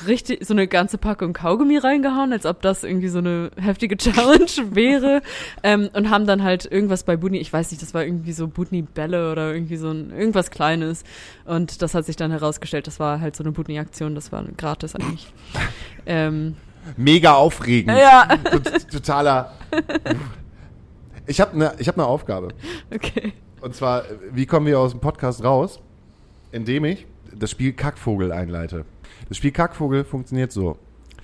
richtig, 0.07 0.45
so 0.45 0.53
eine 0.53 0.67
ganze 0.67 0.97
Packung 0.97 1.33
Kaugummi 1.33 1.77
reingehauen, 1.77 2.31
als 2.33 2.45
ob 2.45 2.61
das 2.61 2.83
irgendwie 2.83 3.09
so 3.09 3.19
eine 3.19 3.51
heftige 3.59 3.97
Challenge 3.97 4.45
wäre. 4.71 5.21
Ähm, 5.61 5.89
und 5.93 6.09
haben 6.09 6.25
dann 6.25 6.41
halt 6.43 6.65
irgendwas 6.71 7.03
bei 7.03 7.17
Budni, 7.17 7.37
ich 7.39 7.51
weiß 7.51 7.71
nicht, 7.71 7.81
das 7.81 7.93
war 7.93 8.03
irgendwie 8.03 8.31
so 8.33 8.47
Budni-Bälle 8.47 9.31
oder 9.31 9.53
irgendwie 9.53 9.75
so 9.77 9.91
ein, 9.91 10.11
irgendwas 10.11 10.51
Kleines. 10.51 11.03
Und 11.45 11.81
das 11.81 11.93
hat 11.93 12.05
sich 12.05 12.15
dann 12.15 12.31
herausgestellt, 12.31 12.87
das 12.87 12.99
war 12.99 13.19
halt 13.19 13.35
so 13.35 13.43
eine 13.43 13.51
Budni-Aktion, 13.51 14.15
das 14.15 14.31
war 14.31 14.43
gratis 14.57 14.95
eigentlich. 14.95 15.31
Ähm, 16.05 16.55
Mega 16.97 17.33
aufregend. 17.35 17.97
ja, 17.97 18.27
Tot- 18.51 18.89
Totaler. 18.91 19.51
Ich 21.27 21.39
habe 21.39 21.53
eine 21.53 21.65
hab 21.85 21.97
ne 21.97 22.05
Aufgabe. 22.05 22.49
okay. 22.93 23.33
Und 23.61 23.75
zwar, 23.75 24.03
wie 24.31 24.45
kommen 24.45 24.65
wir 24.65 24.79
aus 24.79 24.91
dem 24.91 24.99
Podcast 24.99 25.43
raus? 25.43 25.79
Indem 26.51 26.83
ich 26.85 27.07
das 27.33 27.51
Spiel 27.51 27.71
Kackvogel 27.73 28.31
einleite. 28.33 28.83
Das 29.33 29.37
Spiel 29.39 29.49
Kackvogel 29.49 30.03
funktioniert 30.03 30.51
so. 30.51 30.77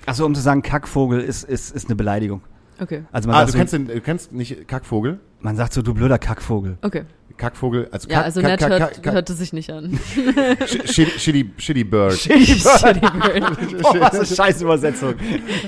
Achso, 0.04 0.26
um 0.26 0.34
zu 0.34 0.40
sagen, 0.40 0.62
Kackvogel 0.62 1.20
ist, 1.20 1.44
ist, 1.44 1.70
ist 1.72 1.86
eine 1.86 1.94
Beleidigung. 1.94 2.40
Okay, 2.80 3.04
Also 3.12 3.28
man, 3.28 3.36
Ah, 3.36 3.38
sagt 3.46 3.48
du 3.50 3.52
so, 3.52 3.58
kennst, 3.58 3.72
den, 3.72 3.86
du 3.86 4.00
kennst 4.00 4.32
nicht 4.32 4.66
Kackvogel? 4.66 5.20
man 5.38 5.54
sagt 5.54 5.72
so, 5.74 5.80
du 5.80 5.94
blöder 5.94 6.18
Kackvogel. 6.18 6.76
okay. 6.82 7.04
Kackvogel, 7.36 7.86
also 7.92 8.08
Ja, 8.08 8.16
Kack, 8.16 8.24
also 8.24 8.40
Kack, 8.40 8.50
nett 8.50 8.60
Kack, 8.60 8.70
hört, 8.80 9.02
Kack, 9.04 9.14
hörte 9.14 9.32
sich 9.34 9.52
nicht 9.52 9.70
an. 9.70 9.96
Sh- 9.96 10.92
Shitty, 10.92 11.18
shitty, 11.20 11.50
shitty 11.56 11.84
Bird. 11.84 12.14
Shitty 12.14 12.54
Bird. 13.00 13.00
Oh, 13.84 14.00
was 14.00 14.14
eine 14.16 14.26
scheiß 14.26 14.60
Übersetzung. 14.62 15.14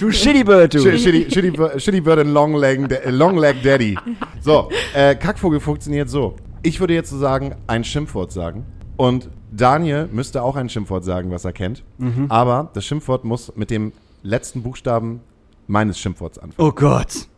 Du 0.00 0.10
Shitty 0.10 0.42
Bird, 0.42 0.74
du. 0.74 0.78
Sh- 0.80 0.98
Shitty, 0.98 1.30
shitty, 1.30 1.50
Bird- 1.52 1.80
shitty 1.80 2.00
Bird 2.00 2.18
and 2.18 2.30
Long 2.34 2.56
Leg, 2.56 2.88
Long 3.06 3.38
Leg 3.38 3.62
Daddy. 3.62 3.96
So, 4.40 4.68
äh, 4.94 5.14
Kackvogel 5.14 5.60
funktioniert 5.60 6.10
so. 6.10 6.34
Ich 6.64 6.80
würde 6.80 6.94
jetzt 6.94 7.10
so 7.10 7.18
sagen, 7.18 7.54
ein 7.68 7.84
Schimpfwort 7.84 8.32
sagen. 8.32 8.66
Und 8.96 9.30
Daniel 9.52 10.08
müsste 10.10 10.42
auch 10.42 10.56
ein 10.56 10.68
Schimpfwort 10.68 11.04
sagen, 11.04 11.30
was 11.30 11.44
er 11.44 11.52
kennt. 11.52 11.84
Mhm. 11.98 12.26
Aber 12.30 12.70
das 12.72 12.84
Schimpfwort 12.84 13.24
muss 13.24 13.54
mit 13.54 13.70
dem 13.70 13.92
letzten 14.22 14.62
Buchstaben 14.62 15.20
meines 15.66 15.98
Schimpfworts 15.98 16.38
anfangen. 16.38 16.68
Oh 16.68 16.72
Gott. 16.72 17.28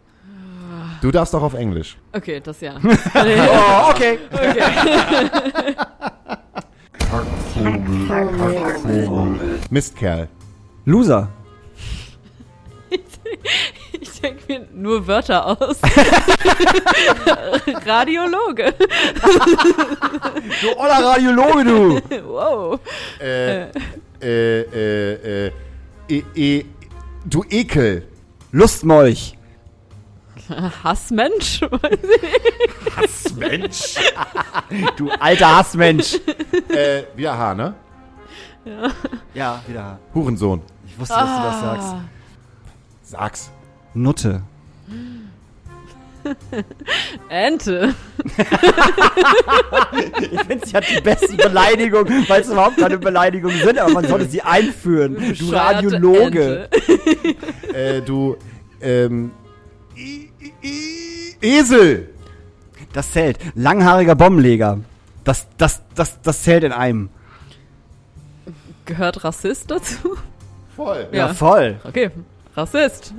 Du 1.03 1.11
darfst 1.11 1.35
auch 1.35 1.43
auf 1.43 1.55
Englisch. 1.55 1.99
Okay, 2.13 2.41
das 2.43 2.61
ja. 2.61 2.77
Oh, 2.83 3.91
okay. 3.91 4.19
Mistkerl. 9.71 10.29
Loser. 10.85 11.29
Ich 14.01 14.21
denke 14.21 14.43
mir 14.49 14.67
nur 14.73 15.07
Wörter 15.07 15.47
aus. 15.47 15.79
Radiologe. 17.87 18.75
Du 20.61 20.77
oller 20.79 21.05
Radiologe, 21.05 21.65
du. 21.65 22.01
Wow. 22.27 22.81
Äh, 23.21 23.69
äh, 24.21 24.61
äh, 24.61 25.47
äh, 25.47 25.53
e, 26.09 26.23
e, 26.35 26.65
du 27.25 27.45
Ekel. 27.49 28.09
Lustmolch. 28.53 29.37
Hassmensch? 30.85 31.61
Mensch. 33.37 33.97
Du 34.97 35.11
alter 35.11 35.57
Hassmensch. 35.57 36.21
äh, 36.69 37.05
wieder 37.17 37.37
H, 37.37 37.55
ne? 37.55 37.75
Ja, 39.33 39.63
wieder. 39.67 39.99
Hurensohn. 40.15 40.63
Ich 40.87 40.99
wusste, 40.99 41.15
dass 41.15 41.37
du 41.37 41.43
das 41.43 41.61
sagst. 41.61 41.95
Sag's. 43.03 43.54
Nutte. 43.95 44.43
Ente. 47.29 47.95
Ich 50.21 50.41
finde, 50.47 50.67
sie 50.67 50.75
hat 50.77 50.85
die 50.91 51.01
besten 51.01 51.37
Beleidigungen, 51.37 52.25
weil 52.29 52.41
es 52.41 52.49
überhaupt 52.49 52.77
keine 52.79 52.99
Beleidigungen 52.99 53.57
sind, 53.63 53.79
aber 53.79 53.93
man 53.93 54.07
sollte 54.09 54.27
sie 54.27 54.43
einführen. 54.43 55.15
Du 55.15 55.21
Bescheuerte 55.29 55.57
Radiologe. 55.93 56.69
Äh, 57.75 58.03
du, 58.03 58.37
ähm, 58.81 59.33
I, 59.97 60.31
I, 60.41 60.53
I, 60.63 61.37
Esel. 61.59 62.09
Das 62.93 63.11
zählt. 63.13 63.39
Langhaariger 63.55 64.15
Bombenleger. 64.15 64.79
Das, 65.25 65.47
das, 65.59 65.83
das, 65.95 66.21
das 66.23 66.43
zählt 66.43 66.63
in 66.65 66.73
einem. 66.73 67.09
Gehört 68.85 69.25
Rassist 69.25 69.71
dazu? 69.71 70.17
Voll. 70.77 71.09
Ja, 71.13 71.19
Ja. 71.29 71.35
voll. 71.35 71.81
Okay, 71.85 72.11
Rassist. 72.57 73.13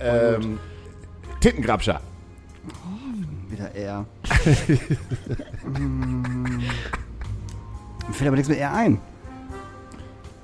Ähm, 0.00 0.58
Tittengrabscher. 1.40 2.00
Wieder 3.48 3.74
er. 3.74 4.06
Hm. 5.64 6.58
Mir 8.06 8.14
fällt 8.14 8.28
aber 8.28 8.36
nichts 8.36 8.48
mehr 8.48 8.58
er 8.58 8.72
ein. 8.72 9.00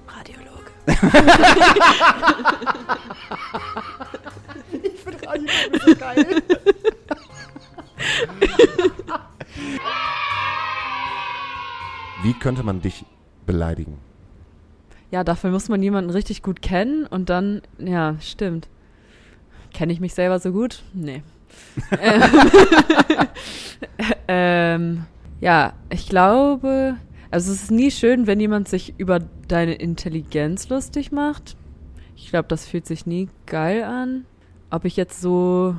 Radiologe. 0.09 0.71
Ich 4.83 5.01
finde 5.01 5.29
Radiologe 5.29 5.47
so 5.87 5.95
geil. 5.97 6.43
Wie 12.23 12.35
könnte 12.35 12.63
man 12.63 12.81
dich 12.81 13.05
beleidigen? 13.47 13.99
Ja, 15.15 15.23
dafür 15.23 15.51
muss 15.51 15.69
man 15.69 15.81
jemanden 15.81 16.11
richtig 16.11 16.43
gut 16.43 16.61
kennen 16.61 17.07
und 17.07 17.31
dann, 17.31 17.63
ja, 17.79 18.17
stimmt. 18.21 18.67
Kenne 19.73 19.93
ich 19.93 20.01
mich 20.01 20.13
selber 20.13 20.41
so 20.41 20.51
gut? 20.51 20.83
Nee. 20.93 21.23
ähm, 22.01 22.23
ähm, 24.27 25.05
ja, 25.41 25.75
ich 25.89 26.09
glaube, 26.09 26.97
also 27.31 27.53
es 27.53 27.63
ist 27.63 27.71
nie 27.71 27.93
schön, 27.93 28.27
wenn 28.27 28.41
jemand 28.41 28.67
sich 28.67 28.95
über 28.99 29.21
deine 29.47 29.75
Intelligenz 29.75 30.69
lustig 30.69 31.13
macht. 31.13 31.57
Ich 32.17 32.31
glaube, 32.31 32.49
das 32.49 32.67
fühlt 32.67 32.87
sich 32.87 33.07
nie 33.07 33.29
geil 33.47 33.85
an. 33.85 34.27
Ob 34.71 34.85
ich 34.85 34.97
jetzt 34.97 35.21
so 35.21 35.77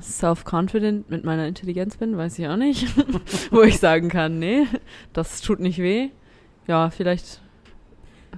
self-confident 0.00 1.10
mit 1.10 1.24
meiner 1.24 1.48
Intelligenz 1.48 1.96
bin, 1.96 2.16
weiß 2.16 2.38
ich 2.38 2.46
auch 2.46 2.56
nicht. 2.56 2.86
Wo 3.50 3.62
ich 3.62 3.80
sagen 3.80 4.08
kann, 4.08 4.38
nee, 4.38 4.68
das 5.12 5.40
tut 5.40 5.58
nicht 5.58 5.78
weh. 5.80 6.10
Ja, 6.68 6.90
vielleicht. 6.90 7.40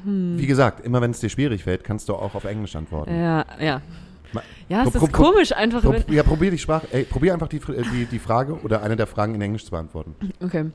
Hm. 0.04 0.38
Wie 0.38 0.46
gesagt, 0.46 0.84
immer 0.84 1.00
wenn 1.00 1.10
es 1.10 1.20
dir 1.20 1.28
schwierig 1.28 1.64
fällt, 1.64 1.84
kannst 1.84 2.08
du 2.08 2.14
auch 2.14 2.34
auf 2.34 2.44
Englisch 2.44 2.74
antworten. 2.76 3.14
Ja, 3.14 3.44
ja. 3.60 3.82
Ma- 4.32 4.42
Ja, 4.68 4.84
es 4.84 4.94
ist 4.94 5.12
komisch 5.12 5.52
einfach. 5.52 5.82
Pro, 5.82 5.94
ja, 6.12 6.22
probier 6.22 6.50
die 6.50 6.58
Sprache, 6.58 6.86
ey, 6.92 7.04
probier 7.04 7.32
einfach 7.34 7.48
die, 7.48 7.56
äh, 7.56 7.82
die, 7.92 8.06
die 8.06 8.18
Frage 8.18 8.54
oder 8.62 8.82
eine 8.82 8.96
der 8.96 9.06
Fragen 9.06 9.34
in 9.34 9.40
Englisch 9.42 9.64
zu 9.64 9.70
beantworten. 9.72 10.14
okay. 10.42 10.66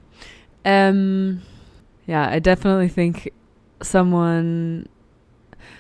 Um, 0.66 1.42
yeah, 2.08 2.36
I 2.36 2.40
definitely 2.42 2.90
think 2.90 3.32
someone 3.82 4.86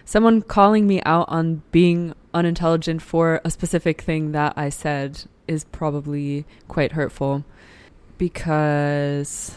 someone 0.06 0.42
calling 0.48 0.86
me 0.88 1.02
out 1.06 1.28
on 1.28 1.64
being 1.72 2.14
unintelligent 2.34 3.02
for 3.02 3.42
a 3.44 3.50
specific 3.50 4.02
thing 4.04 4.32
that 4.34 4.54
I 4.58 4.70
said 4.70 5.28
is 5.48 5.66
probably 5.66 6.46
quite 6.68 6.94
hurtful 6.94 7.44
because 8.18 9.54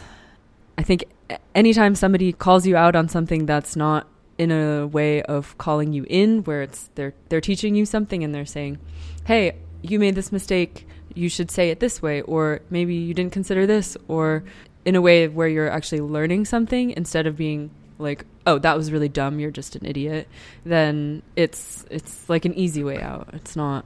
I 0.77 0.83
think 0.83 1.05
anytime 1.53 1.95
somebody 1.95 2.33
calls 2.33 2.65
you 2.65 2.75
out 2.75 2.95
on 2.95 3.09
something 3.09 3.45
that's 3.45 3.75
not 3.75 4.07
in 4.37 4.51
a 4.51 4.87
way 4.87 5.21
of 5.23 5.57
calling 5.57 5.93
you 5.93 6.05
in 6.09 6.43
where 6.45 6.61
it's 6.61 6.89
they're 6.95 7.13
they're 7.27 7.41
teaching 7.41 7.75
you 7.75 7.85
something 7.85 8.23
and 8.23 8.33
they're 8.33 8.45
saying, 8.45 8.79
"Hey, 9.25 9.57
you 9.81 9.99
made 9.99 10.15
this 10.15 10.31
mistake. 10.31 10.87
You 11.13 11.29
should 11.29 11.51
say 11.51 11.69
it 11.69 11.79
this 11.79 12.01
way 12.01 12.21
or 12.21 12.61
maybe 12.69 12.95
you 12.95 13.13
didn't 13.13 13.33
consider 13.33 13.65
this 13.65 13.97
or 14.07 14.43
in 14.85 14.95
a 14.95 15.01
way 15.01 15.27
where 15.27 15.47
you're 15.47 15.69
actually 15.69 16.01
learning 16.01 16.45
something 16.45 16.91
instead 16.91 17.27
of 17.27 17.35
being 17.35 17.71
like, 17.97 18.25
"Oh, 18.47 18.59
that 18.59 18.77
was 18.77 18.91
really 18.91 19.09
dumb. 19.09 19.39
You're 19.39 19.51
just 19.51 19.75
an 19.75 19.85
idiot." 19.85 20.27
Then 20.63 21.21
it's 21.35 21.85
it's 21.91 22.29
like 22.29 22.45
an 22.45 22.53
easy 22.53 22.83
way 22.83 23.01
out. 23.01 23.29
It's 23.33 23.55
not 23.55 23.85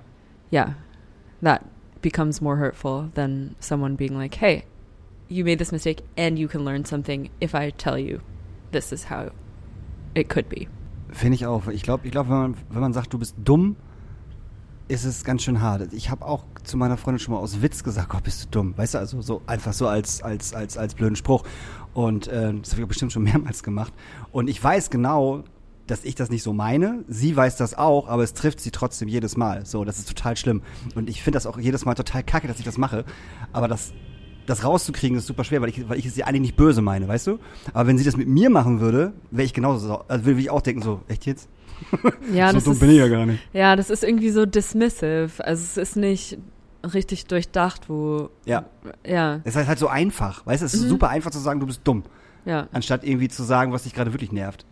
yeah. 0.51 0.73
That 1.41 1.65
becomes 2.01 2.41
more 2.41 2.57
hurtful 2.57 3.09
than 3.15 3.55
someone 3.59 3.95
being 3.95 4.15
like, 4.15 4.35
"Hey, 4.35 4.65
you 5.30 5.43
made 5.43 5.57
this 5.57 5.71
mistake 5.71 6.03
and 6.17 6.38
you 6.38 6.47
can 6.47 6.63
learn 6.63 6.86
something 6.86 7.30
if 7.41 7.53
I 7.53 7.71
tell 7.71 7.97
you 7.97 8.19
this 8.71 8.91
is 8.91 9.09
how 9.09 9.32
it 10.15 10.30
could 10.30 10.49
be." 10.49 10.67
Finde 11.09 11.36
ich 11.36 11.45
auch. 11.45 11.67
Ich 11.67 11.84
glaube, 11.84 12.05
ich 12.05 12.11
glaub, 12.11 12.28
wenn, 12.28 12.38
man, 12.38 12.57
wenn 12.69 12.82
man 12.82 12.93
sagt, 12.93 13.13
du 13.13 13.19
bist 13.19 13.36
dumm, 13.43 13.76
ist 14.88 15.05
es 15.05 15.24
ganz 15.24 15.43
schön 15.43 15.61
hart. 15.61 15.93
Ich 15.93 16.09
habe 16.09 16.26
auch 16.26 16.45
zu 16.63 16.78
meiner 16.78 16.97
Freundin 16.97 17.19
schon 17.19 17.34
mal 17.34 17.39
aus 17.39 17.61
Witz 17.61 17.84
gesagt, 17.84 18.09
Gott, 18.09 18.24
bist 18.24 18.45
du 18.45 18.49
dumm. 18.49 18.78
Weißt 18.78 18.95
du, 18.95 18.97
also 18.97 19.21
so 19.21 19.41
einfach 19.45 19.74
so 19.74 19.88
als, 19.88 20.21
als, 20.21 20.53
als, 20.53 20.78
als 20.78 20.95
blöden 20.95 21.15
Spruch. 21.15 21.43
Und 21.93 22.28
äh, 22.28 22.53
das 22.53 22.71
habe 22.71 22.82
ich 22.82 22.88
bestimmt 22.88 23.11
schon 23.11 23.24
mehrmals 23.32 23.63
gemacht. 23.63 23.93
Und 24.32 24.49
ich 24.49 24.61
weiß 24.61 24.89
genau, 24.89 25.43
dass 25.88 26.03
ich 26.03 26.15
das 26.15 26.30
nicht 26.30 26.43
so 26.43 26.53
meine. 26.53 27.03
Sie 27.07 27.36
weiß 27.36 27.57
das 27.57 27.78
auch, 27.78 28.07
aber 28.07 28.24
es 28.24 28.34
trifft 28.34 28.59
sie 28.59 28.71
trotzdem 28.71 29.07
jedes 29.07 29.38
Mal. 29.38 29.65
So, 29.65 29.84
das 29.84 29.99
ist 29.99 30.07
total 30.07 30.38
schlimm. 30.38 30.61
Und 30.95 31.09
ich 31.09 31.21
finde 31.21 31.38
das 31.38 31.45
auch 31.45 31.57
jedes 31.57 31.86
Mal 31.86 31.95
total 31.95 32.24
kacke, 32.24 32.47
dass 32.47 32.59
ich 32.59 32.65
das 32.65 32.78
mache. 32.78 33.05
Aber 33.51 33.67
das, 33.67 33.93
das 34.45 34.63
rauszukriegen 34.63 35.17
ist 35.17 35.27
super 35.27 35.43
schwer, 35.43 35.61
weil 35.61 35.69
ich, 35.69 35.87
weil 35.89 35.97
ich 35.99 36.05
es 36.05 36.15
sie 36.15 36.23
eigentlich 36.23 36.41
nicht 36.41 36.55
böse 36.55 36.81
meine, 36.81 37.07
weißt 37.07 37.27
du? 37.27 37.39
Aber 37.73 37.87
wenn 37.87 37.97
sie 37.97 38.03
das 38.03 38.17
mit 38.17 38.27
mir 38.27 38.49
machen 38.49 38.79
würde, 38.79 39.13
wäre 39.31 39.45
ich 39.45 39.53
genauso, 39.53 40.03
also 40.07 40.25
würde 40.25 40.39
ich 40.39 40.49
auch 40.49 40.61
denken, 40.61 40.81
so, 40.81 41.01
echt 41.07 41.25
jetzt? 41.25 41.49
Ja, 42.33 42.47
so 42.49 42.55
das 42.55 42.63
dumm 42.63 42.73
ist, 42.73 42.79
bin 42.79 42.89
ich 42.91 42.97
ja 42.97 43.07
gar 43.07 43.25
nicht. 43.25 43.39
Ja, 43.53 43.75
das 43.75 43.89
ist 43.89 44.03
irgendwie 44.03 44.29
so 44.29 44.45
dismissive. 44.45 45.31
Also 45.39 45.63
es 45.63 45.77
ist 45.77 45.95
nicht 45.95 46.37
richtig 46.93 47.25
durchdacht, 47.25 47.89
wo 47.89 48.29
Ja. 48.45 48.65
ja, 49.05 49.41
Es 49.43 49.55
ist 49.55 49.67
halt 49.67 49.79
so 49.79 49.87
einfach, 49.87 50.45
weißt 50.45 50.61
du? 50.61 50.65
Es 50.65 50.73
ist 50.73 50.83
Mhm. 50.85 50.89
super 50.89 51.09
einfach 51.09 51.31
zu 51.31 51.39
sagen, 51.39 51.59
du 51.59 51.65
bist 51.65 51.81
dumm. 51.83 52.03
ja. 52.45 52.67
Anstatt 52.73 53.03
irgendwie 53.03 53.27
zu 53.29 53.43
sagen, 53.43 53.71
was 53.71 53.83
dich 53.83 53.93
gerade 53.93 54.13
wirklich 54.13 54.31
nervt. 54.31 54.65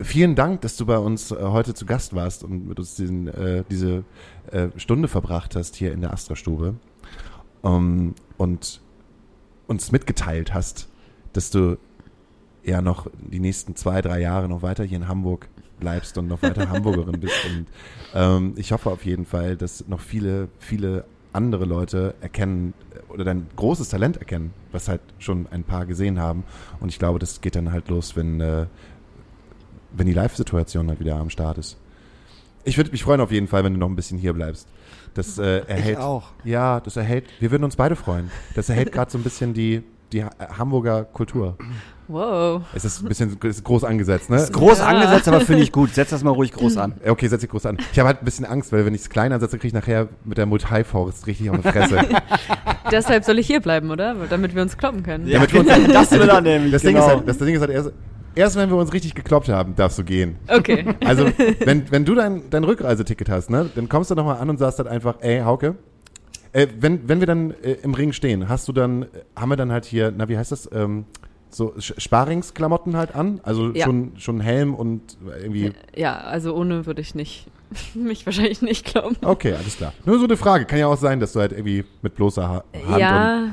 Vielen 0.00 0.34
Dank, 0.34 0.60
dass 0.60 0.76
du 0.76 0.84
bei 0.84 0.98
uns 0.98 1.30
äh, 1.30 1.36
heute 1.40 1.72
zu 1.72 1.86
Gast 1.86 2.14
warst 2.14 2.44
und 2.44 2.66
mit 2.68 2.78
uns 2.78 2.96
diesen, 2.96 3.28
äh, 3.28 3.64
diese 3.70 4.04
äh, 4.50 4.68
Stunde 4.76 5.08
verbracht 5.08 5.56
hast 5.56 5.74
hier 5.76 5.92
in 5.92 6.02
der 6.02 6.12
Astra-Stube 6.12 6.74
ähm, 7.64 8.14
und 8.36 8.80
uns 9.66 9.92
mitgeteilt 9.92 10.54
hast, 10.54 10.88
dass 11.32 11.50
du 11.50 11.78
ja 12.64 12.82
noch 12.82 13.08
die 13.16 13.40
nächsten 13.40 13.76
zwei, 13.76 14.02
drei 14.02 14.20
Jahre 14.20 14.48
noch 14.48 14.62
weiter 14.62 14.84
hier 14.84 14.98
in 14.98 15.08
Hamburg 15.08 15.48
bleibst 15.78 16.16
und 16.18 16.26
noch 16.26 16.42
weiter 16.42 16.68
Hamburgerin 16.70 17.20
bist. 17.20 17.34
Und 17.44 17.66
ähm, 18.14 18.54
ich 18.56 18.72
hoffe 18.72 18.90
auf 18.90 19.04
jeden 19.04 19.26
Fall, 19.26 19.56
dass 19.56 19.86
noch 19.88 20.00
viele, 20.00 20.48
viele 20.58 21.04
andere 21.32 21.66
Leute 21.66 22.14
erkennen 22.20 22.72
oder 23.08 23.24
dein 23.24 23.46
großes 23.56 23.90
Talent 23.90 24.16
erkennen, 24.16 24.52
was 24.72 24.88
halt 24.88 25.02
schon 25.18 25.46
ein 25.50 25.64
paar 25.64 25.84
gesehen 25.86 26.18
haben. 26.18 26.44
Und 26.80 26.88
ich 26.88 26.98
glaube, 26.98 27.18
das 27.18 27.40
geht 27.40 27.56
dann 27.56 27.72
halt 27.72 27.88
los, 27.88 28.16
wenn 28.16 28.40
äh, 28.40 28.66
wenn 29.96 30.06
die 30.06 30.12
Live-Situation 30.12 30.88
halt 30.88 31.00
wieder 31.00 31.16
am 31.16 31.30
Start 31.30 31.58
ist. 31.58 31.76
Ich 32.64 32.76
würde 32.76 32.90
mich 32.90 33.04
freuen 33.04 33.20
auf 33.20 33.30
jeden 33.30 33.48
Fall, 33.48 33.64
wenn 33.64 33.74
du 33.74 33.78
noch 33.78 33.88
ein 33.88 33.96
bisschen 33.96 34.18
hier 34.18 34.32
bleibst. 34.32 34.68
Das 35.16 35.38
äh, 35.38 35.60
erhält. 35.66 35.98
auch. 35.98 36.24
Ja, 36.44 36.80
das 36.80 36.96
erhält. 36.96 37.24
Wir 37.40 37.50
würden 37.50 37.64
uns 37.64 37.76
beide 37.76 37.96
freuen. 37.96 38.30
Das 38.54 38.68
erhält 38.68 38.92
gerade 38.92 39.10
so 39.10 39.18
ein 39.18 39.24
bisschen 39.24 39.52
die 39.54 39.82
die 40.12 40.22
Ha- 40.24 40.30
Hamburger 40.56 41.02
Kultur. 41.04 41.56
Wow. 42.06 42.62
Es 42.72 42.84
ist 42.84 43.02
ein 43.02 43.08
bisschen 43.08 43.36
es 43.42 43.56
ist 43.56 43.64
groß 43.64 43.82
angesetzt, 43.82 44.30
ne? 44.30 44.36
Ist 44.36 44.52
groß 44.52 44.78
Ja. 44.78 44.86
angesetzt, 44.86 45.26
aber 45.26 45.40
finde 45.40 45.64
ich 45.64 45.72
gut. 45.72 45.92
Setz 45.92 46.10
das 46.10 46.22
mal 46.22 46.30
ruhig 46.30 46.52
groß 46.52 46.76
an. 46.76 46.94
Ja, 47.04 47.10
Okay, 47.10 47.26
setz 47.26 47.40
dich 47.40 47.50
groß 47.50 47.66
an. 47.66 47.78
Ich 47.92 47.98
habe 47.98 48.06
halt 48.06 48.22
ein 48.22 48.24
bisschen 48.24 48.44
Angst, 48.44 48.70
weil 48.72 48.86
wenn 48.86 48.94
ich 48.94 49.00
es 49.00 49.10
klein 49.10 49.32
ansetze, 49.32 49.58
kriege 49.58 49.66
ich 49.66 49.72
nachher 49.74 50.06
mit 50.24 50.38
der 50.38 50.46
Multi-Faust 50.46 51.26
richtig 51.26 51.50
auf 51.50 51.56
die 51.56 51.62
Fresse. 51.68 51.98
Deshalb 52.92 53.24
soll 53.24 53.40
ich 53.40 53.48
hier 53.48 53.60
bleiben, 53.60 53.90
oder? 53.90 54.14
Damit 54.30 54.54
wir 54.54 54.62
uns 54.62 54.76
kloppen 54.76 55.02
können. 55.02 55.28
Damit 55.28 55.52
wir 55.52 55.60
uns- 55.60 55.92
das 55.92 56.10
will 56.12 56.28
er 56.28 56.40
nämlich, 56.40 56.72
das, 56.72 56.82
Ding 56.82 56.94
genau. 56.94 57.06
ist 57.06 57.12
halt, 57.16 57.28
das 57.28 57.38
Ding 57.38 57.54
ist 57.56 57.60
halt 57.60 57.70
erst, 57.72 57.90
erst 58.36 58.54
wenn 58.56 58.70
wir 58.70 58.76
uns 58.76 58.92
richtig 58.92 59.14
gekloppt 59.14 59.48
haben, 59.48 59.74
darfst 59.74 59.98
du 59.98 60.04
gehen. 60.04 60.36
Okay. 60.48 60.84
Also, 61.04 61.26
wenn, 61.64 61.90
wenn 61.90 62.04
du 62.04 62.14
dein, 62.14 62.48
dein 62.50 62.64
Rückreiseticket 62.64 63.28
hast, 63.28 63.50
ne, 63.50 63.70
dann 63.74 63.88
kommst 63.88 64.10
du 64.10 64.14
nochmal 64.14 64.38
an 64.38 64.50
und 64.50 64.58
sagst 64.58 64.78
halt 64.78 64.88
einfach, 64.88 65.16
ey, 65.20 65.40
Hauke, 65.40 65.76
äh, 66.52 66.66
wenn, 66.78 67.08
wenn 67.08 67.20
wir 67.20 67.26
dann 67.26 67.50
äh, 67.62 67.72
im 67.82 67.94
Ring 67.94 68.12
stehen, 68.12 68.48
hast 68.48 68.68
du 68.68 68.72
dann, 68.72 69.02
äh, 69.02 69.06
haben 69.36 69.48
wir 69.50 69.56
dann 69.56 69.72
halt 69.72 69.84
hier, 69.84 70.12
na, 70.16 70.28
wie 70.28 70.36
heißt 70.38 70.52
das, 70.52 70.68
ähm, 70.72 71.04
so 71.48 71.74
Sparingsklamotten 71.78 72.96
halt 72.96 73.14
an? 73.14 73.40
Also 73.42 73.70
Ja. 73.72 73.86
schon, 73.86 74.12
schon 74.18 74.40
Helm 74.40 74.74
und 74.74 75.16
irgendwie. 75.40 75.72
Ja, 75.94 76.18
also 76.18 76.54
ohne 76.54 76.86
würde 76.86 77.00
ich 77.00 77.14
nicht, 77.14 77.46
mich 77.94 78.24
wahrscheinlich 78.26 78.62
nicht 78.62 78.84
glauben. 78.84 79.16
Okay, 79.22 79.54
alles 79.54 79.76
klar. 79.76 79.92
Nur 80.04 80.18
so 80.18 80.24
eine 80.24 80.36
Frage. 80.36 80.64
Kann 80.64 80.78
ja 80.78 80.86
auch 80.86 80.98
sein, 80.98 81.20
dass 81.20 81.32
du 81.32 81.40
halt 81.40 81.52
irgendwie 81.52 81.84
mit 82.02 82.14
bloßer 82.14 82.48
ha 82.48 82.64
Hand 82.88 82.98
Ja, 82.98 83.48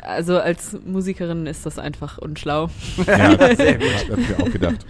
also 0.00 0.38
als 0.38 0.76
Musikerin 0.84 1.46
ist 1.46 1.66
das 1.66 1.78
einfach 1.78 2.18
unschlau. 2.18 2.68
Ja, 3.06 3.36
sehr 3.56 3.78
gut. 3.78 3.88
Hab 4.10 4.18
ich 4.18 4.28
mir 4.28 4.40
auch 4.40 4.52
gedacht. 4.52 4.86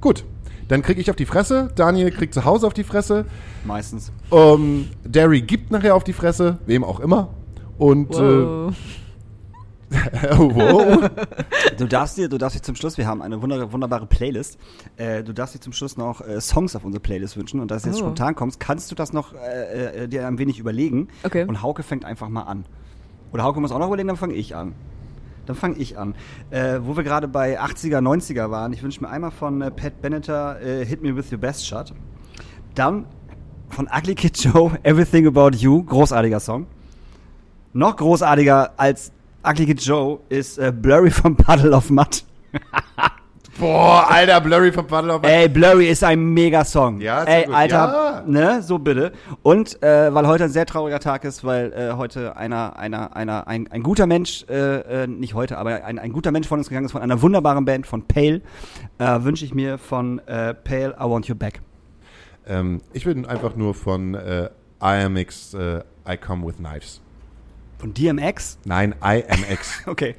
Gut, 0.00 0.24
dann 0.68 0.82
kriege 0.82 1.00
ich 1.00 1.10
auf 1.10 1.16
die 1.16 1.26
Fresse. 1.26 1.70
Daniel 1.74 2.10
kriegt 2.10 2.34
zu 2.34 2.44
Hause 2.44 2.66
auf 2.66 2.74
die 2.74 2.84
Fresse. 2.84 3.24
Meistens. 3.64 4.12
Ähm, 4.30 4.88
Derry 5.04 5.40
gibt 5.40 5.70
nachher 5.70 5.94
auf 5.94 6.04
die 6.04 6.12
Fresse, 6.12 6.58
wem 6.66 6.84
auch 6.84 7.00
immer. 7.00 7.28
Und 7.78 8.10
Wow. 8.10 8.72
Äh, 8.72 8.74
wow. 10.36 11.10
Du 11.78 11.86
darfst 11.86 12.18
dir, 12.18 12.28
du 12.28 12.36
darfst 12.38 12.58
dir 12.58 12.62
zum 12.62 12.74
Schluss, 12.74 12.98
wir 12.98 13.06
haben 13.06 13.22
eine 13.22 13.40
wunder, 13.40 13.72
wunderbare 13.72 14.06
Playlist. 14.06 14.58
Äh, 14.96 15.22
du 15.22 15.32
darfst 15.32 15.54
dir 15.54 15.60
zum 15.60 15.72
Schluss 15.72 15.96
noch 15.96 16.20
äh, 16.20 16.40
Songs 16.40 16.76
auf 16.76 16.84
unsere 16.84 17.00
Playlist 17.00 17.36
wünschen. 17.36 17.60
Und 17.60 17.70
da 17.70 17.76
es 17.76 17.84
jetzt 17.84 17.96
Oh. 17.96 18.00
spontan 18.00 18.34
kommst, 18.34 18.60
kannst 18.60 18.90
du 18.90 18.94
das 18.94 19.12
noch 19.12 19.32
äh, 19.34 20.04
äh, 20.04 20.08
dir 20.08 20.26
ein 20.26 20.38
wenig 20.38 20.58
überlegen. 20.58 21.08
Okay. 21.22 21.44
Und 21.44 21.62
Hauke 21.62 21.82
fängt 21.82 22.04
einfach 22.04 22.28
mal 22.28 22.42
an. 22.42 22.64
Oder 23.32 23.44
Hauke 23.44 23.60
muss 23.60 23.72
auch 23.72 23.78
noch 23.78 23.86
überlegen, 23.88 24.08
dann 24.08 24.16
fange 24.16 24.34
ich 24.34 24.54
an. 24.54 24.74
Dann 25.46 25.56
fange 25.56 25.76
ich 25.78 25.96
an. 25.98 26.14
Äh, 26.50 26.80
wo 26.82 26.96
wir 26.96 27.04
gerade 27.04 27.26
bei 27.28 27.58
80er, 27.58 27.98
90er 28.00 28.50
waren, 28.50 28.72
ich 28.74 28.82
wünsche 28.82 29.00
mir 29.00 29.08
einmal 29.08 29.30
von 29.30 29.62
äh, 29.62 29.70
Pat 29.70 30.02
Benatar 30.02 30.60
äh, 30.60 30.84
Hit 30.84 31.02
Me 31.02 31.16
With 31.16 31.32
Your 31.32 31.38
Best 31.38 31.66
Shot. 31.66 31.94
Dann 32.74 33.06
von 33.70 33.88
Ugly 33.94 34.14
Kid 34.14 34.36
Joe 34.38 34.78
Everything 34.82 35.26
About 35.26 35.56
You, 35.56 35.82
großartiger 35.84 36.40
Song. 36.40 36.66
Noch 37.72 37.96
großartiger 37.96 38.72
als 38.78 39.12
Ugly 39.48 39.72
Joe 39.72 40.20
ist 40.28 40.58
äh, 40.58 40.72
Blurry 40.72 41.10
vom 41.10 41.36
Puddle 41.36 41.72
of 41.72 41.88
Mud. 41.90 42.22
Boah, 43.58 44.06
Alter, 44.08 44.40
Blurry 44.40 44.70
vom 44.70 44.86
Paddle 44.86 45.14
auf 45.14 45.24
Ey, 45.24 45.48
Blurry 45.48 45.88
ist 45.88 46.04
ein 46.04 46.32
Mega-Song. 46.32 47.00
Ja, 47.00 47.24
Ey, 47.24 47.44
gut. 47.46 47.54
Alter, 47.56 47.76
Ja. 47.76 48.22
ne, 48.24 48.62
so 48.62 48.78
bitte. 48.78 49.10
Und 49.42 49.82
äh, 49.82 50.14
weil 50.14 50.28
heute 50.28 50.44
ein 50.44 50.50
sehr 50.50 50.64
trauriger 50.64 51.00
Tag 51.00 51.24
ist, 51.24 51.42
weil 51.44 51.72
äh, 51.72 51.94
heute 51.96 52.36
einer, 52.36 52.78
einer, 52.78 53.16
einer, 53.16 53.48
ein, 53.48 53.66
ein 53.72 53.82
guter 53.82 54.06
Mensch, 54.06 54.44
äh, 54.48 55.02
äh, 55.04 55.06
nicht 55.08 55.34
heute, 55.34 55.58
aber 55.58 55.84
ein, 55.84 55.98
ein 55.98 56.12
guter 56.12 56.30
Mensch 56.30 56.46
von 56.46 56.58
uns 56.60 56.68
gegangen 56.68 56.86
ist, 56.86 56.92
von 56.92 57.02
einer 57.02 57.20
wunderbaren 57.20 57.64
Band, 57.64 57.84
von 57.88 58.06
Pale, 58.06 58.42
äh, 58.98 59.22
wünsche 59.22 59.44
ich 59.44 59.52
mir 59.54 59.76
von 59.78 60.20
äh, 60.28 60.54
Pale 60.54 60.94
I 61.00 61.04
Want 61.04 61.26
You 61.26 61.34
Back. 61.34 61.60
Ähm, 62.46 62.80
ich 62.92 63.04
bin 63.06 63.26
einfach 63.26 63.56
nur 63.56 63.74
von 63.74 64.14
äh, 64.14 64.50
IMX 64.80 65.54
äh, 65.54 65.80
I 66.08 66.16
Come 66.16 66.46
With 66.46 66.58
Knives. 66.58 67.00
Von 67.78 67.94
DMX? 67.94 68.58
Nein, 68.64 68.94
IMX. 69.02 69.82
Okay. 69.86 70.14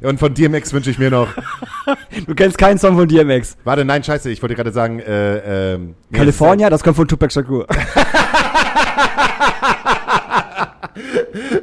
Und 0.00 0.18
von 0.18 0.32
DMX 0.32 0.72
wünsche 0.72 0.90
ich 0.90 0.98
mir 0.98 1.10
noch. 1.10 1.28
Du 2.26 2.34
kennst 2.34 2.56
keinen 2.58 2.78
Song 2.78 2.96
von 2.96 3.08
DMX. 3.08 3.56
Warte, 3.64 3.84
nein, 3.84 4.04
scheiße, 4.04 4.30
ich 4.30 4.40
wollte 4.42 4.54
gerade 4.54 4.72
sagen, 4.72 5.00
äh, 5.00 5.74
ähm, 5.74 5.94
nee, 6.10 6.18
California, 6.18 6.70
das 6.70 6.82
kommt 6.82 6.96
von 6.96 7.08
Tupac 7.08 7.32
Shakur. 7.32 7.66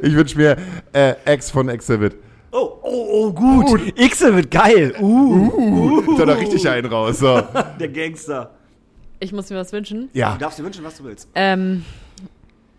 Ich 0.02 0.14
wünsche 0.14 0.36
mir 0.36 0.56
äh, 0.92 1.14
X 1.34 1.50
von 1.50 1.68
Exhibit. 1.68 2.16
Oh, 2.52 2.78
oh, 2.82 3.06
oh, 3.10 3.32
gut. 3.32 3.92
X 3.96 4.20
wird 4.22 4.50
geil. 4.50 4.94
Uh, 4.98 5.50
Uh, 6.10 6.18
da 6.18 6.26
da 6.26 6.32
richtig 6.34 6.68
einen 6.68 6.86
raus. 6.90 7.18
So. 7.18 7.42
der 7.78 7.88
Gangster. 7.88 8.50
Ich 9.20 9.32
muss 9.32 9.50
mir 9.50 9.56
was 9.56 9.72
wünschen. 9.72 10.08
Ja. 10.12 10.32
Du 10.32 10.38
darfst 10.38 10.58
dir 10.58 10.64
wünschen, 10.64 10.84
was 10.84 10.96
du 10.96 11.04
willst. 11.04 11.28
Ähm, 11.34 11.84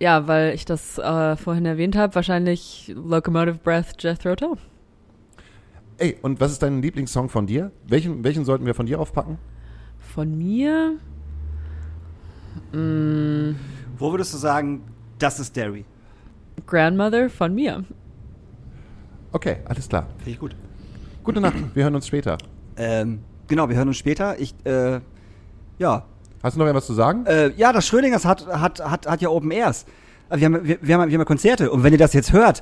ja, 0.02 0.28
weil 0.28 0.56
ich 0.56 0.66
das 0.66 0.98
äh, 0.98 1.36
vorhin 1.36 1.64
erwähnt 1.68 1.96
habe, 1.96 2.16
wahrscheinlich 2.16 2.92
Locomotive 2.96 3.60
Breath 3.64 4.02
Jethro 4.02 4.36
Tull. 4.36 4.58
Ey, 6.00 6.18
und 6.24 6.40
was 6.40 6.52
ist 6.54 6.64
dein 6.64 6.82
Lieblingssong 6.82 7.30
von 7.30 7.46
dir? 7.46 7.72
Welchen, 7.88 8.24
welchen 8.24 8.44
sollten 8.44 8.66
wir 8.66 8.74
von 8.74 8.88
dir 8.88 9.00
aufpacken? 9.00 9.38
Von 10.00 10.36
mir? 10.40 10.98
Mm, 12.72 13.56
Wo 14.00 14.12
würdest 14.12 14.34
du 14.34 14.40
sagen, 14.40 14.82
das 15.20 15.40
ist 15.40 15.56
Derry? 15.56 15.86
Grandmother 16.66 17.30
von 17.30 17.54
mir. 17.54 17.86
Okay, 19.32 19.58
alles 19.66 19.88
klar. 19.88 20.08
Finde 20.18 20.32
ich 20.32 20.40
gut. 20.40 20.56
Gute 21.24 21.42
Nacht, 21.42 21.58
wir 21.76 21.84
hören 21.84 21.94
uns 21.94 22.08
später. 22.08 22.40
Ähm, 22.76 23.20
genau, 23.48 23.70
wir 23.70 23.76
hören 23.76 23.88
uns 23.88 23.98
später. 23.98 24.40
Ich, 24.40 24.56
äh, 24.66 25.00
ja. 25.78 26.06
Hast 26.44 26.56
du 26.56 26.60
noch 26.60 26.68
etwas 26.68 26.86
zu 26.86 26.94
sagen? 26.94 27.26
Äh, 27.26 27.52
ja, 27.56 27.72
das 27.74 27.86
Schrödingers 27.88 28.26
hat, 28.26 28.48
hat, 28.48 28.80
hat, 28.80 29.08
hat 29.08 29.22
ja 29.22 29.30
Open 29.30 29.52
Airs. 29.52 29.86
Äh, 30.30 30.38
Wir 30.40 30.46
haben, 30.46 30.54
wir, 30.68 30.78
wir, 30.82 30.96
haben, 30.96 31.10
wir 31.10 31.14
haben 31.14 31.22
ja 31.22 31.26
Konzerte. 31.26 31.72
Und 31.72 31.84
wenn 31.84 31.94
ihr 31.94 32.00
das 32.00 32.14
jetzt 32.14 32.34
hört, 32.34 32.62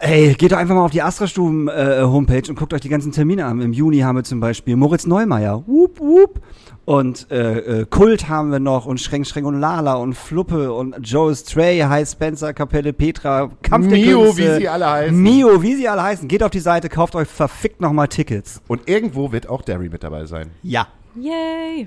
ey, 0.00 0.34
geht 0.34 0.52
doch 0.52 0.56
einfach 0.58 0.74
mal 0.74 0.84
auf 0.84 0.90
die 0.90 1.02
Astra-Stuben 1.02 1.68
äh, 1.68 2.00
Homepage 2.02 2.48
und 2.48 2.56
guckt 2.56 2.72
euch 2.74 2.80
die 2.80 2.88
ganzen 2.88 3.12
Termine 3.12 3.46
an. 3.46 3.60
Im 3.60 3.72
Juni 3.72 4.00
haben 4.00 4.16
wir 4.16 4.24
zum 4.24 4.40
Beispiel 4.40 4.76
Moritz 4.76 5.06
Neumeier. 5.06 5.62
Wup, 5.66 6.00
wup. 6.00 6.40
Und 6.84 7.30
äh, 7.30 7.82
äh, 7.82 7.86
Kult 7.88 8.28
haben 8.28 8.50
wir 8.50 8.58
noch 8.58 8.86
und 8.86 9.00
Schreng, 9.00 9.24
Schreng 9.24 9.44
und 9.44 9.60
Lala 9.60 9.94
und 9.94 10.14
Fluppe 10.14 10.72
und 10.72 10.96
Joe 11.00 11.32
Stray, 11.32 11.78
High 11.78 12.08
Spencer, 12.08 12.52
Kapelle 12.52 12.92
Petra, 12.92 13.50
Kampf 13.62 13.88
der 13.88 13.98
Mio, 13.98 14.22
Künste. 14.24 14.42
wie 14.56 14.60
sie 14.62 14.68
alle 14.68 14.90
heißen. 14.90 15.16
Mio, 15.22 15.62
wie 15.62 15.76
sie 15.76 15.88
alle 15.88 16.02
heißen. 16.02 16.26
Geht 16.26 16.42
auf 16.42 16.50
die 16.50 16.58
Seite, 16.58 16.88
kauft 16.88 17.14
euch 17.14 17.28
verfickt 17.28 17.80
nochmal 17.80 18.08
Tickets. 18.08 18.60
Und 18.66 18.88
irgendwo 18.88 19.30
wird 19.30 19.48
auch 19.48 19.62
Derry 19.62 19.88
mit 19.90 20.02
dabei 20.02 20.24
sein. 20.26 20.50
Ja. 20.64 20.88
Yay! 21.14 21.86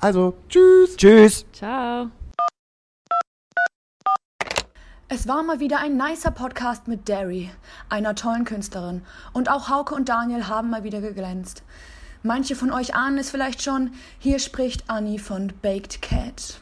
Also, 0.00 0.36
tschüss. 0.48 0.96
Tschüss. 0.96 1.46
Ciao. 1.52 2.10
Es 5.08 5.28
war 5.28 5.42
mal 5.42 5.60
wieder 5.60 5.78
ein 5.78 5.96
nicer 5.96 6.32
Podcast 6.32 6.88
mit 6.88 7.08
Derry, 7.08 7.50
einer 7.88 8.14
tollen 8.14 8.44
Künstlerin. 8.44 9.02
Und 9.32 9.48
auch 9.48 9.68
Hauke 9.68 9.94
und 9.94 10.08
Daniel 10.08 10.48
haben 10.48 10.68
mal 10.68 10.84
wieder 10.84 11.00
geglänzt. 11.00 11.62
Manche 12.22 12.56
von 12.56 12.72
euch 12.72 12.94
ahnen 12.94 13.18
es 13.18 13.30
vielleicht 13.30 13.62
schon, 13.62 13.92
hier 14.18 14.40
spricht 14.40 14.90
Annie 14.90 15.18
von 15.18 15.52
Baked 15.62 16.02
Cat. 16.02 16.60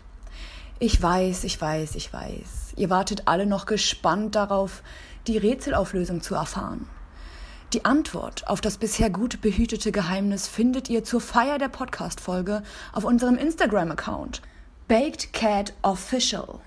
Ich 0.78 1.00
weiß, 1.00 1.44
ich 1.44 1.58
weiß, 1.58 1.94
ich 1.94 2.12
weiß. 2.12 2.74
Ihr 2.76 2.90
wartet 2.90 3.22
alle 3.26 3.46
noch 3.46 3.64
gespannt 3.64 4.34
darauf, 4.34 4.82
die 5.26 5.38
Rätselauflösung 5.38 6.20
zu 6.20 6.34
erfahren. 6.34 6.86
Die 7.74 7.84
Antwort 7.84 8.46
auf 8.46 8.60
das 8.60 8.76
bisher 8.76 9.10
gut 9.10 9.40
behütete 9.40 9.90
Geheimnis 9.90 10.46
findet 10.46 10.88
ihr 10.88 11.02
zur 11.02 11.20
Feier 11.20 11.58
der 11.58 11.66
Podcast-Folge 11.66 12.62
auf 12.92 13.02
unserem 13.02 13.34
Instagram-Account. 13.34 14.42
Baked 14.86 15.32
Cat 15.32 15.72
Official. 15.82 16.60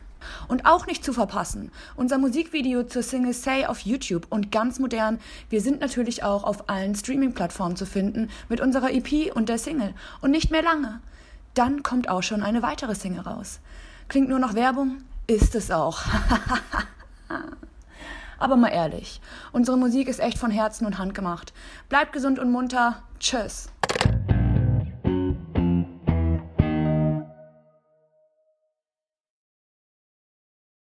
Und 0.49 0.65
auch 0.65 0.85
nicht 0.85 1.05
zu 1.05 1.13
verpassen, 1.13 1.71
unser 1.95 2.17
Musikvideo 2.17 2.83
zur 2.83 3.03
Single 3.03 3.31
Say 3.31 3.65
auf 3.67 3.79
YouTube 3.79 4.27
und 4.29 4.51
ganz 4.51 4.79
modern, 4.79 5.19
wir 5.49 5.61
sind 5.61 5.79
natürlich 5.79 6.23
auch 6.23 6.43
auf 6.43 6.67
allen 6.67 6.93
Streaming-Plattformen 6.93 7.77
zu 7.77 7.85
finden 7.85 8.29
mit 8.49 8.59
unserer 8.59 8.91
EP 8.91 9.33
und 9.33 9.47
der 9.47 9.59
Single. 9.59 9.93
Und 10.19 10.31
nicht 10.31 10.51
mehr 10.51 10.61
lange. 10.61 10.99
Dann 11.53 11.83
kommt 11.83 12.09
auch 12.09 12.21
schon 12.21 12.43
eine 12.43 12.63
weitere 12.63 12.95
Single 12.95 13.21
raus. 13.21 13.61
Klingt 14.09 14.27
nur 14.27 14.39
noch 14.39 14.55
Werbung? 14.55 14.97
Ist 15.25 15.55
es 15.55 15.71
auch. 15.71 16.01
aber 18.39 18.55
mal 18.55 18.69
ehrlich. 18.69 19.21
Unsere 19.51 19.77
Musik 19.77 20.07
ist 20.07 20.19
echt 20.19 20.37
von 20.37 20.51
Herzen 20.51 20.85
und 20.85 20.97
Hand 20.97 21.13
gemacht. 21.13 21.53
Bleibt 21.89 22.13
gesund 22.13 22.39
und 22.39 22.51
munter. 22.51 23.03
Tschüss. 23.19 23.69